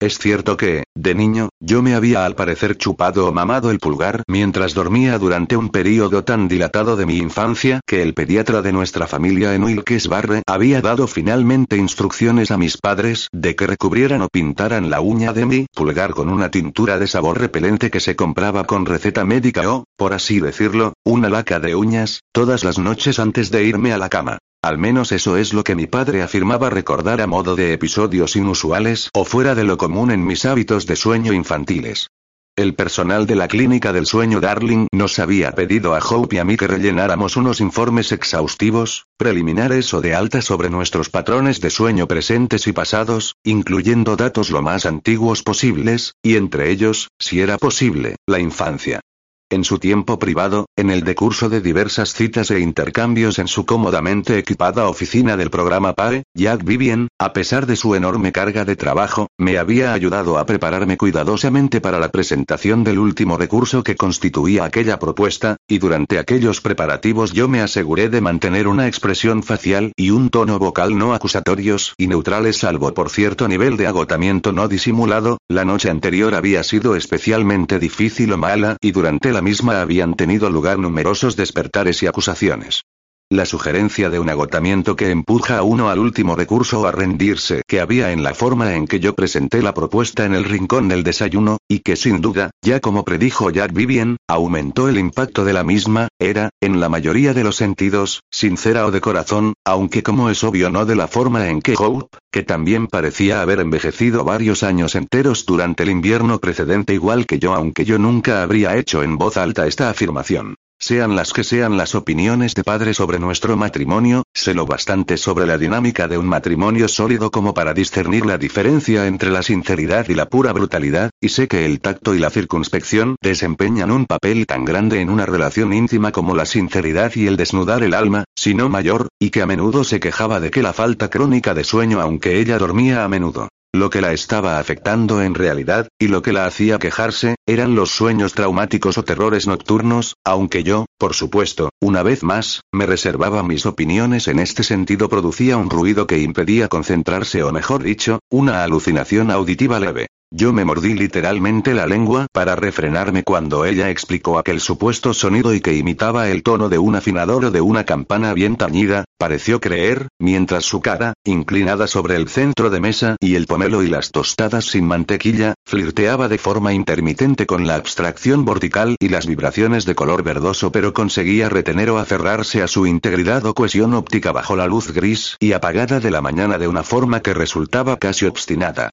Es 0.00 0.18
cierto 0.18 0.56
que, 0.56 0.84
de 0.94 1.16
niño, 1.16 1.48
yo 1.58 1.82
me 1.82 1.96
había 1.96 2.24
al 2.24 2.36
parecer 2.36 2.78
chupado 2.78 3.26
o 3.26 3.32
mamado 3.32 3.72
el 3.72 3.80
pulgar 3.80 4.22
mientras 4.28 4.72
dormía 4.72 5.18
durante 5.18 5.56
un 5.56 5.70
período 5.70 6.22
tan 6.22 6.46
dilatado 6.46 6.94
de 6.94 7.04
mi 7.04 7.16
infancia 7.16 7.80
que 7.84 8.00
el 8.02 8.14
pediatra 8.14 8.62
de 8.62 8.70
nuestra 8.70 9.08
familia 9.08 9.54
en 9.54 9.64
Wilkes-Barre 9.64 10.42
había 10.46 10.80
dado 10.82 11.08
finalmente 11.08 11.76
instrucciones 11.76 12.52
a 12.52 12.58
mis 12.58 12.76
padres 12.76 13.26
de 13.32 13.56
que 13.56 13.66
recubrieran 13.66 14.22
o 14.22 14.28
pintaran 14.28 14.88
la 14.88 15.00
uña 15.00 15.32
de 15.32 15.46
mi 15.46 15.66
pulgar 15.74 16.12
con 16.12 16.28
una 16.28 16.48
tintura 16.52 17.00
de 17.00 17.08
sabor 17.08 17.40
repelente 17.40 17.90
que 17.90 17.98
se 17.98 18.14
compraba 18.14 18.68
con 18.68 18.86
receta 18.86 19.24
médica 19.24 19.68
o, 19.68 19.82
por 19.96 20.12
así 20.12 20.38
decirlo, 20.38 20.92
una 21.04 21.28
laca 21.28 21.58
de 21.58 21.74
uñas, 21.74 22.20
todas 22.30 22.62
las 22.62 22.78
noches 22.78 23.18
antes 23.18 23.50
de 23.50 23.64
irme 23.64 23.92
a 23.92 23.98
la 23.98 24.08
cama. 24.08 24.38
Al 24.62 24.76
menos 24.76 25.12
eso 25.12 25.36
es 25.36 25.52
lo 25.52 25.62
que 25.62 25.76
mi 25.76 25.86
padre 25.86 26.22
afirmaba 26.22 26.68
recordar 26.68 27.20
a 27.20 27.28
modo 27.28 27.54
de 27.54 27.72
episodios 27.72 28.34
inusuales 28.34 29.08
o 29.14 29.24
fuera 29.24 29.54
de 29.54 29.62
lo 29.62 29.78
común 29.78 30.10
en 30.10 30.26
mis 30.26 30.44
hábitos 30.44 30.86
de 30.86 30.96
sueño 30.96 31.32
infantiles. 31.32 32.08
El 32.56 32.74
personal 32.74 33.28
de 33.28 33.36
la 33.36 33.46
clínica 33.46 33.92
del 33.92 34.04
sueño 34.04 34.40
Darling 34.40 34.88
nos 34.90 35.20
había 35.20 35.52
pedido 35.52 35.94
a 35.94 36.00
Hope 36.00 36.34
y 36.34 36.38
a 36.40 36.44
mí 36.44 36.56
que 36.56 36.66
rellenáramos 36.66 37.36
unos 37.36 37.60
informes 37.60 38.10
exhaustivos, 38.10 39.06
preliminares 39.16 39.94
o 39.94 40.00
de 40.00 40.16
alta 40.16 40.42
sobre 40.42 40.68
nuestros 40.68 41.08
patrones 41.08 41.60
de 41.60 41.70
sueño 41.70 42.08
presentes 42.08 42.66
y 42.66 42.72
pasados, 42.72 43.36
incluyendo 43.44 44.16
datos 44.16 44.50
lo 44.50 44.60
más 44.60 44.86
antiguos 44.86 45.44
posibles, 45.44 46.14
y 46.20 46.34
entre 46.34 46.72
ellos, 46.72 47.10
si 47.20 47.40
era 47.40 47.58
posible, 47.58 48.16
la 48.26 48.40
infancia. 48.40 49.02
En 49.50 49.64
su 49.64 49.78
tiempo 49.78 50.18
privado, 50.18 50.66
en 50.76 50.90
el 50.90 51.04
decurso 51.04 51.48
de 51.48 51.62
diversas 51.62 52.12
citas 52.12 52.50
e 52.50 52.60
intercambios 52.60 53.38
en 53.38 53.48
su 53.48 53.64
cómodamente 53.64 54.36
equipada 54.36 54.86
oficina 54.88 55.38
del 55.38 55.48
programa 55.48 55.94
PAE, 55.94 56.24
Jack 56.34 56.64
Vivian, 56.64 57.08
a 57.18 57.32
pesar 57.32 57.64
de 57.64 57.74
su 57.74 57.94
enorme 57.94 58.30
carga 58.30 58.66
de 58.66 58.76
trabajo, 58.76 59.28
me 59.38 59.56
había 59.56 59.94
ayudado 59.94 60.36
a 60.36 60.44
prepararme 60.44 60.98
cuidadosamente 60.98 61.80
para 61.80 61.98
la 61.98 62.10
presentación 62.10 62.84
del 62.84 62.98
último 62.98 63.38
recurso 63.38 63.82
que 63.82 63.96
constituía 63.96 64.64
aquella 64.64 64.98
propuesta, 64.98 65.56
y 65.66 65.78
durante 65.78 66.18
aquellos 66.18 66.60
preparativos 66.60 67.32
yo 67.32 67.48
me 67.48 67.62
aseguré 67.62 68.10
de 68.10 68.20
mantener 68.20 68.68
una 68.68 68.86
expresión 68.86 69.42
facial 69.42 69.92
y 69.96 70.10
un 70.10 70.28
tono 70.28 70.58
vocal 70.58 70.98
no 70.98 71.14
acusatorios 71.14 71.94
y 71.96 72.06
neutrales 72.08 72.58
salvo 72.58 72.92
por 72.92 73.08
cierto 73.08 73.48
nivel 73.48 73.78
de 73.78 73.86
agotamiento 73.86 74.52
no 74.52 74.68
disimulado, 74.68 75.38
la 75.48 75.64
noche 75.64 75.88
anterior 75.88 76.34
había 76.34 76.62
sido 76.64 76.96
especialmente 76.96 77.78
difícil 77.78 78.30
o 78.34 78.36
mala 78.36 78.76
y 78.82 78.92
durante 78.92 79.32
la 79.32 79.37
misma 79.42 79.80
habían 79.80 80.14
tenido 80.14 80.50
lugar 80.50 80.78
numerosos 80.78 81.36
despertares 81.36 82.02
y 82.02 82.06
acusaciones. 82.06 82.82
La 83.30 83.44
sugerencia 83.44 84.08
de 84.08 84.18
un 84.18 84.30
agotamiento 84.30 84.96
que 84.96 85.10
empuja 85.10 85.58
a 85.58 85.62
uno 85.62 85.90
al 85.90 85.98
último 85.98 86.34
recurso 86.34 86.86
a 86.86 86.92
rendirse 86.92 87.60
que 87.68 87.78
había 87.78 88.10
en 88.10 88.22
la 88.22 88.32
forma 88.32 88.74
en 88.74 88.86
que 88.86 89.00
yo 89.00 89.14
presenté 89.14 89.60
la 89.60 89.74
propuesta 89.74 90.24
en 90.24 90.32
el 90.32 90.44
rincón 90.44 90.88
del 90.88 91.02
desayuno, 91.02 91.58
y 91.68 91.80
que 91.80 91.96
sin 91.96 92.22
duda, 92.22 92.52
ya 92.62 92.80
como 92.80 93.04
predijo 93.04 93.50
Jack 93.50 93.74
Vivian, 93.74 94.16
aumentó 94.26 94.88
el 94.88 94.98
impacto 94.98 95.44
de 95.44 95.52
la 95.52 95.62
misma, 95.62 96.08
era, 96.18 96.48
en 96.62 96.80
la 96.80 96.88
mayoría 96.88 97.34
de 97.34 97.44
los 97.44 97.56
sentidos, 97.56 98.22
sincera 98.30 98.86
o 98.86 98.90
de 98.90 99.02
corazón, 99.02 99.52
aunque 99.62 100.02
como 100.02 100.30
es 100.30 100.42
obvio 100.42 100.70
no 100.70 100.86
de 100.86 100.96
la 100.96 101.06
forma 101.06 101.50
en 101.50 101.60
que 101.60 101.74
Hope, 101.76 102.16
que 102.32 102.44
también 102.44 102.86
parecía 102.86 103.42
haber 103.42 103.60
envejecido 103.60 104.24
varios 104.24 104.62
años 104.62 104.94
enteros 104.94 105.44
durante 105.44 105.82
el 105.82 105.90
invierno 105.90 106.38
precedente 106.38 106.94
igual 106.94 107.26
que 107.26 107.38
yo 107.38 107.52
aunque 107.52 107.84
yo 107.84 107.98
nunca 107.98 108.42
habría 108.42 108.76
hecho 108.76 109.02
en 109.02 109.18
voz 109.18 109.36
alta 109.36 109.66
esta 109.66 109.90
afirmación. 109.90 110.54
Sean 110.80 111.16
las 111.16 111.32
que 111.32 111.42
sean 111.42 111.76
las 111.76 111.96
opiniones 111.96 112.54
de 112.54 112.62
padre 112.62 112.94
sobre 112.94 113.18
nuestro 113.18 113.56
matrimonio, 113.56 114.22
sé 114.32 114.54
lo 114.54 114.64
bastante 114.64 115.16
sobre 115.16 115.44
la 115.44 115.58
dinámica 115.58 116.06
de 116.06 116.18
un 116.18 116.26
matrimonio 116.26 116.86
sólido 116.86 117.32
como 117.32 117.52
para 117.52 117.74
discernir 117.74 118.24
la 118.24 118.38
diferencia 118.38 119.08
entre 119.08 119.30
la 119.30 119.42
sinceridad 119.42 120.08
y 120.08 120.14
la 120.14 120.28
pura 120.28 120.52
brutalidad, 120.52 121.10
y 121.20 121.30
sé 121.30 121.48
que 121.48 121.66
el 121.66 121.80
tacto 121.80 122.14
y 122.14 122.20
la 122.20 122.30
circunspección 122.30 123.16
desempeñan 123.20 123.90
un 123.90 124.06
papel 124.06 124.46
tan 124.46 124.64
grande 124.64 125.00
en 125.00 125.10
una 125.10 125.26
relación 125.26 125.72
íntima 125.72 126.12
como 126.12 126.36
la 126.36 126.46
sinceridad 126.46 127.12
y 127.16 127.26
el 127.26 127.36
desnudar 127.36 127.82
el 127.82 127.92
alma, 127.92 128.22
si 128.36 128.54
no 128.54 128.68
mayor, 128.68 129.08
y 129.18 129.30
que 129.30 129.42
a 129.42 129.46
menudo 129.46 129.82
se 129.82 129.98
quejaba 129.98 130.38
de 130.38 130.52
que 130.52 130.62
la 130.62 130.72
falta 130.72 131.10
crónica 131.10 131.54
de 131.54 131.64
sueño 131.64 132.00
aunque 132.00 132.38
ella 132.38 132.56
dormía 132.56 133.02
a 133.02 133.08
menudo 133.08 133.48
Lo 133.78 133.90
que 133.90 134.00
la 134.00 134.12
estaba 134.12 134.58
afectando 134.58 135.22
en 135.22 135.36
realidad, 135.36 135.86
y 136.00 136.08
lo 136.08 136.20
que 136.20 136.32
la 136.32 136.46
hacía 136.46 136.80
quejarse, 136.80 137.36
eran 137.46 137.76
los 137.76 137.92
sueños 137.92 138.34
traumáticos 138.34 138.98
o 138.98 139.04
terrores 139.04 139.46
nocturnos, 139.46 140.16
aunque 140.24 140.64
yo, 140.64 140.86
por 140.98 141.14
supuesto, 141.14 141.70
una 141.80 142.02
vez 142.02 142.24
más, 142.24 142.62
me 142.72 142.86
reservaba 142.86 143.44
mis 143.44 143.66
opiniones 143.66 144.26
en 144.26 144.40
este 144.40 144.64
sentido 144.64 145.08
producía 145.08 145.56
un 145.56 145.70
ruido 145.70 146.08
que 146.08 146.18
impedía 146.18 146.66
concentrarse 146.66 147.44
o 147.44 147.52
mejor 147.52 147.84
dicho, 147.84 148.18
una 148.28 148.64
alucinación 148.64 149.30
auditiva 149.30 149.78
leve. 149.78 150.08
Yo 150.30 150.52
me 150.52 150.66
mordí 150.66 150.92
literalmente 150.92 151.72
la 151.72 151.86
lengua 151.86 152.26
para 152.30 152.54
refrenarme 152.54 153.24
cuando 153.24 153.64
ella 153.64 153.88
explicó 153.88 154.38
aquel 154.38 154.60
supuesto 154.60 155.14
sonido 155.14 155.54
y 155.54 155.62
que 155.62 155.74
imitaba 155.74 156.28
el 156.28 156.42
tono 156.42 156.68
de 156.68 156.76
un 156.76 156.96
afinador 156.96 157.46
o 157.46 157.50
de 157.50 157.62
una 157.62 157.84
campana 157.84 158.34
bien 158.34 158.56
tañida, 158.56 159.04
pareció 159.18 159.58
creer, 159.58 160.08
mientras 160.20 160.66
su 160.66 160.82
cara, 160.82 161.14
inclinada 161.24 161.86
sobre 161.86 162.14
el 162.14 162.28
centro 162.28 162.68
de 162.68 162.78
mesa 162.78 163.16
y 163.20 163.36
el 163.36 163.46
pomelo 163.46 163.82
y 163.82 163.88
las 163.88 164.10
tostadas 164.10 164.66
sin 164.66 164.84
mantequilla, 164.84 165.54
flirteaba 165.64 166.28
de 166.28 166.36
forma 166.36 166.74
intermitente 166.74 167.46
con 167.46 167.66
la 167.66 167.76
abstracción 167.76 168.44
vertical 168.44 168.96
y 169.00 169.08
las 169.08 169.26
vibraciones 169.26 169.86
de 169.86 169.94
color 169.94 170.22
verdoso 170.22 170.70
pero 170.70 170.92
conseguía 170.92 171.48
retener 171.48 171.88
o 171.88 171.98
aferrarse 171.98 172.62
a 172.62 172.68
su 172.68 172.86
integridad 172.86 173.46
o 173.46 173.54
cohesión 173.54 173.94
óptica 173.94 174.30
bajo 174.30 174.56
la 174.56 174.66
luz 174.66 174.92
gris 174.92 175.36
y 175.40 175.52
apagada 175.52 176.00
de 176.00 176.10
la 176.10 176.20
mañana 176.20 176.58
de 176.58 176.68
una 176.68 176.82
forma 176.82 177.22
que 177.22 177.32
resultaba 177.32 177.96
casi 177.96 178.26
obstinada 178.26 178.90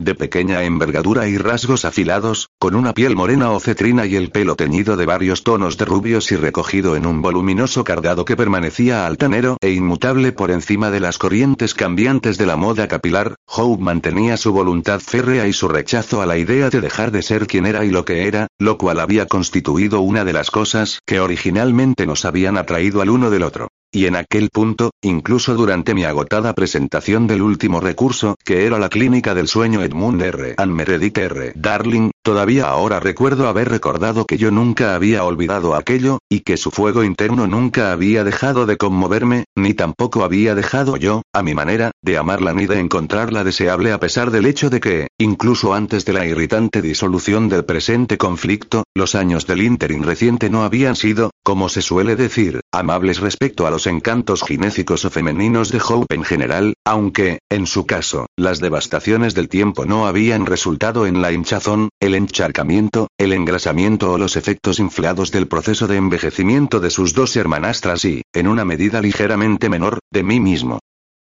de 0.00 0.14
pequeña 0.14 0.62
envergadura 0.62 1.26
y 1.26 1.38
rasgos 1.38 1.84
afilados, 1.84 2.50
con 2.60 2.76
una 2.76 2.94
piel 2.94 3.16
morena 3.16 3.50
o 3.50 3.58
cetrina 3.58 4.06
y 4.06 4.14
el 4.14 4.30
pelo 4.30 4.54
teñido 4.54 4.96
de 4.96 5.06
varios 5.06 5.42
tonos 5.42 5.76
de 5.76 5.84
rubios 5.86 6.30
y 6.30 6.36
recogido 6.36 6.94
en 6.94 7.04
un 7.04 7.20
voluminoso 7.20 7.82
cardado 7.82 8.24
que 8.24 8.36
permanecía 8.36 9.06
altanero 9.06 9.56
e 9.60 9.72
inmutable 9.72 10.30
por 10.30 10.52
encima 10.52 10.92
de 10.92 11.00
las 11.00 11.18
corrientes 11.18 11.74
cambiantes 11.74 12.38
de 12.38 12.46
la 12.46 12.56
moda 12.56 12.86
capilar, 12.86 13.34
Hope 13.46 13.82
mantenía 13.82 14.36
su 14.36 14.52
voluntad 14.52 15.00
férrea 15.00 15.48
y 15.48 15.52
su 15.52 15.66
rechazo 15.66 16.22
a 16.22 16.26
la 16.26 16.38
idea 16.38 16.70
de 16.70 16.80
dejar 16.80 17.10
de 17.10 17.22
ser 17.22 17.48
quien 17.48 17.66
era 17.66 17.84
y 17.84 17.90
lo 17.90 18.04
que 18.04 18.28
era, 18.28 18.46
lo 18.56 18.78
cual 18.78 19.00
había 19.00 19.26
constituido 19.26 20.00
una 20.00 20.24
de 20.24 20.32
las 20.32 20.52
cosas 20.52 21.00
que 21.04 21.18
originalmente 21.18 22.06
nos 22.06 22.24
habían 22.24 22.56
atraído 22.56 23.02
al 23.02 23.10
uno 23.10 23.30
del 23.30 23.42
otro. 23.42 23.68
Y 23.90 24.04
en 24.04 24.16
aquel 24.16 24.50
punto, 24.50 24.90
incluso 25.02 25.54
durante 25.54 25.94
mi 25.94 26.04
agotada 26.04 26.52
presentación 26.52 27.26
del 27.26 27.40
último 27.40 27.80
recurso, 27.80 28.36
que 28.44 28.66
era 28.66 28.78
la 28.78 28.90
clínica 28.90 29.34
del 29.34 29.48
sueño 29.48 29.82
Edmund 29.82 30.20
R. 30.20 30.54
and 30.58 30.72
Meredith 30.72 31.16
R. 31.16 31.52
Darling, 31.54 32.10
todavía 32.28 32.68
ahora 32.68 33.00
recuerdo 33.00 33.48
haber 33.48 33.70
recordado 33.70 34.26
que 34.26 34.36
yo 34.36 34.50
nunca 34.50 34.94
había 34.94 35.24
olvidado 35.24 35.74
aquello, 35.74 36.18
y 36.28 36.40
que 36.40 36.58
su 36.58 36.70
fuego 36.70 37.02
interno 37.02 37.46
nunca 37.46 37.90
había 37.90 38.22
dejado 38.22 38.66
de 38.66 38.76
conmoverme, 38.76 39.44
ni 39.56 39.72
tampoco 39.72 40.24
había 40.24 40.54
dejado 40.54 40.98
yo, 40.98 41.22
a 41.32 41.42
mi 41.42 41.54
manera, 41.54 41.90
de 42.02 42.18
amarla 42.18 42.52
ni 42.52 42.66
de 42.66 42.80
encontrarla 42.80 43.44
deseable 43.44 43.92
a 43.92 43.98
pesar 43.98 44.30
del 44.30 44.44
hecho 44.44 44.68
de 44.68 44.80
que, 44.80 45.06
incluso 45.16 45.72
antes 45.72 46.04
de 46.04 46.12
la 46.12 46.26
irritante 46.26 46.82
disolución 46.82 47.48
del 47.48 47.64
presente 47.64 48.18
conflicto, 48.18 48.84
los 48.94 49.14
años 49.14 49.46
del 49.46 49.62
ínterin 49.62 50.02
reciente 50.02 50.50
no 50.50 50.64
habían 50.64 50.96
sido, 50.96 51.30
como 51.42 51.70
se 51.70 51.80
suele 51.80 52.14
decir, 52.14 52.60
amables 52.74 53.20
respecto 53.20 53.66
a 53.66 53.70
los 53.70 53.86
encantos 53.86 54.42
ginécicos 54.42 55.02
o 55.06 55.10
femeninos 55.10 55.72
de 55.72 55.80
Hope 55.82 56.14
en 56.14 56.24
general, 56.24 56.74
aunque, 56.84 57.38
en 57.48 57.66
su 57.66 57.86
caso, 57.86 58.26
las 58.36 58.60
devastaciones 58.60 59.34
del 59.34 59.48
tiempo 59.48 59.86
no 59.86 60.06
habían 60.06 60.44
resultado 60.44 61.06
en 61.06 61.22
la 61.22 61.32
hinchazón, 61.32 61.88
el 62.00 62.17
encharcamiento, 62.18 63.08
el 63.18 63.32
engrasamiento 63.32 64.12
o 64.12 64.18
los 64.18 64.36
efectos 64.36 64.78
inflados 64.78 65.30
del 65.30 65.48
proceso 65.48 65.86
de 65.86 65.96
envejecimiento 65.96 66.80
de 66.80 66.90
sus 66.90 67.14
dos 67.14 67.34
hermanastras 67.36 68.04
y, 68.04 68.22
en 68.34 68.46
una 68.46 68.66
medida 68.66 69.00
ligeramente 69.00 69.70
menor, 69.70 70.00
de 70.12 70.22
mí 70.22 70.38
mismo. 70.38 70.80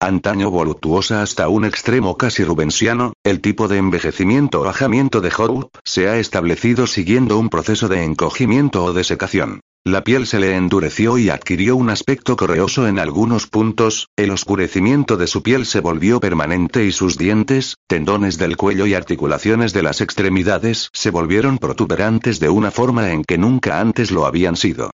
Antaño 0.02 0.50
voluptuosa 0.50 1.22
hasta 1.22 1.48
un 1.48 1.64
extremo 1.64 2.16
casi 2.16 2.42
rubensiano, 2.42 3.12
el 3.24 3.40
tipo 3.40 3.68
de 3.68 3.78
envejecimiento 3.78 4.60
o 4.60 4.64
bajamiento 4.64 5.20
de 5.20 5.30
Hope 5.36 5.78
se 5.84 6.08
ha 6.08 6.18
establecido 6.18 6.86
siguiendo 6.86 7.38
un 7.38 7.50
proceso 7.50 7.88
de 7.88 8.04
encogimiento 8.04 8.84
o 8.84 8.92
desecación. 8.92 9.60
La 9.86 10.04
piel 10.04 10.26
se 10.26 10.38
le 10.38 10.56
endureció 10.56 11.16
y 11.16 11.30
adquirió 11.30 11.74
un 11.74 11.88
aspecto 11.88 12.36
correoso 12.36 12.86
en 12.86 12.98
algunos 12.98 13.46
puntos, 13.46 14.08
el 14.14 14.30
oscurecimiento 14.30 15.16
de 15.16 15.26
su 15.26 15.42
piel 15.42 15.64
se 15.64 15.80
volvió 15.80 16.20
permanente 16.20 16.84
y 16.84 16.92
sus 16.92 17.16
dientes, 17.16 17.76
tendones 17.86 18.36
del 18.36 18.58
cuello 18.58 18.84
y 18.84 18.92
articulaciones 18.92 19.72
de 19.72 19.82
las 19.82 20.02
extremidades 20.02 20.90
se 20.92 21.10
volvieron 21.10 21.56
protuberantes 21.56 22.40
de 22.40 22.50
una 22.50 22.70
forma 22.70 23.12
en 23.12 23.24
que 23.24 23.38
nunca 23.38 23.80
antes 23.80 24.10
lo 24.10 24.26
habían 24.26 24.56
sido. 24.56 24.90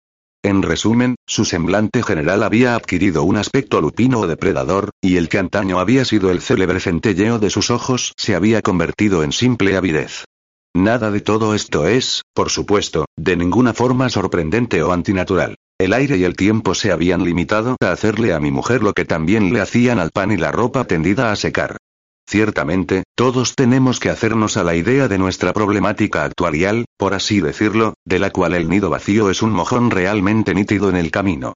En 0.43 0.61
resumen, 0.61 1.15
su 1.25 1.45
semblante 1.45 2.03
general 2.03 2.43
había 2.43 2.75
adquirido 2.75 3.23
un 3.23 3.37
aspecto 3.37 3.79
lupino 3.79 4.19
o 4.19 4.27
depredador, 4.27 4.89
y 5.01 5.15
el 5.15 5.29
que 5.29 5.37
antaño 5.37 5.79
había 5.79 6.03
sido 6.03 6.29
el 6.29 6.41
célebre 6.41 6.81
centelleo 6.81 7.39
de 7.39 7.49
sus 7.49 7.71
ojos 7.71 8.11
se 8.17 8.35
había 8.35 8.61
convertido 8.61 9.23
en 9.23 9.31
simple 9.31 9.77
avidez. 9.77 10.25
Nada 10.75 11.11
de 11.11 11.21
todo 11.21 11.53
esto 11.53 11.87
es, 11.87 12.23
por 12.33 12.49
supuesto, 12.49 13.05
de 13.15 13.37
ninguna 13.37 13.73
forma 13.73 14.09
sorprendente 14.09 14.81
o 14.81 14.91
antinatural. 14.91 15.55
El 15.79 15.93
aire 15.93 16.17
y 16.17 16.23
el 16.23 16.35
tiempo 16.35 16.73
se 16.73 16.91
habían 16.91 17.23
limitado 17.23 17.75
a 17.79 17.91
hacerle 17.91 18.33
a 18.33 18.39
mi 18.39 18.49
mujer 18.49 18.81
lo 18.81 18.93
que 18.93 19.05
también 19.05 19.53
le 19.53 19.61
hacían 19.61 19.99
al 19.99 20.09
pan 20.09 20.31
y 20.31 20.37
la 20.37 20.51
ropa 20.51 20.85
tendida 20.85 21.31
a 21.31 21.35
secar. 21.35 21.77
Ciertamente, 22.27 23.03
todos 23.15 23.53
tenemos 23.55 23.99
que 23.99 24.09
hacernos 24.09 24.57
a 24.57 24.63
la 24.63 24.75
idea 24.75 25.07
de 25.07 25.19
nuestra 25.19 25.53
problemática 25.53 26.23
actuarial, 26.23 26.85
por 26.97 27.13
así 27.13 27.39
decirlo, 27.39 27.93
de 28.05 28.17
la 28.17 28.31
cual 28.31 28.55
el 28.55 28.67
nido 28.67 28.89
vacío 28.89 29.29
es 29.29 29.43
un 29.43 29.51
mojón 29.51 29.91
realmente 29.91 30.55
nítido 30.55 30.89
en 30.89 30.95
el 30.95 31.11
camino 31.11 31.53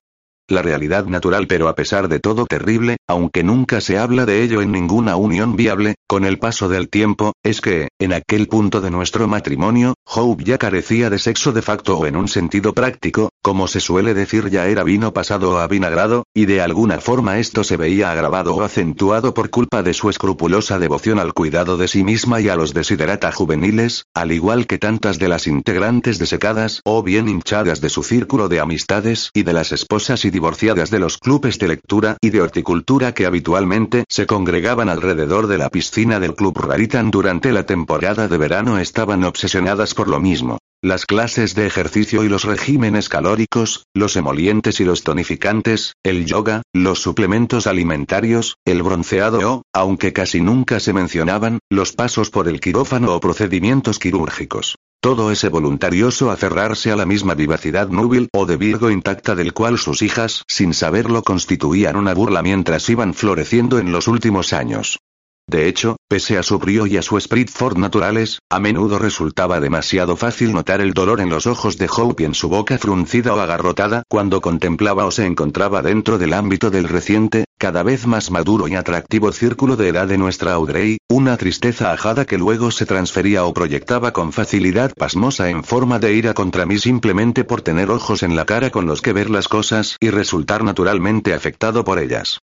la 0.48 0.62
realidad 0.62 1.06
natural 1.06 1.46
pero 1.46 1.68
a 1.68 1.74
pesar 1.74 2.08
de 2.08 2.20
todo 2.20 2.46
terrible, 2.46 2.96
aunque 3.06 3.42
nunca 3.42 3.80
se 3.80 3.98
habla 3.98 4.26
de 4.26 4.42
ello 4.42 4.62
en 4.62 4.72
ninguna 4.72 5.16
unión 5.16 5.56
viable, 5.56 5.94
con 6.06 6.24
el 6.24 6.38
paso 6.38 6.68
del 6.68 6.88
tiempo, 6.88 7.32
es 7.42 7.60
que, 7.60 7.88
en 7.98 8.12
aquel 8.12 8.48
punto 8.48 8.80
de 8.80 8.90
nuestro 8.90 9.28
matrimonio, 9.28 9.94
Hope 10.06 10.44
ya 10.44 10.58
carecía 10.58 11.10
de 11.10 11.18
sexo 11.18 11.52
de 11.52 11.62
facto 11.62 11.98
o 11.98 12.06
en 12.06 12.16
un 12.16 12.28
sentido 12.28 12.72
práctico, 12.72 13.30
como 13.42 13.68
se 13.68 13.80
suele 13.80 14.14
decir 14.14 14.50
ya 14.50 14.66
era 14.66 14.84
vino 14.84 15.12
pasado 15.12 15.52
o 15.52 15.58
avinagrado, 15.58 16.24
y 16.34 16.46
de 16.46 16.60
alguna 16.60 16.98
forma 17.00 17.38
esto 17.38 17.64
se 17.64 17.76
veía 17.76 18.10
agravado 18.10 18.54
o 18.54 18.62
acentuado 18.62 19.34
por 19.34 19.50
culpa 19.50 19.82
de 19.82 19.94
su 19.94 20.10
escrupulosa 20.10 20.78
devoción 20.78 21.18
al 21.18 21.34
cuidado 21.34 21.76
de 21.76 21.88
sí 21.88 22.04
misma 22.04 22.40
y 22.40 22.48
a 22.48 22.56
los 22.56 22.74
desiderata 22.74 23.32
juveniles, 23.32 24.04
al 24.14 24.32
igual 24.32 24.66
que 24.66 24.78
tantas 24.78 25.18
de 25.18 25.28
las 25.28 25.46
integrantes 25.46 26.18
desecadas 26.18 26.80
o 26.84 27.02
bien 27.02 27.28
hinchadas 27.28 27.80
de 27.80 27.88
su 27.88 28.02
círculo 28.02 28.48
de 28.48 28.60
amistades 28.60 29.30
y 29.34 29.42
de 29.42 29.52
las 29.52 29.72
esposas 29.72 30.24
y 30.24 30.30
divorciadas 30.38 30.92
de 30.92 31.00
los 31.00 31.18
clubes 31.18 31.58
de 31.58 31.66
lectura 31.66 32.16
y 32.20 32.30
de 32.30 32.40
horticultura 32.40 33.12
que 33.12 33.26
habitualmente 33.26 34.04
se 34.08 34.24
congregaban 34.28 34.88
alrededor 34.88 35.48
de 35.48 35.58
la 35.58 35.68
piscina 35.68 36.20
del 36.20 36.36
Club 36.36 36.56
Raritan 36.60 37.10
durante 37.10 37.50
la 37.50 37.66
temporada 37.66 38.28
de 38.28 38.38
verano 38.38 38.78
estaban 38.78 39.24
obsesionadas 39.24 39.94
por 39.94 40.06
lo 40.06 40.20
mismo. 40.20 40.58
Las 40.80 41.06
clases 41.06 41.56
de 41.56 41.66
ejercicio 41.66 42.22
y 42.22 42.28
los 42.28 42.44
regímenes 42.44 43.08
calóricos, 43.08 43.86
los 43.94 44.14
emolientes 44.14 44.78
y 44.78 44.84
los 44.84 45.02
tonificantes, 45.02 45.94
el 46.04 46.24
yoga, 46.24 46.62
los 46.72 47.00
suplementos 47.00 47.66
alimentarios, 47.66 48.58
el 48.64 48.84
bronceado 48.84 49.54
o, 49.54 49.62
aunque 49.72 50.12
casi 50.12 50.40
nunca 50.40 50.78
se 50.78 50.92
mencionaban, 50.92 51.58
los 51.68 51.94
pasos 51.94 52.30
por 52.30 52.46
el 52.46 52.60
quirófano 52.60 53.12
o 53.12 53.18
procedimientos 53.18 53.98
quirúrgicos. 53.98 54.76
Todo 55.00 55.32
ese 55.32 55.48
voluntarioso 55.48 56.30
aferrarse 56.30 56.92
a 56.92 56.96
la 56.96 57.06
misma 57.06 57.34
vivacidad 57.34 57.88
núbil 57.88 58.28
o 58.32 58.46
de 58.46 58.56
Virgo 58.56 58.92
intacta 58.92 59.34
del 59.34 59.54
cual 59.54 59.78
sus 59.78 60.00
hijas, 60.02 60.44
sin 60.46 60.74
saberlo, 60.74 61.24
constituían 61.24 61.96
una 61.96 62.14
burla 62.14 62.40
mientras 62.42 62.88
iban 62.88 63.14
floreciendo 63.14 63.80
en 63.80 63.90
los 63.90 64.06
últimos 64.06 64.52
años. 64.52 65.00
De 65.48 65.66
hecho, 65.66 65.96
pese 66.08 66.36
a 66.36 66.42
su 66.42 66.58
brío 66.58 66.86
y 66.86 66.98
a 66.98 67.02
su 67.02 67.16
esprit 67.16 67.48
fort 67.48 67.78
naturales, 67.78 68.40
a 68.50 68.60
menudo 68.60 68.98
resultaba 68.98 69.60
demasiado 69.60 70.14
fácil 70.14 70.52
notar 70.52 70.82
el 70.82 70.92
dolor 70.92 71.22
en 71.22 71.30
los 71.30 71.46
ojos 71.46 71.78
de 71.78 71.88
Hope 71.88 72.22
y 72.22 72.26
en 72.26 72.34
su 72.34 72.50
boca 72.50 72.76
fruncida 72.76 73.34
o 73.34 73.40
agarrotada 73.40 74.02
cuando 74.10 74.42
contemplaba 74.42 75.06
o 75.06 75.10
se 75.10 75.24
encontraba 75.24 75.80
dentro 75.80 76.18
del 76.18 76.34
ámbito 76.34 76.70
del 76.70 76.86
reciente, 76.86 77.46
cada 77.56 77.82
vez 77.82 78.06
más 78.06 78.30
maduro 78.30 78.68
y 78.68 78.74
atractivo 78.74 79.32
círculo 79.32 79.76
de 79.76 79.88
edad 79.88 80.06
de 80.06 80.18
nuestra 80.18 80.52
Audrey, 80.52 80.98
una 81.08 81.38
tristeza 81.38 81.92
ajada 81.92 82.26
que 82.26 82.36
luego 82.36 82.70
se 82.70 82.84
transfería 82.84 83.46
o 83.46 83.54
proyectaba 83.54 84.12
con 84.12 84.34
facilidad 84.34 84.92
pasmosa 84.94 85.48
en 85.48 85.64
forma 85.64 85.98
de 85.98 86.12
ira 86.12 86.34
contra 86.34 86.66
mí 86.66 86.76
simplemente 86.78 87.44
por 87.44 87.62
tener 87.62 87.88
ojos 87.88 88.22
en 88.22 88.36
la 88.36 88.44
cara 88.44 88.68
con 88.68 88.84
los 88.84 89.00
que 89.00 89.14
ver 89.14 89.30
las 89.30 89.48
cosas 89.48 89.96
y 89.98 90.10
resultar 90.10 90.62
naturalmente 90.62 91.32
afectado 91.32 91.84
por 91.84 91.98
ellas. 91.98 92.38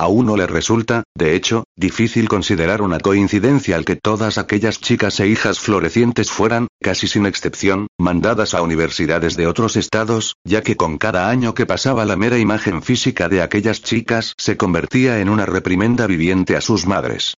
A 0.00 0.06
uno 0.06 0.36
le 0.36 0.46
resulta, 0.46 1.02
de 1.16 1.34
hecho, 1.34 1.64
difícil 1.74 2.28
considerar 2.28 2.82
una 2.82 3.00
coincidencia 3.00 3.74
al 3.74 3.84
que 3.84 3.96
todas 3.96 4.38
aquellas 4.38 4.80
chicas 4.80 5.18
e 5.18 5.26
hijas 5.26 5.58
florecientes 5.58 6.30
fueran, 6.30 6.68
casi 6.80 7.08
sin 7.08 7.26
excepción, 7.26 7.88
mandadas 7.98 8.54
a 8.54 8.62
universidades 8.62 9.36
de 9.36 9.48
otros 9.48 9.76
estados, 9.76 10.36
ya 10.44 10.62
que 10.62 10.76
con 10.76 10.98
cada 10.98 11.28
año 11.28 11.52
que 11.52 11.66
pasaba 11.66 12.04
la 12.04 12.14
mera 12.14 12.38
imagen 12.38 12.80
física 12.82 13.28
de 13.28 13.42
aquellas 13.42 13.82
chicas 13.82 14.34
se 14.38 14.56
convertía 14.56 15.18
en 15.18 15.28
una 15.28 15.46
reprimenda 15.46 16.06
viviente 16.06 16.54
a 16.54 16.60
sus 16.60 16.86
madres. 16.86 17.34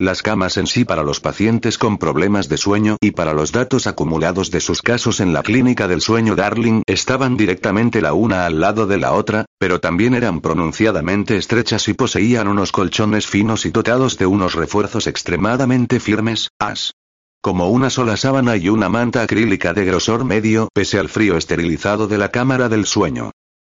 Las 0.00 0.22
camas 0.22 0.56
en 0.56 0.66
sí 0.66 0.84
para 0.84 1.04
los 1.04 1.20
pacientes 1.20 1.78
con 1.78 1.98
problemas 1.98 2.48
de 2.48 2.56
sueño 2.56 2.96
y 3.00 3.12
para 3.12 3.32
los 3.32 3.52
datos 3.52 3.86
acumulados 3.86 4.50
de 4.50 4.60
sus 4.60 4.82
casos 4.82 5.20
en 5.20 5.32
la 5.32 5.44
clínica 5.44 5.86
del 5.86 6.00
sueño 6.00 6.34
Darling 6.34 6.82
estaban 6.86 7.36
directamente 7.36 8.02
la 8.02 8.12
una 8.12 8.44
al 8.44 8.58
lado 8.58 8.88
de 8.88 8.98
la 8.98 9.12
otra, 9.12 9.44
pero 9.56 9.78
también 9.78 10.14
eran 10.14 10.40
pronunciadamente 10.40 11.36
estrechas 11.36 11.86
y 11.86 11.94
poseían 11.94 12.48
unos 12.48 12.72
colchones 12.72 13.28
finos 13.28 13.66
y 13.66 13.70
dotados 13.70 14.18
de 14.18 14.26
unos 14.26 14.54
refuerzos 14.54 15.06
extremadamente 15.06 16.00
firmes, 16.00 16.48
as 16.58 16.94
como 17.40 17.68
una 17.68 17.90
sola 17.90 18.16
sábana 18.16 18.56
y 18.56 18.70
una 18.70 18.88
manta 18.88 19.22
acrílica 19.22 19.74
de 19.74 19.84
grosor 19.84 20.24
medio, 20.24 20.70
pese 20.72 20.98
al 20.98 21.10
frío 21.10 21.36
esterilizado 21.36 22.08
de 22.08 22.16
la 22.16 22.30
cámara 22.30 22.70
del 22.70 22.86
sueño. 22.86 23.32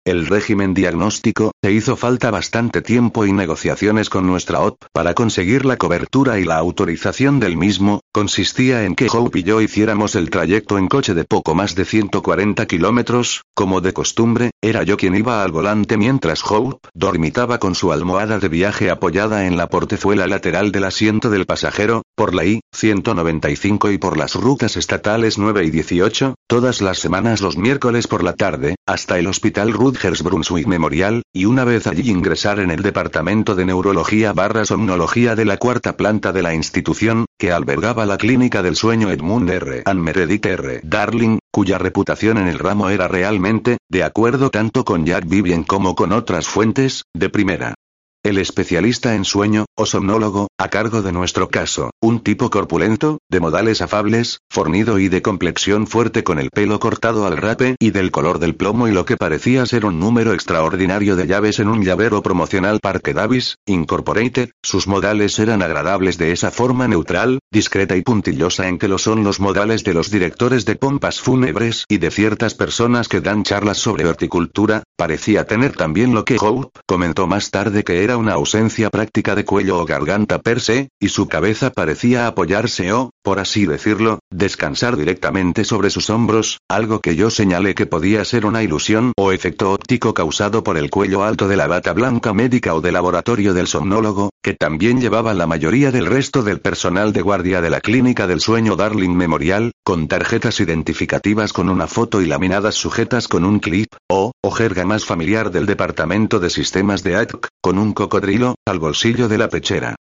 El 0.09 0.25
régimen 0.25 0.73
diagnóstico, 0.73 1.51
se 1.63 1.71
hizo 1.71 1.95
falta 1.95 2.31
bastante 2.31 2.81
tiempo 2.81 3.27
y 3.27 3.31
negociaciones 3.31 4.09
con 4.09 4.25
nuestra 4.25 4.59
OP 4.61 4.85
para 4.91 5.13
conseguir 5.13 5.65
la 5.65 5.77
cobertura 5.77 6.39
y 6.39 6.45
la 6.45 6.57
autorización 6.57 7.39
del 7.39 7.57
mismo, 7.57 8.01
consistía 8.11 8.85
en 8.85 8.95
que 8.95 9.07
Hope 9.07 9.37
y 9.37 9.43
yo 9.43 9.61
hiciéramos 9.61 10.15
el 10.15 10.31
trayecto 10.31 10.79
en 10.79 10.87
coche 10.87 11.13
de 11.13 11.25
poco 11.25 11.53
más 11.53 11.75
de 11.75 11.85
140 11.85 12.65
kilómetros, 12.65 13.43
como 13.53 13.81
de 13.81 13.93
costumbre, 13.93 14.49
era 14.63 14.81
yo 14.81 14.97
quien 14.97 15.13
iba 15.13 15.43
al 15.43 15.51
volante 15.51 15.95
mientras 15.95 16.41
Hope 16.43 16.89
dormitaba 16.95 17.59
con 17.59 17.75
su 17.75 17.91
almohada 17.91 18.39
de 18.39 18.49
viaje 18.49 18.89
apoyada 18.89 19.45
en 19.45 19.57
la 19.57 19.67
portezuela 19.67 20.25
lateral 20.25 20.71
del 20.71 20.85
asiento 20.85 21.29
del 21.29 21.45
pasajero, 21.45 22.01
por 22.15 22.33
la 22.33 22.45
I-195 22.45 23.93
y 23.93 23.99
por 23.99 24.17
las 24.17 24.33
rutas 24.33 24.75
estatales 24.75 25.37
9 25.37 25.65
y 25.65 25.69
18, 25.69 26.33
todas 26.47 26.81
las 26.81 26.97
semanas 26.97 27.41
los 27.41 27.57
miércoles 27.57 28.07
por 28.07 28.23
la 28.23 28.33
tarde, 28.33 28.75
hasta 28.87 29.19
el 29.19 29.27
hospital 29.27 29.71
Rutgers 29.99 30.23
Brunswick 30.23 30.65
Memorial, 30.65 31.23
y 31.33 31.43
una 31.43 31.65
vez 31.65 31.85
allí 31.85 32.09
ingresar 32.09 32.61
en 32.61 32.71
el 32.71 32.81
departamento 32.81 33.53
de 33.53 33.65
neurología 33.65 34.31
barra 34.31 34.63
somnología 34.63 35.35
de 35.35 35.43
la 35.43 35.57
cuarta 35.57 35.97
planta 35.97 36.31
de 36.31 36.41
la 36.41 36.53
institución, 36.53 37.25
que 37.37 37.51
albergaba 37.51 38.05
la 38.05 38.17
clínica 38.17 38.63
del 38.63 38.77
sueño 38.77 39.11
Edmund 39.11 39.49
R. 39.49 39.81
and 39.83 39.99
Meredith 39.99 40.45
R. 40.45 40.79
Darling, 40.83 41.39
cuya 41.51 41.77
reputación 41.79 42.37
en 42.37 42.47
el 42.47 42.59
ramo 42.59 42.89
era 42.89 43.09
realmente, 43.09 43.77
de 43.89 44.03
acuerdo 44.05 44.49
tanto 44.49 44.85
con 44.85 45.05
Jack 45.05 45.27
Vivien 45.27 45.65
como 45.65 45.95
con 45.95 46.13
otras 46.13 46.47
fuentes, 46.47 47.03
de 47.13 47.29
primera. 47.29 47.75
El 48.21 48.37
especialista 48.37 49.15
en 49.15 49.23
sueño, 49.23 49.65
o 49.77 49.85
somnólogo, 49.85 50.49
a 50.57 50.67
cargo 50.67 51.01
de 51.01 51.13
nuestro 51.13 51.47
caso, 51.47 51.91
un 52.01 52.19
tipo 52.19 52.49
corpulento, 52.49 53.19
de 53.29 53.39
modales 53.39 53.81
afables, 53.81 54.39
fornido 54.49 54.99
y 54.99 55.07
de 55.07 55.21
complexión 55.21 55.87
fuerte 55.87 56.21
con 56.21 56.37
el 56.37 56.49
pelo 56.49 56.81
cortado 56.81 57.25
al 57.25 57.37
rape 57.37 57.77
y 57.79 57.91
del 57.91 58.11
color 58.11 58.39
del 58.39 58.55
plomo 58.55 58.89
y 58.89 58.91
lo 58.91 59.05
que 59.05 59.15
parecía 59.15 59.65
ser 59.65 59.85
un 59.85 60.01
número 60.01 60.33
extraordinario 60.33 61.15
de 61.15 61.27
llaves 61.27 61.59
en 61.59 61.69
un 61.69 61.81
llavero 61.81 62.21
promocional 62.21 62.81
Parque 62.81 63.13
Davis, 63.13 63.55
Incorporated, 63.65 64.49
sus 64.61 64.85
modales 64.85 65.39
eran 65.39 65.61
agradables 65.61 66.17
de 66.17 66.33
esa 66.33 66.51
forma 66.51 66.89
neutral, 66.89 67.39
discreta 67.53 67.95
y 67.95 68.01
puntillosa 68.01 68.67
en 68.67 68.79
que 68.79 68.89
lo 68.89 68.97
son 68.97 69.23
los 69.23 69.39
modales 69.39 69.85
de 69.85 69.93
los 69.93 70.11
directores 70.11 70.65
de 70.65 70.75
pompas 70.75 71.21
fúnebres 71.21 71.85
y 71.87 71.99
de 71.99 72.11
ciertas 72.11 72.53
personas 72.53 73.07
que 73.07 73.21
dan 73.21 73.43
charlas 73.43 73.77
sobre 73.77 74.05
horticultura, 74.05 74.83
parecía 74.97 75.45
tener 75.45 75.77
también 75.77 76.13
lo 76.13 76.25
que 76.25 76.35
Hope 76.37 76.67
comentó 76.85 77.25
más 77.25 77.49
tarde 77.49 77.85
que 77.85 78.03
era 78.03 78.08
una 78.17 78.33
ausencia 78.33 78.89
práctica 78.89 79.35
de 79.35 79.45
cuello 79.45 79.79
o 79.79 79.85
garganta 79.85 80.39
per 80.39 80.59
se, 80.59 80.89
y 80.99 81.09
su 81.09 81.27
cabeza 81.27 81.71
parecía 81.71 82.27
apoyarse 82.27 82.91
o, 82.91 83.11
por 83.29 83.39
así 83.39 83.67
decirlo, 83.67 84.17
descansar 84.31 84.97
directamente 84.97 85.63
sobre 85.63 85.91
sus 85.91 86.09
hombros, 86.09 86.61
algo 86.67 86.99
que 86.99 87.15
yo 87.15 87.29
señalé 87.29 87.75
que 87.75 87.85
podía 87.85 88.25
ser 88.25 88.43
una 88.43 88.63
ilusión 88.63 89.13
o 89.15 89.31
efecto 89.31 89.71
óptico 89.71 90.15
causado 90.15 90.63
por 90.63 90.79
el 90.79 90.89
cuello 90.89 91.23
alto 91.23 91.47
de 91.47 91.55
la 91.55 91.67
bata 91.67 91.93
blanca 91.93 92.33
médica 92.33 92.73
o 92.73 92.81
de 92.81 92.91
laboratorio 92.91 93.53
del 93.53 93.67
somnólogo, 93.67 94.31
que 94.41 94.55
también 94.55 94.99
llevaba 94.99 95.35
la 95.35 95.45
mayoría 95.45 95.91
del 95.91 96.07
resto 96.07 96.41
del 96.41 96.59
personal 96.59 97.13
de 97.13 97.21
guardia 97.21 97.61
de 97.61 97.69
la 97.69 97.81
clínica 97.81 98.25
del 98.25 98.41
sueño 98.41 98.75
Darling 98.75 99.15
Memorial, 99.15 99.73
con 99.83 100.07
tarjetas 100.07 100.59
identificativas 100.59 101.53
con 101.53 101.69
una 101.69 101.85
foto 101.85 102.23
y 102.23 102.25
laminadas 102.25 102.73
sujetas 102.73 103.27
con 103.27 103.45
un 103.45 103.59
clip, 103.59 103.93
o, 104.09 104.31
o 104.43 104.49
jerga 104.49 104.85
más 104.85 105.05
familiar 105.05 105.51
del 105.51 105.67
departamento 105.67 106.39
de 106.39 106.49
sistemas 106.49 107.03
de 107.03 107.15
ATC, 107.15 107.47
con 107.61 107.77
un 107.77 107.93
cocodrilo, 107.93 108.55
al 108.65 108.79
bolsillo 108.79 109.27
de 109.27 109.37
la 109.37 109.49
pechera. 109.49 109.97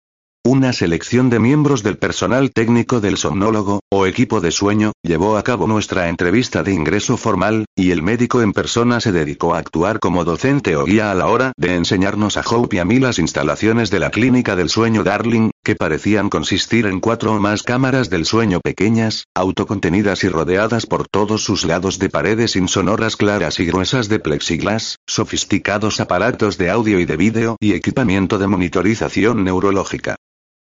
Una 0.51 0.73
selección 0.73 1.29
de 1.29 1.41
miembros 1.41 1.83
del 1.83 1.99
personal 1.99 2.53
técnico 2.53 3.03
del 3.03 3.19
somnólogo, 3.19 3.81
o 3.91 4.07
equipo 4.07 4.41
de 4.41 4.51
sueño, 4.51 4.93
llevó 5.03 5.37
a 5.37 5.43
cabo 5.43 5.67
nuestra 5.67 6.09
entrevista 6.09 6.63
de 6.63 6.73
ingreso 6.73 7.19
formal, 7.19 7.67
y 7.77 7.91
el 7.91 8.03
médico 8.03 8.41
en 8.41 8.55
persona 8.55 8.99
se 9.01 9.13
dedicó 9.13 9.55
a 9.55 9.59
actuar 9.59 10.01
como 10.01 10.25
docente 10.25 10.75
o 10.75 10.87
guía 10.87 11.11
a 11.11 11.15
la 11.15 11.27
hora 11.27 11.53
de 11.59 11.75
enseñarnos 11.75 12.39
a 12.39 12.41
Hope 12.41 12.77
y 12.77 12.79
a 12.79 12.87
mí 12.87 12.99
las 12.99 13.19
instalaciones 13.19 13.91
de 13.91 13.99
la 13.99 14.09
clínica 14.09 14.57
del 14.57 14.71
sueño 14.71 15.05
Darling, 15.05 15.51
que 15.63 15.77
parecían 15.77 16.31
consistir 16.31 16.87
en 16.87 17.01
cuatro 17.01 17.35
o 17.35 17.39
más 17.39 17.63
cámaras 17.63 18.09
del 18.09 18.25
sueño 18.25 18.61
pequeñas, 18.61 19.25
autocontenidas 19.35 20.25
y 20.25 20.31
rodeadas 20.31 20.87
por 20.87 21.07
todos 21.09 21.45
sus 21.45 21.67
lados 21.67 21.99
de 21.99 22.09
paredes 22.09 22.57
insonoras 22.57 23.17
claras 23.17 23.61
y 23.61 23.67
gruesas 23.67 24.09
de 24.09 24.19
plexiglas, 24.19 24.97
sofisticados 25.07 26.01
aparatos 26.01 26.57
de 26.57 26.71
audio 26.71 27.01
y 27.01 27.05
de 27.05 27.19
vídeo 27.19 27.57
y 27.61 27.75
equipamiento 27.75 28.39
de 28.39 28.47
monitorización 28.47 29.45
neurológica. 29.45 30.17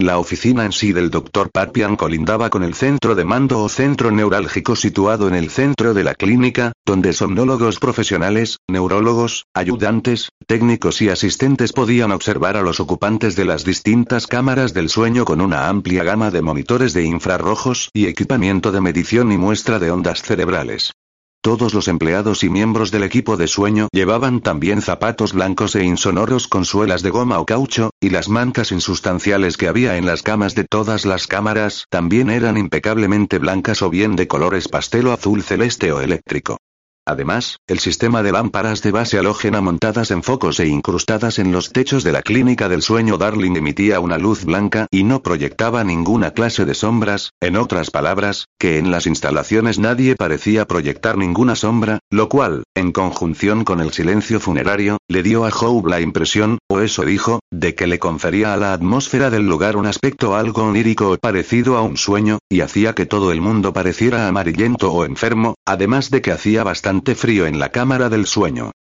La 0.02 0.18
oficina 0.18 0.64
en 0.64 0.72
sí 0.72 0.92
del 0.92 1.10
Dr. 1.10 1.52
Papian 1.52 1.94
colindaba 1.94 2.50
con 2.50 2.64
el 2.64 2.74
centro 2.74 3.14
de 3.14 3.24
mando 3.24 3.62
o 3.62 3.68
centro 3.68 4.10
neurálgico 4.10 4.74
situado 4.74 5.28
en 5.28 5.36
el 5.36 5.48
centro 5.48 5.94
de 5.94 6.02
la 6.02 6.16
clínica, 6.16 6.72
donde 6.84 7.12
somnólogos 7.12 7.78
profesionales, 7.78 8.58
neurólogos, 8.68 9.46
ayudantes, 9.54 10.30
técnicos 10.48 11.02
y 11.02 11.08
asistentes 11.08 11.72
podían 11.72 12.10
observar 12.10 12.56
a 12.56 12.62
los 12.62 12.80
ocupantes 12.80 13.36
de 13.36 13.44
las 13.44 13.64
distintas 13.64 14.26
cámaras 14.26 14.74
del 14.74 14.88
sueño 14.88 15.24
con 15.24 15.40
una 15.40 15.68
amplia 15.68 16.02
gama 16.02 16.32
de 16.32 16.42
monitores 16.42 16.94
de 16.94 17.04
infrarrojos 17.04 17.88
y 17.94 18.06
equipamiento 18.06 18.72
de 18.72 18.80
medición 18.80 19.30
y 19.30 19.38
muestra 19.38 19.78
de 19.78 19.92
ondas 19.92 20.20
cerebrales. 20.22 20.94
Todos 21.44 21.74
los 21.74 21.88
empleados 21.88 22.44
y 22.44 22.50
miembros 22.50 22.92
del 22.92 23.02
equipo 23.02 23.36
de 23.36 23.48
sueño 23.48 23.88
llevaban 23.90 24.42
también 24.42 24.80
zapatos 24.80 25.32
blancos 25.32 25.74
e 25.74 25.82
insonoros 25.82 26.46
con 26.46 26.64
suelas 26.64 27.02
de 27.02 27.10
goma 27.10 27.40
o 27.40 27.46
caucho, 27.46 27.90
y 28.00 28.10
las 28.10 28.28
mantas 28.28 28.70
insustanciales 28.70 29.56
que 29.56 29.66
había 29.66 29.96
en 29.96 30.06
las 30.06 30.22
camas 30.22 30.54
de 30.54 30.62
todas 30.62 31.04
las 31.04 31.26
cámaras 31.26 31.86
también 31.90 32.30
eran 32.30 32.56
impecablemente 32.56 33.38
blancas 33.38 33.82
o 33.82 33.90
bien 33.90 34.14
de 34.14 34.28
colores 34.28 34.68
pastel 34.68 35.08
o 35.08 35.12
azul 35.12 35.42
celeste 35.42 35.90
o 35.90 36.00
eléctrico. 36.00 36.58
Además, 37.04 37.56
el 37.66 37.80
sistema 37.80 38.22
de 38.22 38.30
lámparas 38.30 38.80
de 38.80 38.92
base 38.92 39.18
halógena 39.18 39.60
montadas 39.60 40.12
en 40.12 40.22
focos 40.22 40.60
e 40.60 40.68
incrustadas 40.68 41.40
en 41.40 41.50
los 41.50 41.72
techos 41.72 42.04
de 42.04 42.12
la 42.12 42.22
clínica 42.22 42.68
del 42.68 42.80
sueño 42.80 43.18
Darling 43.18 43.56
emitía 43.56 43.98
una 43.98 44.18
luz 44.18 44.44
blanca 44.44 44.86
y 44.88 45.02
no 45.02 45.20
proyectaba 45.20 45.82
ninguna 45.82 46.30
clase 46.30 46.64
de 46.64 46.74
sombras, 46.74 47.32
en 47.40 47.56
otras 47.56 47.90
palabras, 47.90 48.46
que 48.56 48.78
en 48.78 48.92
las 48.92 49.08
instalaciones 49.08 49.80
nadie 49.80 50.14
parecía 50.14 50.66
proyectar 50.66 51.18
ninguna 51.18 51.56
sombra, 51.56 51.98
lo 52.08 52.28
cual, 52.28 52.62
en 52.76 52.92
conjunción 52.92 53.64
con 53.64 53.80
el 53.80 53.90
silencio 53.90 54.38
funerario, 54.38 54.98
le 55.08 55.24
dio 55.24 55.44
a 55.44 55.50
Howe 55.50 55.88
la 55.88 56.00
impresión, 56.00 56.58
o 56.68 56.78
eso 56.78 57.04
dijo, 57.04 57.40
de 57.50 57.74
que 57.74 57.88
le 57.88 57.98
confería 57.98 58.54
a 58.54 58.56
la 58.56 58.74
atmósfera 58.74 59.28
del 59.28 59.48
lugar 59.48 59.76
un 59.76 59.86
aspecto 59.86 60.36
algo 60.36 60.62
onírico 60.62 61.10
o 61.10 61.18
parecido 61.18 61.76
a 61.76 61.82
un 61.82 61.96
sueño, 61.96 62.38
y 62.48 62.60
hacía 62.60 62.94
que 62.94 63.06
todo 63.06 63.32
el 63.32 63.40
mundo 63.40 63.72
pareciera 63.72 64.28
amarillento 64.28 64.92
o 64.92 65.04
enfermo, 65.04 65.56
además 65.66 66.08
de 66.10 66.22
que 66.22 66.30
hacía 66.30 66.62
bastante 66.62 66.91
frío 67.14 67.46
en 67.46 67.58
la 67.58 67.70
cámara 67.70 68.10
del 68.10 68.26
sueño. 68.26 68.72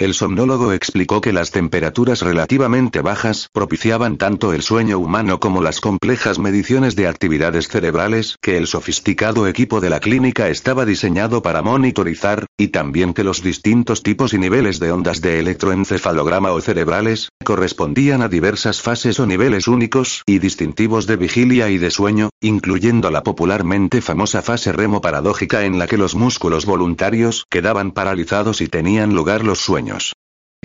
El 0.00 0.14
somnólogo 0.14 0.72
explicó 0.72 1.20
que 1.20 1.34
las 1.34 1.50
temperaturas 1.50 2.22
relativamente 2.22 3.02
bajas 3.02 3.50
propiciaban 3.52 4.16
tanto 4.16 4.54
el 4.54 4.62
sueño 4.62 4.98
humano 4.98 5.40
como 5.40 5.60
las 5.60 5.82
complejas 5.82 6.38
mediciones 6.38 6.96
de 6.96 7.06
actividades 7.06 7.68
cerebrales 7.68 8.38
que 8.40 8.56
el 8.56 8.66
sofisticado 8.66 9.46
equipo 9.46 9.78
de 9.78 9.90
la 9.90 10.00
clínica 10.00 10.48
estaba 10.48 10.86
diseñado 10.86 11.42
para 11.42 11.60
monitorizar, 11.60 12.46
y 12.56 12.68
también 12.68 13.12
que 13.12 13.24
los 13.24 13.42
distintos 13.42 14.02
tipos 14.02 14.32
y 14.32 14.38
niveles 14.38 14.80
de 14.80 14.90
ondas 14.90 15.20
de 15.20 15.38
electroencefalograma 15.38 16.52
o 16.52 16.62
cerebrales 16.62 17.28
correspondían 17.44 18.22
a 18.22 18.28
diversas 18.28 18.80
fases 18.80 19.20
o 19.20 19.26
niveles 19.26 19.68
únicos 19.68 20.22
y 20.24 20.38
distintivos 20.38 21.06
de 21.06 21.16
vigilia 21.16 21.68
y 21.68 21.76
de 21.76 21.90
sueño, 21.90 22.30
incluyendo 22.40 23.10
la 23.10 23.22
popularmente 23.22 24.00
famosa 24.00 24.40
fase 24.40 24.72
remo 24.72 25.02
paradójica 25.02 25.66
en 25.66 25.78
la 25.78 25.86
que 25.86 25.98
los 25.98 26.14
músculos 26.14 26.64
voluntarios 26.64 27.44
quedaban 27.50 27.90
paralizados 27.90 28.62
y 28.62 28.68
tenían 28.68 29.14
lugar 29.14 29.44
los 29.44 29.58
sueños. 29.58 29.89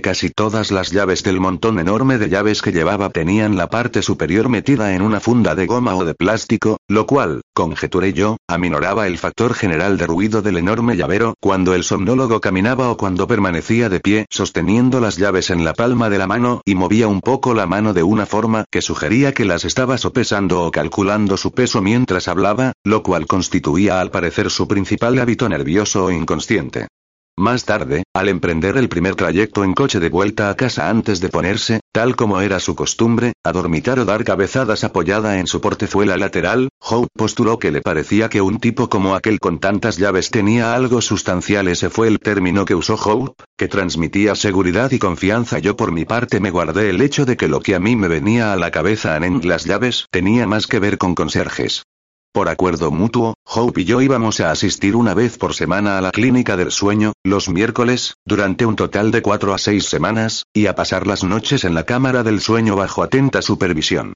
Casi 0.01 0.29
todas 0.29 0.71
las 0.71 0.91
llaves 0.91 1.23
del 1.23 1.39
montón 1.39 1.79
enorme 1.79 2.17
de 2.17 2.29
llaves 2.29 2.61
que 2.61 2.73
llevaba 2.73 3.09
tenían 3.09 3.55
la 3.55 3.69
parte 3.69 4.01
superior 4.01 4.49
metida 4.49 4.93
en 4.93 5.01
una 5.01 5.21
funda 5.21 5.55
de 5.55 5.65
goma 5.65 5.95
o 5.95 6.03
de 6.03 6.13
plástico, 6.13 6.77
lo 6.87 7.07
cual, 7.07 7.41
conjeturé 7.53 8.11
yo, 8.13 8.37
aminoraba 8.47 9.07
el 9.07 9.17
factor 9.17 9.53
general 9.53 9.97
de 9.97 10.05
ruido 10.05 10.41
del 10.41 10.57
enorme 10.57 10.97
llavero 10.97 11.33
cuando 11.39 11.73
el 11.73 11.83
somnólogo 11.83 12.41
caminaba 12.41 12.91
o 12.91 12.97
cuando 12.97 13.25
permanecía 13.25 13.87
de 13.87 14.01
pie 14.01 14.25
sosteniendo 14.29 14.99
las 14.99 15.15
llaves 15.15 15.49
en 15.49 15.63
la 15.63 15.73
palma 15.73 16.09
de 16.09 16.17
la 16.17 16.27
mano 16.27 16.61
y 16.65 16.75
movía 16.75 17.07
un 17.07 17.21
poco 17.21 17.53
la 17.53 17.65
mano 17.65 17.93
de 17.93 18.03
una 18.03 18.25
forma 18.25 18.65
que 18.69 18.81
sugería 18.81 19.33
que 19.33 19.45
las 19.45 19.63
estaba 19.63 19.97
sopesando 19.97 20.65
o 20.65 20.71
calculando 20.71 21.37
su 21.37 21.51
peso 21.51 21.81
mientras 21.81 22.27
hablaba, 22.27 22.73
lo 22.83 23.01
cual 23.01 23.25
constituía 23.27 24.01
al 24.01 24.11
parecer 24.11 24.51
su 24.51 24.67
principal 24.67 25.17
hábito 25.17 25.47
nervioso 25.47 26.05
o 26.05 26.11
inconsciente. 26.11 26.87
Más 27.37 27.65
tarde, 27.65 28.03
al 28.13 28.29
emprender 28.29 28.77
el 28.77 28.87
primer 28.87 29.15
trayecto 29.15 29.65
en 29.65 29.73
coche 29.73 29.99
de 29.99 30.07
vuelta 30.07 30.49
a 30.49 30.55
casa 30.55 30.89
antes 30.89 31.19
de 31.19 31.27
ponerse, 31.27 31.81
tal 31.91 32.15
como 32.15 32.39
era 32.39 32.61
su 32.61 32.75
costumbre, 32.75 33.33
a 33.43 33.51
dormitar 33.51 33.99
o 33.99 34.05
dar 34.05 34.23
cabezadas 34.23 34.85
apoyada 34.85 35.37
en 35.37 35.45
su 35.45 35.59
portezuela 35.59 36.15
lateral, 36.15 36.69
Hope 36.79 37.09
postuló 37.13 37.59
que 37.59 37.71
le 37.71 37.81
parecía 37.81 38.29
que 38.29 38.39
un 38.39 38.61
tipo 38.61 38.87
como 38.87 39.15
aquel 39.15 39.41
con 39.41 39.59
tantas 39.59 39.97
llaves 39.97 40.31
tenía 40.31 40.75
algo 40.75 41.01
sustancial. 41.01 41.67
Ese 41.67 41.89
fue 41.89 42.07
el 42.07 42.21
término 42.21 42.63
que 42.63 42.75
usó 42.75 42.95
Hope, 42.95 43.43
que 43.57 43.67
transmitía 43.67 44.35
seguridad 44.35 44.91
y 44.93 44.99
confianza. 44.99 45.59
Yo 45.59 45.75
por 45.75 45.91
mi 45.91 46.05
parte 46.05 46.39
me 46.39 46.51
guardé 46.51 46.89
el 46.89 47.01
hecho 47.01 47.25
de 47.25 47.35
que 47.35 47.49
lo 47.49 47.59
que 47.59 47.75
a 47.75 47.81
mí 47.81 47.97
me 47.97 48.07
venía 48.07 48.53
a 48.53 48.55
la 48.55 48.71
cabeza 48.71 49.17
en 49.17 49.45
las 49.45 49.65
llaves 49.65 50.05
tenía 50.09 50.47
más 50.47 50.67
que 50.67 50.79
ver 50.79 50.97
con 50.97 51.15
conserjes. 51.15 51.83
Por 52.35 52.49
acuerdo 52.49 52.91
mutuo, 52.91 53.35
Hope 53.45 53.79
y 53.79 53.85
yo 53.85 54.01
íbamos 54.01 54.41
a 54.41 54.51
asistir 54.51 54.97
una 54.97 55.13
vez 55.13 55.37
por 55.37 55.53
semana 55.53 55.97
a 55.97 56.01
la 56.01 56.11
clínica 56.11 56.57
del 56.57 56.69
sueño, 56.69 57.13
los 57.23 57.47
miércoles, 57.47 58.15
durante 58.25 58.65
un 58.65 58.75
total 58.75 59.11
de 59.11 59.21
cuatro 59.21 59.53
a 59.53 59.57
seis 59.57 59.85
semanas, 59.85 60.45
y 60.53 60.65
a 60.65 60.75
pasar 60.75 61.07
las 61.07 61.23
noches 61.23 61.63
en 61.63 61.73
la 61.73 61.85
cámara 61.85 62.23
del 62.23 62.41
sueño 62.41 62.75
bajo 62.75 63.03
atenta 63.03 63.41
supervisión. 63.41 64.15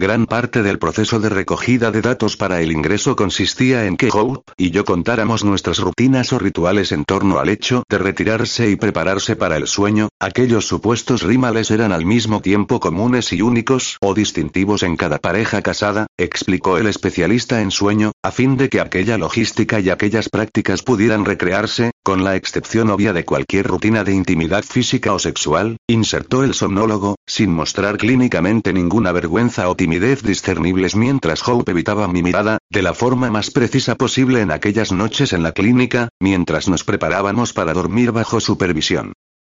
Gran 0.00 0.24
parte 0.24 0.62
del 0.62 0.78
proceso 0.78 1.20
de 1.20 1.28
recogida 1.28 1.90
de 1.90 2.00
datos 2.00 2.38
para 2.38 2.62
el 2.62 2.72
ingreso 2.72 3.16
consistía 3.16 3.84
en 3.84 3.98
que 3.98 4.08
Hope 4.10 4.50
y 4.56 4.70
yo 4.70 4.86
contáramos 4.86 5.44
nuestras 5.44 5.78
rutinas 5.78 6.32
o 6.32 6.38
rituales 6.38 6.92
en 6.92 7.04
torno 7.04 7.38
al 7.38 7.50
hecho 7.50 7.82
de 7.86 7.98
retirarse 7.98 8.70
y 8.70 8.76
prepararse 8.76 9.36
para 9.36 9.58
el 9.58 9.66
sueño, 9.66 10.08
aquellos 10.18 10.66
supuestos 10.66 11.22
rímales 11.22 11.70
eran 11.70 11.92
al 11.92 12.06
mismo 12.06 12.40
tiempo 12.40 12.80
comunes 12.80 13.30
y 13.34 13.42
únicos 13.42 13.98
o 14.00 14.14
distintivos 14.14 14.84
en 14.84 14.96
cada 14.96 15.18
pareja 15.18 15.60
casada, 15.60 16.06
explicó 16.16 16.78
el 16.78 16.86
especialista 16.86 17.60
en 17.60 17.70
sueño, 17.70 18.12
a 18.22 18.30
fin 18.30 18.56
de 18.56 18.70
que 18.70 18.80
aquella 18.80 19.18
logística 19.18 19.80
y 19.80 19.90
aquellas 19.90 20.30
prácticas 20.30 20.80
pudieran 20.80 21.26
recrearse, 21.26 21.90
con 22.10 22.24
la 22.24 22.34
excepción 22.34 22.90
obvia 22.90 23.12
de 23.12 23.24
cualquier 23.24 23.68
rutina 23.68 24.02
de 24.02 24.12
intimidad 24.12 24.64
física 24.64 25.12
o 25.12 25.20
sexual, 25.20 25.76
insertó 25.86 26.42
el 26.42 26.54
somnólogo, 26.54 27.14
sin 27.24 27.52
mostrar 27.52 27.98
clínicamente 27.98 28.72
ninguna 28.72 29.12
vergüenza 29.12 29.68
o 29.68 29.76
timidez 29.76 30.24
discernibles 30.24 30.96
mientras 30.96 31.46
Hope 31.46 31.70
evitaba 31.70 32.08
mi 32.08 32.24
mirada, 32.24 32.58
de 32.68 32.82
la 32.82 32.94
forma 32.94 33.30
más 33.30 33.52
precisa 33.52 33.94
posible 33.94 34.40
en 34.40 34.50
aquellas 34.50 34.90
noches 34.90 35.32
en 35.32 35.44
la 35.44 35.52
clínica, 35.52 36.08
mientras 36.18 36.68
nos 36.68 36.82
preparábamos 36.82 37.52
para 37.52 37.74
dormir 37.74 38.10
bajo 38.10 38.40
supervisión. 38.40 39.12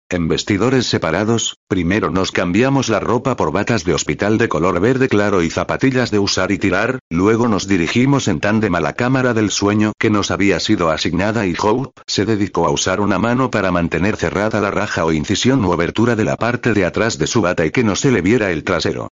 En 0.09 0.29
vestidores 0.29 0.85
separados, 0.85 1.57
primero 1.67 2.09
nos 2.09 2.31
cambiamos 2.31 2.87
la 2.87 3.01
ropa 3.01 3.35
por 3.35 3.51
batas 3.51 3.83
de 3.83 3.93
hospital 3.93 4.37
de 4.37 4.47
color 4.47 4.79
verde 4.79 5.09
claro 5.09 5.43
y 5.43 5.49
zapatillas 5.49 6.11
de 6.11 6.19
usar 6.19 6.53
y 6.53 6.57
tirar, 6.57 6.99
luego 7.09 7.49
nos 7.49 7.67
dirigimos 7.67 8.29
en 8.29 8.39
tándem 8.39 8.73
a 8.75 8.79
la 8.79 8.93
cámara 8.93 9.33
del 9.33 9.51
sueño 9.51 9.91
que 9.99 10.09
nos 10.09 10.31
había 10.31 10.61
sido 10.61 10.91
asignada 10.91 11.45
y 11.45 11.55
Hope 11.61 12.01
se 12.07 12.23
dedicó 12.23 12.65
a 12.65 12.71
usar 12.71 13.01
una 13.01 13.19
mano 13.19 13.51
para 13.51 13.69
mantener 13.69 14.15
cerrada 14.15 14.61
la 14.61 14.71
raja 14.71 15.03
o 15.03 15.11
incisión 15.11 15.65
u 15.65 15.73
abertura 15.73 16.15
de 16.15 16.23
la 16.23 16.37
parte 16.37 16.73
de 16.73 16.85
atrás 16.85 17.17
de 17.17 17.27
su 17.27 17.41
bata 17.41 17.65
y 17.65 17.71
que 17.71 17.83
no 17.83 17.97
se 17.97 18.09
le 18.09 18.21
viera 18.21 18.51
el 18.51 18.63
trasero. 18.63 19.09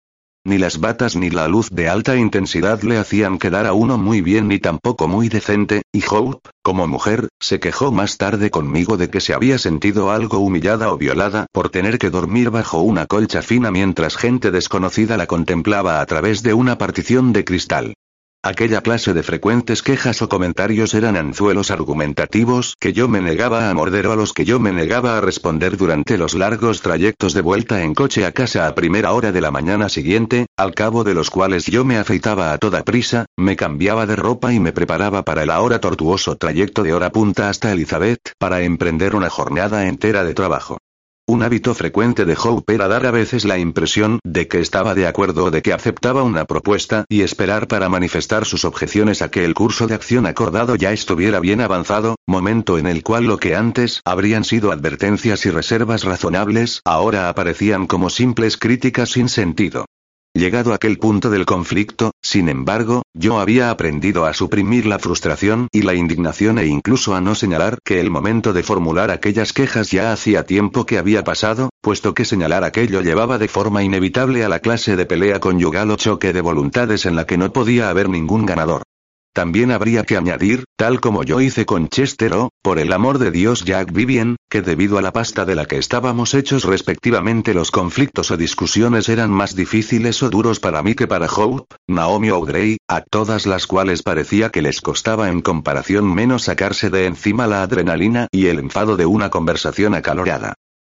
Ni 0.46 0.58
las 0.58 0.78
batas 0.78 1.16
ni 1.16 1.30
la 1.30 1.48
luz 1.48 1.70
de 1.70 1.88
alta 1.88 2.16
intensidad 2.16 2.82
le 2.82 2.98
hacían 2.98 3.38
quedar 3.38 3.64
a 3.64 3.72
uno 3.72 3.96
muy 3.96 4.20
bien 4.20 4.46
ni 4.46 4.58
tampoco 4.58 5.08
muy 5.08 5.30
decente, 5.30 5.84
y 5.90 6.02
Hope, 6.06 6.50
como 6.62 6.86
mujer, 6.86 7.28
se 7.40 7.60
quejó 7.60 7.92
más 7.92 8.18
tarde 8.18 8.50
conmigo 8.50 8.98
de 8.98 9.08
que 9.08 9.22
se 9.22 9.32
había 9.32 9.56
sentido 9.56 10.10
algo 10.10 10.40
humillada 10.40 10.92
o 10.92 10.98
violada 10.98 11.46
por 11.50 11.70
tener 11.70 11.98
que 11.98 12.10
dormir 12.10 12.50
bajo 12.50 12.82
una 12.82 13.06
colcha 13.06 13.40
fina 13.40 13.70
mientras 13.70 14.18
gente 14.18 14.50
desconocida 14.50 15.16
la 15.16 15.26
contemplaba 15.26 16.02
a 16.02 16.04
través 16.04 16.42
de 16.42 16.52
una 16.52 16.76
partición 16.76 17.32
de 17.32 17.44
cristal. 17.46 17.94
Aquella 18.46 18.82
clase 18.82 19.14
de 19.14 19.22
frecuentes 19.22 19.82
quejas 19.82 20.20
o 20.20 20.28
comentarios 20.28 20.92
eran 20.92 21.16
anzuelos 21.16 21.70
argumentativos 21.70 22.76
que 22.78 22.92
yo 22.92 23.08
me 23.08 23.22
negaba 23.22 23.70
a 23.70 23.72
morder 23.72 24.06
o 24.08 24.12
a 24.12 24.16
los 24.16 24.34
que 24.34 24.44
yo 24.44 24.60
me 24.60 24.70
negaba 24.70 25.16
a 25.16 25.22
responder 25.22 25.78
durante 25.78 26.18
los 26.18 26.34
largos 26.34 26.82
trayectos 26.82 27.32
de 27.32 27.40
vuelta 27.40 27.82
en 27.82 27.94
coche 27.94 28.26
a 28.26 28.32
casa 28.32 28.66
a 28.66 28.74
primera 28.74 29.14
hora 29.14 29.32
de 29.32 29.40
la 29.40 29.50
mañana 29.50 29.88
siguiente, 29.88 30.44
al 30.58 30.74
cabo 30.74 31.04
de 31.04 31.14
los 31.14 31.30
cuales 31.30 31.64
yo 31.64 31.86
me 31.86 31.96
afeitaba 31.96 32.52
a 32.52 32.58
toda 32.58 32.82
prisa, 32.82 33.24
me 33.34 33.56
cambiaba 33.56 34.04
de 34.04 34.16
ropa 34.16 34.52
y 34.52 34.60
me 34.60 34.72
preparaba 34.72 35.22
para 35.22 35.44
el 35.44 35.50
ahora 35.50 35.80
tortuoso 35.80 36.36
trayecto 36.36 36.82
de 36.82 36.92
hora 36.92 37.08
punta 37.08 37.48
hasta 37.48 37.72
Elizabeth, 37.72 38.20
para 38.38 38.60
emprender 38.60 39.16
una 39.16 39.30
jornada 39.30 39.86
entera 39.86 40.22
de 40.22 40.34
trabajo. 40.34 40.76
Un 41.26 41.42
hábito 41.42 41.74
frecuente 41.74 42.26
de 42.26 42.36
Hope 42.40 42.74
era 42.74 42.86
dar 42.86 43.06
a 43.06 43.10
veces 43.10 43.46
la 43.46 43.58
impresión 43.58 44.20
de 44.24 44.46
que 44.46 44.60
estaba 44.60 44.94
de 44.94 45.06
acuerdo 45.06 45.46
o 45.46 45.50
de 45.50 45.62
que 45.62 45.72
aceptaba 45.72 46.22
una 46.22 46.44
propuesta 46.44 47.06
y 47.08 47.22
esperar 47.22 47.66
para 47.66 47.88
manifestar 47.88 48.44
sus 48.44 48.66
objeciones 48.66 49.22
a 49.22 49.30
que 49.30 49.46
el 49.46 49.54
curso 49.54 49.86
de 49.86 49.94
acción 49.94 50.26
acordado 50.26 50.76
ya 50.76 50.92
estuviera 50.92 51.40
bien 51.40 51.62
avanzado, 51.62 52.16
momento 52.26 52.76
en 52.76 52.86
el 52.86 53.02
cual 53.02 53.24
lo 53.24 53.38
que 53.38 53.56
antes 53.56 54.02
habrían 54.04 54.44
sido 54.44 54.70
advertencias 54.70 55.46
y 55.46 55.50
reservas 55.50 56.04
razonables 56.04 56.82
ahora 56.84 57.30
aparecían 57.30 57.86
como 57.86 58.10
simples 58.10 58.58
críticas 58.58 59.08
sin 59.08 59.30
sentido. 59.30 59.86
Llegado 60.36 60.74
aquel 60.74 60.98
punto 60.98 61.30
del 61.30 61.46
conflicto, 61.46 62.10
sin 62.20 62.48
embargo, 62.48 63.04
yo 63.14 63.38
había 63.38 63.70
aprendido 63.70 64.26
a 64.26 64.34
suprimir 64.34 64.84
la 64.84 64.98
frustración 64.98 65.68
y 65.70 65.82
la 65.82 65.94
indignación 65.94 66.58
e 66.58 66.66
incluso 66.66 67.14
a 67.14 67.20
no 67.20 67.36
señalar 67.36 67.78
que 67.84 68.00
el 68.00 68.10
momento 68.10 68.52
de 68.52 68.64
formular 68.64 69.12
aquellas 69.12 69.52
quejas 69.52 69.92
ya 69.92 70.12
hacía 70.12 70.44
tiempo 70.44 70.86
que 70.86 70.98
había 70.98 71.22
pasado, 71.22 71.70
puesto 71.80 72.14
que 72.14 72.24
señalar 72.24 72.64
aquello 72.64 73.00
llevaba 73.00 73.38
de 73.38 73.46
forma 73.46 73.84
inevitable 73.84 74.44
a 74.44 74.48
la 74.48 74.58
clase 74.58 74.96
de 74.96 75.06
pelea 75.06 75.38
conyugal 75.38 75.92
o 75.92 75.96
choque 75.96 76.32
de 76.32 76.40
voluntades 76.40 77.06
en 77.06 77.14
la 77.14 77.26
que 77.26 77.38
no 77.38 77.52
podía 77.52 77.88
haber 77.88 78.08
ningún 78.08 78.44
ganador. 78.44 78.82
También 79.34 79.72
habría 79.72 80.04
que 80.04 80.16
añadir, 80.16 80.62
tal 80.76 81.00
como 81.00 81.24
yo 81.24 81.40
hice 81.40 81.66
con 81.66 81.88
Chester 81.88 82.32
o, 82.34 82.50
por 82.62 82.78
el 82.78 82.92
amor 82.92 83.18
de 83.18 83.32
Dios 83.32 83.64
Jack 83.64 83.92
Vivian, 83.92 84.36
que 84.48 84.62
debido 84.62 84.96
a 84.96 85.02
la 85.02 85.12
pasta 85.12 85.44
de 85.44 85.56
la 85.56 85.66
que 85.66 85.76
estábamos 85.76 86.34
hechos 86.34 86.62
respectivamente 86.62 87.52
los 87.52 87.72
conflictos 87.72 88.30
o 88.30 88.36
discusiones 88.36 89.08
eran 89.08 89.32
más 89.32 89.56
difíciles 89.56 90.22
o 90.22 90.30
duros 90.30 90.60
para 90.60 90.84
mí 90.84 90.94
que 90.94 91.08
para 91.08 91.26
Hope, 91.26 91.74
Naomi 91.88 92.28
Audrey, 92.28 92.76
a 92.88 93.00
todas 93.00 93.46
las 93.46 93.66
cuales 93.66 94.04
parecía 94.04 94.50
que 94.50 94.62
les 94.62 94.80
costaba 94.80 95.28
en 95.28 95.42
comparación 95.42 96.14
menos 96.14 96.44
sacarse 96.44 96.88
de 96.88 97.06
encima 97.06 97.48
la 97.48 97.64
adrenalina 97.64 98.28
y 98.30 98.46
el 98.46 98.60
enfado 98.60 98.96
de 98.96 99.06
una 99.06 99.30
conversación 99.30 99.96
acalorada. 99.96 100.54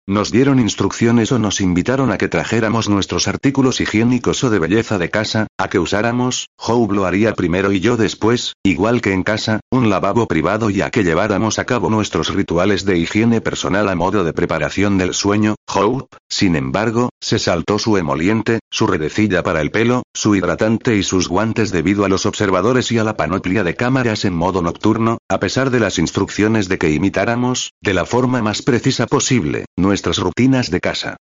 Nos 0.09 0.31
dieron 0.31 0.57
instrucciones 0.61 1.34
o 1.34 1.38
nos 1.38 1.59
invitaron 1.59 2.13
a 2.13 2.17
que 2.17 2.29
trajéramos 2.29 2.88
nuestros 2.88 3.27
artículos 3.27 3.81
higiénicos 3.81 4.41
o 4.45 4.49
de 4.49 4.57
belleza 4.57 4.97
de 4.97 5.09
casa, 5.09 5.47
a 5.57 5.67
que 5.67 5.79
usáramos, 5.79 6.47
Hope 6.57 6.95
lo 6.95 7.05
haría 7.05 7.34
primero 7.34 7.73
y 7.73 7.81
yo 7.81 7.97
después, 7.97 8.53
igual 8.63 9.01
que 9.01 9.11
en 9.11 9.23
casa, 9.23 9.59
un 9.69 9.89
lavabo 9.89 10.25
privado 10.25 10.69
y 10.69 10.79
a 10.79 10.91
que 10.91 11.03
lleváramos 11.03 11.59
a 11.59 11.65
cabo 11.65 11.89
nuestros 11.89 12.34
rituales 12.34 12.85
de 12.85 12.97
higiene 12.97 13.41
personal 13.41 13.89
a 13.89 13.95
modo 13.95 14.23
de 14.23 14.31
preparación 14.31 14.97
del 14.97 15.13
sueño. 15.13 15.55
Hope, 15.67 16.15
sin 16.29 16.55
embargo, 16.55 17.09
se 17.19 17.38
saltó 17.38 17.77
su 17.77 17.97
emoliente, 17.97 18.59
su 18.71 18.88
redecilla 18.88 19.43
para 19.43 19.59
el 19.59 19.71
pelo, 19.71 20.03
su 20.13 20.38
hidratante 20.38 20.95
y 20.95 21.03
sus 21.03 21.27
guantes 21.27 21.71
debido 21.71 22.05
a 22.05 22.09
los 22.09 22.25
observadores 22.25 22.93
y 22.93 22.97
a 22.97 23.03
la 23.03 23.17
panoplia 23.17 23.65
de 23.65 23.75
cámaras 23.75 24.23
en 24.23 24.35
modo 24.35 24.61
nocturno, 24.61 25.17
a 25.27 25.41
pesar 25.41 25.69
de 25.69 25.81
las 25.81 25.99
instrucciones 25.99 26.69
de 26.69 26.77
que 26.77 26.91
imitáramos, 26.91 27.73
de 27.81 27.93
la 27.93 28.05
forma 28.05 28.41
más 28.41 28.61
precisa 28.61 29.05
posible, 29.05 29.65
nuestras 29.97 30.19
rutinas 30.19 30.69
de 30.69 30.79
casa. 30.79 31.17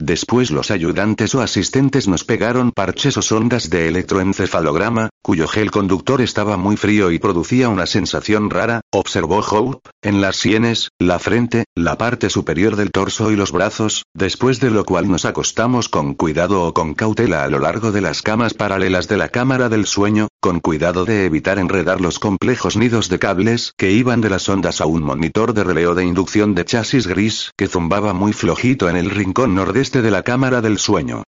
Después 0.00 0.52
los 0.52 0.70
ayudantes 0.70 1.34
o 1.34 1.42
asistentes 1.42 2.06
nos 2.06 2.22
pegaron 2.22 2.70
parches 2.70 3.16
o 3.16 3.22
sondas 3.22 3.70
de 3.70 3.88
electroencefalograma, 3.88 5.10
cuyo 5.20 5.48
gel 5.48 5.72
conductor 5.72 6.22
estaba 6.22 6.56
muy 6.56 6.76
frío 6.76 7.10
y 7.10 7.18
producía 7.18 7.68
una 7.68 7.86
sensación 7.86 8.48
rara, 8.48 8.82
observó 8.92 9.40
Hope, 9.40 9.90
en 10.00 10.20
las 10.20 10.36
sienes, 10.36 10.90
la 11.00 11.18
frente, 11.18 11.64
la 11.74 11.98
parte 11.98 12.30
superior 12.30 12.76
del 12.76 12.92
torso 12.92 13.32
y 13.32 13.36
los 13.36 13.50
brazos, 13.50 14.04
después 14.14 14.60
de 14.60 14.70
lo 14.70 14.84
cual 14.84 15.10
nos 15.10 15.24
acostamos 15.24 15.88
con 15.88 16.14
cuidado 16.14 16.62
o 16.62 16.72
con 16.72 16.94
cautela 16.94 17.42
a 17.42 17.48
lo 17.48 17.58
largo 17.58 17.90
de 17.90 18.00
las 18.00 18.22
camas 18.22 18.54
paralelas 18.54 19.08
de 19.08 19.18
la 19.18 19.28
cámara 19.28 19.68
del 19.68 19.86
sueño, 19.86 20.28
con 20.40 20.60
cuidado 20.60 21.04
de 21.04 21.26
evitar 21.26 21.58
enredar 21.58 22.00
los 22.00 22.18
complejos 22.18 22.76
nidos 22.76 23.10
de 23.10 23.18
cables 23.18 23.74
que 23.76 23.92
iban 23.92 24.22
de 24.22 24.30
las 24.30 24.48
ondas 24.48 24.80
a 24.80 24.86
un 24.86 25.02
monitor 25.02 25.52
de 25.52 25.64
releo 25.64 25.94
de 25.94 26.04
inducción 26.04 26.54
de 26.54 26.64
chasis 26.64 27.06
gris 27.06 27.52
que 27.56 27.68
zumbaba 27.68 28.14
muy 28.14 28.32
flojito 28.32 28.88
en 28.88 28.96
el 28.96 29.10
rincón 29.10 29.54
nordeste 29.54 30.00
de 30.00 30.10
la 30.10 30.22
cámara 30.22 30.62
del 30.62 30.78
sueño. 30.78 31.24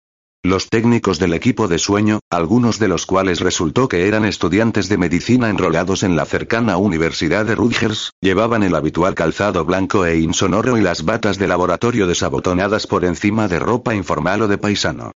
Los 0.45 0.69
técnicos 0.69 1.19
del 1.19 1.35
equipo 1.35 1.69
de 1.69 1.79
sueño, 1.79 2.21
algunos 2.31 2.79
de 2.79 2.89
los 2.89 3.05
cuales 3.05 3.41
resultó 3.41 3.89
que 3.89 4.07
eran 4.07 4.25
estudiantes 4.25 4.89
de 4.89 4.97
medicina 4.97 5.51
enrolados 5.51 6.03
en 6.03 6.17
la 6.17 6.25
cercana 6.25 6.77
Universidad 6.77 7.45
de 7.45 7.57
Rutgers, 7.57 8.13
llevaban 8.23 8.63
el 8.63 8.75
habitual 8.75 9.15
calzado 9.15 9.65
blanco 9.65 10.07
e 10.07 10.21
insonoro 10.21 10.79
y 10.79 10.83
las 10.83 11.05
batas 11.05 11.37
de 11.37 11.49
laboratorio 11.49 12.07
desabotonadas 12.07 12.87
por 12.87 13.05
encima 13.05 13.49
de 13.49 13.59
ropa 13.59 13.95
informal 13.95 14.43
o 14.43 14.49
de 14.49 14.57
paisano. 14.57 15.13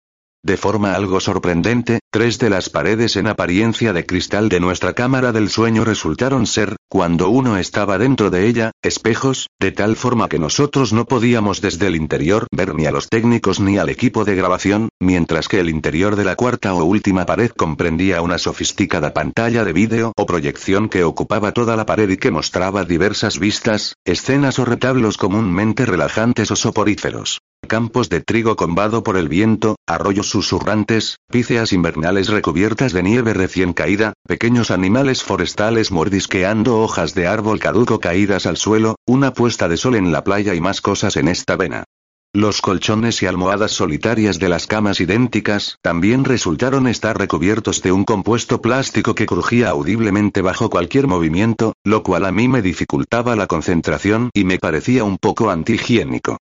De 0.43 0.57
forma 0.57 0.95
algo 0.95 1.19
sorprendente, 1.19 1.99
tres 2.09 2.39
de 2.39 2.49
las 2.49 2.71
paredes 2.71 3.15
en 3.15 3.27
apariencia 3.27 3.93
de 3.93 4.07
cristal 4.07 4.49
de 4.49 4.59
nuestra 4.59 4.93
cámara 4.93 5.31
del 5.31 5.49
sueño 5.49 5.85
resultaron 5.85 6.47
ser, 6.47 6.77
cuando 6.91 7.29
uno 7.29 7.55
estaba 7.55 7.97
dentro 7.97 8.29
de 8.29 8.47
ella, 8.47 8.71
espejos, 8.81 9.47
de 9.61 9.71
tal 9.71 9.95
forma 9.95 10.27
que 10.27 10.39
nosotros 10.39 10.91
no 10.91 11.05
podíamos 11.05 11.61
desde 11.61 11.87
el 11.87 11.95
interior 11.95 12.47
ver 12.51 12.75
ni 12.75 12.85
a 12.85 12.91
los 12.91 13.07
técnicos 13.07 13.61
ni 13.61 13.77
al 13.77 13.87
equipo 13.87 14.25
de 14.25 14.35
grabación, 14.35 14.89
mientras 14.99 15.47
que 15.47 15.61
el 15.61 15.69
interior 15.69 16.17
de 16.17 16.25
la 16.25 16.35
cuarta 16.35 16.73
o 16.73 16.83
última 16.83 17.25
pared 17.25 17.49
comprendía 17.51 18.21
una 18.21 18.37
sofisticada 18.37 19.13
pantalla 19.13 19.63
de 19.63 19.71
vídeo 19.71 20.11
o 20.17 20.25
proyección 20.25 20.89
que 20.89 21.05
ocupaba 21.05 21.53
toda 21.53 21.77
la 21.77 21.85
pared 21.85 22.09
y 22.09 22.17
que 22.17 22.29
mostraba 22.29 22.83
diversas 22.83 23.39
vistas, 23.39 23.95
escenas 24.03 24.59
o 24.59 24.65
retablos 24.65 25.15
comúnmente 25.15 25.85
relajantes 25.85 26.51
o 26.51 26.57
soporíferos. 26.57 27.39
Campos 27.67 28.09
de 28.09 28.21
trigo 28.21 28.55
combado 28.55 29.03
por 29.03 29.15
el 29.17 29.29
viento, 29.29 29.75
arroyos 29.87 30.29
susurrantes, 30.29 31.17
píceas 31.31 31.71
invernales 31.71 32.27
recubiertas 32.27 32.91
de 32.91 33.03
nieve 33.03 33.33
recién 33.33 33.73
caída, 33.73 34.13
pequeños 34.27 34.71
animales 34.71 35.23
forestales 35.23 35.91
mordisqueando 35.91 36.80
hojas 36.81 37.13
de 37.13 37.27
árbol 37.27 37.59
caduco 37.59 37.99
caídas 37.99 38.45
al 38.45 38.57
suelo, 38.57 38.95
una 39.05 39.33
puesta 39.33 39.69
de 39.69 39.77
sol 39.77 39.95
en 39.95 40.11
la 40.11 40.23
playa 40.23 40.53
y 40.55 40.61
más 40.61 40.81
cosas 40.81 41.15
en 41.17 41.27
esta 41.27 41.55
vena. 41.55 41.85
Los 42.33 42.61
colchones 42.61 43.21
y 43.21 43.25
almohadas 43.25 43.71
solitarias 43.71 44.39
de 44.39 44.47
las 44.47 44.65
camas 44.65 45.01
idénticas 45.01 45.77
también 45.81 46.23
resultaron 46.23 46.87
estar 46.87 47.17
recubiertos 47.17 47.81
de 47.81 47.91
un 47.91 48.05
compuesto 48.05 48.61
plástico 48.61 49.15
que 49.15 49.25
crujía 49.25 49.69
audiblemente 49.69 50.41
bajo 50.41 50.69
cualquier 50.69 51.07
movimiento, 51.07 51.73
lo 51.83 52.03
cual 52.03 52.25
a 52.25 52.31
mí 52.31 52.47
me 52.47 52.61
dificultaba 52.61 53.35
la 53.35 53.47
concentración 53.47 54.29
y 54.33 54.45
me 54.45 54.59
parecía 54.59 55.03
un 55.03 55.17
poco 55.17 55.49
antihigiénico. 55.49 56.37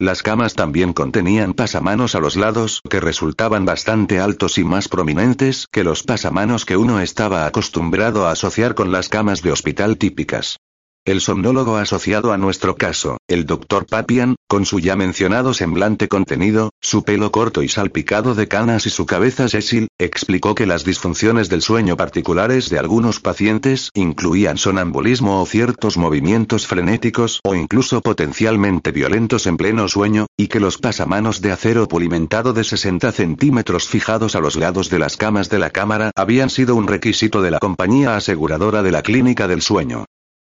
Las 0.00 0.24
camas 0.24 0.54
también 0.54 0.92
contenían 0.92 1.54
pasamanos 1.54 2.16
a 2.16 2.20
los 2.20 2.34
lados 2.34 2.80
que 2.90 2.98
resultaban 2.98 3.64
bastante 3.64 4.18
altos 4.18 4.58
y 4.58 4.64
más 4.64 4.88
prominentes 4.88 5.68
que 5.70 5.84
los 5.84 6.02
pasamanos 6.02 6.64
que 6.64 6.76
uno 6.76 6.98
estaba 6.98 7.46
acostumbrado 7.46 8.26
a 8.26 8.32
asociar 8.32 8.74
con 8.74 8.90
las 8.90 9.08
camas 9.08 9.40
de 9.42 9.52
hospital 9.52 9.96
típicas. 9.96 10.58
El 11.06 11.20
somnólogo 11.20 11.76
asociado 11.76 12.32
a 12.32 12.38
nuestro 12.38 12.76
caso, 12.76 13.18
el 13.28 13.44
doctor 13.44 13.84
Papian, 13.84 14.36
con 14.48 14.64
su 14.64 14.78
ya 14.80 14.96
mencionado 14.96 15.52
semblante 15.52 16.08
contenido, 16.08 16.70
su 16.80 17.04
pelo 17.04 17.30
corto 17.30 17.62
y 17.62 17.68
salpicado 17.68 18.34
de 18.34 18.48
canas 18.48 18.86
y 18.86 18.90
su 18.90 19.04
cabeza 19.04 19.46
sésil, 19.48 19.88
explicó 19.98 20.54
que 20.54 20.64
las 20.64 20.82
disfunciones 20.82 21.50
del 21.50 21.60
sueño 21.60 21.98
particulares 21.98 22.70
de 22.70 22.78
algunos 22.78 23.20
pacientes 23.20 23.90
incluían 23.92 24.56
sonambulismo 24.56 25.42
o 25.42 25.44
ciertos 25.44 25.98
movimientos 25.98 26.66
frenéticos 26.66 27.40
o 27.44 27.54
incluso 27.54 28.00
potencialmente 28.00 28.90
violentos 28.90 29.46
en 29.46 29.58
pleno 29.58 29.88
sueño, 29.88 30.24
y 30.38 30.46
que 30.46 30.58
los 30.58 30.78
pasamanos 30.78 31.42
de 31.42 31.52
acero 31.52 31.86
pulimentado 31.86 32.54
de 32.54 32.64
60 32.64 33.12
centímetros 33.12 33.88
fijados 33.88 34.36
a 34.36 34.40
los 34.40 34.56
lados 34.56 34.88
de 34.88 35.00
las 35.00 35.18
camas 35.18 35.50
de 35.50 35.58
la 35.58 35.68
cámara 35.68 36.12
habían 36.16 36.48
sido 36.48 36.74
un 36.74 36.88
requisito 36.88 37.42
de 37.42 37.50
la 37.50 37.58
compañía 37.58 38.16
aseguradora 38.16 38.82
de 38.82 38.92
la 38.92 39.02
clínica 39.02 39.48
del 39.48 39.60
sueño. 39.60 40.06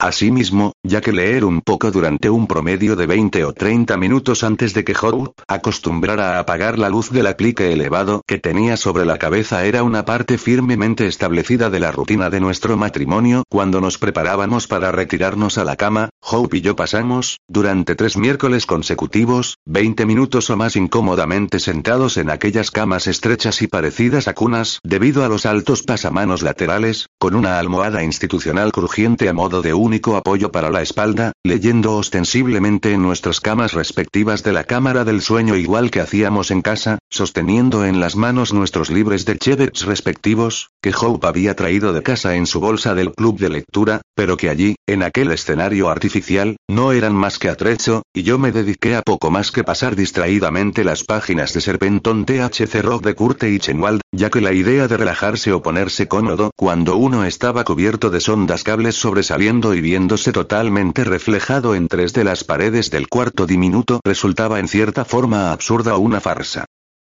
Asimismo, 0.02 0.72
ya 0.82 1.02
que 1.02 1.12
leer 1.12 1.44
un 1.44 1.60
poco 1.60 1.92
durante 1.92 2.30
un 2.30 2.48
promedio 2.48 2.96
de 2.96 3.06
20 3.06 3.44
o 3.44 3.52
30 3.52 3.98
minutos 3.98 4.46
antes 4.46 4.74
de 4.74 4.86
que 4.86 4.96
Hope 5.00 5.34
acostumbrara 5.46 6.38
a 6.38 6.40
apagar 6.40 6.80
la 6.80 6.88
luz 6.88 7.12
del 7.12 7.28
aplique 7.28 7.74
elevado 7.74 8.22
que 8.26 8.40
tenía 8.40 8.78
sobre 8.78 9.04
la 9.04 9.18
cabeza 9.18 9.66
era 9.66 9.84
una 9.84 10.06
parte 10.06 10.38
firmemente 10.38 11.06
establecida 11.06 11.70
de 11.70 11.82
la 11.82 11.92
rutina 11.92 12.30
de 12.30 12.40
nuestro 12.40 12.78
matrimonio 12.78 13.44
cuando 13.50 13.82
nos 13.82 13.98
preparábamos 13.98 14.68
para 14.68 14.94
retirarnos 14.94 15.58
a 15.58 15.66
la 15.66 15.76
cama, 15.76 16.12
Hope 16.22 16.60
y 16.60 16.62
yo 16.62 16.78
pasamos, 16.78 17.40
durante 17.50 17.96
tres 17.96 18.16
miércoles 18.16 18.66
consecutivos, 18.66 19.58
20 19.66 20.06
minutos 20.06 20.50
o 20.50 20.56
más 20.56 20.78
incómodamente 20.78 21.60
sentados 21.60 22.16
en 22.16 22.30
aquellas 22.30 22.72
camas 22.72 23.06
estrechas 23.08 23.62
y 23.62 23.68
parecidas 23.68 24.30
a 24.30 24.34
cunas 24.34 24.80
debido 24.82 25.26
a 25.26 25.28
los 25.28 25.46
altos 25.46 25.84
pasamanos 25.84 26.42
laterales, 26.42 27.08
con 27.20 27.36
una 27.36 27.60
almohada 27.60 28.02
institucional 28.02 28.72
crujiente 28.72 29.28
a 29.28 29.34
modo 29.34 29.62
de 29.62 29.74
un 29.74 29.89
único 29.90 30.16
apoyo 30.16 30.52
para 30.52 30.70
la 30.70 30.84
espalda, 30.84 31.32
leyendo 31.44 31.96
ostensiblemente 31.96 32.94
en 32.94 33.02
nuestras 33.02 33.40
camas 33.40 33.74
respectivas 33.74 34.44
de 34.44 34.54
la 34.54 34.64
cámara 34.64 35.04
del 35.04 35.20
sueño 35.20 35.56
igual 35.56 35.90
que 35.90 36.00
hacíamos 36.00 36.52
en 36.52 36.62
casa, 36.62 37.00
sosteniendo 37.10 37.86
en 37.86 38.00
las 38.00 38.16
manos 38.16 38.54
nuestros 38.54 38.92
libros 38.92 39.26
de 39.26 39.40
Chevets 39.40 39.86
respectivos, 39.86 40.70
que 40.80 40.94
Hope 40.94 41.26
había 41.26 41.56
traído 41.56 41.92
de 41.92 42.04
casa 42.04 42.36
en 42.36 42.46
su 42.46 42.60
bolsa 42.60 42.94
del 42.94 43.14
club 43.14 43.40
de 43.40 43.50
lectura, 43.50 44.02
pero 44.14 44.38
que 44.38 44.50
allí, 44.50 44.76
en 44.86 45.02
aquel 45.02 45.32
escenario 45.32 45.90
artificial, 45.90 46.58
no 46.70 46.92
eran 46.92 47.16
más 47.16 47.40
que 47.40 47.50
atrecho, 47.50 48.04
y 48.14 48.22
yo 48.22 48.38
me 48.38 48.52
dediqué 48.52 48.96
a 48.96 49.02
poco 49.02 49.32
más 49.32 49.52
que 49.52 49.64
pasar 49.64 49.96
distraídamente 49.96 50.84
las 50.84 51.04
páginas 51.04 51.52
de 51.54 51.62
Serpenton 51.62 52.26
THC 52.26 52.84
Rock 52.84 53.06
de 53.06 53.16
Curte 53.16 53.50
y 53.50 53.58
Chenwald, 53.58 54.02
ya 54.12 54.30
que 54.30 54.40
la 54.40 54.54
idea 54.54 54.88
de 54.88 54.98
relajarse 54.98 55.52
o 55.52 55.64
ponerse 55.64 56.08
cómodo 56.08 56.52
cuando 56.56 56.96
uno 56.96 57.26
estaba 57.26 57.64
cubierto 57.64 58.12
de 58.12 58.20
sondas 58.20 58.64
cables 58.64 58.96
sobresaliendo 58.96 59.74
y 59.74 59.79
viéndose 59.82 60.32
totalmente 60.32 61.04
reflejado 61.04 61.76
en 61.76 61.88
tres 61.88 62.14
de 62.14 62.24
las 62.24 62.44
paredes 62.44 62.90
del 62.92 63.08
cuarto 63.08 63.46
diminuto 63.46 64.00
resultaba 64.04 64.60
en 64.60 64.68
cierta 64.68 65.06
forma 65.06 65.52
absurda 65.52 65.96
o 65.96 66.00
una 66.00 66.20
farsa. 66.20 66.66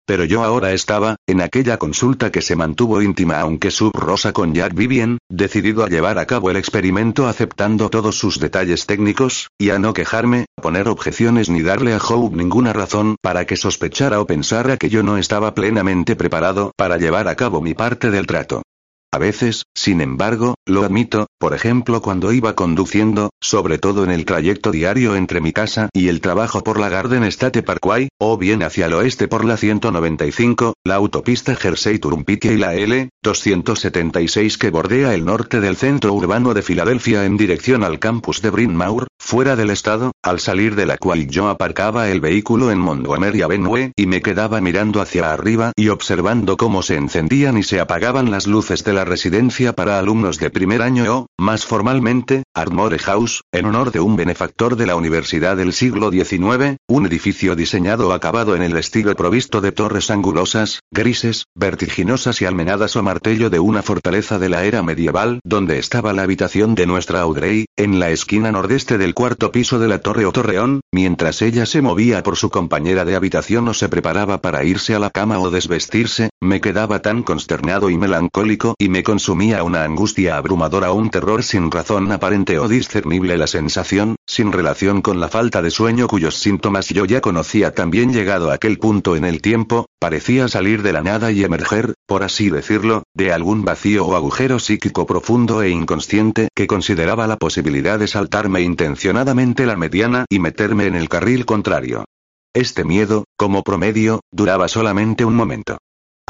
Pero 0.09 0.25
yo 0.25 0.43
ahora 0.43 0.73
estaba, 0.73 1.17
en 1.27 1.39
aquella 1.39 1.77
consulta 1.77 2.31
que 2.31 2.41
se 2.41 2.55
mantuvo 2.55 3.03
íntima 3.03 3.39
aunque 3.41 3.69
sub-rosa 3.69 4.33
con 4.33 4.55
Jack 4.55 4.73
Vivian, 4.73 5.19
decidido 5.29 5.83
a 5.83 5.87
llevar 5.87 6.17
a 6.17 6.25
cabo 6.25 6.49
el 6.49 6.57
experimento 6.57 7.27
aceptando 7.27 7.91
todos 7.91 8.17
sus 8.17 8.39
detalles 8.39 8.87
técnicos, 8.87 9.49
y 9.59 9.69
a 9.69 9.77
no 9.77 9.93
quejarme, 9.93 10.45
poner 10.55 10.87
objeciones 10.87 11.51
ni 11.51 11.61
darle 11.61 11.93
a 11.93 11.99
Hope 11.99 12.35
ninguna 12.35 12.73
razón 12.73 13.17
para 13.21 13.45
que 13.45 13.55
sospechara 13.55 14.19
o 14.19 14.25
pensara 14.25 14.77
que 14.77 14.89
yo 14.89 15.03
no 15.03 15.17
estaba 15.19 15.53
plenamente 15.53 16.15
preparado 16.15 16.71
para 16.75 16.97
llevar 16.97 17.27
a 17.27 17.35
cabo 17.35 17.61
mi 17.61 17.75
parte 17.75 18.09
del 18.09 18.25
trato. 18.25 18.63
A 19.11 19.17
veces, 19.17 19.63
sin 19.73 20.01
embargo, 20.01 20.53
lo 20.67 20.83
admito, 20.83 21.25
por 21.39 21.55
ejemplo 21.55 21.99
cuando 21.99 22.31
iba 22.31 22.53
conduciendo, 22.53 23.31
sobre 23.41 23.79
todo 23.79 24.03
en 24.03 24.11
el 24.11 24.23
trayecto 24.23 24.69
diario 24.69 25.15
entre 25.15 25.41
mi 25.41 25.51
casa 25.51 25.89
y 25.93 26.09
el 26.09 26.21
trabajo 26.21 26.63
por 26.63 26.79
la 26.79 26.89
Garden 26.89 27.23
State 27.23 27.63
Parkway, 27.63 28.09
o 28.19 28.37
bien 28.37 28.61
hacia 28.61 28.85
el 28.85 28.93
oeste 28.93 29.27
por 29.27 29.45
la 29.45 29.57
195, 29.57 30.75
la 30.83 30.95
autopista 30.95 31.55
Jersey-Turnpike 31.55 32.51
y 32.51 32.57
la 32.57 32.75
L-276 32.75 34.57
que 34.59 34.69
bordea 34.69 35.15
el 35.15 35.25
norte 35.25 35.59
del 35.59 35.75
centro 35.75 36.13
urbano 36.13 36.53
de 36.53 36.61
Filadelfia 36.61 37.25
en 37.25 37.35
dirección 37.35 37.83
al 37.83 37.97
campus 37.97 38.43
de 38.43 38.51
Bryn 38.51 38.75
Mawr, 38.75 39.07
fuera 39.17 39.55
del 39.55 39.71
estado, 39.71 40.11
al 40.21 40.39
salir 40.39 40.75
de 40.75 40.85
la 40.85 40.97
cual 40.97 41.27
yo 41.27 41.49
aparcaba 41.49 42.09
el 42.09 42.21
vehículo 42.21 42.69
en 42.69 42.77
Montgomery 42.77 43.41
Avenue 43.41 43.91
y 43.95 44.05
me 44.05 44.21
quedaba 44.21 44.61
mirando 44.61 45.01
hacia 45.01 45.33
arriba 45.33 45.71
y 45.75 45.89
observando 45.89 46.57
cómo 46.57 46.83
se 46.83 46.95
encendían 46.95 47.57
y 47.57 47.63
se 47.63 47.79
apagaban 47.79 48.29
las 48.29 48.45
luces 48.45 48.83
de 48.83 48.93
la 48.93 48.98
residencia 49.05 49.73
para 49.73 49.99
alumnos 49.99 50.37
de 50.39 50.49
primer 50.49 50.81
año 50.81 51.13
o, 51.13 51.27
más 51.37 51.65
formalmente, 51.65 52.43
Armore 52.53 52.99
House, 52.99 53.43
en 53.51 53.65
honor 53.65 53.91
de 53.91 53.99
un 53.99 54.15
benefactor 54.15 54.75
de 54.75 54.85
la 54.85 54.95
Universidad 54.95 55.57
del 55.57 55.73
siglo 55.73 56.11
XIX, 56.11 56.77
un 56.87 57.05
edificio 57.05 57.55
diseñado 57.55 58.13
acabado 58.13 58.55
en 58.55 58.61
el 58.61 58.75
estilo 58.77 59.15
provisto 59.15 59.61
de 59.61 59.71
torres 59.71 60.11
angulosas, 60.11 60.81
grises, 60.91 61.45
vertiginosas 61.55 62.41
y 62.41 62.45
almenadas 62.45 62.95
o 62.95 63.03
martello 63.03 63.49
de 63.49 63.59
una 63.59 63.81
fortaleza 63.81 64.39
de 64.39 64.49
la 64.49 64.65
era 64.65 64.83
medieval, 64.83 65.39
donde 65.43 65.79
estaba 65.79 66.13
la 66.13 66.23
habitación 66.23 66.75
de 66.75 66.85
nuestra 66.85 67.21
Audrey, 67.21 67.65
en 67.77 67.99
la 67.99 68.09
esquina 68.09 68.51
nordeste 68.51 68.97
del 68.97 69.13
cuarto 69.13 69.51
piso 69.51 69.79
de 69.79 69.87
la 69.87 69.99
torre 69.99 70.25
o 70.25 70.31
torreón, 70.31 70.81
mientras 70.91 71.41
ella 71.41 71.65
se 71.65 71.81
movía 71.81 72.23
por 72.23 72.35
su 72.35 72.49
compañera 72.49 73.05
de 73.05 73.15
habitación 73.15 73.67
o 73.67 73.73
se 73.73 73.89
preparaba 73.89 74.41
para 74.41 74.63
irse 74.63 74.95
a 74.95 74.99
la 74.99 75.09
cama 75.09 75.39
o 75.39 75.49
desvestirse, 75.49 76.29
me 76.41 76.61
quedaba 76.61 77.01
tan 77.01 77.23
consternado 77.23 77.89
y 77.89 77.97
melancólico 77.97 78.75
y 78.77 78.88
me 78.89 79.03
consumía 79.03 79.63
una 79.63 79.83
angustia 79.83 80.35
abrumadora 80.35 80.91
un 80.91 81.09
terror 81.09 81.43
sin 81.43 81.71
razón 81.71 82.11
aparente 82.11 82.59
o 82.59 82.67
discernible 82.67 83.37
la 83.37 83.47
sensación, 83.47 84.15
sin 84.25 84.51
relación 84.51 85.01
con 85.01 85.19
la 85.19 85.29
falta 85.29 85.61
de 85.61 85.71
sueño 85.71 86.07
cuyos 86.07 86.35
síntomas 86.35 86.89
yo 86.89 87.05
ya 87.05 87.21
conocía 87.21 87.73
también 87.73 88.11
llegado 88.11 88.51
a 88.51 88.55
aquel 88.55 88.79
punto 88.79 89.15
en 89.15 89.25
el 89.25 89.41
tiempo, 89.41 89.85
parecía 89.99 90.47
salir 90.47 90.81
de 90.81 90.93
la 90.93 91.01
nada 91.01 91.31
y 91.31 91.43
emerger, 91.43 91.93
por 92.07 92.23
así 92.23 92.49
decirlo, 92.49 93.03
de 93.13 93.31
algún 93.31 93.63
vacío 93.63 94.05
o 94.05 94.15
agujero 94.15 94.59
psíquico 94.59 95.05
profundo 95.05 95.61
e 95.61 95.69
inconsciente 95.69 96.49
que 96.55 96.67
consideraba 96.67 97.27
la 97.27 97.37
posibilidad 97.37 97.99
de 97.99 98.07
saltarme 98.07 98.61
intencionadamente 98.61 99.65
la 99.65 99.77
mediana 99.77 100.25
y 100.29 100.39
meterme 100.39 100.87
en 100.87 100.95
el 100.95 101.09
carril 101.09 101.45
contrario. 101.45 102.05
Este 102.53 102.83
miedo, 102.83 103.25
como 103.37 103.61
promedio, 103.61 104.21
duraba 104.31 104.67
solamente 104.67 105.23
un 105.23 105.35
momento. 105.35 105.77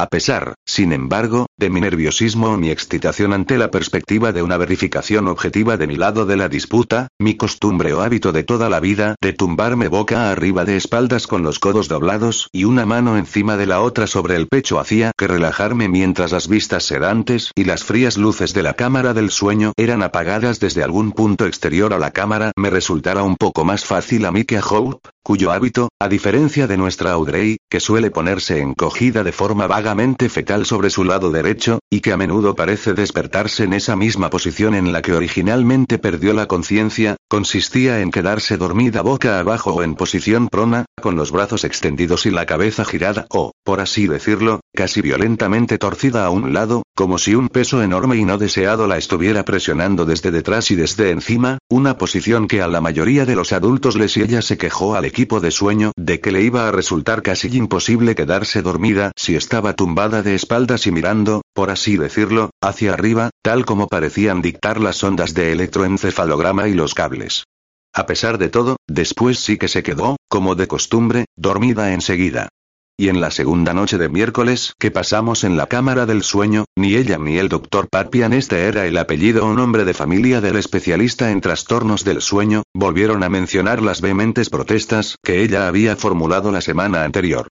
A 0.00 0.06
pesar, 0.06 0.54
sin 0.64 0.94
embargo, 0.94 1.44
de 1.58 1.68
mi 1.68 1.82
nerviosismo 1.82 2.48
o 2.48 2.56
mi 2.56 2.70
excitación 2.70 3.34
ante 3.34 3.58
la 3.58 3.70
perspectiva 3.70 4.32
de 4.32 4.42
una 4.42 4.56
verificación 4.56 5.28
objetiva 5.28 5.76
de 5.76 5.86
mi 5.86 5.96
lado 5.96 6.24
de 6.24 6.38
la 6.38 6.48
disputa, 6.48 7.08
mi 7.18 7.36
costumbre 7.36 7.92
o 7.92 8.00
hábito 8.00 8.32
de 8.32 8.42
toda 8.42 8.70
la 8.70 8.80
vida 8.80 9.16
de 9.20 9.34
tumbarme 9.34 9.88
boca 9.88 10.30
arriba 10.30 10.64
de 10.64 10.78
espaldas 10.78 11.26
con 11.26 11.42
los 11.42 11.58
codos 11.58 11.88
doblados 11.88 12.48
y 12.50 12.64
una 12.64 12.86
mano 12.86 13.18
encima 13.18 13.58
de 13.58 13.66
la 13.66 13.82
otra 13.82 14.06
sobre 14.06 14.36
el 14.36 14.48
pecho 14.48 14.80
hacía 14.80 15.12
que 15.18 15.28
relajarme 15.28 15.90
mientras 15.90 16.32
las 16.32 16.48
vistas 16.48 16.84
sedantes 16.84 17.52
y 17.54 17.64
las 17.64 17.84
frías 17.84 18.16
luces 18.16 18.54
de 18.54 18.62
la 18.62 18.72
cámara 18.72 19.12
del 19.12 19.30
sueño 19.30 19.74
eran 19.76 20.02
apagadas 20.02 20.60
desde 20.60 20.82
algún 20.82 21.12
punto 21.12 21.44
exterior 21.44 21.92
a 21.92 21.98
la 21.98 22.12
cámara 22.12 22.52
me 22.56 22.70
resultara 22.70 23.22
un 23.22 23.36
poco 23.36 23.66
más 23.66 23.84
fácil 23.84 24.24
a 24.24 24.32
mí 24.32 24.44
que 24.44 24.56
a 24.56 24.64
Hope, 24.64 25.10
cuyo 25.22 25.52
hábito, 25.52 25.90
a 26.00 26.08
diferencia 26.08 26.66
de 26.66 26.78
nuestra 26.78 27.12
Audrey, 27.12 27.58
que 27.68 27.80
suele 27.80 28.10
ponerse 28.10 28.60
encogida 28.60 29.24
de 29.24 29.32
forma 29.32 29.66
vaga 29.66 29.89
vagamente 29.90 30.28
fetal 30.28 30.66
sobre 30.66 30.88
su 30.88 31.02
lado 31.02 31.32
derecho, 31.32 31.80
y 31.90 32.00
que 32.00 32.12
a 32.12 32.16
menudo 32.16 32.54
parece 32.54 32.94
despertarse 32.94 33.64
en 33.64 33.72
esa 33.72 33.96
misma 33.96 34.30
posición 34.30 34.76
en 34.76 34.92
la 34.92 35.02
que 35.02 35.14
originalmente 35.14 35.98
perdió 35.98 36.32
la 36.32 36.46
conciencia, 36.46 37.16
consistía 37.28 38.00
en 38.00 38.12
quedarse 38.12 38.56
dormida 38.56 39.02
boca 39.02 39.40
abajo 39.40 39.72
o 39.72 39.82
en 39.82 39.96
posición 39.96 40.48
prona, 40.48 40.84
con 41.02 41.16
los 41.16 41.32
brazos 41.32 41.64
extendidos 41.64 42.24
y 42.26 42.30
la 42.30 42.46
cabeza 42.46 42.84
girada 42.84 43.26
o, 43.30 43.50
por 43.64 43.80
así 43.80 44.06
decirlo, 44.06 44.60
casi 44.72 45.00
violentamente 45.00 45.76
torcida 45.76 46.24
a 46.24 46.30
un 46.30 46.52
lado, 46.52 46.84
como 46.94 47.18
si 47.18 47.34
un 47.34 47.48
peso 47.48 47.82
enorme 47.82 48.16
y 48.16 48.24
no 48.24 48.38
deseado 48.38 48.86
la 48.86 48.96
estuviera 48.96 49.44
presionando 49.44 50.04
desde 50.04 50.30
detrás 50.30 50.70
y 50.70 50.76
desde 50.76 51.10
encima, 51.10 51.58
una 51.68 51.98
posición 51.98 52.46
que 52.46 52.62
a 52.62 52.68
la 52.68 52.80
mayoría 52.80 53.26
de 53.26 53.34
los 53.34 53.52
adultos 53.52 53.96
les 53.96 54.16
y 54.16 54.22
ella 54.22 54.40
se 54.40 54.56
quejó 54.56 54.94
al 54.94 55.04
equipo 55.04 55.40
de 55.40 55.50
sueño 55.50 55.90
de 55.96 56.20
que 56.20 56.30
le 56.30 56.42
iba 56.42 56.68
a 56.68 56.72
resultar 56.72 57.22
casi 57.22 57.48
imposible 57.56 58.14
quedarse 58.14 58.62
dormida 58.62 59.10
si 59.16 59.34
estaba 59.34 59.74
tumbada 59.80 60.22
de 60.22 60.34
espaldas 60.34 60.86
y 60.86 60.92
mirando, 60.92 61.40
por 61.54 61.70
así 61.70 61.96
decirlo, 61.96 62.50
hacia 62.60 62.92
arriba, 62.92 63.30
tal 63.42 63.64
como 63.64 63.88
parecían 63.88 64.42
dictar 64.42 64.78
las 64.78 65.02
ondas 65.02 65.32
de 65.32 65.52
electroencefalograma 65.52 66.68
y 66.68 66.74
los 66.74 66.92
cables. 66.92 67.44
A 67.94 68.04
pesar 68.04 68.36
de 68.36 68.50
todo, 68.50 68.76
después 68.86 69.38
sí 69.38 69.56
que 69.56 69.68
se 69.68 69.82
quedó, 69.82 70.16
como 70.28 70.54
de 70.54 70.68
costumbre, 70.68 71.24
dormida 71.34 71.94
enseguida. 71.94 72.50
Y 72.98 73.08
en 73.08 73.22
la 73.22 73.30
segunda 73.30 73.72
noche 73.72 73.96
de 73.96 74.10
miércoles 74.10 74.74
que 74.78 74.90
pasamos 74.90 75.44
en 75.44 75.56
la 75.56 75.66
cámara 75.66 76.04
del 76.04 76.24
sueño, 76.24 76.66
ni 76.76 76.96
ella 76.96 77.16
ni 77.16 77.38
el 77.38 77.48
doctor 77.48 77.88
Papian, 77.88 78.34
este 78.34 78.66
era 78.66 78.84
el 78.84 78.98
apellido 78.98 79.46
o 79.46 79.54
nombre 79.54 79.86
de 79.86 79.94
familia 79.94 80.42
del 80.42 80.56
especialista 80.56 81.30
en 81.30 81.40
trastornos 81.40 82.04
del 82.04 82.20
sueño, 82.20 82.64
volvieron 82.74 83.22
a 83.22 83.30
mencionar 83.30 83.80
las 83.80 84.02
vehementes 84.02 84.50
protestas 84.50 85.16
que 85.24 85.42
ella 85.42 85.68
había 85.68 85.96
formulado 85.96 86.52
la 86.52 86.60
semana 86.60 87.02
anterior. 87.02 87.48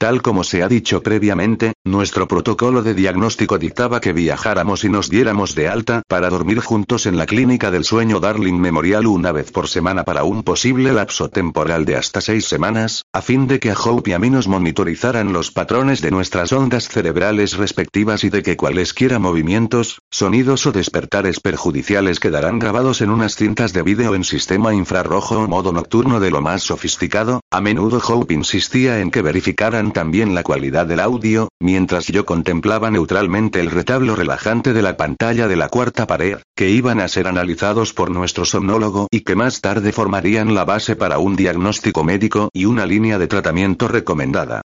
Tal 0.00 0.22
como 0.22 0.44
se 0.44 0.62
ha 0.62 0.68
dicho 0.68 1.02
previamente, 1.02 1.74
nuestro 1.84 2.26
protocolo 2.26 2.82
de 2.82 2.94
diagnóstico 2.94 3.58
dictaba 3.58 4.00
que 4.00 4.14
viajáramos 4.14 4.82
y 4.84 4.88
nos 4.88 5.10
diéramos 5.10 5.54
de 5.54 5.68
alta 5.68 6.00
para 6.08 6.30
dormir 6.30 6.60
juntos 6.60 7.04
en 7.04 7.18
la 7.18 7.26
clínica 7.26 7.70
del 7.70 7.84
sueño 7.84 8.18
Darling 8.18 8.58
Memorial 8.58 9.06
una 9.06 9.30
vez 9.30 9.52
por 9.52 9.68
semana 9.68 10.04
para 10.04 10.24
un 10.24 10.42
posible 10.42 10.94
lapso 10.94 11.28
temporal 11.28 11.84
de 11.84 11.96
hasta 11.96 12.22
seis 12.22 12.46
semanas, 12.46 13.04
a 13.12 13.20
fin 13.20 13.46
de 13.46 13.60
que 13.60 13.70
a 13.70 13.74
Hope 13.74 14.08
y 14.08 14.14
a 14.14 14.18
mí 14.18 14.30
nos 14.30 14.48
monitorizaran 14.48 15.34
los 15.34 15.50
patrones 15.50 16.00
de 16.00 16.10
nuestras 16.10 16.50
ondas 16.52 16.88
cerebrales 16.88 17.58
respectivas 17.58 18.24
y 18.24 18.30
de 18.30 18.42
que 18.42 18.56
cualesquiera 18.56 19.18
movimientos, 19.18 20.00
sonidos 20.10 20.64
o 20.64 20.72
despertares 20.72 21.40
perjudiciales 21.40 22.20
quedarán 22.20 22.58
grabados 22.58 23.02
en 23.02 23.10
unas 23.10 23.36
cintas 23.36 23.74
de 23.74 23.82
vídeo 23.82 24.14
en 24.14 24.24
sistema 24.24 24.72
infrarrojo 24.72 25.40
o 25.40 25.46
modo 25.46 25.74
nocturno 25.74 26.20
de 26.20 26.30
lo 26.30 26.40
más 26.40 26.62
sofisticado, 26.62 27.42
a 27.50 27.60
menudo 27.60 28.00
Hope 28.02 28.32
insistía 28.32 29.00
en 29.00 29.10
que 29.10 29.20
verificaran 29.20 29.89
también 29.92 30.34
la 30.34 30.42
cualidad 30.42 30.86
del 30.86 31.00
audio, 31.00 31.48
mientras 31.60 32.06
yo 32.06 32.24
contemplaba 32.24 32.90
neutralmente 32.90 33.60
el 33.60 33.70
retablo 33.70 34.16
relajante 34.16 34.72
de 34.72 34.82
la 34.82 34.96
pantalla 34.96 35.48
de 35.48 35.56
la 35.56 35.68
cuarta 35.68 36.06
pared, 36.06 36.38
que 36.56 36.70
iban 36.70 37.00
a 37.00 37.08
ser 37.08 37.26
analizados 37.26 37.92
por 37.92 38.10
nuestro 38.10 38.44
somnólogo 38.44 39.08
y 39.10 39.20
que 39.20 39.36
más 39.36 39.60
tarde 39.60 39.92
formarían 39.92 40.54
la 40.54 40.64
base 40.64 40.96
para 40.96 41.18
un 41.18 41.36
diagnóstico 41.36 42.04
médico 42.04 42.50
y 42.52 42.64
una 42.64 42.86
línea 42.86 43.18
de 43.18 43.28
tratamiento 43.28 43.88
recomendada. 43.88 44.62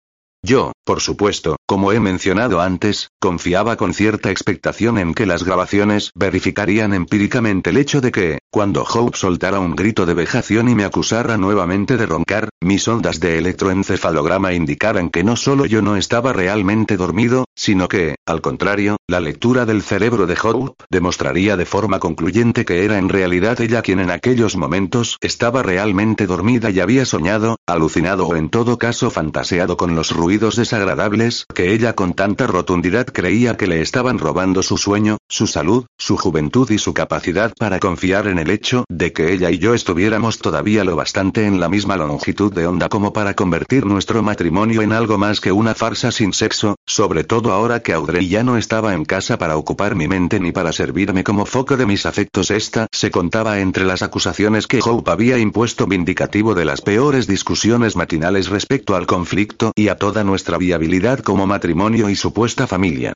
Yo, 0.44 0.72
por 0.84 1.00
supuesto, 1.00 1.54
como 1.66 1.92
he 1.92 2.00
mencionado 2.00 2.60
antes, 2.60 3.10
confiaba 3.20 3.76
con 3.76 3.94
cierta 3.94 4.32
expectación 4.32 4.98
en 4.98 5.14
que 5.14 5.24
las 5.24 5.44
grabaciones 5.44 6.10
verificarían 6.16 6.94
empíricamente 6.94 7.70
el 7.70 7.76
hecho 7.76 8.00
de 8.00 8.10
que, 8.10 8.38
cuando 8.50 8.82
Hope 8.82 9.16
soltara 9.16 9.60
un 9.60 9.76
grito 9.76 10.04
de 10.04 10.14
vejación 10.14 10.68
y 10.68 10.74
me 10.74 10.82
acusara 10.82 11.36
nuevamente 11.36 11.96
de 11.96 12.06
roncar, 12.06 12.48
mis 12.60 12.88
ondas 12.88 13.20
de 13.20 13.38
electroencefalograma 13.38 14.52
indicaran 14.52 15.10
que 15.10 15.22
no 15.22 15.36
solo 15.36 15.64
yo 15.64 15.80
no 15.80 15.96
estaba 15.96 16.32
realmente 16.32 16.96
dormido, 16.96 17.44
sino 17.54 17.86
que, 17.86 18.16
al 18.26 18.40
contrario, 18.40 18.96
la 19.06 19.20
lectura 19.20 19.64
del 19.64 19.82
cerebro 19.82 20.26
de 20.26 20.36
Hope 20.42 20.72
demostraría 20.90 21.56
de 21.56 21.66
forma 21.66 22.00
concluyente 22.00 22.64
que 22.64 22.84
era 22.84 22.98
en 22.98 23.08
realidad 23.08 23.60
ella 23.60 23.82
quien 23.82 24.00
en 24.00 24.10
aquellos 24.10 24.56
momentos 24.56 25.18
estaba 25.20 25.62
realmente 25.62 26.26
dormida 26.26 26.70
y 26.70 26.80
había 26.80 27.04
soñado, 27.04 27.58
alucinado 27.64 28.26
o 28.26 28.34
en 28.34 28.48
todo 28.48 28.76
caso 28.76 29.08
fantaseado 29.12 29.76
con 29.76 29.94
los 29.94 30.10
ruidos 30.10 30.31
desagradables 30.38 31.44
que 31.54 31.74
ella 31.74 31.94
con 31.94 32.14
tanta 32.14 32.46
rotundidad 32.46 33.06
creía 33.06 33.56
que 33.56 33.66
le 33.66 33.82
estaban 33.82 34.18
robando 34.18 34.62
su 34.62 34.78
sueño, 34.78 35.18
su 35.28 35.46
salud, 35.46 35.84
su 35.98 36.16
juventud 36.16 36.70
y 36.70 36.78
su 36.78 36.94
capacidad 36.94 37.52
para 37.58 37.78
confiar 37.78 38.26
en 38.26 38.38
el 38.38 38.50
hecho 38.50 38.84
de 38.88 39.12
que 39.12 39.32
ella 39.32 39.50
y 39.50 39.58
yo 39.58 39.74
estuviéramos 39.74 40.38
todavía 40.38 40.84
lo 40.84 40.96
bastante 40.96 41.46
en 41.46 41.60
la 41.60 41.68
misma 41.68 41.96
longitud 41.96 42.52
de 42.52 42.66
onda 42.66 42.88
como 42.88 43.12
para 43.12 43.34
convertir 43.34 43.84
nuestro 43.84 44.22
matrimonio 44.22 44.82
en 44.82 44.92
algo 44.92 45.18
más 45.18 45.40
que 45.40 45.52
una 45.52 45.74
farsa 45.74 46.10
sin 46.10 46.32
sexo, 46.32 46.76
sobre 46.86 47.24
todo 47.24 47.52
ahora 47.52 47.82
que 47.82 47.92
Audrey 47.92 48.28
ya 48.28 48.42
no 48.42 48.56
estaba 48.56 48.94
en 48.94 49.04
casa 49.04 49.36
para 49.38 49.56
ocupar 49.56 49.94
mi 49.94 50.08
mente 50.08 50.40
ni 50.40 50.52
para 50.52 50.72
servirme 50.72 51.24
como 51.24 51.44
foco 51.44 51.76
de 51.76 51.86
mis 51.86 52.06
afectos. 52.06 52.50
Esta 52.50 52.86
se 52.90 53.10
contaba 53.10 53.60
entre 53.60 53.84
las 53.84 54.02
acusaciones 54.02 54.66
que 54.66 54.80
Hope 54.82 55.10
había 55.10 55.38
impuesto 55.38 55.86
vindicativo 55.86 56.54
de 56.54 56.64
las 56.64 56.80
peores 56.80 57.26
discusiones 57.26 57.96
matinales 57.96 58.48
respecto 58.48 58.96
al 58.96 59.06
conflicto 59.06 59.72
y 59.76 59.88
a 59.88 59.96
toda 59.96 60.21
nuestra 60.24 60.58
viabilidad 60.58 61.20
como 61.20 61.46
matrimonio 61.46 62.08
y 62.08 62.16
supuesta 62.16 62.66
familia. 62.66 63.14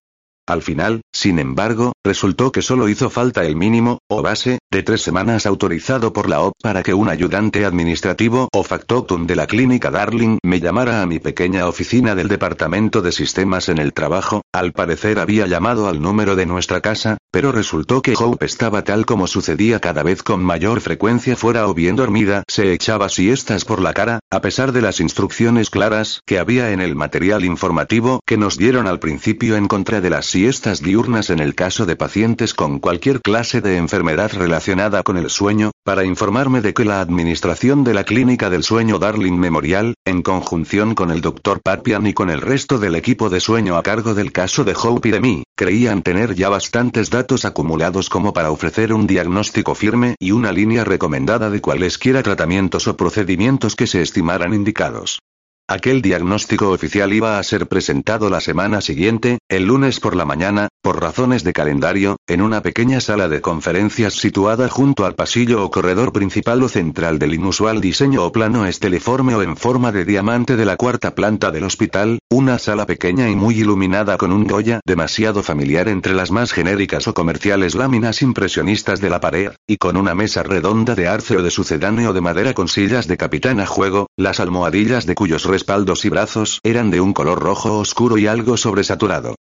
Al 0.48 0.62
final, 0.62 1.00
sin 1.12 1.40
embargo, 1.40 1.92
resultó 2.04 2.52
que 2.52 2.62
solo 2.62 2.88
hizo 2.88 3.10
falta 3.10 3.44
el 3.44 3.56
mínimo, 3.56 3.98
o 4.08 4.22
base, 4.22 4.60
de 4.70 4.84
tres 4.84 5.02
semanas 5.02 5.44
autorizado 5.44 6.12
por 6.12 6.28
la 6.28 6.40
OP 6.40 6.52
para 6.62 6.84
que 6.84 6.94
un 6.94 7.08
ayudante 7.08 7.64
administrativo 7.64 8.48
o 8.52 8.62
factotum 8.62 9.26
de 9.26 9.34
la 9.34 9.48
clínica 9.48 9.90
Darling 9.90 10.38
me 10.44 10.60
llamara 10.60 11.02
a 11.02 11.06
mi 11.06 11.18
pequeña 11.18 11.66
oficina 11.66 12.14
del 12.14 12.28
departamento 12.28 13.02
de 13.02 13.10
sistemas 13.10 13.68
en 13.68 13.78
el 13.78 13.92
trabajo, 13.92 14.42
al 14.52 14.72
parecer 14.72 15.18
había 15.18 15.48
llamado 15.48 15.88
al 15.88 16.00
número 16.00 16.36
de 16.36 16.46
nuestra 16.46 16.80
casa, 16.80 17.18
pero 17.36 17.52
resultó 17.52 18.00
que 18.00 18.14
Hope 18.18 18.46
estaba 18.46 18.82
tal 18.82 19.04
como 19.04 19.26
sucedía 19.26 19.78
cada 19.78 20.02
vez 20.02 20.22
con 20.22 20.42
mayor 20.42 20.80
frecuencia 20.80 21.36
fuera 21.36 21.68
o 21.68 21.74
bien 21.74 21.94
dormida, 21.94 22.44
se 22.48 22.72
echaba 22.72 23.10
siestas 23.10 23.66
por 23.66 23.82
la 23.82 23.92
cara, 23.92 24.20
a 24.30 24.40
pesar 24.40 24.72
de 24.72 24.80
las 24.80 25.00
instrucciones 25.00 25.68
claras 25.68 26.22
que 26.24 26.38
había 26.38 26.70
en 26.70 26.80
el 26.80 26.94
material 26.94 27.44
informativo 27.44 28.20
que 28.24 28.38
nos 28.38 28.56
dieron 28.56 28.86
al 28.86 29.00
principio 29.00 29.56
en 29.56 29.68
contra 29.68 30.00
de 30.00 30.08
las 30.08 30.24
siestas 30.24 30.80
diurnas 30.80 31.28
en 31.28 31.40
el 31.40 31.54
caso 31.54 31.84
de 31.84 31.94
pacientes 31.94 32.54
con 32.54 32.78
cualquier 32.78 33.20
clase 33.20 33.60
de 33.60 33.76
enfermedad 33.76 34.32
relacionada 34.32 35.02
con 35.02 35.18
el 35.18 35.28
sueño, 35.28 35.72
para 35.86 36.04
informarme 36.04 36.62
de 36.62 36.74
que 36.74 36.84
la 36.84 37.00
administración 37.00 37.84
de 37.84 37.94
la 37.94 38.02
Clínica 38.02 38.50
del 38.50 38.64
Sueño 38.64 38.98
Darling 38.98 39.38
Memorial, 39.38 39.94
en 40.04 40.20
conjunción 40.20 40.96
con 40.96 41.12
el 41.12 41.20
Dr. 41.20 41.60
Papian 41.62 42.08
y 42.08 42.12
con 42.12 42.28
el 42.28 42.40
resto 42.40 42.80
del 42.80 42.96
equipo 42.96 43.30
de 43.30 43.38
sueño 43.38 43.76
a 43.76 43.84
cargo 43.84 44.12
del 44.12 44.32
caso 44.32 44.64
de 44.64 44.74
Hope 44.74 45.10
y 45.10 45.12
de 45.12 45.20
mí, 45.20 45.44
creían 45.54 46.02
tener 46.02 46.34
ya 46.34 46.48
bastantes 46.48 47.08
datos 47.08 47.44
acumulados 47.44 48.10
como 48.10 48.32
para 48.32 48.50
ofrecer 48.50 48.92
un 48.92 49.06
diagnóstico 49.06 49.76
firme 49.76 50.16
y 50.18 50.32
una 50.32 50.50
línea 50.50 50.82
recomendada 50.82 51.50
de 51.50 51.60
cualesquiera 51.60 52.24
tratamientos 52.24 52.88
o 52.88 52.96
procedimientos 52.96 53.76
que 53.76 53.86
se 53.86 54.02
estimaran 54.02 54.54
indicados. 54.54 55.20
Aquel 55.68 56.00
diagnóstico 56.00 56.70
oficial 56.70 57.12
iba 57.12 57.40
a 57.40 57.42
ser 57.42 57.66
presentado 57.66 58.30
la 58.30 58.40
semana 58.40 58.80
siguiente, 58.80 59.38
el 59.48 59.64
lunes 59.64 60.00
por 60.00 60.16
la 60.16 60.24
mañana, 60.24 60.68
por 60.82 61.00
razones 61.00 61.44
de 61.44 61.52
calendario, 61.52 62.16
en 62.26 62.42
una 62.42 62.62
pequeña 62.62 63.00
sala 63.00 63.28
de 63.28 63.40
conferencias 63.40 64.14
situada 64.14 64.68
junto 64.68 65.06
al 65.06 65.14
pasillo 65.14 65.64
o 65.64 65.70
corredor 65.70 66.12
principal 66.12 66.64
o 66.64 66.68
central 66.68 67.20
del 67.20 67.34
inusual 67.34 67.80
diseño 67.80 68.24
o 68.24 68.32
plano 68.32 68.66
esteliforme 68.66 69.36
o 69.36 69.42
en 69.42 69.56
forma 69.56 69.92
de 69.92 70.04
diamante 70.04 70.56
de 70.56 70.64
la 70.64 70.76
cuarta 70.76 71.14
planta 71.14 71.52
del 71.52 71.62
hospital, 71.62 72.18
una 72.28 72.58
sala 72.58 72.86
pequeña 72.86 73.30
y 73.30 73.36
muy 73.36 73.60
iluminada 73.60 74.16
con 74.16 74.32
un 74.32 74.48
Goya 74.48 74.80
demasiado 74.84 75.44
familiar 75.44 75.88
entre 75.88 76.14
las 76.14 76.32
más 76.32 76.52
genéricas 76.52 77.06
o 77.06 77.14
comerciales 77.14 77.76
láminas 77.76 78.22
impresionistas 78.22 79.00
de 79.00 79.10
la 79.10 79.20
pared, 79.20 79.52
y 79.68 79.76
con 79.76 79.96
una 79.96 80.16
mesa 80.16 80.42
redonda 80.42 80.96
de 80.96 81.06
arce 81.06 81.36
o 81.36 81.42
de 81.42 81.52
sucedáneo 81.52 82.12
de 82.12 82.20
madera 82.20 82.52
con 82.52 82.66
sillas 82.66 83.06
de 83.06 83.16
capitán 83.16 83.60
a 83.60 83.66
juego, 83.66 84.08
las 84.16 84.40
almohadillas 84.40 85.06
de 85.06 85.14
cuyos 85.14 85.46
espaldos 85.46 86.04
y 86.04 86.08
brazos 86.08 86.60
eran 86.64 86.90
de 86.90 87.00
un 87.00 87.12
color 87.12 87.38
rojo 87.40 87.78
oscuro 87.78 88.18
y 88.18 88.26
algo 88.26 88.56
sobresaturado. 88.56 89.36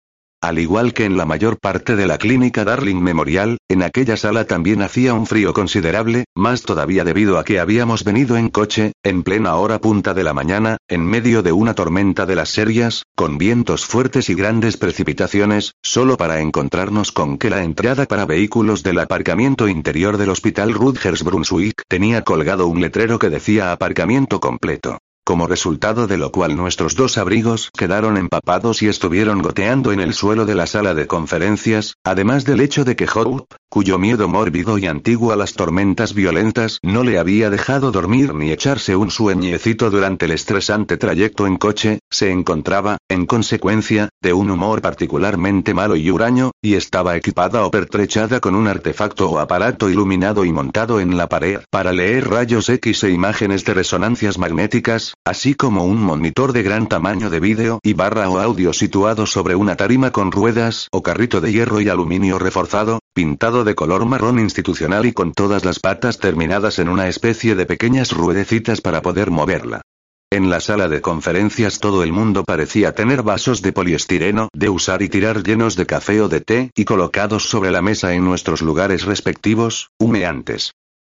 Al 0.43 0.59
igual 0.59 0.93
que 0.93 1.05
en 1.05 1.15
la 1.15 1.25
mayor 1.25 1.57
parte 1.57 1.95
de 1.95 2.05
la 2.05 2.17
clínica 2.17 2.65
Darling 2.65 3.01
Memorial, 3.01 3.59
en 3.69 3.81
aquella 3.81 4.17
sala 4.17 4.43
también 4.43 4.81
hacía 4.81 5.13
un 5.13 5.25
frío 5.25 5.53
considerable, 5.53 6.25
más 6.35 6.63
todavía 6.63 7.05
debido 7.05 7.37
a 7.39 7.45
que 7.45 7.61
habíamos 7.61 8.03
venido 8.03 8.35
en 8.35 8.49
coche, 8.49 8.91
en 9.03 9.23
plena 9.23 9.55
hora 9.55 9.79
punta 9.79 10.13
de 10.13 10.25
la 10.25 10.33
mañana, 10.33 10.75
en 10.89 11.05
medio 11.05 11.43
de 11.43 11.53
una 11.53 11.75
tormenta 11.75 12.25
de 12.25 12.35
las 12.35 12.49
serias, 12.49 13.03
con 13.15 13.37
vientos 13.37 13.85
fuertes 13.85 14.29
y 14.29 14.33
grandes 14.35 14.75
precipitaciones, 14.75 15.75
solo 15.81 16.17
para 16.17 16.41
encontrarnos 16.41 17.13
con 17.13 17.37
que 17.37 17.49
la 17.49 17.63
entrada 17.63 18.05
para 18.05 18.25
vehículos 18.25 18.83
del 18.83 18.99
aparcamiento 18.99 19.69
interior 19.69 20.17
del 20.17 20.31
hospital 20.31 20.73
Rutgers 20.73 21.23
Brunswick 21.23 21.83
tenía 21.87 22.23
colgado 22.23 22.67
un 22.67 22.81
letrero 22.81 23.17
que 23.17 23.29
decía 23.29 23.71
aparcamiento 23.71 24.41
completo. 24.41 24.97
Como 25.23 25.47
resultado 25.47 26.07
de 26.07 26.17
lo 26.17 26.31
cual 26.31 26.55
nuestros 26.55 26.95
dos 26.95 27.17
abrigos 27.17 27.69
quedaron 27.77 28.17
empapados 28.17 28.81
y 28.81 28.87
estuvieron 28.87 29.41
goteando 29.41 29.91
en 29.91 29.99
el 29.99 30.13
suelo 30.13 30.45
de 30.45 30.55
la 30.55 30.67
sala 30.67 30.93
de 30.93 31.07
conferencias, 31.07 31.95
además 32.03 32.45
del 32.45 32.59
hecho 32.59 32.83
de 32.83 32.95
que 32.95 33.07
Hope, 33.13 33.55
cuyo 33.69 33.97
miedo 33.97 34.27
mórbido 34.27 34.77
y 34.77 34.85
antiguo 34.85 35.31
a 35.31 35.35
las 35.35 35.53
tormentas 35.53 36.13
violentas 36.13 36.77
no 36.83 37.03
le 37.03 37.17
había 37.17 37.49
dejado 37.49 37.91
dormir 37.91 38.33
ni 38.35 38.51
echarse 38.51 38.95
un 38.95 39.09
sueñecito 39.09 39.89
durante 39.89 40.25
el 40.25 40.31
estresante 40.31 40.97
trayecto 40.97 41.47
en 41.47 41.57
coche, 41.57 41.99
se 42.11 42.31
encontraba, 42.31 42.97
en 43.09 43.25
consecuencia, 43.25 44.09
de 44.21 44.33
un 44.33 44.51
humor 44.51 44.81
particularmente 44.81 45.73
malo 45.73 45.95
y 45.95 46.11
huraño, 46.11 46.51
y 46.61 46.75
estaba 46.75 47.15
equipada 47.15 47.65
o 47.65 47.71
pertrechada 47.71 48.39
con 48.39 48.55
un 48.55 48.67
artefacto 48.67 49.29
o 49.29 49.39
aparato 49.39 49.89
iluminado 49.89 50.45
y 50.45 50.51
montado 50.51 50.99
en 50.99 51.17
la 51.17 51.27
pared 51.27 51.61
para 51.69 51.93
leer 51.93 52.29
rayos 52.29 52.69
X 52.69 53.03
e 53.05 53.09
imágenes 53.09 53.65
de 53.65 53.73
resonancias 53.73 54.37
magnéticas, 54.37 55.13
así 55.25 55.55
como 55.55 55.85
un 55.85 56.01
monitor 56.01 56.51
de 56.53 56.63
gran 56.63 56.87
tamaño 56.87 57.29
de 57.29 57.39
vídeo 57.39 57.79
y 57.81 57.93
barra 57.93 58.29
o 58.29 58.39
audio 58.39 58.73
situado 58.73 59.25
sobre 59.25 59.55
una 59.55 59.75
tarima 59.75 60.11
con 60.11 60.31
ruedas 60.31 60.87
o 60.91 61.01
carrito 61.01 61.39
de 61.41 61.51
hierro 61.51 61.79
y 61.81 61.89
aluminio 61.89 62.39
reforzado, 62.39 62.99
pintado 63.13 63.63
de 63.63 63.75
color 63.75 64.05
marrón 64.05 64.39
institucional 64.39 65.05
y 65.05 65.13
con 65.13 65.33
todas 65.33 65.63
las 65.63 65.79
patas 65.79 66.19
terminadas 66.19 66.79
en 66.79 66.89
una 66.89 67.07
especie 67.07 67.55
de 67.55 67.65
pequeñas 67.65 68.11
ruedecitas 68.11 68.81
para 68.81 69.01
poder 69.01 69.31
moverla. 69.31 69.81
En 70.29 70.49
la 70.49 70.59
sala 70.59 70.87
de 70.87 70.99
conferencias 70.99 71.79
todo 71.79 72.03
el 72.03 72.11
mundo 72.11 72.43
parecía 72.43 72.95
tener 72.95 73.21
vasos 73.21 73.61
de 73.61 73.71
poliestireno 73.71 74.49
de 74.51 74.69
usar 74.69 75.03
y 75.03 75.09
tirar 75.09 75.43
llenos 75.43 75.75
de 75.75 75.85
café 75.85 76.21
o 76.21 76.27
de 76.27 76.41
té 76.41 76.71
y 76.75 76.85
colocados 76.85 77.47
sobre 77.49 77.71
la 77.71 77.81
mesa 77.81 78.13
en 78.13 78.25
nuestros 78.25 78.61
lugares 78.61 79.05
respectivos, 79.05 79.89
humeantes. 79.99 80.73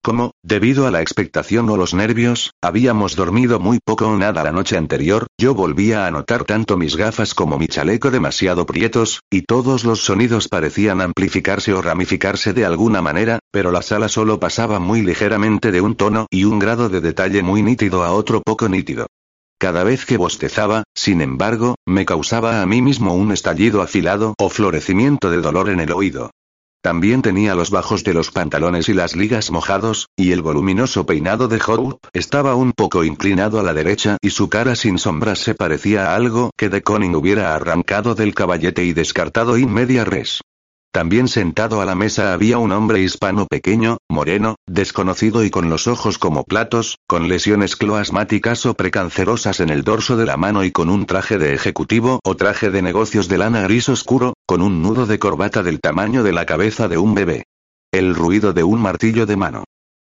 Como, 0.03 0.34
debido 0.43 0.85
a 0.85 0.91
la 0.91 1.01
expectación 1.01 1.69
o 1.69 1.77
los 1.77 1.93
nervios, 1.93 2.51
habíamos 2.61 3.15
dormido 3.15 3.61
muy 3.61 3.80
poco 3.80 4.05
o 4.05 4.17
nada 4.17 4.43
la 4.43 4.51
noche 4.51 4.75
anterior, 4.75 5.27
yo 5.39 5.55
volvía 5.55 6.05
a 6.05 6.11
notar 6.11 6.43
tanto 6.43 6.75
mis 6.75 6.97
gafas 6.97 7.34
como 7.34 7.57
mi 7.57 7.67
chaleco 7.69 8.11
demasiado 8.11 8.65
prietos, 8.65 9.21
y 9.31 9.43
todos 9.43 9.85
los 9.85 10.01
sonidos 10.01 10.49
parecían 10.49 10.99
amplificarse 10.99 11.73
o 11.73 11.81
ramificarse 11.81 12.51
de 12.51 12.65
alguna 12.65 13.01
manera, 13.01 13.39
pero 13.49 13.71
la 13.71 13.81
sala 13.81 14.09
solo 14.09 14.41
pasaba 14.41 14.77
muy 14.77 15.03
ligeramente 15.03 15.71
de 15.71 15.80
un 15.80 15.95
tono 15.95 16.27
y 16.30 16.43
un 16.43 16.59
grado 16.59 16.89
de 16.89 16.99
detalle 16.99 17.41
muy 17.41 17.63
nítido 17.63 18.03
a 18.03 18.11
otro 18.11 18.41
poco 18.41 18.67
nítido. 18.67 19.07
Cada 19.57 19.85
vez 19.85 20.05
que 20.05 20.17
bostezaba, 20.17 20.84
sin 20.93 21.21
embargo, 21.21 21.75
me 21.88 22.05
causaba 22.05 22.61
a 22.61 22.65
mí 22.65 22.81
mismo 22.81 23.15
un 23.15 23.31
estallido 23.31 23.81
afilado 23.81 24.34
o 24.38 24.49
florecimiento 24.49 25.30
de 25.31 25.38
dolor 25.38 25.69
en 25.69 25.80
el 25.80 25.93
oído. 25.93 26.31
También 26.84 27.22
tenía 27.22 27.55
los 27.55 27.69
bajos 27.72 28.03
de 28.03 28.14
los 28.14 28.30
pantalones 28.30 28.89
y 28.89 28.93
las 28.93 29.15
ligas 29.15 29.51
mojados, 29.51 30.10
y 30.18 30.34
el 30.34 30.41
voluminoso 30.41 31.05
peinado 31.05 31.47
de 31.47 31.61
Hope 31.65 32.10
estaba 32.11 32.55
un 32.55 32.73
poco 32.73 33.05
inclinado 33.05 33.57
a 33.57 33.64
la 33.64 33.73
derecha 33.73 34.18
y 34.22 34.31
su 34.31 34.49
cara 34.49 34.76
sin 34.76 34.97
sombras 34.97 35.39
se 35.39 35.55
parecía 35.55 36.07
a 36.07 36.15
algo 36.18 36.51
que 36.57 36.68
de 36.68 36.84
Conning 36.84 37.15
hubiera 37.15 37.55
arrancado 37.55 38.15
del 38.15 38.35
caballete 38.35 38.84
y 38.84 38.91
descartado 38.91 39.57
in 39.57 39.73
media 39.73 40.03
res. 40.03 40.41
También 40.94 41.28
sentado 41.28 41.82
a 41.82 41.86
la 41.86 41.95
mesa 41.95 42.34
había 42.34 42.60
un 42.60 42.72
hombre 42.72 43.02
hispano 43.02 43.48
pequeño, 43.48 43.98
moreno, 44.11 44.57
desconocido 44.68 45.44
y 45.44 45.49
con 45.49 45.68
los 45.72 45.88
ojos 45.88 46.20
como 46.20 46.44
platos, 46.44 46.99
con 47.07 47.28
lesiones 47.28 47.76
cloasmáticas 47.76 48.68
o 48.68 48.76
precancerosas 48.76 49.60
en 49.60 49.72
el 49.72 49.84
dorso 49.84 50.18
de 50.18 50.28
la 50.28 50.38
mano 50.38 50.64
y 50.64 50.72
con 50.72 50.91
un 50.91 51.07
traje 51.07 51.40
de 51.40 51.56
ejecutivo 51.56 52.20
o 52.24 52.36
traje 52.36 52.70
de 52.70 52.84
negocios 52.84 53.28
de 53.28 53.40
lana 53.40 53.64
gris 53.64 53.90
oscuro, 53.90 54.36
con 54.45 54.61
un 54.61 54.84
nudo 54.84 55.07
de 55.07 55.18
corbata 55.18 55.64
del 55.64 55.82
tamaño 55.82 56.22
de 56.22 56.32
la 56.32 56.45
cabeza 56.45 56.88
de 56.88 56.99
un 56.99 57.15
bebé. 57.15 57.45
El 57.91 58.14
ruido 58.14 58.53
de 58.53 58.64
un 58.64 58.80
martillo 58.80 59.26
de 59.26 59.36
mano. 59.36 59.64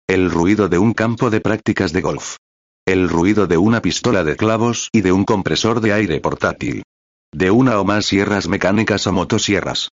El 0.07 0.31
ruido 0.31 0.69
de 0.69 0.77
un 0.77 0.93
campo 0.93 1.29
de 1.29 1.41
prácticas 1.41 1.91
de 1.91 1.99
golf. 1.99 2.37
El 2.85 3.09
ruido 3.09 3.45
de 3.45 3.57
una 3.57 3.81
pistola 3.81 4.23
de 4.23 4.37
clavos 4.37 4.87
y 4.93 5.01
de 5.01 5.11
un 5.11 5.25
compresor 5.25 5.81
de 5.81 5.91
aire 5.91 6.21
portátil. 6.21 6.83
De 7.33 7.51
una 7.51 7.77
o 7.77 7.83
más 7.83 8.05
sierras 8.05 8.47
mecánicas 8.47 9.05
o 9.05 9.11
motosierras. 9.11 9.89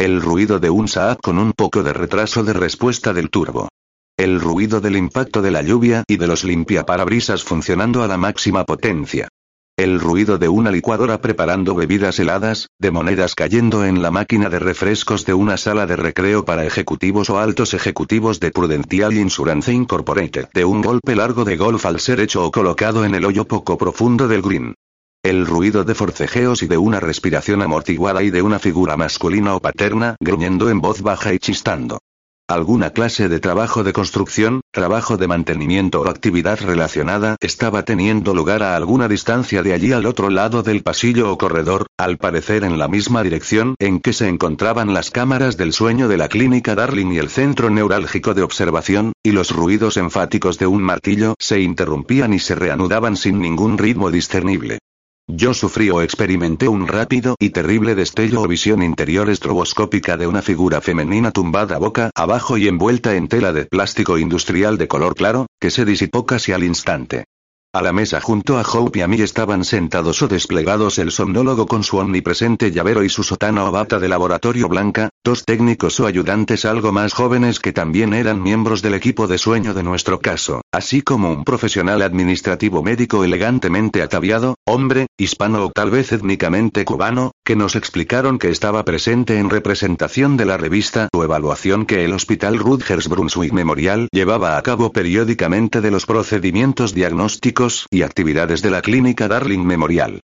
El 0.00 0.22
ruido 0.22 0.60
de 0.60 0.70
un 0.70 0.86
Saab 0.86 1.20
con 1.20 1.38
un 1.38 1.52
poco 1.52 1.82
de 1.82 1.92
retraso 1.92 2.44
de 2.44 2.52
respuesta 2.52 3.12
del 3.12 3.30
turbo. 3.30 3.68
El 4.16 4.40
ruido 4.40 4.80
del 4.80 4.96
impacto 4.96 5.42
de 5.42 5.50
la 5.50 5.60
lluvia 5.60 6.04
y 6.06 6.18
de 6.18 6.28
los 6.28 6.44
limpiaparabrisas 6.44 7.42
funcionando 7.42 8.04
a 8.04 8.06
la 8.06 8.16
máxima 8.16 8.62
potencia. 8.62 9.26
El 9.76 9.98
ruido 9.98 10.38
de 10.38 10.48
una 10.48 10.70
licuadora 10.70 11.20
preparando 11.20 11.74
bebidas 11.74 12.20
heladas, 12.20 12.68
de 12.78 12.92
monedas 12.92 13.34
cayendo 13.34 13.84
en 13.84 14.00
la 14.00 14.12
máquina 14.12 14.48
de 14.48 14.60
refrescos 14.60 15.26
de 15.26 15.34
una 15.34 15.56
sala 15.56 15.84
de 15.86 15.96
recreo 15.96 16.44
para 16.44 16.64
ejecutivos 16.64 17.28
o 17.28 17.40
altos 17.40 17.74
ejecutivos 17.74 18.38
de 18.38 18.52
Prudential 18.52 19.14
Insurance 19.14 19.72
Incorporated, 19.72 20.46
de 20.54 20.64
un 20.64 20.80
golpe 20.80 21.16
largo 21.16 21.44
de 21.44 21.56
golf 21.56 21.84
al 21.86 21.98
ser 21.98 22.20
hecho 22.20 22.44
o 22.44 22.52
colocado 22.52 23.04
en 23.04 23.16
el 23.16 23.24
hoyo 23.24 23.46
poco 23.48 23.76
profundo 23.76 24.28
del 24.28 24.42
green. 24.42 24.74
El 25.28 25.44
ruido 25.44 25.84
de 25.84 25.94
forcejeos 25.94 26.62
y 26.62 26.68
de 26.68 26.78
una 26.78 27.00
respiración 27.00 27.60
amortiguada 27.60 28.22
y 28.22 28.30
de 28.30 28.40
una 28.40 28.58
figura 28.58 28.96
masculina 28.96 29.54
o 29.54 29.60
paterna 29.60 30.16
gruñendo 30.20 30.70
en 30.70 30.80
voz 30.80 31.02
baja 31.02 31.34
y 31.34 31.38
chistando. 31.38 31.98
Alguna 32.48 32.94
clase 32.94 33.28
de 33.28 33.38
trabajo 33.38 33.84
de 33.84 33.92
construcción, 33.92 34.62
trabajo 34.72 35.18
de 35.18 35.28
mantenimiento 35.28 36.00
o 36.00 36.08
actividad 36.08 36.58
relacionada 36.62 37.36
estaba 37.40 37.82
teniendo 37.82 38.32
lugar 38.32 38.62
a 38.62 38.74
alguna 38.74 39.06
distancia 39.06 39.62
de 39.62 39.74
allí 39.74 39.92
al 39.92 40.06
otro 40.06 40.30
lado 40.30 40.62
del 40.62 40.82
pasillo 40.82 41.30
o 41.30 41.36
corredor, 41.36 41.88
al 41.98 42.16
parecer 42.16 42.64
en 42.64 42.78
la 42.78 42.88
misma 42.88 43.22
dirección 43.22 43.74
en 43.80 44.00
que 44.00 44.14
se 44.14 44.28
encontraban 44.28 44.94
las 44.94 45.10
cámaras 45.10 45.58
del 45.58 45.74
sueño 45.74 46.08
de 46.08 46.16
la 46.16 46.28
clínica 46.28 46.74
Darling 46.74 47.12
y 47.12 47.18
el 47.18 47.28
centro 47.28 47.68
neurálgico 47.68 48.32
de 48.32 48.44
observación, 48.44 49.12
y 49.22 49.32
los 49.32 49.50
ruidos 49.50 49.98
enfáticos 49.98 50.58
de 50.58 50.68
un 50.68 50.82
martillo 50.82 51.34
se 51.38 51.60
interrumpían 51.60 52.32
y 52.32 52.38
se 52.38 52.54
reanudaban 52.54 53.14
sin 53.14 53.40
ningún 53.40 53.76
ritmo 53.76 54.10
discernible. 54.10 54.78
Yo 55.30 55.52
sufrí 55.52 55.90
o 55.90 56.00
experimenté 56.00 56.68
un 56.68 56.88
rápido 56.88 57.36
y 57.38 57.50
terrible 57.50 57.94
destello 57.94 58.40
o 58.40 58.48
visión 58.48 58.82
interior 58.82 59.28
estroboscópica 59.28 60.16
de 60.16 60.26
una 60.26 60.40
figura 60.40 60.80
femenina 60.80 61.32
tumbada 61.32 61.76
boca 61.76 62.10
abajo 62.14 62.56
y 62.56 62.66
envuelta 62.66 63.14
en 63.14 63.28
tela 63.28 63.52
de 63.52 63.66
plástico 63.66 64.16
industrial 64.16 64.78
de 64.78 64.88
color 64.88 65.14
claro, 65.14 65.46
que 65.60 65.70
se 65.70 65.84
disipó 65.84 66.24
casi 66.24 66.52
al 66.52 66.64
instante. 66.64 67.24
A 67.74 67.82
la 67.82 67.92
mesa 67.92 68.22
junto 68.22 68.56
a 68.56 68.62
Hope 68.62 69.00
y 69.00 69.02
a 69.02 69.06
mí 69.06 69.20
estaban 69.20 69.62
sentados 69.62 70.22
o 70.22 70.28
desplegados 70.28 70.98
el 70.98 71.10
somnólogo 71.10 71.66
con 71.66 71.84
su 71.84 71.98
omnipresente 71.98 72.70
llavero 72.70 73.04
y 73.04 73.10
su 73.10 73.22
sotana 73.22 73.66
o 73.66 73.70
bata 73.70 73.98
de 73.98 74.08
laboratorio 74.08 74.70
blanca, 74.70 75.10
dos 75.22 75.44
técnicos 75.44 76.00
o 76.00 76.06
ayudantes 76.06 76.64
algo 76.64 76.90
más 76.90 77.12
jóvenes 77.12 77.60
que 77.60 77.74
también 77.74 78.14
eran 78.14 78.42
miembros 78.42 78.80
del 78.80 78.94
equipo 78.94 79.26
de 79.26 79.36
sueño 79.36 79.74
de 79.74 79.82
nuestro 79.82 80.20
caso, 80.20 80.62
así 80.72 81.02
como 81.02 81.32
un 81.32 81.44
profesional 81.44 82.02
administrativo 82.02 82.82
médico 82.82 83.24
elegantemente 83.24 84.02
ataviado, 84.02 84.56
hombre, 84.66 85.06
hispano 85.16 85.66
o 85.66 85.70
tal 85.70 85.90
vez 85.90 86.12
étnicamente 86.12 86.84
cubano, 86.84 87.32
que 87.44 87.56
nos 87.56 87.76
explicaron 87.76 88.38
que 88.38 88.50
estaba 88.50 88.84
presente 88.84 89.38
en 89.38 89.50
representación 89.50 90.36
de 90.36 90.44
la 90.44 90.56
revista 90.56 91.08
o 91.12 91.24
evaluación 91.24 91.86
que 91.86 92.04
el 92.04 92.12
Hospital 92.12 92.58
Rutgers 92.58 93.08
Brunswick 93.08 93.52
Memorial 93.52 94.08
llevaba 94.12 94.56
a 94.56 94.62
cabo 94.62 94.92
periódicamente 94.92 95.80
de 95.80 95.90
los 95.90 96.06
procedimientos 96.06 96.94
diagnósticos 96.94 97.86
y 97.90 98.02
actividades 98.02 98.62
de 98.62 98.70
la 98.70 98.82
clínica 98.82 99.28
Darling 99.28 99.64
Memorial. 99.64 100.20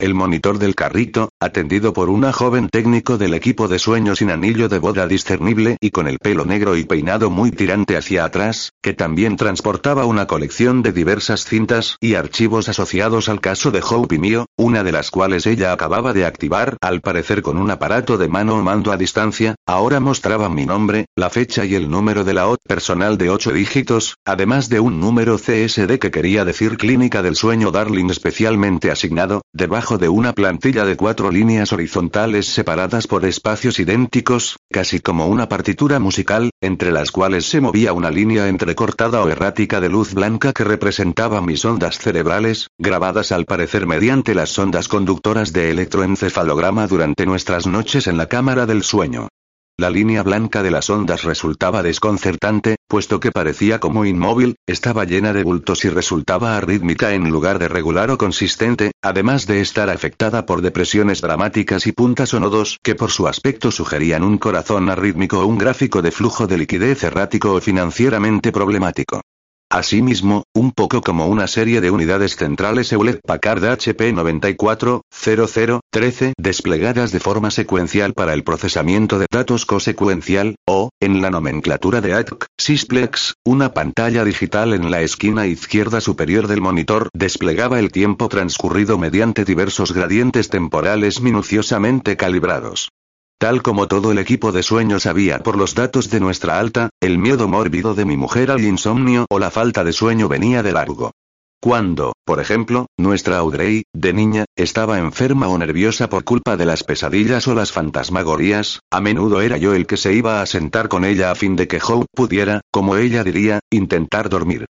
El 0.00 0.14
monitor 0.14 0.60
del 0.60 0.76
carrito, 0.76 1.30
atendido 1.40 1.92
por 1.92 2.10
una 2.10 2.32
joven 2.32 2.68
técnico 2.68 3.16
del 3.16 3.34
equipo 3.34 3.68
de 3.68 3.78
sueño 3.78 4.16
sin 4.16 4.30
anillo 4.30 4.68
de 4.68 4.78
boda 4.78 5.06
discernible 5.06 5.76
y 5.80 5.90
con 5.90 6.08
el 6.08 6.18
pelo 6.18 6.44
negro 6.44 6.76
y 6.76 6.84
peinado 6.84 7.30
muy 7.30 7.52
tirante 7.52 7.96
hacia 7.96 8.24
atrás, 8.24 8.72
que 8.82 8.92
también 8.92 9.36
transportaba 9.36 10.04
una 10.04 10.26
colección 10.26 10.82
de 10.82 10.92
diversas 10.92 11.44
cintas 11.44 11.96
y 12.00 12.14
archivos 12.14 12.68
asociados 12.68 13.28
al 13.28 13.40
caso 13.40 13.70
de 13.70 13.82
Hope 13.88 14.16
y 14.16 14.18
mío, 14.18 14.46
una 14.56 14.82
de 14.82 14.92
las 14.92 15.10
cuales 15.10 15.46
ella 15.46 15.72
acababa 15.72 16.12
de 16.12 16.26
activar, 16.26 16.76
al 16.80 17.00
parecer 17.00 17.42
con 17.42 17.56
un 17.56 17.70
aparato 17.70 18.18
de 18.18 18.28
mano 18.28 18.56
o 18.56 18.62
mando 18.62 18.90
a 18.90 18.96
distancia, 18.96 19.54
ahora 19.66 20.00
mostraba 20.00 20.48
mi 20.48 20.66
nombre, 20.66 21.06
la 21.14 21.30
fecha 21.30 21.64
y 21.64 21.74
el 21.76 21.88
número 21.88 22.24
de 22.24 22.34
la 22.34 22.48
OT 22.48 22.60
personal 22.66 23.16
de 23.16 23.30
8 23.30 23.52
dígitos, 23.52 24.16
además 24.24 24.68
de 24.68 24.80
un 24.80 24.98
número 24.98 25.36
CSD 25.36 25.98
que 26.00 26.10
quería 26.10 26.44
decir 26.44 26.76
Clínica 26.76 27.22
del 27.22 27.36
Sueño 27.36 27.70
Darling 27.70 28.10
especialmente 28.10 28.90
asignado, 28.90 29.42
debajo 29.52 29.98
de 29.98 30.08
una 30.08 30.32
plantilla 30.32 30.84
de 30.84 30.96
cuatro 30.96 31.27
líneas 31.30 31.72
horizontales 31.72 32.46
separadas 32.46 33.06
por 33.06 33.24
espacios 33.24 33.78
idénticos, 33.78 34.56
casi 34.70 35.00
como 35.00 35.26
una 35.26 35.48
partitura 35.48 35.98
musical, 35.98 36.50
entre 36.60 36.92
las 36.92 37.10
cuales 37.10 37.46
se 37.46 37.60
movía 37.60 37.92
una 37.92 38.10
línea 38.10 38.48
entrecortada 38.48 39.22
o 39.22 39.28
errática 39.28 39.80
de 39.80 39.88
luz 39.88 40.14
blanca 40.14 40.52
que 40.52 40.64
representaba 40.64 41.40
mis 41.40 41.64
ondas 41.64 41.98
cerebrales, 41.98 42.68
grabadas 42.78 43.32
al 43.32 43.44
parecer 43.44 43.86
mediante 43.86 44.34
las 44.34 44.58
ondas 44.58 44.88
conductoras 44.88 45.52
de 45.52 45.70
electroencefalograma 45.70 46.86
durante 46.86 47.26
nuestras 47.26 47.66
noches 47.66 48.06
en 48.06 48.16
la 48.16 48.26
cámara 48.26 48.66
del 48.66 48.82
sueño. 48.82 49.28
La 49.80 49.90
línea 49.90 50.24
blanca 50.24 50.64
de 50.64 50.72
las 50.72 50.90
ondas 50.90 51.22
resultaba 51.22 51.84
desconcertante, 51.84 52.78
puesto 52.88 53.20
que 53.20 53.30
parecía 53.30 53.78
como 53.78 54.04
inmóvil, 54.04 54.56
estaba 54.66 55.04
llena 55.04 55.32
de 55.32 55.44
bultos 55.44 55.84
y 55.84 55.88
resultaba 55.88 56.56
arrítmica 56.56 57.14
en 57.14 57.30
lugar 57.30 57.60
de 57.60 57.68
regular 57.68 58.10
o 58.10 58.18
consistente, 58.18 58.90
además 59.02 59.46
de 59.46 59.60
estar 59.60 59.88
afectada 59.88 60.46
por 60.46 60.62
depresiones 60.62 61.20
dramáticas 61.20 61.86
y 61.86 61.92
puntas 61.92 62.34
o 62.34 62.40
nodos 62.40 62.78
que 62.82 62.96
por 62.96 63.12
su 63.12 63.28
aspecto 63.28 63.70
sugerían 63.70 64.24
un 64.24 64.38
corazón 64.38 64.90
arrítmico 64.90 65.38
o 65.38 65.46
un 65.46 65.58
gráfico 65.58 66.02
de 66.02 66.10
flujo 66.10 66.48
de 66.48 66.58
liquidez 66.58 67.04
errático 67.04 67.52
o 67.52 67.60
financieramente 67.60 68.50
problemático. 68.50 69.20
Asimismo, 69.70 70.44
un 70.54 70.72
poco 70.72 71.02
como 71.02 71.26
una 71.26 71.46
serie 71.46 71.82
de 71.82 71.90
unidades 71.90 72.36
centrales 72.36 72.90
Hewlett 72.90 73.20
Packard 73.20 73.62
HP 73.62 74.14
940013 74.14 76.32
desplegadas 76.38 77.12
de 77.12 77.20
forma 77.20 77.50
secuencial 77.50 78.14
para 78.14 78.32
el 78.32 78.44
procesamiento 78.44 79.18
de 79.18 79.26
datos 79.30 79.66
cosecuencial, 79.66 80.54
o, 80.66 80.88
en 81.00 81.20
la 81.20 81.30
nomenclatura 81.30 82.00
de 82.00 82.14
ATC, 82.14 82.46
Sysplex, 82.58 83.34
una 83.44 83.74
pantalla 83.74 84.24
digital 84.24 84.72
en 84.72 84.90
la 84.90 85.02
esquina 85.02 85.46
izquierda 85.46 86.00
superior 86.00 86.46
del 86.46 86.62
monitor 86.62 87.10
desplegaba 87.12 87.78
el 87.78 87.92
tiempo 87.92 88.30
transcurrido 88.30 88.96
mediante 88.96 89.44
diversos 89.44 89.92
gradientes 89.92 90.48
temporales 90.48 91.20
minuciosamente 91.20 92.16
calibrados. 92.16 92.88
Tal 93.38 93.62
como 93.62 93.86
todo 93.86 94.10
el 94.10 94.18
equipo 94.18 94.50
de 94.50 94.64
sueño 94.64 94.98
sabía 94.98 95.38
por 95.38 95.56
los 95.56 95.76
datos 95.76 96.10
de 96.10 96.18
nuestra 96.18 96.58
alta, 96.58 96.90
el 97.00 97.18
miedo 97.18 97.46
mórbido 97.46 97.94
de 97.94 98.04
mi 98.04 98.16
mujer 98.16 98.50
al 98.50 98.64
insomnio 98.64 99.26
o 99.30 99.38
la 99.38 99.52
falta 99.52 99.84
de 99.84 99.92
sueño 99.92 100.26
venía 100.28 100.64
de 100.64 100.72
largo. 100.72 101.12
Cuando, 101.60 102.14
por 102.24 102.40
ejemplo, 102.40 102.86
nuestra 102.96 103.38
Audrey, 103.38 103.84
de 103.92 104.12
niña, 104.12 104.44
estaba 104.56 104.98
enferma 104.98 105.46
o 105.46 105.56
nerviosa 105.56 106.08
por 106.08 106.24
culpa 106.24 106.56
de 106.56 106.66
las 106.66 106.82
pesadillas 106.82 107.46
o 107.46 107.54
las 107.54 107.70
fantasmagorías, 107.70 108.80
a 108.90 109.00
menudo 109.00 109.40
era 109.40 109.56
yo 109.56 109.72
el 109.72 109.86
que 109.86 109.96
se 109.96 110.12
iba 110.14 110.42
a 110.42 110.46
sentar 110.46 110.88
con 110.88 111.04
ella 111.04 111.30
a 111.30 111.36
fin 111.36 111.54
de 111.54 111.68
que 111.68 111.80
Hope 111.80 112.06
pudiera, 112.12 112.60
como 112.72 112.96
ella 112.96 113.22
diría, 113.22 113.60
intentar 113.70 114.28
dormir. 114.28 114.66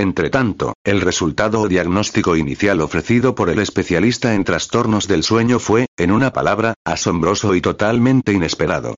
Entretanto, 0.00 0.72
el 0.82 1.02
resultado 1.02 1.60
o 1.60 1.68
diagnóstico 1.68 2.34
inicial 2.34 2.80
ofrecido 2.80 3.34
por 3.34 3.50
el 3.50 3.58
especialista 3.58 4.34
en 4.34 4.44
trastornos 4.44 5.06
del 5.06 5.22
sueño 5.22 5.58
fue, 5.58 5.88
en 5.98 6.10
una 6.10 6.32
palabra, 6.32 6.72
asombroso 6.86 7.54
y 7.54 7.60
totalmente 7.60 8.32
inesperado. 8.32 8.94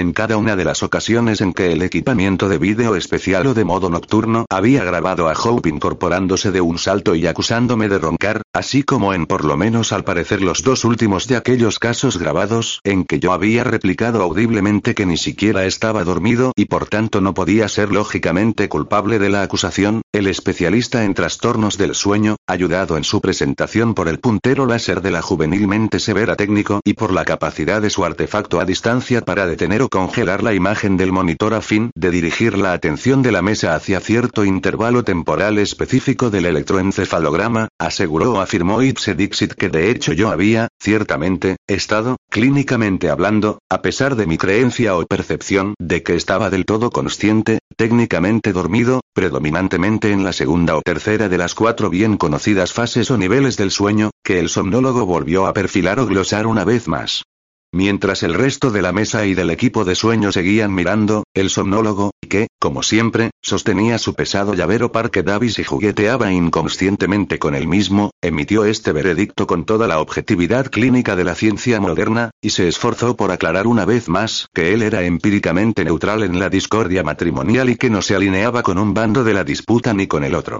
En 0.00 0.14
cada 0.14 0.38
una 0.38 0.56
de 0.56 0.64
las 0.64 0.82
ocasiones 0.82 1.42
en 1.42 1.52
que 1.52 1.72
el 1.72 1.82
equipamiento 1.82 2.48
de 2.48 2.56
vídeo 2.56 2.96
especial 2.96 3.46
o 3.48 3.52
de 3.52 3.66
modo 3.66 3.90
nocturno 3.90 4.46
había 4.48 4.82
grabado 4.82 5.28
a 5.28 5.34
Hope 5.34 5.68
incorporándose 5.68 6.50
de 6.52 6.62
un 6.62 6.78
salto 6.78 7.14
y 7.14 7.26
acusándome 7.26 7.90
de 7.90 7.98
roncar, 7.98 8.40
así 8.54 8.82
como 8.82 9.12
en 9.12 9.26
por 9.26 9.44
lo 9.44 9.58
menos 9.58 9.92
al 9.92 10.02
parecer 10.02 10.40
los 10.40 10.62
dos 10.62 10.86
últimos 10.86 11.28
de 11.28 11.36
aquellos 11.36 11.78
casos 11.78 12.16
grabados 12.16 12.80
en 12.82 13.04
que 13.04 13.20
yo 13.20 13.34
había 13.34 13.62
replicado 13.62 14.22
audiblemente 14.22 14.94
que 14.94 15.04
ni 15.04 15.18
siquiera 15.18 15.66
estaba 15.66 16.02
dormido 16.02 16.52
y 16.56 16.64
por 16.64 16.86
tanto 16.86 17.20
no 17.20 17.34
podía 17.34 17.68
ser 17.68 17.92
lógicamente 17.92 18.70
culpable 18.70 19.18
de 19.18 19.28
la 19.28 19.42
acusación, 19.42 20.00
el 20.12 20.28
especialista 20.28 21.04
en 21.04 21.12
trastornos 21.12 21.76
del 21.76 21.94
sueño, 21.94 22.36
ayudado 22.46 22.96
en 22.96 23.04
su 23.04 23.20
presentación 23.20 23.92
por 23.92 24.08
el 24.08 24.18
puntero 24.18 24.64
láser 24.64 25.02
de 25.02 25.10
la 25.10 25.20
juvenilmente 25.20 26.00
severa 26.00 26.36
técnico 26.36 26.80
y 26.86 26.94
por 26.94 27.12
la 27.12 27.26
capacidad 27.26 27.82
de 27.82 27.90
su 27.90 28.02
artefacto 28.02 28.60
a 28.60 28.64
distancia 28.64 29.20
para 29.20 29.46
detener 29.46 29.82
o 29.82 29.89
congelar 29.90 30.42
la 30.42 30.54
imagen 30.54 30.96
del 30.96 31.12
monitor 31.12 31.52
a 31.52 31.60
fin 31.60 31.90
de 31.94 32.10
dirigir 32.10 32.56
la 32.56 32.72
atención 32.72 33.20
de 33.20 33.32
la 33.32 33.42
mesa 33.42 33.74
hacia 33.74 34.00
cierto 34.00 34.44
intervalo 34.44 35.04
temporal 35.04 35.58
específico 35.58 36.30
del 36.30 36.46
electroencefalograma, 36.46 37.68
aseguró 37.78 38.32
o 38.32 38.40
afirmó 38.40 38.82
Ipse 38.82 39.14
Dixit 39.14 39.52
que 39.52 39.68
de 39.68 39.90
hecho 39.90 40.14
yo 40.14 40.30
había, 40.30 40.68
ciertamente, 40.80 41.56
estado, 41.66 42.16
clínicamente 42.30 43.10
hablando, 43.10 43.58
a 43.68 43.82
pesar 43.82 44.16
de 44.16 44.26
mi 44.26 44.38
creencia 44.38 44.96
o 44.96 45.04
percepción 45.04 45.74
de 45.78 46.02
que 46.02 46.14
estaba 46.14 46.48
del 46.48 46.64
todo 46.64 46.90
consciente, 46.90 47.58
técnicamente 47.76 48.52
dormido, 48.52 49.00
predominantemente 49.12 50.12
en 50.12 50.24
la 50.24 50.32
segunda 50.32 50.76
o 50.76 50.82
tercera 50.82 51.28
de 51.28 51.38
las 51.38 51.54
cuatro 51.54 51.90
bien 51.90 52.16
conocidas 52.16 52.72
fases 52.72 53.10
o 53.10 53.18
niveles 53.18 53.56
del 53.56 53.70
sueño, 53.70 54.10
que 54.24 54.38
el 54.38 54.48
somnólogo 54.48 55.04
volvió 55.04 55.46
a 55.46 55.52
perfilar 55.52 55.98
o 55.98 56.06
glosar 56.06 56.46
una 56.46 56.64
vez 56.64 56.86
más. 56.88 57.24
Mientras 57.72 58.24
el 58.24 58.34
resto 58.34 58.72
de 58.72 58.82
la 58.82 58.92
mesa 58.92 59.26
y 59.26 59.34
del 59.34 59.48
equipo 59.48 59.84
de 59.84 59.94
sueño 59.94 60.32
seguían 60.32 60.74
mirando, 60.74 61.22
el 61.34 61.50
somnólogo, 61.50 62.10
que, 62.28 62.48
como 62.58 62.82
siempre, 62.82 63.30
sostenía 63.42 63.98
su 63.98 64.14
pesado 64.14 64.54
llavero 64.54 64.90
Parque 64.90 65.22
Davis 65.22 65.60
y 65.60 65.64
jugueteaba 65.64 66.32
inconscientemente 66.32 67.38
con 67.38 67.54
el 67.54 67.68
mismo, 67.68 68.10
emitió 68.20 68.64
este 68.64 68.90
veredicto 68.90 69.46
con 69.46 69.64
toda 69.64 69.86
la 69.86 70.00
objetividad 70.00 70.68
clínica 70.68 71.14
de 71.14 71.22
la 71.22 71.36
ciencia 71.36 71.80
moderna, 71.80 72.32
y 72.42 72.50
se 72.50 72.66
esforzó 72.66 73.16
por 73.16 73.30
aclarar 73.30 73.68
una 73.68 73.84
vez 73.84 74.08
más 74.08 74.48
que 74.52 74.74
él 74.74 74.82
era 74.82 75.04
empíricamente 75.04 75.84
neutral 75.84 76.24
en 76.24 76.40
la 76.40 76.48
discordia 76.48 77.04
matrimonial 77.04 77.70
y 77.70 77.76
que 77.76 77.88
no 77.88 78.02
se 78.02 78.16
alineaba 78.16 78.64
con 78.64 78.78
un 78.78 78.94
bando 78.94 79.22
de 79.22 79.34
la 79.34 79.44
disputa 79.44 79.94
ni 79.94 80.08
con 80.08 80.24
el 80.24 80.34
otro. 80.34 80.58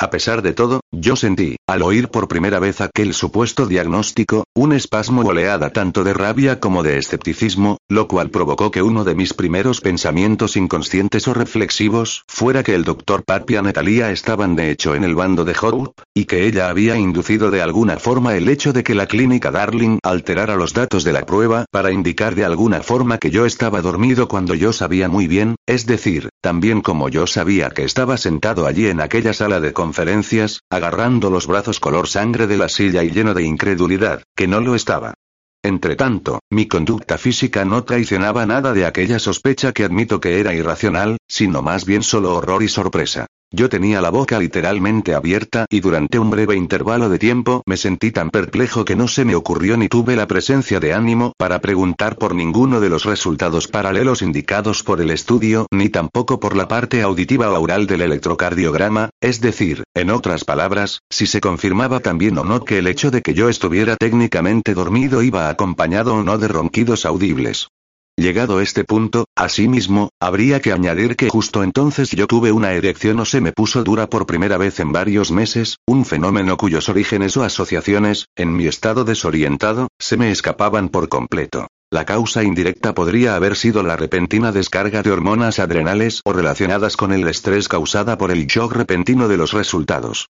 A 0.00 0.10
pesar 0.10 0.42
de 0.42 0.52
todo, 0.52 0.80
yo 0.92 1.16
sentí, 1.16 1.56
al 1.66 1.82
oír 1.82 2.08
por 2.08 2.28
primera 2.28 2.60
vez 2.60 2.80
aquel 2.80 3.14
supuesto 3.14 3.66
diagnóstico, 3.66 4.44
un 4.54 4.72
espasmo 4.72 5.22
oleada 5.22 5.70
tanto 5.70 6.04
de 6.04 6.14
rabia 6.14 6.60
como 6.60 6.84
de 6.84 6.98
escepticismo, 6.98 7.78
lo 7.88 8.06
cual 8.06 8.30
provocó 8.30 8.70
que 8.70 8.80
uno 8.80 9.02
de 9.02 9.16
mis 9.16 9.34
primeros 9.34 9.80
pensamientos 9.80 10.56
inconscientes 10.56 11.26
o 11.26 11.34
reflexivos 11.34 12.22
fuera 12.28 12.62
que 12.62 12.76
el 12.76 12.84
doctor 12.84 13.24
Pat 13.24 13.50
y 13.50 13.54
Natalia 13.54 14.12
estaban 14.12 14.54
de 14.54 14.70
hecho 14.70 14.94
en 14.94 15.02
el 15.02 15.16
bando 15.16 15.44
de 15.44 15.56
Hope, 15.60 16.00
y 16.14 16.26
que 16.26 16.46
ella 16.46 16.68
había 16.68 16.96
inducido 16.96 17.50
de 17.50 17.60
alguna 17.60 17.98
forma 17.98 18.36
el 18.36 18.48
hecho 18.48 18.72
de 18.72 18.84
que 18.84 18.94
la 18.94 19.06
clínica 19.06 19.50
Darling 19.50 19.98
alterara 20.04 20.54
los 20.54 20.74
datos 20.74 21.02
de 21.02 21.12
la 21.12 21.26
prueba 21.26 21.64
para 21.72 21.90
indicar 21.90 22.36
de 22.36 22.44
alguna 22.44 22.82
forma 22.82 23.18
que 23.18 23.30
yo 23.32 23.46
estaba 23.46 23.82
dormido 23.82 24.28
cuando 24.28 24.54
yo 24.54 24.72
sabía 24.72 25.08
muy 25.08 25.26
bien, 25.26 25.56
es 25.66 25.86
decir, 25.86 26.28
también 26.40 26.80
como 26.80 27.08
yo 27.08 27.26
sabía 27.26 27.70
que 27.70 27.84
estaba 27.84 28.16
sentado 28.16 28.66
allí 28.66 28.86
en 28.86 29.00
aquella 29.00 29.32
sala 29.32 29.60
de 29.60 29.72
conferencias, 29.72 30.60
agarrando 30.70 31.30
los 31.30 31.46
brazos 31.46 31.80
color 31.80 32.08
sangre 32.08 32.46
de 32.46 32.56
la 32.56 32.68
silla 32.68 33.02
y 33.04 33.10
lleno 33.10 33.34
de 33.34 33.42
incredulidad, 33.42 34.22
que 34.36 34.46
no 34.46 34.60
lo 34.60 34.74
estaba. 34.74 35.14
Entretanto, 35.62 36.40
mi 36.50 36.68
conducta 36.68 37.18
física 37.18 37.64
no 37.64 37.82
traicionaba 37.84 38.46
nada 38.46 38.72
de 38.72 38.86
aquella 38.86 39.18
sospecha 39.18 39.72
que 39.72 39.84
admito 39.84 40.20
que 40.20 40.38
era 40.38 40.54
irracional, 40.54 41.18
sino 41.26 41.62
más 41.62 41.84
bien 41.84 42.02
solo 42.02 42.34
horror 42.34 42.62
y 42.62 42.68
sorpresa. 42.68 43.26
Yo 43.50 43.70
tenía 43.70 44.02
la 44.02 44.10
boca 44.10 44.38
literalmente 44.38 45.14
abierta 45.14 45.64
y 45.70 45.80
durante 45.80 46.18
un 46.18 46.28
breve 46.28 46.54
intervalo 46.54 47.08
de 47.08 47.18
tiempo 47.18 47.62
me 47.64 47.78
sentí 47.78 48.10
tan 48.10 48.28
perplejo 48.28 48.84
que 48.84 48.94
no 48.94 49.08
se 49.08 49.24
me 49.24 49.34
ocurrió 49.34 49.78
ni 49.78 49.88
tuve 49.88 50.16
la 50.16 50.26
presencia 50.26 50.80
de 50.80 50.92
ánimo 50.92 51.32
para 51.38 51.58
preguntar 51.60 52.16
por 52.16 52.34
ninguno 52.34 52.78
de 52.78 52.90
los 52.90 53.06
resultados 53.06 53.66
paralelos 53.66 54.20
indicados 54.20 54.82
por 54.82 55.00
el 55.00 55.10
estudio, 55.10 55.66
ni 55.70 55.88
tampoco 55.88 56.40
por 56.40 56.54
la 56.54 56.68
parte 56.68 57.00
auditiva 57.00 57.50
o 57.50 57.58
oral 57.58 57.86
del 57.86 58.02
electrocardiograma, 58.02 59.08
es 59.22 59.40
decir, 59.40 59.84
en 59.94 60.10
otras 60.10 60.44
palabras, 60.44 61.00
si 61.08 61.26
se 61.26 61.40
confirmaba 61.40 62.00
también 62.00 62.36
o 62.36 62.44
no 62.44 62.66
que 62.66 62.76
el 62.76 62.86
hecho 62.86 63.10
de 63.10 63.22
que 63.22 63.32
yo 63.32 63.48
estuviera 63.48 63.96
técnicamente 63.96 64.74
dormido 64.74 65.22
iba 65.22 65.48
acompañado 65.48 66.16
o 66.16 66.22
no 66.22 66.36
de 66.36 66.48
ronquidos 66.48 67.06
audibles. 67.06 67.70
Llegado 68.18 68.60
este 68.60 68.82
punto, 68.82 69.26
asimismo, 69.36 70.10
habría 70.18 70.58
que 70.58 70.72
añadir 70.72 71.14
que 71.14 71.28
justo 71.28 71.62
entonces 71.62 72.10
yo 72.10 72.26
tuve 72.26 72.50
una 72.50 72.72
erección 72.72 73.20
o 73.20 73.24
se 73.24 73.40
me 73.40 73.52
puso 73.52 73.84
dura 73.84 74.08
por 74.08 74.26
primera 74.26 74.56
vez 74.56 74.80
en 74.80 74.90
varios 74.90 75.30
meses, 75.30 75.76
un 75.86 76.04
fenómeno 76.04 76.56
cuyos 76.56 76.88
orígenes 76.88 77.36
o 77.36 77.44
asociaciones, 77.44 78.26
en 78.34 78.56
mi 78.56 78.66
estado 78.66 79.04
desorientado, 79.04 79.86
se 80.00 80.16
me 80.16 80.32
escapaban 80.32 80.88
por 80.88 81.08
completo. 81.08 81.68
La 81.92 82.06
causa 82.06 82.42
indirecta 82.42 82.92
podría 82.92 83.36
haber 83.36 83.54
sido 83.54 83.84
la 83.84 83.96
repentina 83.96 84.50
descarga 84.50 85.04
de 85.04 85.12
hormonas 85.12 85.60
adrenales 85.60 86.20
o 86.24 86.32
relacionadas 86.32 86.96
con 86.96 87.12
el 87.12 87.28
estrés 87.28 87.68
causada 87.68 88.18
por 88.18 88.32
el 88.32 88.48
shock 88.48 88.72
repentino 88.72 89.28
de 89.28 89.36
los 89.36 89.52
resultados. 89.52 90.26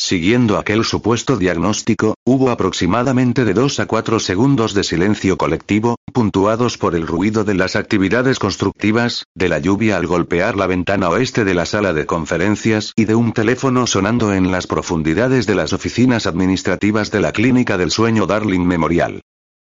Siguiendo 0.00 0.56
aquel 0.56 0.82
supuesto 0.82 1.36
diagnóstico, 1.36 2.14
hubo 2.24 2.48
aproximadamente 2.48 3.44
de 3.44 3.52
2 3.52 3.80
a 3.80 3.86
4 3.86 4.18
segundos 4.18 4.72
de 4.72 4.82
silencio 4.82 5.36
colectivo, 5.36 5.96
puntuados 6.10 6.78
por 6.78 6.94
el 6.94 7.06
ruido 7.06 7.44
de 7.44 7.52
las 7.52 7.76
actividades 7.76 8.38
constructivas, 8.38 9.26
de 9.34 9.50
la 9.50 9.58
lluvia 9.58 9.98
al 9.98 10.06
golpear 10.06 10.56
la 10.56 10.66
ventana 10.66 11.10
oeste 11.10 11.44
de 11.44 11.52
la 11.52 11.66
sala 11.66 11.92
de 11.92 12.06
conferencias 12.06 12.94
y 12.96 13.04
de 13.04 13.14
un 13.14 13.34
teléfono 13.34 13.86
sonando 13.86 14.32
en 14.32 14.50
las 14.50 14.66
profundidades 14.66 15.46
de 15.46 15.54
las 15.54 15.74
oficinas 15.74 16.26
administrativas 16.26 17.10
de 17.10 17.20
la 17.20 17.32
Clínica 17.32 17.76
del 17.76 17.90
Sueño 17.90 18.26
Darling 18.26 18.64
Memorial. 18.64 19.20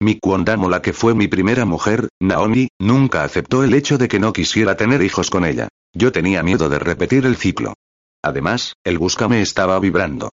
Mi 0.01 0.20
Kwondamo, 0.20 0.70
la 0.70 0.81
que 0.81 0.93
fue 0.93 1.12
mi 1.12 1.27
primera 1.27 1.65
mujer, 1.65 2.09
Naomi, 2.20 2.69
nunca 2.78 3.24
aceptó 3.24 3.65
el 3.65 3.74
hecho 3.74 3.98
de 3.98 4.07
que 4.07 4.20
no 4.20 4.32
quisiera 4.32 4.77
tener 4.77 5.02
hijos 5.02 5.28
con 5.28 5.44
ella. 5.44 5.66
Yo 5.93 6.12
tenía 6.12 6.44
miedo 6.44 6.69
de 6.69 6.78
repetir 6.78 7.27
el 7.27 7.35
ciclo. 7.35 7.74
Además, 8.22 8.74
el 8.84 8.98
búscame 8.98 9.40
estaba 9.40 9.78
vibrando. 9.80 10.30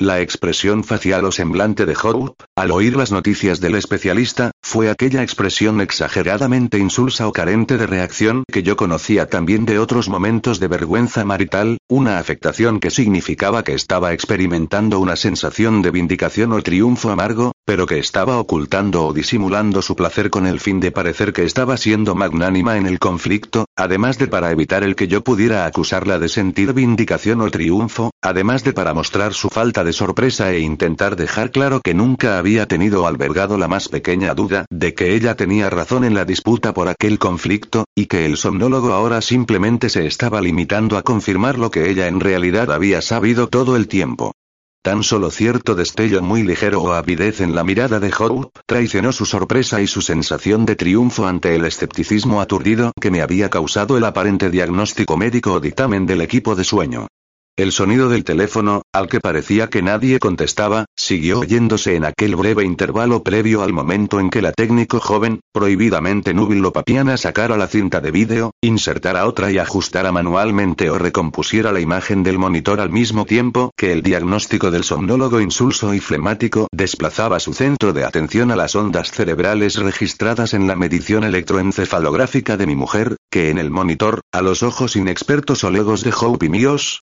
La 0.00 0.20
expresión 0.20 0.84
facial 0.84 1.24
o 1.24 1.32
semblante 1.32 1.84
de 1.84 1.96
Hope, 2.00 2.44
al 2.54 2.70
oír 2.70 2.96
las 2.96 3.10
noticias 3.10 3.58
del 3.58 3.74
especialista, 3.74 4.52
fue 4.62 4.90
aquella 4.90 5.24
expresión 5.24 5.80
exageradamente 5.80 6.78
insulsa 6.78 7.26
o 7.26 7.32
carente 7.32 7.76
de 7.78 7.88
reacción 7.88 8.44
que 8.46 8.62
yo 8.62 8.76
conocía 8.76 9.28
también 9.28 9.64
de 9.64 9.80
otros 9.80 10.08
momentos 10.08 10.60
de 10.60 10.68
vergüenza 10.68 11.24
marital, 11.24 11.78
una 11.88 12.20
afectación 12.20 12.78
que 12.78 12.90
significaba 12.90 13.64
que 13.64 13.74
estaba 13.74 14.12
experimentando 14.12 15.00
una 15.00 15.16
sensación 15.16 15.82
de 15.82 15.90
vindicación 15.90 16.52
o 16.52 16.62
triunfo 16.62 17.10
amargo, 17.10 17.50
pero 17.68 17.84
que 17.84 17.98
estaba 17.98 18.38
ocultando 18.38 19.04
o 19.04 19.12
disimulando 19.12 19.82
su 19.82 19.94
placer 19.94 20.30
con 20.30 20.46
el 20.46 20.58
fin 20.58 20.80
de 20.80 20.90
parecer 20.90 21.34
que 21.34 21.44
estaba 21.44 21.76
siendo 21.76 22.14
magnánima 22.14 22.78
en 22.78 22.86
el 22.86 22.98
conflicto, 22.98 23.66
además 23.76 24.16
de 24.16 24.26
para 24.26 24.50
evitar 24.50 24.84
el 24.84 24.96
que 24.96 25.06
yo 25.06 25.22
pudiera 25.22 25.66
acusarla 25.66 26.18
de 26.18 26.30
sentir 26.30 26.72
vindicación 26.72 27.42
o 27.42 27.50
triunfo, 27.50 28.10
además 28.22 28.64
de 28.64 28.72
para 28.72 28.94
mostrar 28.94 29.34
su 29.34 29.50
falta 29.50 29.84
de 29.84 29.92
sorpresa 29.92 30.50
e 30.50 30.60
intentar 30.60 31.14
dejar 31.14 31.50
claro 31.50 31.82
que 31.82 31.92
nunca 31.92 32.38
había 32.38 32.64
tenido 32.64 33.06
albergado 33.06 33.58
la 33.58 33.68
más 33.68 33.90
pequeña 33.90 34.32
duda 34.32 34.64
de 34.70 34.94
que 34.94 35.14
ella 35.14 35.36
tenía 35.36 35.68
razón 35.68 36.04
en 36.04 36.14
la 36.14 36.24
disputa 36.24 36.72
por 36.72 36.88
aquel 36.88 37.18
conflicto, 37.18 37.84
y 37.94 38.06
que 38.06 38.24
el 38.24 38.38
somnólogo 38.38 38.94
ahora 38.94 39.20
simplemente 39.20 39.90
se 39.90 40.06
estaba 40.06 40.40
limitando 40.40 40.96
a 40.96 41.02
confirmar 41.02 41.58
lo 41.58 41.70
que 41.70 41.90
ella 41.90 42.08
en 42.08 42.20
realidad 42.20 42.72
había 42.72 43.02
sabido 43.02 43.48
todo 43.48 43.76
el 43.76 43.88
tiempo. 43.88 44.32
Tan 44.82 45.02
solo 45.02 45.30
cierto 45.30 45.74
destello 45.74 46.22
muy 46.22 46.44
ligero 46.44 46.80
o 46.80 46.92
avidez 46.92 47.40
en 47.40 47.54
la 47.54 47.64
mirada 47.64 47.98
de 48.00 48.12
Hope 48.16 48.48
traicionó 48.64 49.12
su 49.12 49.26
sorpresa 49.26 49.80
y 49.82 49.86
su 49.86 50.02
sensación 50.02 50.64
de 50.66 50.76
triunfo 50.76 51.26
ante 51.26 51.56
el 51.56 51.64
escepticismo 51.64 52.40
aturdido 52.40 52.92
que 53.00 53.10
me 53.10 53.20
había 53.20 53.50
causado 53.50 53.98
el 53.98 54.04
aparente 54.04 54.50
diagnóstico 54.50 55.16
médico 55.16 55.52
o 55.54 55.60
dictamen 55.60 56.06
del 56.06 56.20
equipo 56.20 56.54
de 56.54 56.64
sueño. 56.64 57.08
El 57.58 57.72
sonido 57.72 58.08
del 58.08 58.22
teléfono, 58.22 58.82
al 58.92 59.08
que 59.08 59.18
parecía 59.18 59.68
que 59.68 59.82
nadie 59.82 60.20
contestaba, 60.20 60.84
siguió 60.94 61.40
oyéndose 61.40 61.96
en 61.96 62.04
aquel 62.04 62.36
breve 62.36 62.64
intervalo 62.64 63.24
previo 63.24 63.64
al 63.64 63.72
momento 63.72 64.20
en 64.20 64.30
que 64.30 64.42
la 64.42 64.52
técnico 64.52 65.00
joven, 65.00 65.40
prohibidamente 65.52 66.34
núbilo 66.34 66.72
papiana 66.72 67.16
sacara 67.16 67.56
la 67.56 67.66
cinta 67.66 68.00
de 68.00 68.12
vídeo, 68.12 68.52
insertara 68.62 69.26
otra 69.26 69.50
y 69.50 69.58
ajustara 69.58 70.12
manualmente 70.12 70.88
o 70.88 70.98
recompusiera 70.98 71.72
la 71.72 71.80
imagen 71.80 72.22
del 72.22 72.38
monitor 72.38 72.78
al 72.78 72.90
mismo 72.90 73.24
tiempo 73.24 73.72
que 73.76 73.90
el 73.90 74.02
diagnóstico 74.04 74.70
del 74.70 74.84
somnólogo 74.84 75.40
insulso 75.40 75.94
y 75.94 75.98
flemático 75.98 76.68
desplazaba 76.70 77.40
su 77.40 77.54
centro 77.54 77.92
de 77.92 78.04
atención 78.04 78.52
a 78.52 78.56
las 78.56 78.76
ondas 78.76 79.10
cerebrales 79.10 79.74
registradas 79.74 80.54
en 80.54 80.68
la 80.68 80.76
medición 80.76 81.24
electroencefalográfica 81.24 82.56
de 82.56 82.66
mi 82.68 82.76
mujer, 82.76 83.16
que 83.32 83.50
en 83.50 83.58
el 83.58 83.72
monitor, 83.72 84.20
a 84.32 84.42
los 84.42 84.62
ojos 84.62 84.94
inexpertos 84.94 85.64
o 85.64 85.72
legos 85.72 86.04
de 86.04 86.12
Hope 86.16 86.48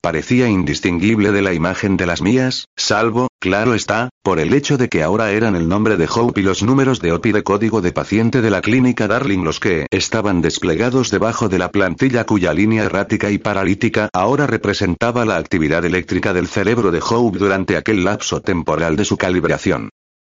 parecía 0.01 0.36
indistinguible 0.45 1.33
de 1.33 1.41
la 1.41 1.55
imagen 1.55 1.97
de 1.97 2.05
las 2.05 2.21
mías, 2.21 2.67
salvo, 2.77 3.29
claro 3.41 3.75
está, 3.75 4.11
por 4.23 4.39
el 4.39 4.53
hecho 4.53 4.77
de 4.77 4.91
que 4.91 5.03
ahora 5.03 5.31
eran 5.31 5.57
el 5.57 5.69
nombre 5.69 5.97
de 5.97 6.07
Hope 6.15 6.41
y 6.41 6.45
los 6.45 6.63
números 6.63 7.01
de 7.01 7.13
OPI 7.13 7.33
de 7.33 7.43
código 7.43 7.81
de 7.81 7.93
paciente 7.93 8.43
de 8.43 8.51
la 8.51 8.61
clínica 8.61 9.09
Darling 9.09 9.43
los 9.43 9.59
que 9.59 9.87
estaban 9.91 10.43
desplegados 10.43 11.11
debajo 11.11 11.49
de 11.49 11.59
la 11.59 11.71
plantilla 11.71 12.25
cuya 12.25 12.53
línea 12.53 12.85
errática 12.85 13.31
y 13.31 13.39
paralítica 13.39 14.11
ahora 14.13 14.47
representaba 14.47 15.25
la 15.25 15.39
actividad 15.39 15.85
eléctrica 15.85 16.35
del 16.35 16.47
cerebro 16.47 16.91
de 16.91 17.01
Hope 17.01 17.39
durante 17.39 17.77
aquel 17.79 18.05
lapso 18.05 18.43
temporal 18.43 18.97
de 18.97 19.07
su 19.07 19.17
calibración. 19.17 19.89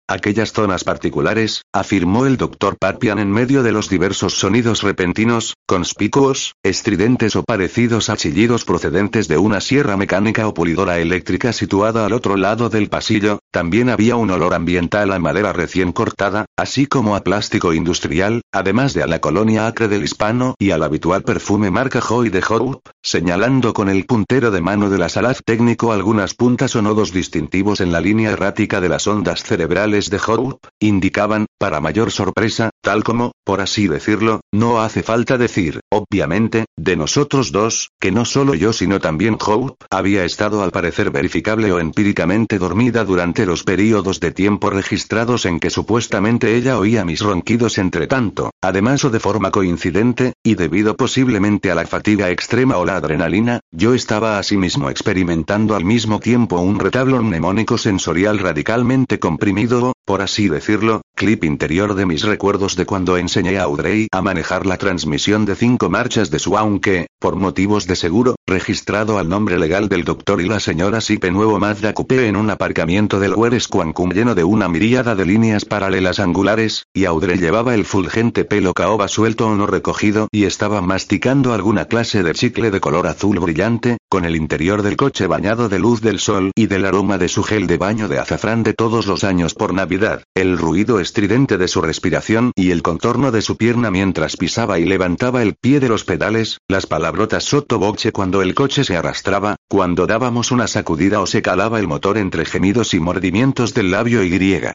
Aquellas 0.08 0.54
zonas 0.54 0.84
particulares, 0.84 1.64
afirmó 1.74 2.28
el 2.28 2.38
doctor 2.38 2.78
Papian 2.78 3.18
en 3.18 3.32
medio 3.32 3.64
de 3.64 3.72
los 3.72 3.90
diversos 3.90 4.36
sonidos 4.36 4.84
repentinos, 4.84 5.56
conspicuos, 5.66 6.54
estridentes 6.62 7.36
o 7.36 7.42
parecidos 7.42 8.12
a 8.12 8.16
chillidos 8.16 8.66
procedentes 8.66 9.28
de 9.28 9.40
una 9.40 9.62
sierra 9.62 9.98
mecánica 9.98 10.48
o 10.48 10.54
pulidora 10.54 11.00
eléctrica 11.00 11.54
situada 11.54 12.06
al 12.06 12.14
otro 12.14 12.38
lado 12.38 12.70
del 12.70 12.88
pasillo, 12.88 13.40
también 13.50 13.90
había 13.90 14.16
un 14.16 14.30
olor 14.30 14.54
ambiental 14.54 15.12
a 15.12 15.18
madera 15.18 15.54
recién 15.54 15.92
cortada, 15.92 16.46
así 16.56 16.86
como 16.86 17.16
a 17.16 17.24
plástico 17.24 17.74
industrial, 17.74 18.44
además 18.52 18.94
de 18.94 19.02
a 19.02 19.08
la 19.08 19.22
colonia 19.22 19.66
acre 19.66 19.88
del 19.88 20.04
hispano 20.04 20.54
y 20.60 20.70
al 20.70 20.84
habitual 20.84 21.24
perfume 21.24 21.72
marca 21.72 22.00
Joy 22.00 22.30
de 22.30 22.44
Hope, 22.48 22.92
señalando 23.02 23.74
con 23.74 23.90
el 23.90 24.06
puntero 24.06 24.52
de 24.52 24.62
mano 24.62 24.92
de 24.92 25.00
la 25.00 25.10
salaz 25.10 25.42
técnico 25.44 25.92
algunas 25.92 26.36
puntas 26.36 26.76
o 26.76 26.84
nodos 26.84 27.12
distintivos 27.12 27.82
en 27.82 27.92
la 27.92 28.02
línea 28.02 28.30
errática 28.30 28.80
de 28.82 28.90
las 28.90 29.08
ondas 29.08 29.44
cerebrales 29.44 29.95
de 29.96 30.20
Hope, 30.28 30.68
indicaban, 30.82 31.46
para 31.58 31.80
mayor 31.80 32.12
sorpresa, 32.12 32.70
tal 32.82 33.06
como, 33.06 33.32
por 33.46 33.62
así 33.62 33.88
decirlo, 33.88 34.42
no 34.52 34.82
hace 34.82 35.04
falta 35.04 35.38
decir, 35.38 35.80
obviamente, 35.90 36.66
de 36.78 36.98
nosotros 36.98 37.54
dos, 37.54 37.92
que 38.00 38.12
no 38.12 38.26
solo 38.26 38.56
yo 38.56 38.74
sino 38.74 39.00
también 39.00 39.38
Hope 39.40 39.86
había 39.90 40.26
estado 40.26 40.64
al 40.64 40.72
parecer 40.72 41.12
verificable 41.12 41.72
o 41.72 41.80
empíricamente 41.80 42.60
dormida 42.60 43.06
durante 43.06 43.46
los 43.46 43.64
períodos 43.64 44.20
de 44.20 44.32
tiempo 44.32 44.70
registrados 44.70 45.46
en 45.46 45.62
que 45.62 45.70
supuestamente 45.70 46.58
ella 46.58 46.78
oía 46.78 47.06
mis 47.06 47.22
ronquidos 47.22 47.78
entre 47.78 48.08
tanto, 48.08 48.52
además 48.62 49.06
o 49.06 49.10
de 49.10 49.22
forma 49.22 49.52
coincidente, 49.52 50.34
y 50.44 50.56
debido 50.56 50.98
posiblemente 50.98 51.72
a 51.72 51.76
la 51.76 51.88
fatiga 51.88 52.30
extrema 52.32 52.78
o 52.78 52.86
la 52.86 52.98
adrenalina, 52.98 53.62
yo 53.72 53.94
estaba 53.94 54.40
asimismo 54.40 54.90
experimentando 54.90 55.74
al 55.74 55.86
mismo 55.86 56.20
tiempo 56.20 56.60
un 56.60 56.80
retablo 56.80 57.24
mnemónico 57.24 57.78
sensorial 57.78 58.40
radicalmente 58.40 59.20
comprimido 59.20 59.85
por 60.06 60.22
así 60.22 60.50
decirlo, 60.50 61.02
clip 61.16 61.44
interior 61.44 61.96
de 61.96 62.06
mis 62.06 62.24
recuerdos 62.24 62.76
de 62.76 62.86
cuando 62.86 63.18
enseñé 63.18 63.58
a 63.58 63.64
Audrey 63.64 64.08
a 64.12 64.22
manejar 64.22 64.66
la 64.66 64.78
transmisión 64.78 65.46
de 65.46 65.56
cinco 65.56 65.90
marchas 65.90 66.30
de 66.30 66.40
su 66.40 66.58
aunque, 66.58 67.08
por 67.20 67.36
motivos 67.36 67.88
de 67.88 67.96
seguro, 67.96 68.36
registrado 68.46 69.18
al 69.18 69.30
nombre 69.30 69.58
legal 69.58 69.90
del 69.90 70.04
doctor 70.04 70.42
y 70.42 70.48
la 70.48 70.60
señora 70.60 71.02
Sipe 71.02 71.32
Nuevo 71.32 71.60
Mazda 71.60 71.94
Coupé 71.94 72.28
en 72.28 72.36
un 72.36 72.50
aparcamiento 72.50 73.20
del 73.20 73.34
West 73.34 73.70
Quancum 73.70 74.12
lleno 74.12 74.36
de 74.36 74.44
una 74.44 74.68
miríada 74.70 75.16
de 75.16 75.26
líneas 75.26 75.66
paralelas 75.66 76.20
angulares, 76.20 76.86
y 76.94 77.06
Audrey 77.06 77.38
llevaba 77.38 77.74
el 77.74 77.86
fulgente 77.86 78.46
pelo 78.46 78.74
caoba 78.74 79.08
suelto 79.08 79.48
o 79.48 79.56
no 79.56 79.66
recogido 79.68 80.28
y 80.32 80.46
estaba 80.46 80.82
masticando 80.82 81.54
alguna 81.54 81.86
clase 81.86 82.24
de 82.24 82.34
chicle 82.34 82.72
de 82.72 82.80
color 82.80 83.08
azul 83.08 83.40
brillante, 83.40 83.98
con 84.10 84.26
el 84.26 84.36
interior 84.36 84.82
del 84.82 84.98
coche 84.98 85.28
bañado 85.28 85.70
de 85.70 85.80
luz 85.80 86.02
del 86.02 86.20
sol 86.20 86.52
y 86.56 86.68
del 86.68 86.86
aroma 86.86 87.18
de 87.18 87.28
su 87.28 87.44
gel 87.44 87.68
de 87.68 87.78
baño 87.78 88.08
de 88.08 88.20
azafrán 88.20 88.64
de 88.64 88.74
todos 88.74 89.08
los 89.08 89.24
años 89.24 89.54
por 89.54 89.74
Navidad, 89.76 90.24
el 90.34 90.58
ruido 90.58 91.00
estridente 91.00 91.60
de 91.60 91.68
su 91.68 91.82
respiración 91.82 92.52
y 92.56 92.72
el 92.72 92.82
contorno 92.82 93.32
de 93.32 93.44
su 93.44 93.58
pierna 93.58 93.92
mientras 93.92 94.38
pisaba 94.38 94.80
y 94.80 94.86
levantaba 94.86 95.44
el 95.44 95.54
pie 95.54 95.80
de 95.80 95.90
los 95.90 96.04
pedales, 96.04 96.58
las 96.68 96.88
palabrotas 96.88 97.44
soto 97.44 97.78
boche 97.78 98.12
cuando 98.12 98.42
el 98.42 98.56
coche 98.56 98.84
se 98.84 98.98
arrastraba, 98.98 99.58
cuando 99.68 100.08
dábamos 100.08 100.52
una 100.52 100.66
sacudida 100.66 101.22
o 101.22 101.28
se 101.28 101.44
calaba 101.44 101.80
el 101.80 101.88
motor 101.88 102.18
entre 102.18 102.46
gemidos 102.46 102.96
y 102.96 103.00
mordimientos 103.00 103.74
del 103.74 103.92
labio 103.92 104.24
y 104.24 104.30
griega 104.30 104.74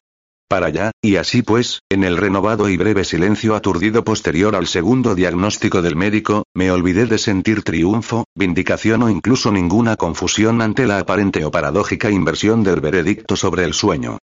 para 0.51 0.67
allá, 0.67 0.91
y 1.01 1.15
así 1.15 1.43
pues, 1.43 1.83
en 1.89 2.03
el 2.03 2.17
renovado 2.17 2.69
y 2.69 2.77
breve 2.77 3.05
silencio 3.05 3.55
aturdido 3.55 4.03
posterior 4.03 4.57
al 4.57 4.67
segundo 4.67 5.15
diagnóstico 5.15 5.81
del 5.81 5.95
médico, 5.95 6.43
me 6.55 6.73
olvidé 6.73 7.07
de 7.07 7.19
sentir 7.19 7.63
triunfo, 7.63 8.25
vindicación 8.35 9.05
o 9.05 9.11
incluso 9.11 9.53
ninguna 9.53 9.95
confusión 9.95 10.61
ante 10.61 10.89
la 10.89 10.99
aparente 10.99 11.45
o 11.45 11.53
paradójica 11.53 12.11
inversión 12.11 12.65
del 12.65 12.81
veredicto 12.81 13.37
sobre 13.37 13.63
el 13.63 13.75
sueño. 13.75 14.19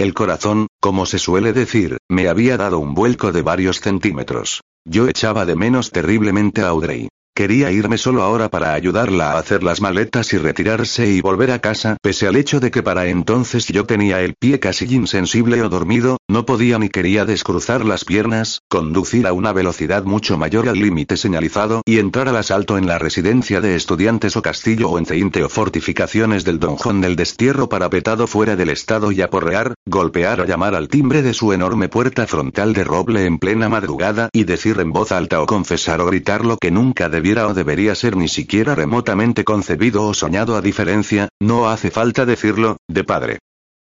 El 0.00 0.14
corazón, 0.14 0.68
como 0.80 1.04
se 1.04 1.18
suele 1.18 1.52
decir, 1.52 1.98
me 2.08 2.30
había 2.30 2.56
dado 2.56 2.78
un 2.78 2.94
vuelco 2.94 3.32
de 3.32 3.42
varios 3.42 3.80
centímetros. 3.82 4.62
Yo 4.82 5.06
echaba 5.08 5.44
de 5.44 5.56
menos 5.56 5.90
terriblemente 5.90 6.62
a 6.62 6.68
Audrey. 6.68 7.10
Quería 7.40 7.70
irme 7.70 7.96
solo 7.96 8.22
ahora 8.22 8.50
para 8.50 8.74
ayudarla 8.74 9.32
a 9.32 9.38
hacer 9.38 9.62
las 9.62 9.80
maletas 9.80 10.32
y 10.32 10.38
retirarse 10.38 11.06
y 11.06 11.20
volver 11.20 11.52
a 11.52 11.60
casa, 11.60 11.96
pese 12.02 12.26
al 12.26 12.36
hecho 12.36 12.60
de 12.60 12.70
que 12.70 12.82
para 12.82 13.06
entonces 13.06 13.66
yo 13.68 13.86
tenía 13.86 14.20
el 14.20 14.34
pie 14.34 14.58
casi 14.58 14.84
insensible 14.94 15.62
o 15.62 15.68
dormido, 15.68 16.18
no 16.28 16.44
podía 16.44 16.78
ni 16.78 16.88
quería 16.88 17.24
descruzar 17.24 17.84
las 17.84 18.04
piernas, 18.04 18.60
conducir 18.68 19.26
a 19.26 19.32
una 19.32 19.52
velocidad 19.52 20.04
mucho 20.04 20.36
mayor 20.36 20.68
al 20.68 20.78
límite 20.78 21.16
señalizado 21.16 21.82
y 21.86 21.98
entrar 21.98 22.28
al 22.28 22.36
asalto 22.36 22.76
en 22.76 22.86
la 22.86 22.98
residencia 22.98 23.60
de 23.60 23.74
estudiantes 23.74 24.36
o 24.36 24.42
castillo 24.42 24.90
o 24.90 24.98
enceinte 24.98 25.42
o 25.42 25.48
fortificaciones 25.48 26.44
del 26.44 26.58
donjón 26.58 27.00
del 27.00 27.16
destierro 27.16 27.68
parapetado 27.68 28.26
fuera 28.26 28.56
del 28.56 28.70
estado 28.70 29.12
y 29.12 29.22
aporrear, 29.22 29.74
golpear 29.90 30.40
o 30.40 30.46
llamar 30.46 30.74
al 30.74 30.88
timbre 30.88 31.22
de 31.22 31.34
su 31.34 31.52
enorme 31.52 31.88
puerta 31.88 32.26
frontal 32.26 32.72
de 32.72 32.84
roble 32.84 33.26
en 33.26 33.38
plena 33.38 33.68
madrugada 33.68 34.30
y 34.32 34.44
decir 34.44 34.78
en 34.80 34.92
voz 34.92 35.12
alta 35.12 35.42
o 35.42 35.46
confesar 35.46 36.00
o 36.00 36.06
gritar 36.06 36.44
lo 36.44 36.56
que 36.56 36.70
nunca 36.70 37.08
debía 37.08 37.46
o 37.46 37.54
debería 37.54 37.94
ser 37.94 38.16
ni 38.16 38.28
siquiera 38.28 38.74
remotamente 38.74 39.44
concebido 39.44 40.06
o 40.06 40.14
soñado 40.14 40.56
a 40.56 40.62
diferencia, 40.62 41.28
no 41.40 41.68
hace 41.68 41.90
falta 41.90 42.24
decirlo, 42.24 42.78
de 42.88 43.04
padre. 43.04 43.38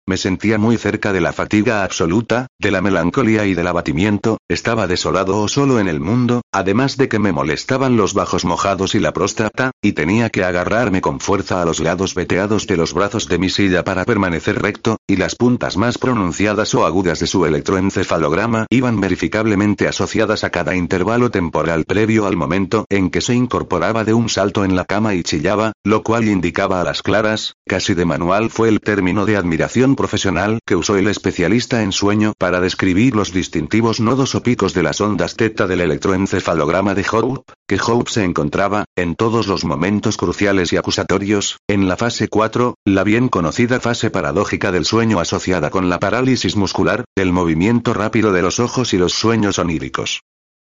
Me 0.10 0.18
sentía 0.18 0.58
muy 0.58 0.76
cerca 0.78 1.14
de 1.14 1.22
la 1.22 1.34
fatiga 1.34 1.84
absoluta, 1.84 2.48
de 2.58 2.72
la 2.72 2.82
melancolía 2.82 3.46
y 3.46 3.54
del 3.54 3.68
abatimiento, 3.68 4.40
estaba 4.50 4.88
desolado 4.88 5.38
o 5.38 5.48
solo 5.48 5.80
en 5.80 5.88
el 5.88 6.00
mundo, 6.00 6.42
además 6.52 6.98
de 6.98 7.08
que 7.08 7.20
me 7.20 7.32
molestaban 7.32 7.96
los 7.96 8.16
bajos 8.16 8.44
mojados 8.44 8.96
y 8.96 9.00
la 9.00 9.14
próstata, 9.14 9.70
y 9.84 9.92
tenía 9.92 10.32
que 10.32 10.44
agarrarme 10.44 11.00
con 11.02 11.20
fuerza 11.20 11.62
a 11.62 11.66
los 11.66 11.80
lados 11.80 12.16
veteados 12.16 12.66
de 12.66 12.76
los 12.76 12.96
brazos 12.96 13.28
de 13.28 13.38
mi 13.38 13.52
silla 13.52 13.84
para 13.84 14.04
permanecer 14.04 14.60
recto, 14.60 14.98
y 15.06 15.18
las 15.18 15.36
puntas 15.36 15.78
más 15.78 16.00
pronunciadas 16.00 16.74
o 16.74 16.88
agudas 16.88 17.20
de 17.20 17.28
su 17.28 17.46
electroencefalograma 17.46 18.66
iban 18.72 19.00
verificablemente 19.00 19.88
asociadas 19.88 20.44
a 20.44 20.50
cada 20.50 20.76
intervalo 20.76 21.30
temporal 21.30 21.86
previo 21.86 22.26
al 22.26 22.36
momento 22.36 22.86
en 22.90 23.12
que 23.12 23.22
se 23.22 23.36
incorporaba 23.36 24.04
de 24.06 24.16
un 24.16 24.28
salto 24.28 24.66
en 24.66 24.76
la 24.76 24.86
cama 24.86 25.14
y 25.14 25.22
chillaba, 25.22 25.74
lo 25.84 26.02
cual 26.02 26.28
indicaba 26.28 26.82
a 26.82 26.84
las 26.84 27.04
claras, 27.04 27.54
casi 27.68 27.94
de 27.94 28.06
manual 28.06 28.50
fue 28.50 28.70
el 28.70 28.80
término 28.80 29.28
de 29.28 29.38
admiración 29.38 29.98
profesional 30.00 30.60
que 30.66 30.78
usó 30.78 30.96
el 30.96 31.10
especialista 31.10 31.84
en 31.84 31.92
sueño 31.92 32.32
para 32.38 32.62
describir 32.62 33.18
los 33.18 33.34
distintivos 33.34 34.00
nodos 34.00 34.34
o 34.34 34.42
picos 34.42 34.74
de 34.74 34.82
las 34.82 35.02
ondas 35.02 35.36
teta 35.36 35.68
del 35.68 35.82
electroencefalograma 35.82 36.96
de 36.96 37.06
Hope, 37.12 37.52
que 37.68 37.78
Hope 37.86 38.10
se 38.10 38.24
encontraba, 38.24 38.86
en 38.96 39.16
todos 39.16 39.48
los 39.48 39.66
momentos 39.66 40.16
cruciales 40.16 40.72
y 40.72 40.78
acusatorios, 40.78 41.58
en 41.68 41.90
la 41.90 41.98
fase 41.98 42.30
4, 42.30 42.76
la 42.86 43.04
bien 43.04 43.28
conocida 43.28 43.82
fase 43.82 44.10
paradójica 44.10 44.72
del 44.72 44.86
sueño 44.86 45.20
asociada 45.20 45.70
con 45.70 45.90
la 45.90 46.00
parálisis 46.00 46.56
muscular, 46.56 47.04
el 47.18 47.34
movimiento 47.34 47.94
rápido 47.94 48.32
de 48.32 48.42
los 48.42 48.62
ojos 48.62 48.94
y 48.94 48.98
los 48.98 49.12
sueños 49.12 49.60
oníricos. 49.60 50.22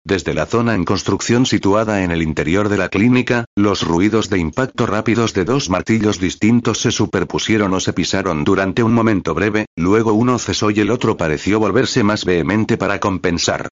Desde 0.06 0.34
la 0.34 0.44
zona 0.44 0.74
en 0.74 0.84
construcción 0.84 1.46
situada 1.46 2.04
en 2.04 2.10
el 2.10 2.20
interior 2.20 2.68
de 2.68 2.76
la 2.76 2.90
clínica, 2.90 3.46
los 3.56 3.86
ruidos 3.86 4.28
de 4.28 4.38
impacto 4.38 4.84
rápidos 4.84 5.32
de 5.32 5.46
dos 5.46 5.70
martillos 5.70 6.20
distintos 6.20 6.82
se 6.82 6.90
superpusieron 6.90 7.72
o 7.72 7.80
se 7.80 7.94
pisaron 7.94 8.44
durante 8.44 8.82
un 8.82 8.92
momento 8.92 9.32
breve, 9.32 9.64
luego 9.76 10.12
uno 10.12 10.38
cesó 10.38 10.70
y 10.70 10.80
el 10.80 10.90
otro 10.90 11.16
pareció 11.16 11.58
volverse 11.58 12.02
más 12.02 12.26
vehemente 12.26 12.76
para 12.76 13.00
compensar. 13.00 13.68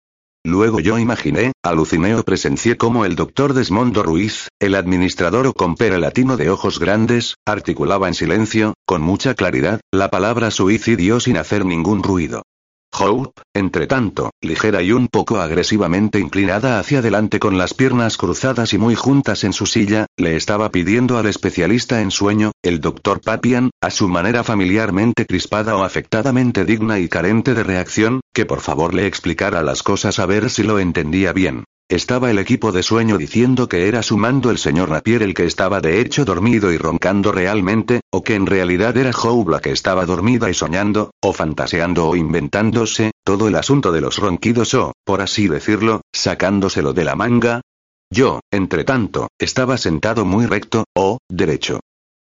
Luego 0.44 0.78
yo 0.78 1.00
imaginé, 1.00 1.50
aluciné 1.64 2.14
o 2.14 2.22
presencié 2.22 2.76
como 2.76 3.04
el 3.04 3.16
doctor 3.16 3.52
Desmondo 3.52 4.04
Ruiz, 4.04 4.46
el 4.60 4.76
administrador 4.76 5.48
o 5.48 5.52
compera 5.52 5.98
latino 5.98 6.36
de 6.36 6.48
ojos 6.48 6.78
grandes, 6.78 7.34
articulaba 7.44 8.06
en 8.06 8.14
silencio, 8.14 8.74
con 8.86 9.02
mucha 9.02 9.34
claridad, 9.34 9.80
la 9.92 10.10
palabra 10.10 10.52
suicidio 10.52 11.18
sin 11.18 11.38
hacer 11.38 11.66
ningún 11.66 12.04
ruido. 12.04 12.44
Hope, 12.92 13.42
entre 13.54 13.86
tanto, 13.86 14.30
ligera 14.40 14.82
y 14.82 14.92
un 14.92 15.08
poco 15.08 15.40
agresivamente 15.40 16.18
inclinada 16.18 16.78
hacia 16.78 16.98
adelante 16.98 17.38
con 17.38 17.56
las 17.56 17.72
piernas 17.72 18.16
cruzadas 18.16 18.72
y 18.72 18.78
muy 18.78 18.94
juntas 18.94 19.44
en 19.44 19.52
su 19.52 19.66
silla, 19.66 20.06
le 20.16 20.36
estaba 20.36 20.70
pidiendo 20.70 21.16
al 21.16 21.26
especialista 21.26 22.02
en 22.02 22.10
sueño, 22.10 22.52
el 22.62 22.80
doctor 22.80 23.20
Papian, 23.20 23.70
a 23.80 23.90
su 23.90 24.08
manera 24.08 24.44
familiarmente 24.44 25.24
crispada 25.24 25.76
o 25.76 25.84
afectadamente 25.84 26.64
digna 26.64 26.98
y 26.98 27.08
carente 27.08 27.54
de 27.54 27.62
reacción, 27.62 28.20
que 28.34 28.44
por 28.44 28.60
favor 28.60 28.92
le 28.92 29.06
explicara 29.06 29.62
las 29.62 29.82
cosas 29.82 30.18
a 30.18 30.26
ver 30.26 30.50
si 30.50 30.62
lo 30.62 30.78
entendía 30.78 31.32
bien. 31.32 31.64
Estaba 31.90 32.30
el 32.30 32.38
equipo 32.38 32.70
de 32.70 32.84
sueño 32.84 33.18
diciendo 33.18 33.68
que 33.68 33.88
era 33.88 34.04
su 34.04 34.16
mando 34.16 34.52
el 34.52 34.58
señor 34.58 34.90
Napier 34.90 35.24
el 35.24 35.34
que 35.34 35.44
estaba 35.44 35.80
de 35.80 36.00
hecho 36.00 36.24
dormido 36.24 36.70
y 36.72 36.78
roncando 36.78 37.32
realmente, 37.32 38.02
o 38.12 38.22
que 38.22 38.36
en 38.36 38.46
realidad 38.46 38.96
era 38.96 39.10
Howe 39.10 39.50
la 39.50 39.58
que 39.58 39.72
estaba 39.72 40.06
dormida 40.06 40.48
y 40.48 40.54
soñando, 40.54 41.10
o 41.20 41.32
fantaseando 41.32 42.06
o 42.06 42.14
inventándose, 42.14 43.10
todo 43.24 43.48
el 43.48 43.56
asunto 43.56 43.90
de 43.90 44.02
los 44.02 44.18
ronquidos 44.18 44.72
o, 44.74 44.92
por 45.04 45.20
así 45.20 45.48
decirlo, 45.48 46.02
sacándoselo 46.12 46.92
de 46.92 47.02
la 47.02 47.16
manga. 47.16 47.60
Yo, 48.08 48.38
entre 48.52 48.84
tanto, 48.84 49.26
estaba 49.40 49.76
sentado 49.76 50.24
muy 50.24 50.46
recto, 50.46 50.84
o, 50.96 51.18
derecho. 51.28 51.80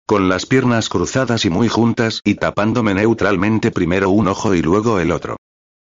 Con 0.06 0.28
las 0.28 0.46
piernas 0.46 0.88
cruzadas 0.88 1.44
y 1.44 1.50
muy 1.50 1.66
juntas 1.66 2.20
y 2.22 2.36
tapándome 2.36 2.94
neutralmente 2.94 3.72
primero 3.72 4.10
un 4.10 4.28
ojo 4.28 4.54
y 4.54 4.62
luego 4.62 5.00
el 5.00 5.10
otro. 5.10 5.38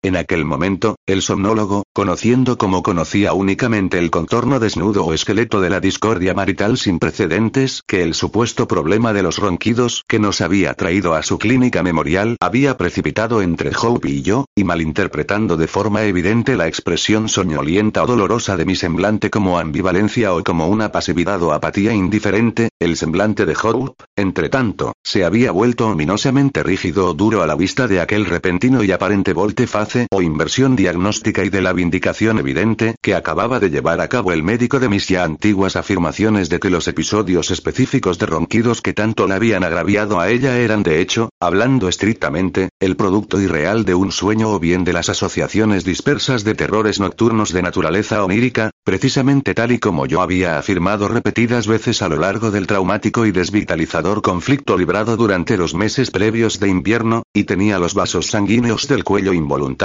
En 0.06 0.18
aquel 0.18 0.44
momento, 0.44 0.98
el 1.06 1.22
somnólogo, 1.22 1.84
conociendo 1.94 2.58
como 2.58 2.84
conocía 2.84 3.32
únicamente 3.32 3.98
el 4.00 4.12
contorno 4.12 4.60
desnudo 4.60 5.06
o 5.06 5.14
esqueleto 5.14 5.62
de 5.62 5.70
la 5.70 5.80
discordia 5.80 6.34
marital 6.34 6.78
sin 6.78 7.00
precedentes 7.00 7.84
que 7.88 8.04
el 8.04 8.14
supuesto 8.14 8.68
problema 8.68 9.14
de 9.14 9.24
los 9.24 9.38
ronquidos 9.38 10.04
que 10.06 10.20
nos 10.20 10.42
había 10.42 10.74
traído 10.74 11.14
a 11.14 11.24
su 11.24 11.40
clínica 11.40 11.84
memorial 11.84 12.36
había 12.42 12.76
precipitado 12.78 13.42
entre 13.42 13.72
Hope 13.82 14.10
y 14.10 14.24
yo, 14.24 14.44
y 14.54 14.66
malinterpretando 14.66 15.56
de 15.56 15.68
forma 15.68 16.04
evidente 16.04 16.58
la 16.58 16.68
expresión 16.68 17.30
soñolienta 17.30 18.04
o 18.04 18.06
dolorosa 18.06 18.58
de 18.58 18.66
mi 18.66 18.76
semblante 18.76 19.30
como 19.30 19.58
ambivalencia 19.58 20.34
o 20.34 20.44
como 20.44 20.68
una 20.68 20.92
pasividad 20.92 21.42
o 21.44 21.54
apatía 21.54 21.94
indiferente, 21.94 22.68
el 22.78 22.98
semblante 22.98 23.46
de 23.46 23.56
Hope, 23.56 24.04
entre 24.18 24.50
tanto, 24.50 24.92
se 25.02 25.24
había 25.24 25.52
vuelto 25.52 25.88
ominosamente 25.88 26.62
rígido 26.62 27.08
o 27.08 27.14
duro 27.14 27.42
a 27.42 27.48
la 27.48 27.56
vista 27.56 27.88
de 27.88 28.02
aquel 28.02 28.26
repentino 28.26 28.84
y 28.84 28.92
aparente 28.92 29.32
o 30.12 30.22
inversión 30.22 30.76
diagnóstica 30.76 31.44
y 31.44 31.50
de 31.50 31.62
la 31.62 31.74
vindicación 31.74 32.40
evidente 32.40 32.96
que 33.02 33.16
acababa 33.16 33.60
de 33.60 33.70
llevar 33.70 34.02
a 34.02 34.08
cabo 34.08 34.32
el 34.32 34.42
médico 34.42 34.80
de 34.80 34.90
mis 34.90 35.08
ya 35.08 35.24
antiguas 35.24 35.76
afirmaciones 35.76 36.50
de 36.50 36.60
que 36.60 36.70
los 36.70 36.88
episodios 36.88 37.52
específicos 37.52 38.18
de 38.18 38.26
ronquidos 38.26 38.82
que 38.82 38.94
tanto 38.94 39.28
la 39.28 39.36
habían 39.36 39.64
agraviado 39.64 40.20
a 40.20 40.30
ella 40.30 40.58
eran 40.58 40.84
de 40.84 41.02
hecho, 41.02 41.30
hablando 41.40 41.88
estrictamente, 41.88 42.70
el 42.80 42.96
producto 42.96 43.40
irreal 43.40 43.86
de 43.86 43.96
un 43.96 44.12
sueño 44.12 44.50
o 44.52 44.60
bien 44.60 44.84
de 44.84 44.94
las 44.94 45.10
asociaciones 45.10 45.84
dispersas 45.84 46.44
de 46.44 46.56
terrores 46.56 47.00
nocturnos 47.00 47.54
de 47.54 47.62
naturaleza 47.62 48.24
onírica, 48.24 48.72
precisamente 48.84 49.54
tal 49.54 49.72
y 49.72 49.80
como 49.80 50.06
yo 50.06 50.22
había 50.22 50.58
afirmado 50.58 51.08
repetidas 51.08 51.68
veces 51.68 52.02
a 52.02 52.10
lo 52.10 52.18
largo 52.18 52.52
del 52.52 52.68
traumático 52.68 53.26
y 53.26 53.32
desvitalizador 53.32 54.22
conflicto 54.22 54.78
librado 54.78 55.18
durante 55.18 55.58
los 55.58 55.76
meses 55.76 56.10
previos 56.10 56.60
de 56.60 56.70
invierno, 56.70 57.24
y 57.34 57.44
tenía 57.44 57.80
los 57.80 57.94
vasos 57.94 58.28
sanguíneos 58.28 58.88
del 58.88 59.04
cuello 59.04 59.34
involuntarios 59.34 59.83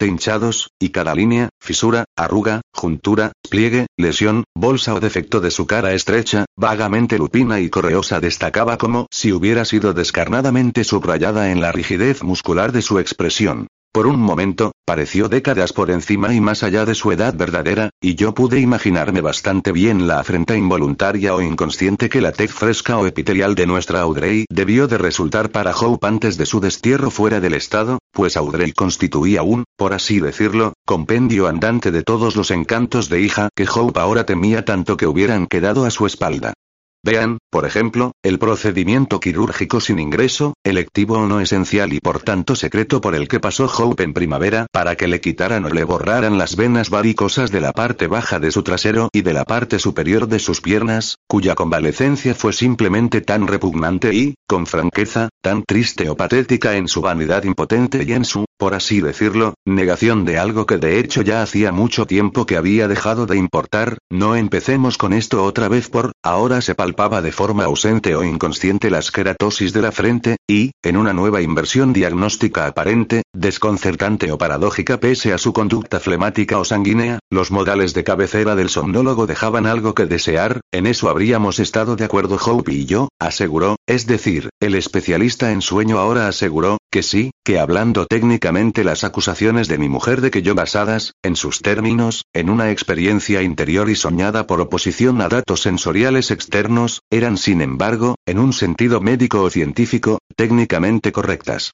hinchados, 0.00 0.70
y 0.78 0.90
cada 0.90 1.14
línea, 1.14 1.48
fisura, 1.60 2.04
arruga, 2.16 2.60
juntura, 2.72 3.32
pliegue, 3.48 3.86
lesión, 3.96 4.44
bolsa 4.54 4.94
o 4.94 5.00
defecto 5.00 5.40
de 5.40 5.50
su 5.50 5.66
cara 5.66 5.92
estrecha, 5.92 6.44
vagamente 6.56 7.18
lupina 7.18 7.60
y 7.60 7.68
correosa 7.68 8.20
destacaba 8.20 8.78
como 8.78 9.06
si 9.10 9.32
hubiera 9.32 9.64
sido 9.64 9.92
descarnadamente 9.92 10.84
subrayada 10.84 11.50
en 11.50 11.60
la 11.60 11.72
rigidez 11.72 12.22
muscular 12.22 12.72
de 12.72 12.82
su 12.82 12.98
expresión. 12.98 13.66
Por 13.92 14.06
un 14.06 14.20
momento, 14.20 14.70
pareció 14.86 15.28
décadas 15.28 15.72
por 15.72 15.90
encima 15.90 16.32
y 16.32 16.40
más 16.40 16.62
allá 16.62 16.84
de 16.84 16.94
su 16.94 17.10
edad 17.10 17.34
verdadera, 17.34 17.90
y 18.00 18.14
yo 18.14 18.34
pude 18.34 18.60
imaginarme 18.60 19.20
bastante 19.20 19.72
bien 19.72 20.06
la 20.06 20.20
afrenta 20.20 20.56
involuntaria 20.56 21.34
o 21.34 21.42
inconsciente 21.42 22.08
que 22.08 22.20
la 22.20 22.30
tez 22.30 22.52
fresca 22.52 22.98
o 22.98 23.06
epitelial 23.06 23.56
de 23.56 23.66
nuestra 23.66 24.02
Audrey 24.02 24.44
debió 24.48 24.86
de 24.86 24.96
resultar 24.96 25.50
para 25.50 25.74
Hope 25.74 26.06
antes 26.06 26.36
de 26.36 26.46
su 26.46 26.60
destierro 26.60 27.10
fuera 27.10 27.40
del 27.40 27.54
estado, 27.54 27.98
pues 28.12 28.36
Audrey 28.36 28.70
constituía 28.70 29.42
un, 29.42 29.64
por 29.76 29.92
así 29.92 30.20
decirlo, 30.20 30.74
compendio 30.86 31.48
andante 31.48 31.90
de 31.90 32.04
todos 32.04 32.36
los 32.36 32.52
encantos 32.52 33.08
de 33.08 33.22
hija 33.22 33.48
que 33.56 33.66
Hope 33.68 33.98
ahora 33.98 34.24
temía 34.24 34.64
tanto 34.64 34.96
que 34.96 35.08
hubieran 35.08 35.48
quedado 35.48 35.84
a 35.84 35.90
su 35.90 36.06
espalda. 36.06 36.54
Vean, 37.02 37.38
por 37.50 37.66
ejemplo, 37.66 38.12
el 38.22 38.38
procedimiento 38.38 39.18
quirúrgico 39.18 39.80
sin 39.80 39.98
ingreso, 39.98 40.54
electivo 40.64 41.18
o 41.18 41.26
no 41.26 41.40
esencial 41.40 41.92
y 41.92 41.98
por 41.98 42.22
tanto 42.22 42.54
secreto 42.54 43.00
por 43.00 43.16
el 43.16 43.26
que 43.26 43.40
pasó 43.40 43.66
Hope 43.66 44.04
en 44.04 44.14
primavera 44.14 44.66
para 44.72 44.94
que 44.94 45.08
le 45.08 45.20
quitaran 45.20 45.64
o 45.64 45.68
le 45.68 45.82
borraran 45.82 46.38
las 46.38 46.54
venas 46.54 46.90
varicosas 46.90 47.50
de 47.50 47.60
la 47.60 47.72
parte 47.72 48.06
baja 48.06 48.38
de 48.38 48.52
su 48.52 48.62
trasero 48.62 49.08
y 49.12 49.22
de 49.22 49.32
la 49.32 49.44
parte 49.44 49.80
superior 49.80 50.28
de 50.28 50.38
sus 50.38 50.60
piernas, 50.60 51.16
cuya 51.26 51.56
convalecencia 51.56 52.36
fue 52.36 52.52
simplemente 52.52 53.20
tan 53.20 53.48
repugnante 53.48 54.14
y, 54.14 54.34
con 54.46 54.66
franqueza, 54.66 55.28
tan 55.42 55.64
triste 55.64 56.08
o 56.08 56.16
patética 56.16 56.76
en 56.76 56.86
su 56.86 57.00
vanidad 57.00 57.42
impotente 57.42 58.04
y 58.06 58.12
en 58.12 58.24
su, 58.24 58.44
por 58.56 58.74
así 58.74 59.00
decirlo, 59.00 59.54
negación 59.66 60.24
de 60.24 60.38
algo 60.38 60.66
que 60.66 60.78
de 60.78 61.00
hecho 61.00 61.22
ya 61.22 61.42
hacía 61.42 61.72
mucho 61.72 62.06
tiempo 62.06 62.46
que 62.46 62.56
había 62.56 62.86
dejado 62.86 63.26
de 63.26 63.36
importar, 63.36 63.98
no 64.08 64.36
empecemos 64.36 64.98
con 64.98 65.12
esto 65.12 65.42
otra 65.42 65.68
vez 65.68 65.88
por, 65.88 66.12
ahora 66.22 66.60
se 66.60 66.76
palpaba 66.76 67.22
de 67.22 67.32
forma 67.40 67.64
ausente 67.64 68.14
o 68.14 68.22
inconsciente 68.22 68.90
la 68.90 68.98
esqueratosis 68.98 69.72
de 69.72 69.80
la 69.80 69.92
frente, 69.92 70.36
y, 70.46 70.72
en 70.82 70.98
una 70.98 71.14
nueva 71.14 71.40
inversión 71.40 71.94
diagnóstica 71.94 72.66
aparente, 72.66 73.22
desconcertante 73.32 74.30
o 74.30 74.36
paradójica 74.36 75.00
pese 75.00 75.32
a 75.32 75.38
su 75.38 75.54
conducta 75.54 76.00
flemática 76.00 76.58
o 76.58 76.66
sanguínea, 76.66 77.18
los 77.30 77.50
modales 77.50 77.94
de 77.94 78.04
cabecera 78.04 78.56
del 78.56 78.68
somnólogo 78.68 79.26
dejaban 79.26 79.64
algo 79.64 79.94
que 79.94 80.04
desear, 80.04 80.60
en 80.70 80.86
eso 80.86 81.08
habríamos 81.08 81.60
estado 81.60 81.96
de 81.96 82.04
acuerdo 82.04 82.36
Hope 82.36 82.74
y 82.74 82.84
yo, 82.84 83.08
aseguró, 83.18 83.76
es 83.86 84.06
decir, 84.06 84.50
el 84.60 84.74
especialista 84.74 85.50
en 85.50 85.62
sueño 85.62 85.98
ahora 85.98 86.28
aseguró, 86.28 86.76
que 86.90 87.02
sí, 87.02 87.30
que 87.44 87.58
hablando 87.58 88.06
técnicamente 88.06 88.84
las 88.84 89.04
acusaciones 89.04 89.68
de 89.68 89.78
mi 89.78 89.88
mujer 89.88 90.20
de 90.20 90.30
que 90.30 90.42
yo 90.42 90.54
basadas, 90.54 91.14
en 91.22 91.36
sus 91.36 91.60
términos, 91.60 92.24
en 92.32 92.50
una 92.50 92.70
experiencia 92.70 93.42
interior 93.42 93.88
y 93.88 93.94
soñada 93.94 94.46
por 94.46 94.60
oposición 94.60 95.20
a 95.20 95.28
datos 95.28 95.62
sensoriales 95.62 96.30
externos, 96.30 97.02
eran 97.10 97.36
sin 97.36 97.62
embargo, 97.62 98.16
en 98.26 98.38
un 98.38 98.52
sentido 98.52 99.00
médico 99.00 99.42
o 99.42 99.50
científico, 99.50 100.18
técnicamente 100.36 101.12
correctas. 101.12 101.72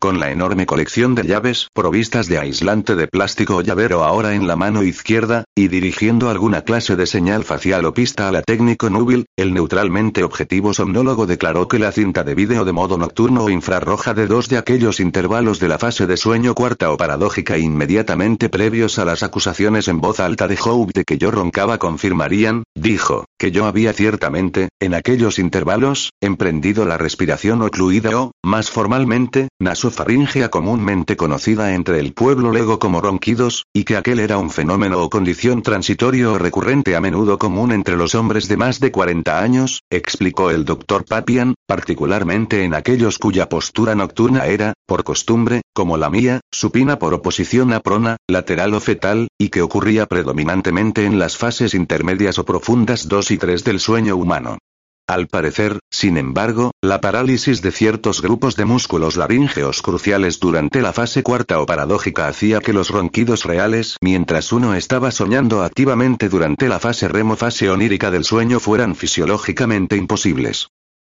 Con 0.00 0.20
la 0.20 0.30
enorme 0.30 0.64
colección 0.64 1.16
de 1.16 1.24
llaves 1.24 1.70
provistas 1.74 2.28
de 2.28 2.38
aislante 2.38 2.94
de 2.94 3.08
plástico 3.08 3.56
o 3.56 3.62
llavero 3.62 4.04
ahora 4.04 4.36
en 4.36 4.46
la 4.46 4.54
mano 4.54 4.84
izquierda, 4.84 5.42
y 5.56 5.66
dirigiendo 5.66 6.30
alguna 6.30 6.62
clase 6.62 6.94
de 6.94 7.04
señal 7.04 7.42
facial 7.42 7.84
o 7.84 7.92
pista 7.92 8.28
a 8.28 8.30
la 8.30 8.42
técnico 8.42 8.90
núbil, 8.90 9.26
el 9.36 9.52
neutralmente 9.52 10.22
objetivo 10.22 10.72
somnólogo 10.72 11.26
declaró 11.26 11.66
que 11.66 11.80
la 11.80 11.90
cinta 11.90 12.22
de 12.22 12.36
vídeo 12.36 12.64
de 12.64 12.70
modo 12.70 12.96
nocturno 12.96 13.42
o 13.42 13.50
infrarroja 13.50 14.14
de 14.14 14.28
dos 14.28 14.48
de 14.48 14.58
aquellos 14.58 15.00
intervalos 15.00 15.58
de 15.58 15.66
la 15.66 15.78
fase 15.78 16.06
de 16.06 16.16
sueño 16.16 16.54
cuarta 16.54 16.92
o 16.92 16.96
paradójica 16.96 17.58
inmediatamente 17.58 18.48
previos 18.48 19.00
a 19.00 19.04
las 19.04 19.24
acusaciones 19.24 19.88
en 19.88 20.00
voz 20.00 20.20
alta 20.20 20.46
de 20.46 20.56
Hope 20.62 20.92
de 20.94 21.02
que 21.02 21.18
yo 21.18 21.32
roncaba 21.32 21.78
confirmarían, 21.78 22.62
dijo, 22.76 23.24
que 23.36 23.50
yo 23.50 23.66
había 23.66 23.92
ciertamente, 23.92 24.68
en 24.78 24.94
aquellos 24.94 25.40
intervalos, 25.40 26.12
emprendido 26.20 26.84
la 26.84 26.98
respiración 26.98 27.62
ocluida 27.62 28.16
o, 28.20 28.30
más 28.44 28.70
formalmente, 28.70 29.48
naso 29.58 29.87
nasofaringea 29.88 30.50
comúnmente 30.50 31.16
conocida 31.16 31.74
entre 31.74 31.98
el 31.98 32.12
pueblo 32.12 32.52
lego 32.52 32.78
como 32.78 33.00
ronquidos, 33.00 33.64
y 33.72 33.84
que 33.84 33.96
aquel 33.96 34.18
era 34.20 34.36
un 34.36 34.50
fenómeno 34.50 35.02
o 35.02 35.08
condición 35.08 35.62
transitorio 35.62 36.34
o 36.34 36.38
recurrente 36.38 36.94
a 36.94 37.00
menudo 37.00 37.38
común 37.38 37.72
entre 37.72 37.96
los 37.96 38.14
hombres 38.14 38.48
de 38.48 38.58
más 38.58 38.80
de 38.80 38.92
40 38.92 39.42
años, 39.42 39.80
explicó 39.88 40.50
el 40.50 40.66
doctor 40.66 41.06
Papian, 41.06 41.54
particularmente 41.66 42.64
en 42.64 42.74
aquellos 42.74 43.18
cuya 43.18 43.48
postura 43.48 43.94
nocturna 43.94 44.44
era, 44.44 44.74
por 44.86 45.04
costumbre, 45.04 45.62
como 45.72 45.96
la 45.96 46.10
mía, 46.10 46.40
supina 46.52 46.98
por 46.98 47.14
oposición 47.14 47.72
a 47.72 47.80
prona, 47.80 48.18
lateral 48.28 48.74
o 48.74 48.80
fetal, 48.80 49.28
y 49.38 49.48
que 49.48 49.62
ocurría 49.62 50.04
predominantemente 50.04 51.06
en 51.06 51.18
las 51.18 51.38
fases 51.38 51.72
intermedias 51.72 52.38
o 52.38 52.44
profundas 52.44 53.08
2 53.08 53.30
y 53.30 53.38
3 53.38 53.64
del 53.64 53.80
sueño 53.80 54.16
humano. 54.16 54.58
Al 55.08 55.26
parecer, 55.26 55.78
sin 55.90 56.18
embargo, 56.18 56.72
la 56.82 57.00
parálisis 57.00 57.62
de 57.62 57.72
ciertos 57.72 58.20
grupos 58.20 58.56
de 58.56 58.66
músculos 58.66 59.16
laríngeos 59.16 59.80
cruciales 59.80 60.38
durante 60.38 60.82
la 60.82 60.92
fase 60.92 61.22
cuarta 61.22 61.62
o 61.62 61.64
paradójica 61.64 62.28
hacía 62.28 62.60
que 62.60 62.74
los 62.74 62.90
ronquidos 62.90 63.44
reales 63.44 63.96
mientras 64.02 64.52
uno 64.52 64.74
estaba 64.74 65.10
soñando 65.10 65.62
activamente 65.62 66.28
durante 66.28 66.68
la 66.68 66.78
fase 66.78 67.08
remo 67.08 67.36
fase 67.36 67.70
onírica 67.70 68.10
del 68.10 68.24
sueño 68.24 68.60
fueran 68.60 68.94
fisiológicamente 68.94 69.96
imposibles. 69.96 70.68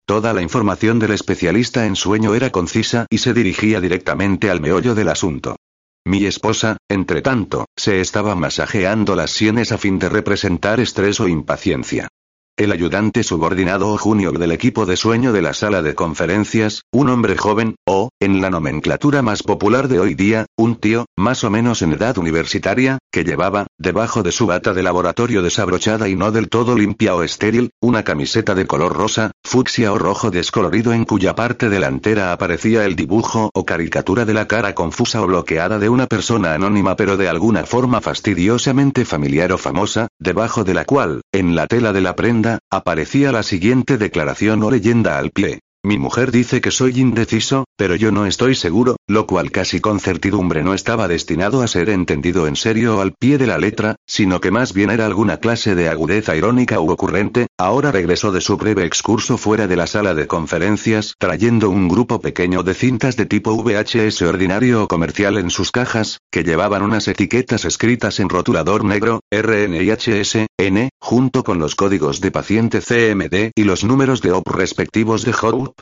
Toda 0.07 0.33
la 0.33 0.41
información 0.41 0.97
del 0.97 1.11
especialista 1.11 1.85
en 1.85 1.95
sueño 1.95 2.33
era 2.33 2.49
concisa 2.49 3.05
y 3.11 3.19
se 3.19 3.35
dirigía 3.35 3.79
directamente 3.79 4.49
al 4.49 4.59
meollo 4.59 4.95
del 4.95 5.09
asunto. 5.09 5.55
Mi 6.03 6.25
esposa, 6.25 6.77
entre 6.89 7.21
tanto, 7.21 7.65
se 7.77 8.01
estaba 8.01 8.33
masajeando 8.33 9.15
las 9.15 9.29
sienes 9.29 9.71
a 9.71 9.77
fin 9.77 9.99
de 9.99 10.09
representar 10.09 10.79
estrés 10.79 11.19
o 11.19 11.27
impaciencia. 11.27 12.07
El 12.55 12.71
ayudante 12.71 13.23
subordinado 13.23 13.89
o 13.89 13.97
junior 13.97 14.37
del 14.37 14.51
equipo 14.51 14.85
de 14.85 14.95
sueño 14.95 15.33
de 15.33 15.41
la 15.41 15.55
sala 15.55 15.81
de 15.81 15.95
conferencias, 15.95 16.83
un 16.91 17.09
hombre 17.09 17.35
joven, 17.35 17.77
o, 17.83 18.09
en 18.19 18.41
la 18.41 18.51
nomenclatura 18.51 19.23
más 19.23 19.41
popular 19.41 19.87
de 19.87 19.99
hoy 19.99 20.13
día, 20.13 20.45
un 20.55 20.75
tío, 20.75 21.07
más 21.17 21.43
o 21.43 21.49
menos 21.49 21.81
en 21.81 21.93
edad 21.93 22.15
universitaria, 22.19 22.99
que 23.11 23.23
llevaba, 23.23 23.65
debajo 23.79 24.21
de 24.21 24.31
su 24.31 24.45
bata 24.45 24.75
de 24.75 24.83
laboratorio 24.83 25.41
desabrochada 25.41 26.07
y 26.07 26.15
no 26.15 26.31
del 26.31 26.47
todo 26.47 26.77
limpia 26.77 27.15
o 27.15 27.23
estéril, 27.23 27.71
una 27.81 28.03
camiseta 28.03 28.53
de 28.53 28.67
color 28.67 28.93
rosa, 28.93 29.31
fucsia 29.43 29.91
o 29.91 29.97
rojo 29.97 30.29
descolorido 30.29 30.93
en 30.93 31.05
cuya 31.05 31.33
parte 31.33 31.69
delantera 31.69 32.33
aparecía 32.33 32.85
el 32.85 32.95
dibujo 32.95 33.49
o 33.55 33.65
caricatura 33.65 34.25
de 34.25 34.35
la 34.35 34.47
cara 34.47 34.75
confusa 34.75 35.23
o 35.23 35.25
bloqueada 35.25 35.79
de 35.79 35.89
una 35.89 36.05
persona 36.05 36.53
anónima 36.53 36.95
pero 36.97 37.17
de 37.17 37.29
alguna 37.29 37.65
forma 37.65 37.99
fastidiosamente 37.99 39.05
familiar 39.05 39.51
o 39.53 39.57
famosa, 39.57 40.07
debajo 40.23 40.63
de 40.63 40.73
la 40.73 40.85
cual, 40.85 41.21
en 41.31 41.55
la 41.55 41.67
tela 41.67 41.93
de 41.93 42.01
la 42.01 42.15
prenda, 42.15 42.59
aparecía 42.71 43.31
la 43.31 43.43
siguiente 43.43 43.97
declaración 43.97 44.63
o 44.63 44.71
leyenda 44.71 45.17
al 45.17 45.31
pie. 45.31 45.59
Mi 45.85 45.99
mujer 45.99 46.31
dice 46.31 46.61
que 46.61 46.71
soy 46.71 47.01
indeciso, 47.01 47.65
pero 47.75 47.97
yo 47.97 48.13
no 48.13 48.25
estoy 48.25 48.55
seguro, 48.55 48.95
lo 49.05 49.27
cual 49.27 49.51
casi 49.51 49.81
con 49.81 49.99
certidumbre 49.99 50.63
no 50.63 50.73
estaba 50.73 51.09
destinado 51.09 51.61
a 51.61 51.67
ser 51.67 51.89
entendido 51.89 52.47
en 52.47 52.55
serio 52.55 52.95
o 52.95 53.01
al 53.01 53.11
pie 53.11 53.37
de 53.37 53.47
la 53.47 53.57
letra, 53.57 53.97
sino 54.07 54.39
que 54.39 54.49
más 54.49 54.71
bien 54.71 54.91
era 54.91 55.05
alguna 55.05 55.41
clase 55.41 55.75
de 55.75 55.89
agudeza 55.89 56.37
irónica 56.37 56.79
u 56.79 56.89
ocurrente, 56.89 57.47
ahora 57.57 57.91
regresó 57.91 58.31
de 58.31 58.39
su 58.39 58.55
breve 58.55 58.85
excurso 58.85 59.37
fuera 59.37 59.67
de 59.67 59.75
la 59.75 59.85
sala 59.85 60.13
de 60.13 60.25
conferencias, 60.25 61.15
trayendo 61.19 61.69
un 61.69 61.89
grupo 61.89 62.21
pequeño 62.21 62.63
de 62.63 62.75
cintas 62.75 63.17
de 63.17 63.25
tipo 63.25 63.53
VHS 63.61 64.21
ordinario 64.21 64.83
o 64.83 64.87
comercial 64.87 65.37
en 65.37 65.49
sus 65.49 65.71
cajas, 65.71 66.19
que 66.31 66.45
llevaban 66.45 66.81
unas 66.81 67.09
etiquetas 67.09 67.65
escritas 67.65 68.21
en 68.21 68.29
rotulador 68.29 68.85
negro, 68.85 69.19
RNIHS, 69.31 70.47
N, 70.57 70.89
junto 71.01 71.43
con 71.43 71.59
los 71.59 71.75
códigos 71.75 72.21
de 72.21 72.31
paciente 72.31 72.79
CMD 72.79 73.51
y 73.53 73.65
los 73.65 73.83
números 73.83 74.21
de 74.21 74.31
OP 74.31 74.47
respectivos 74.47 75.25
de 75.25 75.33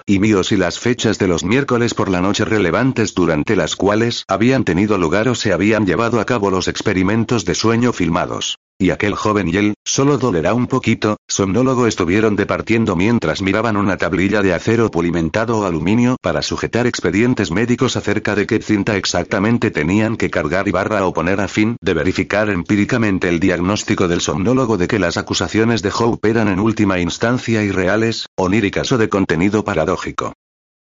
Y 0.06 0.20
míos 0.20 0.52
y 0.52 0.58
las 0.58 0.80
fechas 0.80 1.18
de 1.20 1.28
los 1.28 1.44
miércoles 1.44 1.94
por 1.94 2.10
la 2.10 2.22
noche 2.22 2.46
relevantes 2.46 3.14
durante 3.14 3.56
las 3.56 3.76
cuales 3.76 4.26
habían 4.28 4.64
tenido 4.64 4.98
lugar 4.98 5.28
o 5.28 5.36
se 5.36 5.54
habían 5.54 5.86
llevado 5.86 6.20
a 6.20 6.26
cabo 6.26 6.50
los 6.50 6.68
experimentos 6.68 7.46
de 7.46 7.56
sueño 7.56 7.94
filmados. 7.94 8.58
Y 8.82 8.90
aquel 8.90 9.14
joven 9.14 9.48
y 9.48 9.58
él, 9.58 9.74
solo 9.86 10.18
dolerá 10.18 10.56
un 10.56 10.66
poquito, 10.66 11.18
somnólogo 11.28 11.86
estuvieron 11.86 12.36
departiendo 12.36 12.96
mientras 12.96 13.44
miraban 13.44 13.78
una 13.78 13.96
tablilla 13.98 14.42
de 14.42 14.56
acero 14.56 14.90
pulimentado 14.90 15.60
o 15.60 15.66
aluminio 15.66 16.18
para 16.20 16.42
sujetar 16.42 16.88
expedientes 16.88 17.52
médicos 17.52 17.96
acerca 17.96 18.34
de 18.34 18.48
qué 18.48 18.60
cinta 18.60 18.98
exactamente 18.98 19.70
tenían 19.70 20.18
que 20.18 20.32
cargar 20.32 20.68
y 20.68 20.72
barra 20.72 21.06
o 21.06 21.14
poner 21.14 21.42
a 21.42 21.48
fin 21.48 21.78
de 21.80 21.94
verificar 21.94 22.50
empíricamente 22.50 23.30
el 23.30 23.40
diagnóstico 23.40 24.08
del 24.08 24.20
somnólogo 24.20 24.78
de 24.78 24.88
que 24.88 24.98
las 24.98 25.16
acusaciones 25.16 25.84
de 25.84 25.92
Hope 25.96 26.32
eran 26.32 26.48
en 26.48 26.60
última 26.60 26.98
instancia 26.98 27.62
irreales, 27.62 28.26
oníricas 28.36 28.92
o 28.92 28.98
de 28.98 29.10
contenido 29.10 29.64
paradójico. 29.64 30.34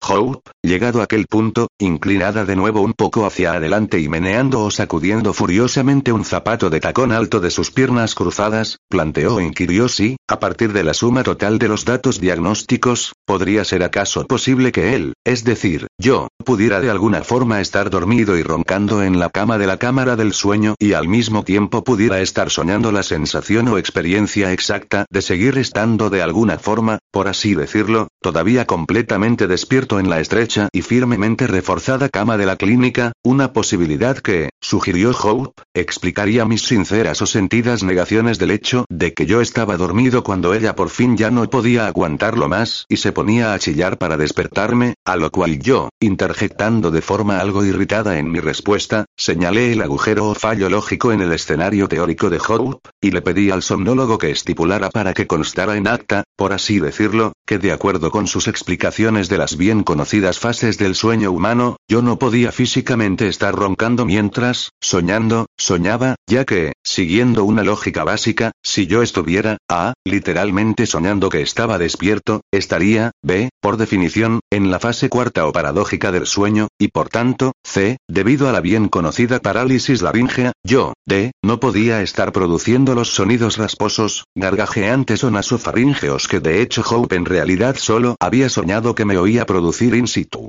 Hope, 0.02 0.52
llegado 0.64 1.02
a 1.02 1.04
aquel 1.04 1.28
punto, 1.28 1.68
inclinada 1.78 2.46
de 2.46 2.56
nuevo 2.56 2.82
un 2.82 2.94
poco 2.94 3.26
hacia 3.26 3.54
adelante 3.54 4.00
y 4.00 4.08
meneando 4.08 4.64
o 4.64 4.72
sacudiendo 4.72 5.34
furiosamente 5.34 6.12
un 6.12 6.26
zapato 6.26 6.70
de 6.70 6.80
tacón 6.80 7.12
alto 7.12 7.40
de 7.40 7.52
sus 7.52 7.70
piernas 7.72 8.16
cruzadas, 8.16 8.80
planteó 8.88 9.36
o 9.36 9.42
inquirió 9.42 9.90
si, 9.90 10.18
a 10.28 10.40
partir 10.40 10.74
de 10.74 10.84
la 10.84 10.94
suma 10.94 11.24
total 11.24 11.60
de 11.60 11.68
los 11.68 11.86
datos 11.86 12.20
diagnósticos, 12.20 13.14
podría 13.26 13.66
ser 13.66 13.84
acaso 13.84 14.26
posible 14.26 14.72
que 14.72 14.96
él, 14.96 15.14
es 15.26 15.44
decir, 15.44 15.88
yo, 16.00 16.30
pudiera 16.44 16.80
de 16.80 16.90
alguna 16.90 17.24
forma 17.24 17.62
estar 17.62 17.90
dormido 17.90 18.38
y 18.38 18.44
roncando 18.44 19.04
en 19.04 19.20
la 19.20 19.30
cama 19.30 19.58
de 19.58 19.68
la 19.68 19.78
cámara 19.78 20.16
del 20.16 20.34
sueño 20.34 20.76
y 20.80 20.94
al 20.94 21.08
mismo 21.08 21.44
tiempo 21.44 21.84
pudiera 21.84 22.22
estar 22.22 22.50
soñando 22.50 22.92
la 22.92 23.04
sensación 23.04 23.68
o 23.68 23.78
experiencia 23.78 24.54
exacta 24.54 25.06
de 25.10 25.22
seguir 25.22 25.58
estando 25.58 26.10
de 26.10 26.22
alguna 26.22 26.58
forma, 26.58 27.00
por 27.12 27.28
así 27.28 27.54
decirlo, 27.54 28.08
todavía 28.22 28.66
completamente 28.66 29.48
despierto 29.48 29.89
en 29.98 30.10
la 30.10 30.20
estrecha 30.20 30.68
y 30.72 30.84
firmemente 30.84 31.48
reforzada 31.48 32.10
cama 32.10 32.38
de 32.38 32.45
la 32.45 32.57
clínica, 32.57 33.14
una 33.24 33.53
posibilidad 33.53 34.18
que, 34.18 34.49
sugirió 34.61 35.11
Hope, 35.11 35.64
explicaría 35.74 36.45
mis 36.45 36.64
sinceras 36.64 37.22
o 37.22 37.26
sentidas 37.26 37.82
negaciones 37.82 38.38
del 38.38 38.52
hecho 38.52 38.86
de 38.90 39.14
que 39.14 39.26
yo 39.26 39.41
estaba 39.41 39.78
dormido 39.78 40.24
cuando 40.24 40.53
ella 40.53 40.76
por 40.76 40.90
fin 40.90 41.18
ya 41.18 41.32
no 41.32 41.49
podía 41.49 41.88
aguantarlo 41.88 42.49
más 42.49 42.86
y 42.90 42.98
se 42.98 43.11
ponía 43.14 43.53
a 43.53 43.60
chillar 43.60 43.98
para 43.98 44.18
despertarme, 44.18 44.95
a 45.06 45.16
lo 45.16 45.32
cual 45.32 45.60
yo, 45.60 45.90
interjectando 45.99 46.91
de 46.91 47.02
forma 47.02 47.40
algo 47.40 47.64
irritada 47.66 48.20
en 48.20 48.30
mi 48.32 48.40
respuesta, 48.41 49.06
señalé 49.18 49.74
el 49.74 49.82
agujero 49.82 50.28
o 50.28 50.36
fallo 50.36 50.70
lógico 50.70 51.14
en 51.14 51.22
el 51.22 51.32
escenario 51.32 51.88
teórico 51.88 52.30
de 52.30 52.40
Hope, 52.45 52.90
y 53.02 53.11
le 53.11 53.22
pedí 53.22 53.49
al 53.49 53.64
somnólogo 53.64 54.18
que 54.18 54.32
estipulara 54.32 54.90
para 54.90 55.14
que 55.14 55.26
constara 55.26 55.78
en 55.78 55.88
acta, 55.88 56.24
por 56.36 56.53
así 56.53 56.80
decirlo, 56.80 57.34
que 57.45 57.57
de 57.57 57.72
acuerdo 57.72 58.11
con 58.11 58.28
sus 58.28 58.48
explicaciones 58.48 59.30
de 59.30 59.38
las 59.38 59.57
bien 59.57 59.78
conocidas 59.84 60.39
fases 60.39 60.77
del 60.77 60.95
sueño 60.95 61.31
humano, 61.31 61.77
yo 61.88 62.01
no 62.01 62.19
podía 62.19 62.51
físicamente 62.51 63.27
estar 63.27 63.56
roncando 63.56 64.06
mientras, 64.06 64.72
soñando, 64.81 65.47
soñaba, 65.57 66.15
ya 66.27 66.45
que, 66.45 66.73
siguiendo 66.84 67.43
una 67.43 67.64
lógica 67.64 68.03
básica, 68.03 68.51
si 68.64 68.88
yo 68.88 69.01
estuviera, 69.01 69.57
A, 69.69 69.93
literalmente 70.06 70.85
soñando 70.85 71.30
que 71.30 71.41
estaba 71.41 71.77
despierto, 71.77 72.41
estaría, 72.51 73.11
B, 73.23 73.49
por 73.61 73.77
definición, 73.77 74.39
en 74.51 74.72
la 74.72 74.80
fase 74.80 75.10
cuarta 75.10 75.47
o 75.47 75.51
paradójica 75.51 76.11
del 76.11 76.26
sueño, 76.26 76.68
y 76.80 76.89
por 76.89 77.10
tanto, 77.10 77.53
C, 77.64 77.97
debido 78.07 78.49
a 78.49 78.51
la 78.51 78.61
bien 78.61 78.89
conocida 78.89 79.39
parálisis 79.39 80.01
laríngea, 80.01 80.51
yo, 80.64 80.93
D, 81.06 81.31
no 81.43 81.60
podía 81.60 82.01
estar 82.01 82.31
produciendo 82.31 82.95
los 82.95 83.10
sonidos 83.14 83.57
rasposos, 83.57 84.26
gargajeantes 84.35 85.23
o 85.23 85.31
nasofaríngeos 85.31 86.27
que 86.27 86.39
de 86.39 86.61
hecho 86.61 86.84
Hope 86.89 87.15
en 87.15 87.26
realidad 87.26 87.76
solo 87.77 88.15
había 88.19 88.49
soñado 88.49 88.95
que 88.95 89.06
me 89.06 89.18
oía 89.18 89.45
producir 89.45 89.69
in 89.82 90.08
situ. 90.08 90.48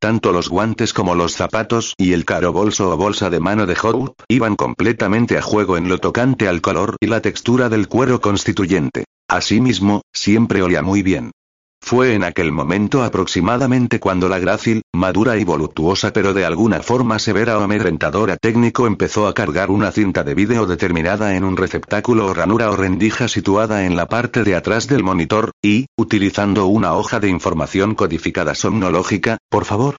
Tanto 0.00 0.32
los 0.32 0.48
guantes 0.48 0.92
como 0.94 1.14
los 1.14 1.34
zapatos 1.34 1.94
y 1.98 2.14
el 2.14 2.24
caro 2.24 2.52
bolso 2.52 2.90
o 2.90 2.96
bolsa 2.96 3.28
de 3.28 3.38
mano 3.38 3.66
de 3.66 3.76
Hope 3.82 4.14
iban 4.28 4.56
completamente 4.56 5.36
a 5.36 5.42
juego 5.42 5.76
en 5.76 5.88
lo 5.88 5.98
tocante 5.98 6.48
al 6.48 6.62
color 6.62 6.96
y 7.00 7.06
la 7.06 7.20
textura 7.20 7.68
del 7.68 7.86
cuero 7.86 8.20
constituyente. 8.20 9.04
Asimismo, 9.28 10.02
siempre 10.12 10.62
olía 10.62 10.82
muy 10.82 11.02
bien. 11.02 11.32
Fue 11.90 12.14
en 12.14 12.22
aquel 12.22 12.52
momento 12.52 13.02
aproximadamente 13.02 13.98
cuando 13.98 14.28
la 14.28 14.38
grácil, 14.38 14.82
madura 14.92 15.38
y 15.38 15.44
voluptuosa 15.44 16.12
pero 16.12 16.32
de 16.32 16.44
alguna 16.44 16.80
forma 16.82 17.18
severa 17.18 17.58
o 17.58 17.62
amedrentadora 17.62 18.36
técnico 18.36 18.86
empezó 18.86 19.26
a 19.26 19.34
cargar 19.34 19.70
una 19.70 19.90
cinta 19.90 20.22
de 20.22 20.34
vídeo 20.34 20.66
determinada 20.66 21.34
en 21.34 21.42
un 21.42 21.56
receptáculo 21.56 22.26
o 22.26 22.34
ranura 22.34 22.70
o 22.70 22.76
rendija 22.76 23.26
situada 23.26 23.86
en 23.86 23.96
la 23.96 24.06
parte 24.06 24.44
de 24.44 24.54
atrás 24.54 24.86
del 24.86 25.02
monitor, 25.02 25.50
y, 25.62 25.86
utilizando 25.96 26.66
una 26.66 26.94
hoja 26.94 27.18
de 27.18 27.28
información 27.28 27.96
codificada 27.96 28.54
somnológica, 28.54 29.38
por 29.48 29.64
favor, 29.64 29.96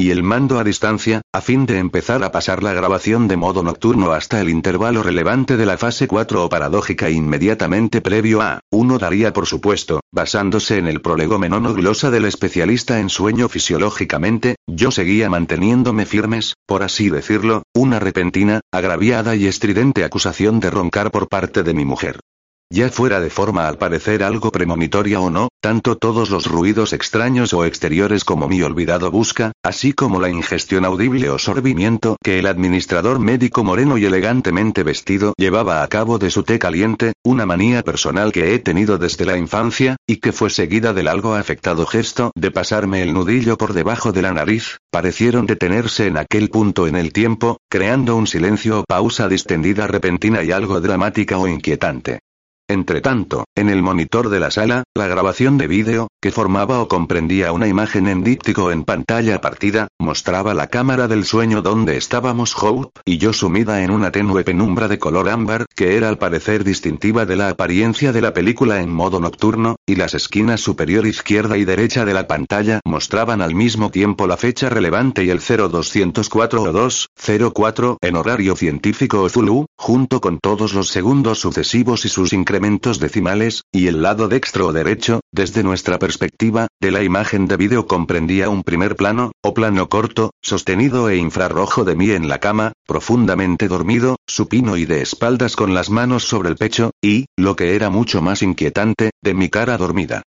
y 0.00 0.10
el 0.10 0.22
mando 0.22 0.58
a 0.58 0.64
distancia, 0.64 1.20
a 1.30 1.42
fin 1.42 1.66
de 1.66 1.76
empezar 1.78 2.24
a 2.24 2.32
pasar 2.32 2.62
la 2.62 2.72
grabación 2.72 3.28
de 3.28 3.36
modo 3.36 3.62
nocturno 3.62 4.12
hasta 4.12 4.40
el 4.40 4.48
intervalo 4.48 5.02
relevante 5.02 5.58
de 5.58 5.66
la 5.66 5.76
fase 5.76 6.08
4 6.08 6.42
o 6.42 6.48
paradójica 6.48 7.10
inmediatamente 7.10 8.00
previo 8.00 8.40
a, 8.40 8.60
uno 8.70 8.98
daría 8.98 9.34
por 9.34 9.46
supuesto, 9.46 10.00
basándose 10.10 10.78
en 10.78 10.86
el 10.86 11.02
prolegómeno 11.02 11.60
no 11.60 11.74
glosa 11.74 12.10
del 12.10 12.24
especialista 12.24 12.98
en 12.98 13.10
sueño 13.10 13.50
fisiológicamente, 13.50 14.56
yo 14.66 14.90
seguía 14.90 15.28
manteniéndome 15.28 16.06
firmes, 16.06 16.54
por 16.66 16.82
así 16.82 17.10
decirlo, 17.10 17.64
una 17.74 17.98
repentina, 17.98 18.60
agraviada 18.72 19.36
y 19.36 19.46
estridente 19.46 20.04
acusación 20.04 20.60
de 20.60 20.70
roncar 20.70 21.10
por 21.10 21.28
parte 21.28 21.62
de 21.62 21.74
mi 21.74 21.84
mujer. 21.84 22.20
Ya 22.72 22.88
fuera 22.88 23.18
de 23.18 23.30
forma 23.30 23.66
al 23.66 23.78
parecer 23.78 24.22
algo 24.22 24.52
premonitoria 24.52 25.18
o 25.18 25.28
no, 25.28 25.48
tanto 25.60 25.96
todos 25.96 26.30
los 26.30 26.46
ruidos 26.46 26.92
extraños 26.92 27.52
o 27.52 27.64
exteriores 27.64 28.22
como 28.22 28.46
mi 28.46 28.62
olvidado 28.62 29.10
busca, 29.10 29.50
así 29.64 29.92
como 29.92 30.20
la 30.20 30.30
ingestión 30.30 30.84
audible 30.84 31.30
o 31.30 31.38
sorbimiento 31.40 32.16
que 32.22 32.38
el 32.38 32.46
administrador 32.46 33.18
médico 33.18 33.64
moreno 33.64 33.98
y 33.98 34.04
elegantemente 34.04 34.84
vestido 34.84 35.34
llevaba 35.36 35.82
a 35.82 35.88
cabo 35.88 36.18
de 36.18 36.30
su 36.30 36.44
té 36.44 36.60
caliente, 36.60 37.12
una 37.24 37.44
manía 37.44 37.82
personal 37.82 38.30
que 38.30 38.54
he 38.54 38.60
tenido 38.60 38.98
desde 38.98 39.24
la 39.24 39.36
infancia, 39.36 39.96
y 40.06 40.18
que 40.18 40.30
fue 40.30 40.48
seguida 40.48 40.92
del 40.92 41.08
algo 41.08 41.34
afectado 41.34 41.86
gesto 41.86 42.30
de 42.36 42.52
pasarme 42.52 43.02
el 43.02 43.12
nudillo 43.12 43.58
por 43.58 43.72
debajo 43.72 44.12
de 44.12 44.22
la 44.22 44.32
nariz, 44.32 44.78
parecieron 44.92 45.46
detenerse 45.46 46.06
en 46.06 46.18
aquel 46.18 46.50
punto 46.50 46.86
en 46.86 46.94
el 46.94 47.12
tiempo, 47.12 47.56
creando 47.68 48.14
un 48.14 48.28
silencio 48.28 48.78
o 48.78 48.84
pausa 48.84 49.26
distendida 49.26 49.88
repentina 49.88 50.44
y 50.44 50.52
algo 50.52 50.80
dramática 50.80 51.36
o 51.36 51.48
inquietante. 51.48 52.20
Entretanto, 52.70 53.46
en 53.56 53.68
el 53.68 53.82
monitor 53.82 54.28
de 54.28 54.38
la 54.38 54.52
sala, 54.52 54.84
la 54.94 55.08
grabación 55.08 55.58
de 55.58 55.66
vídeo, 55.66 56.06
que 56.22 56.30
formaba 56.30 56.80
o 56.80 56.86
comprendía 56.86 57.50
una 57.50 57.66
imagen 57.66 58.06
en 58.06 58.22
díptico 58.22 58.70
en 58.70 58.84
pantalla 58.84 59.40
partida, 59.40 59.88
mostraba 59.98 60.54
la 60.54 60.68
cámara 60.68 61.08
del 61.08 61.24
sueño 61.24 61.62
donde 61.62 61.96
estábamos 61.96 62.54
Hope 62.56 63.00
y 63.04 63.18
yo 63.18 63.32
sumida 63.32 63.82
en 63.82 63.90
una 63.90 64.12
tenue 64.12 64.44
penumbra 64.44 64.86
de 64.86 65.00
color 65.00 65.30
ámbar, 65.30 65.66
que 65.74 65.96
era 65.96 66.08
al 66.08 66.18
parecer 66.18 66.62
distintiva 66.62 67.26
de 67.26 67.34
la 67.34 67.48
apariencia 67.48 68.12
de 68.12 68.20
la 68.20 68.32
película 68.34 68.80
en 68.80 68.92
modo 68.92 69.18
nocturno, 69.18 69.74
y 69.84 69.96
las 69.96 70.14
esquinas 70.14 70.60
superior 70.60 71.08
izquierda 71.08 71.58
y 71.58 71.64
derecha 71.64 72.04
de 72.04 72.14
la 72.14 72.28
pantalla 72.28 72.78
mostraban 72.84 73.42
al 73.42 73.56
mismo 73.56 73.90
tiempo 73.90 74.28
la 74.28 74.36
fecha 74.36 74.68
relevante 74.68 75.24
y 75.24 75.30
el 75.30 75.40
0204 75.40 76.62
o 76.62 76.70
204 76.70 77.98
en 78.00 78.14
horario 78.14 78.54
científico 78.54 79.22
o 79.22 79.28
Zulu, 79.28 79.66
junto 79.80 80.20
con 80.20 80.40
todos 80.40 80.74
los 80.74 80.88
segundos 80.88 81.40
sucesivos 81.40 82.04
y 82.04 82.10
sus 82.10 82.34
incrementos 82.34 83.00
decimales, 83.00 83.64
y 83.72 83.86
el 83.86 84.02
lado 84.02 84.28
dextro 84.28 84.66
o 84.66 84.72
derecho, 84.74 85.20
desde 85.32 85.62
nuestra 85.62 85.98
perspectiva, 85.98 86.66
de 86.82 86.90
la 86.90 87.02
imagen 87.02 87.46
de 87.46 87.56
vídeo 87.56 87.86
comprendía 87.86 88.50
un 88.50 88.62
primer 88.62 88.94
plano, 88.94 89.32
o 89.42 89.54
plano 89.54 89.88
corto, 89.88 90.32
sostenido 90.42 91.08
e 91.08 91.16
infrarrojo 91.16 91.84
de 91.84 91.96
mí 91.96 92.10
en 92.10 92.28
la 92.28 92.40
cama, 92.40 92.72
profundamente 92.86 93.68
dormido, 93.68 94.16
supino 94.26 94.76
y 94.76 94.84
de 94.84 95.00
espaldas 95.00 95.56
con 95.56 95.72
las 95.72 95.88
manos 95.88 96.24
sobre 96.24 96.50
el 96.50 96.56
pecho, 96.56 96.90
y, 97.00 97.24
lo 97.38 97.56
que 97.56 97.74
era 97.74 97.88
mucho 97.88 98.20
más 98.20 98.42
inquietante, 98.42 99.12
de 99.22 99.32
mi 99.32 99.48
cara 99.48 99.78
dormida. 99.78 100.20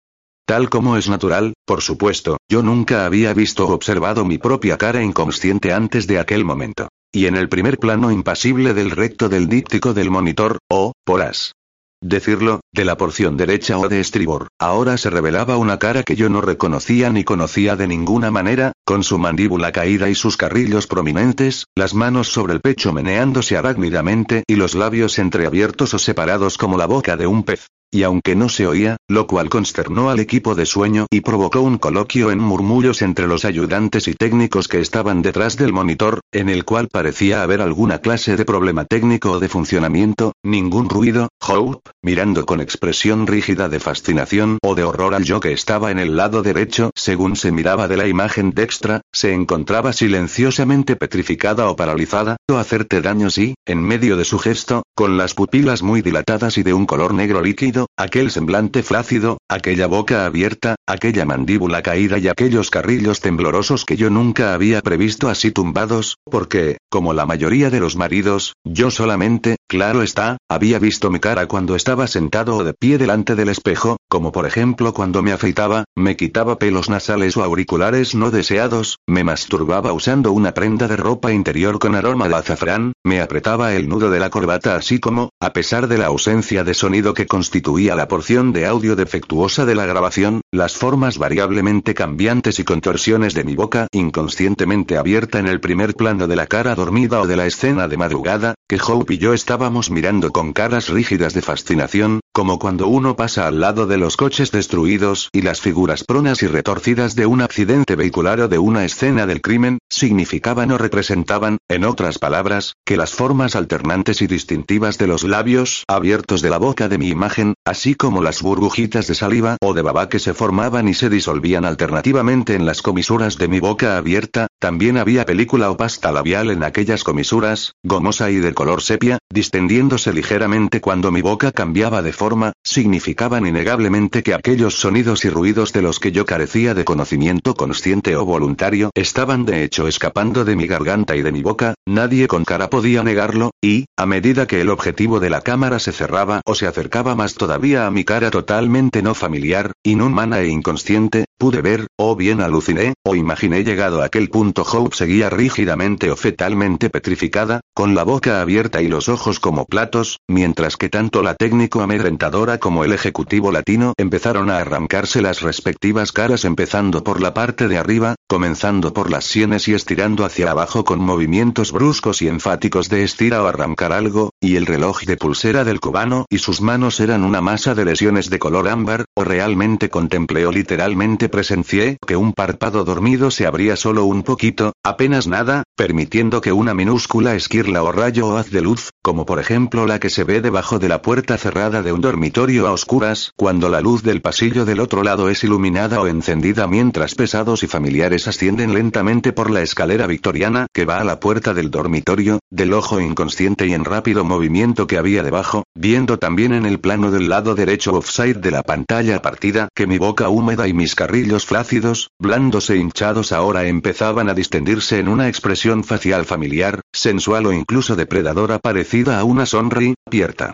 Tal 0.48 0.72
como 0.72 0.98
es 0.98 1.10
natural, 1.10 1.54
por 1.64 1.84
supuesto, 1.84 2.38
yo 2.50 2.64
nunca 2.64 3.06
había 3.06 3.36
visto 3.36 3.68
o 3.68 3.74
observado 3.74 4.26
mi 4.26 4.40
propia 4.40 4.80
cara 4.80 5.04
inconsciente 5.04 5.74
antes 5.74 6.08
de 6.08 6.18
aquel 6.18 6.44
momento. 6.44 6.88
Y 7.16 7.28
en 7.28 7.36
el 7.36 7.48
primer 7.48 7.78
plano 7.78 8.12
impasible 8.12 8.74
del 8.74 8.90
recto 8.90 9.30
del 9.30 9.48
díptico 9.48 9.94
del 9.94 10.10
monitor, 10.10 10.58
o, 10.68 10.94
por 11.06 11.22
as 11.22 11.54
decirlo, 12.02 12.60
de 12.74 12.86
la 12.86 12.98
porción 12.98 13.38
derecha 13.38 13.78
o 13.78 13.88
de 13.88 14.00
estribor. 14.00 14.48
Ahora 14.60 14.98
se 14.98 15.12
revelaba 15.12 15.58
una 15.58 15.78
cara 15.78 16.02
que 16.04 16.16
yo 16.16 16.28
no 16.28 16.42
reconocía 16.42 17.12
ni 17.12 17.24
conocía 17.24 17.76
de 17.76 17.88
ninguna 17.88 18.32
manera, 18.32 18.74
con 18.84 19.04
su 19.04 19.20
mandíbula 19.20 19.72
caída 19.72 20.10
y 20.10 20.16
sus 20.16 20.36
carrillos 20.36 20.88
prominentes, 20.88 21.66
las 21.76 21.94
manos 21.94 22.28
sobre 22.28 22.54
el 22.54 22.62
pecho 22.62 22.92
meneándose 22.92 23.58
arácnidamente 23.58 24.44
y 24.48 24.56
los 24.56 24.74
labios 24.74 25.20
entreabiertos 25.20 25.94
o 25.94 26.00
separados 26.00 26.58
como 26.58 26.78
la 26.78 26.88
boca 26.88 27.16
de 27.16 27.28
un 27.28 27.44
pez 27.44 27.68
y 27.94 28.04
aunque 28.04 28.36
no 28.36 28.50
se 28.50 28.66
oía, 28.66 28.98
lo 29.08 29.28
cual 29.28 29.50
consternó 29.50 30.10
al 30.10 30.20
equipo 30.20 30.56
de 30.56 30.66
sueño 30.66 31.06
y 31.12 31.22
provocó 31.22 31.62
un 31.62 31.78
coloquio 31.78 32.32
en 32.32 32.40
murmullos 32.40 33.04
entre 33.04 33.28
los 33.28 33.46
ayudantes 33.46 34.08
y 34.08 34.16
técnicos 34.16 34.68
que 34.68 34.80
estaban 34.80 35.22
detrás 35.22 35.58
del 35.58 35.74
monitor, 35.74 36.22
en 36.32 36.50
el 36.50 36.66
cual 36.66 36.88
parecía 36.88 37.44
haber 37.44 37.62
alguna 37.62 38.00
clase 38.00 38.36
de 38.36 38.46
problema 38.46 38.86
técnico 38.86 39.34
o 39.34 39.40
de 39.40 39.48
funcionamiento, 39.48 40.34
ningún 40.44 40.90
ruido, 40.90 41.30
Hope, 41.40 41.92
mirando 42.02 42.46
con 42.46 42.62
expresión 42.62 43.28
rígida 43.28 43.70
de 43.70 43.80
fascinación 43.80 44.58
o 44.64 44.74
de 44.74 44.84
horror 44.84 45.14
al 45.14 45.24
yo 45.24 45.40
que 45.40 45.54
estaba 45.54 45.92
en 45.92 46.00
el 46.00 46.16
lado 46.16 46.42
derecho 46.42 46.90
según 46.96 47.36
se 47.36 47.52
miraba 47.52 47.88
de 47.88 47.98
la 47.98 48.08
imagen 48.08 48.52
dextra, 48.52 49.02
se 49.12 49.34
encontraba 49.34 49.94
silenciosamente 49.94 50.96
petrificada 50.96 51.70
o 51.70 51.76
paralizada, 51.76 52.38
o 52.50 52.56
hacerte 52.56 53.02
daño 53.02 53.30
si, 53.30 53.54
en 53.68 53.84
medio 53.84 54.18
de 54.18 54.26
su 54.26 54.40
gesto, 54.40 54.82
con 54.96 55.18
las 55.18 55.36
pupilas 55.36 55.84
muy 55.84 56.02
dilatadas 56.02 56.58
y 56.58 56.64
de 56.64 56.74
un 56.74 56.86
color 56.88 57.14
negro 57.14 57.42
líquido, 57.42 57.83
aquel 57.98 58.32
semblante 58.32 58.84
flácido, 58.84 59.38
aquella 59.50 59.88
boca 59.88 60.26
abierta, 60.26 60.76
aquella 60.88 61.26
mandíbula 61.26 61.82
caída 61.82 62.18
y 62.18 62.28
aquellos 62.28 62.70
carrillos 62.70 63.20
temblorosos 63.20 63.86
que 63.86 63.98
yo 63.98 64.10
nunca 64.10 64.54
había 64.54 64.82
previsto 64.82 65.30
así 65.30 65.52
tumbados, 65.52 66.18
porque, 66.24 66.78
como 66.90 67.14
la 67.14 67.26
mayoría 67.26 67.70
de 67.70 67.80
los 67.80 67.96
maridos, 67.96 68.54
yo 68.64 68.92
solamente, 68.92 69.58
claro 69.68 70.02
está, 70.02 70.38
había 70.50 70.80
visto 70.80 71.12
mi 71.12 71.20
cara 71.20 71.48
cuando 71.48 71.76
estaba 71.76 72.08
sentado 72.08 72.56
o 72.56 72.64
de 72.64 72.74
pie 72.74 72.98
delante 72.98 73.36
del 73.36 73.50
espejo, 73.50 73.98
como 74.10 74.32
por 74.32 74.46
ejemplo 74.46 74.94
cuando 74.94 75.22
me 75.22 75.32
afeitaba, 75.32 75.86
me 75.96 76.16
quitaba 76.16 76.58
pelos 76.58 76.90
nasales 76.90 77.36
o 77.38 77.44
auriculares 77.44 78.16
no 78.16 78.32
deseados, 78.32 78.98
me 79.08 79.24
masturbaba 79.24 79.94
usando 79.94 80.32
una 80.32 80.54
prenda 80.54 80.88
de 80.88 80.96
ropa 80.96 81.32
interior 81.34 81.80
con 81.80 81.96
aroma 81.96 82.30
de 82.30 82.36
azafrán, 82.36 82.94
me 83.04 83.22
apretaba 83.22 83.74
el 83.74 83.90
nudo 83.90 84.10
de 84.10 84.20
la 84.20 84.30
corbata 84.30 84.76
así 84.76 85.00
como, 85.00 85.30
a 85.40 85.54
pesar 85.54 85.88
de 85.88 85.98
la 85.98 86.08
ausencia 86.08 86.64
de 86.64 86.74
sonido 86.74 87.14
que 87.14 87.28
constituía 87.28 87.73
la 87.78 88.08
porción 88.08 88.54
de 88.54 88.68
audio 88.68 88.96
defectuosa 88.96 89.66
de 89.66 89.74
la 89.74 89.86
grabación, 89.86 90.42
las 90.52 90.76
formas 90.76 91.18
variablemente 91.18 91.96
cambiantes 91.96 92.60
y 92.60 92.64
contorsiones 92.64 93.34
de 93.34 93.44
mi 93.44 93.56
boca 93.56 93.88
inconscientemente 93.92 94.96
abierta 94.96 95.40
en 95.40 95.48
el 95.48 95.60
primer 95.60 95.96
plano 95.96 96.28
de 96.28 96.36
la 96.36 96.46
cara 96.46 96.76
dormida 96.76 97.20
o 97.20 97.28
de 97.28 97.36
la 97.36 97.48
escena 97.48 97.88
de 97.88 97.98
madrugada, 97.98 98.54
que 98.68 98.80
Hope 98.80 99.16
y 99.16 99.18
yo 99.18 99.34
estábamos 99.34 99.90
mirando 99.90 100.32
con 100.32 100.54
caras 100.54 100.90
rígidas 100.90 101.34
de 101.34 101.42
fascinación, 101.42 102.20
como 102.34 102.58
cuando 102.58 102.88
uno 102.88 103.16
pasa 103.16 103.46
al 103.46 103.60
lado 103.60 103.86
de 103.86 104.00
los 104.00 104.18
coches 104.18 104.52
destruidos 104.52 105.30
y 105.32 105.44
las 105.44 105.62
figuras 105.62 106.04
pronas 106.04 106.42
y 106.42 106.48
retorcidas 106.48 107.16
de 107.16 107.28
un 107.28 107.42
accidente 107.42 107.96
vehicular 107.96 108.40
o 108.42 108.48
de 108.48 108.58
una 108.58 108.86
escena 108.86 109.28
del 109.28 109.40
crimen, 109.40 109.78
significaban 109.88 110.72
o 110.72 110.80
representaban, 110.80 111.60
en 111.70 111.86
otras 111.86 112.18
palabras, 112.18 112.74
que 112.86 112.98
las 112.98 113.14
formas 113.14 113.56
alternantes 113.56 114.24
y 114.24 114.28
distintivas 114.28 114.98
de 114.98 115.06
los 115.06 115.24
labios 115.24 115.84
abiertos 115.88 116.42
de 116.42 116.50
la 116.50 116.58
boca 116.58 116.90
de 116.90 116.98
mi 116.98 117.10
imagen, 117.10 117.54
así 117.66 117.94
como 117.94 118.24
las 118.24 118.42
burbujitas 118.42 119.06
de 119.06 119.14
saliva 119.14 119.58
o 119.62 119.76
de 119.76 119.84
baba 119.84 120.10
que 120.10 120.18
se 120.18 120.34
formaban 120.34 120.88
y 120.88 120.96
se 120.96 121.12
disolvían 121.12 121.66
alternativamente 121.66 122.56
en 122.56 122.66
las 122.66 122.82
comisuras 122.82 123.38
de 123.38 123.48
mi 123.48 123.60
boca 123.60 123.96
abierta, 123.96 124.48
también 124.58 124.98
había 124.98 125.26
película 125.26 125.70
o 125.70 125.78
pasta 125.78 126.12
labial 126.12 126.50
en 126.50 126.64
aquellas 126.64 127.04
comisuras, 127.04 127.74
gomosa 127.84 128.32
y 128.32 128.38
de 128.38 128.56
color 128.56 128.82
sepia, 128.82 129.20
distendiéndose 129.30 130.14
ligeramente 130.14 130.82
cuando 130.82 131.12
mi 131.12 131.22
boca 131.22 131.52
cambiaba 131.52 132.02
de 132.02 132.12
forma, 132.12 132.23
significaban 132.64 133.48
innegablemente 133.48 134.24
que 134.24 134.34
aquellos 134.34 134.76
sonidos 134.76 135.24
y 135.24 135.30
ruidos 135.30 135.72
de 135.72 135.82
los 135.82 136.00
que 136.00 136.12
yo 136.12 136.26
carecía 136.26 136.74
de 136.74 136.84
conocimiento 136.84 137.54
consciente 137.54 138.18
o 138.18 138.26
voluntario 138.26 138.92
estaban 138.94 139.46
de 139.46 139.64
hecho 139.64 139.88
escapando 139.88 140.44
de 140.44 140.58
mi 140.58 140.68
garganta 140.68 141.16
y 141.16 141.22
de 141.22 141.32
mi 141.32 141.42
boca, 141.42 141.76
nadie 141.86 142.28
con 142.28 142.44
cara 142.44 142.70
podía 142.70 143.04
negarlo, 143.04 143.52
y, 143.62 143.86
a 143.98 144.06
medida 144.06 144.48
que 144.48 144.60
el 144.60 144.70
objetivo 144.70 145.22
de 145.22 145.30
la 145.30 145.42
cámara 145.42 145.80
se 145.80 145.94
cerraba 145.94 146.42
o 146.46 146.56
se 146.56 146.68
acercaba 146.68 147.16
más 147.16 147.36
todavía, 147.36 147.54
todavía 147.54 147.86
a 147.86 147.92
mi 147.92 148.04
cara 148.04 148.32
totalmente 148.32 149.04
no 149.04 149.14
familiar, 149.14 149.74
inhumana 149.84 150.40
e 150.40 150.48
inconsciente, 150.48 151.26
pude 151.38 151.62
ver, 151.62 151.88
o 151.98 152.16
bien 152.16 152.42
aluciné, 152.42 152.94
o 153.04 153.16
imaginé 153.16 153.64
llegado 153.64 154.02
a 154.02 154.06
aquel 154.06 154.30
punto 154.30 154.64
Hope 154.64 154.96
seguía 154.96 155.30
rígidamente 155.30 156.12
o 156.12 156.16
fetalmente 156.16 156.90
petrificada, 156.90 157.62
con 157.74 157.96
la 157.96 158.04
boca 158.04 158.42
abierta 158.42 158.82
y 158.82 158.88
los 158.88 159.10
ojos 159.10 159.40
como 159.40 159.66
platos, 159.66 160.20
mientras 160.28 160.78
que 160.78 160.90
tanto 160.90 161.22
la 161.22 161.36
técnico 161.36 161.82
amedrentadora 161.82 162.60
como 162.60 162.84
el 162.84 162.94
ejecutivo 162.94 163.52
latino 163.52 163.94
empezaron 163.98 164.50
a 164.50 164.58
arrancarse 164.58 165.22
las 165.22 165.42
respectivas 165.42 166.12
caras 166.12 166.46
empezando 166.46 167.04
por 167.04 167.22
la 167.22 167.34
parte 167.34 167.68
de 167.68 167.78
arriba, 167.78 168.16
comenzando 168.28 168.94
por 168.94 169.12
las 169.12 169.26
sienes 169.26 169.68
y 169.68 169.74
estirando 169.74 170.26
hacia 170.26 170.52
abajo 170.52 170.84
con 170.84 171.00
movimientos 171.00 171.72
bruscos 171.72 172.22
y 172.22 172.28
enfáticos 172.28 172.90
de 172.90 173.04
estira 173.04 173.44
o 173.44 173.48
arrancar 173.48 173.92
algo, 173.92 174.32
y 174.40 174.56
el 174.56 174.66
reloj 174.66 175.02
de 175.04 175.18
pulsera 175.18 175.64
del 175.64 175.80
cubano 175.80 176.26
y 176.30 176.40
sus 176.40 176.62
manos 176.62 177.00
eran 177.00 177.24
una 177.24 177.42
masa 177.42 177.76
de 177.76 177.86
lesiones 177.86 178.30
de 178.30 178.40
color 178.40 178.68
ámbar, 178.68 179.06
o 179.16 179.24
realmente 179.24 179.90
contemplé 179.90 180.46
o 180.46 180.52
literalmente 180.52 181.23
presencié 181.30 181.98
que 182.06 182.16
un 182.16 182.34
párpado 182.34 182.84
dormido 182.84 183.32
se 183.32 183.46
abría 183.46 183.76
solo 183.76 184.06
un 184.06 184.24
poquito, 184.24 184.74
apenas 184.84 185.28
nada, 185.28 185.64
permitiendo 185.76 186.42
que 186.42 186.52
una 186.52 186.74
minúscula 186.74 187.36
esquirla 187.36 187.84
o 187.84 187.92
rayo 187.92 188.28
o 188.28 188.38
haz 188.38 188.52
de 188.52 188.62
luz, 188.62 188.92
como 189.02 189.26
por 189.26 189.40
ejemplo 189.40 189.86
la 189.86 190.00
que 190.00 190.10
se 190.10 190.24
ve 190.24 190.42
debajo 190.42 190.80
de 190.80 190.90
la 190.90 191.02
puerta 191.02 191.38
cerrada 191.38 191.82
de 191.82 191.92
un 191.92 192.02
dormitorio 192.02 192.68
a 192.68 192.72
oscuras, 192.72 193.32
cuando 193.36 193.70
la 193.70 193.82
luz 193.82 194.04
del 194.04 194.22
pasillo 194.22 194.66
del 194.66 194.80
otro 194.80 195.04
lado 195.04 195.30
es 195.30 195.44
iluminada 195.44 196.02
o 196.02 196.08
encendida 196.08 196.68
mientras 196.68 197.16
pesados 197.16 197.64
y 197.64 197.68
familiares 197.68 198.28
ascienden 198.28 198.74
lentamente 198.74 199.34
por 199.34 199.50
la 199.50 199.62
escalera 199.62 200.08
victoriana 200.08 200.68
que 200.74 200.86
va 200.86 201.00
a 201.00 201.04
la 201.04 201.20
puerta 201.20 201.54
del 201.54 201.72
dormitorio, 201.72 202.40
del 202.50 202.74
ojo 202.74 203.00
inconsciente 203.00 203.68
y 203.68 203.74
en 203.74 203.86
rápido 203.86 204.24
movimiento 204.24 204.88
que 204.88 204.98
había 204.98 205.24
debajo, 205.24 205.64
viendo 205.76 206.20
también 206.20 206.54
en 206.54 206.66
el 206.66 206.80
plano 206.80 207.12
del 207.12 207.30
lado 207.30 207.56
derecho 207.56 207.94
offside 207.94 208.38
de 208.38 208.52
la 208.52 208.64
pantalla 208.64 209.22
partida 209.22 209.70
que 209.76 209.88
mi 209.88 209.98
boca 209.98 210.30
húmeda 210.30 210.68
y 210.68 210.74
mis 210.74 210.96
carrillos 211.14 211.46
flácidos, 211.46 212.10
blandos 212.20 212.72
e 212.72 212.78
hinchados 212.78 213.34
ahora 213.34 213.68
empezaban 213.68 214.30
a 214.30 214.34
distendirse 214.34 214.98
en 214.98 215.08
una 215.08 215.28
expresión 215.28 215.84
facial 215.84 216.26
familiar, 216.26 216.82
sensual 216.92 217.46
o 217.46 217.54
incluso 217.54 217.96
depredadora 217.96 218.58
parecida 218.58 219.20
a 219.20 219.24
una 219.24 219.46
sonrisa 219.46 219.94
abierta. 220.08 220.54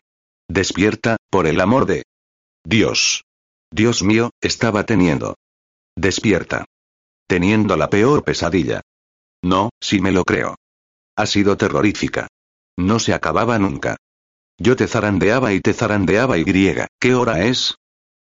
Despierta, 0.49 1.15
por 1.31 1.48
el 1.48 1.61
amor 1.61 1.86
de... 1.86 2.03
Dios. 2.65 3.23
Dios 3.72 4.03
mío, 4.03 4.31
estaba 4.41 4.86
teniendo. 4.86 5.36
Despierta. 5.95 6.65
Teniendo 7.26 7.77
la 7.77 7.90
peor 7.90 8.26
pesadilla. 8.26 8.81
No, 9.41 9.69
si 9.80 10.02
me 10.02 10.11
lo 10.11 10.26
creo. 10.26 10.56
Ha 11.15 11.26
sido 11.26 11.56
terrorífica. 11.56 12.27
No 12.77 12.99
se 12.99 13.14
acababa 13.14 13.57
nunca. 13.60 13.95
Yo 14.57 14.76
te 14.76 14.88
zarandeaba 14.88 15.53
y 15.53 15.61
te 15.61 15.72
zarandeaba 15.73 16.38
y 16.38 16.44
griega. 16.44 16.88
¿Qué 16.99 17.15
hora 17.15 17.45
es? 17.45 17.76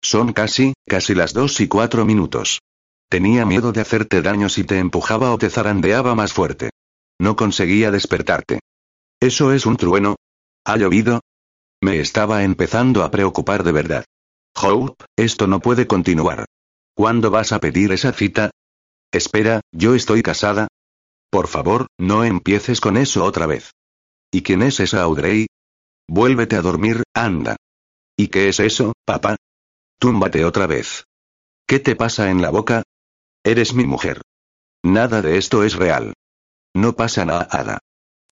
Son 0.05 0.35
casi, 0.35 0.75
casi 0.87 1.15
las 1.15 1.33
dos 1.33 1.59
y 1.63 1.67
cuatro 1.67 2.05
minutos. 2.05 2.61
Tenía 3.09 3.47
miedo 3.47 3.73
de 3.73 3.81
hacerte 3.81 4.21
daño 4.21 4.51
si 4.51 4.63
te 4.63 4.79
empujaba 4.79 5.33
o 5.33 5.39
te 5.39 5.49
zarandeaba 5.49 6.15
más 6.15 6.35
fuerte. 6.35 6.69
No 7.19 7.37
conseguía 7.37 7.91
despertarte. 7.91 8.61
¿Eso 9.19 9.51
es 9.55 9.65
un 9.65 9.79
trueno? 9.79 10.17
¿Ha 10.67 10.77
llovido? 10.77 11.21
Me 11.83 12.01
estaba 12.01 12.45
empezando 12.45 13.03
a 13.03 13.11
preocupar 13.11 13.65
de 13.65 13.73
verdad. 13.73 14.05
Hope, 14.55 15.07
esto 15.17 15.47
no 15.47 15.61
puede 15.61 15.87
continuar. 15.87 16.45
¿Cuándo 16.95 17.31
vas 17.31 17.53
a 17.53 17.61
pedir 17.61 17.91
esa 17.91 18.13
cita? 18.13 18.51
Espera, 19.11 19.63
¿yo 19.73 19.95
estoy 19.95 20.23
casada? 20.23 20.69
Por 21.31 21.49
favor, 21.49 21.87
no 21.99 22.25
empieces 22.25 22.83
con 22.83 22.99
eso 22.99 23.25
otra 23.25 23.47
vez. 23.47 23.71
¿Y 24.31 24.43
quién 24.43 24.61
es 24.61 24.81
esa 24.81 25.01
Audrey? 25.01 25.47
Vuélvete 26.07 26.57
a 26.57 26.63
dormir, 26.63 27.05
anda. 27.15 27.57
¿Y 28.19 28.29
qué 28.29 28.51
es 28.51 28.61
eso, 28.61 28.93
papá? 29.07 29.37
Túmbate 29.99 30.45
otra 30.45 30.67
vez. 30.67 31.05
¿Qué 31.67 31.81
te 31.81 31.97
pasa 31.97 32.31
en 32.31 32.43
la 32.43 32.51
boca? 32.51 32.83
Eres 33.45 33.75
mi 33.75 33.85
mujer. 33.85 34.21
Nada 34.85 35.23
de 35.23 35.39
esto 35.39 35.65
es 35.65 35.75
real. 35.75 36.13
No 36.75 36.95
pasa 36.95 37.25
nada. 37.25 37.79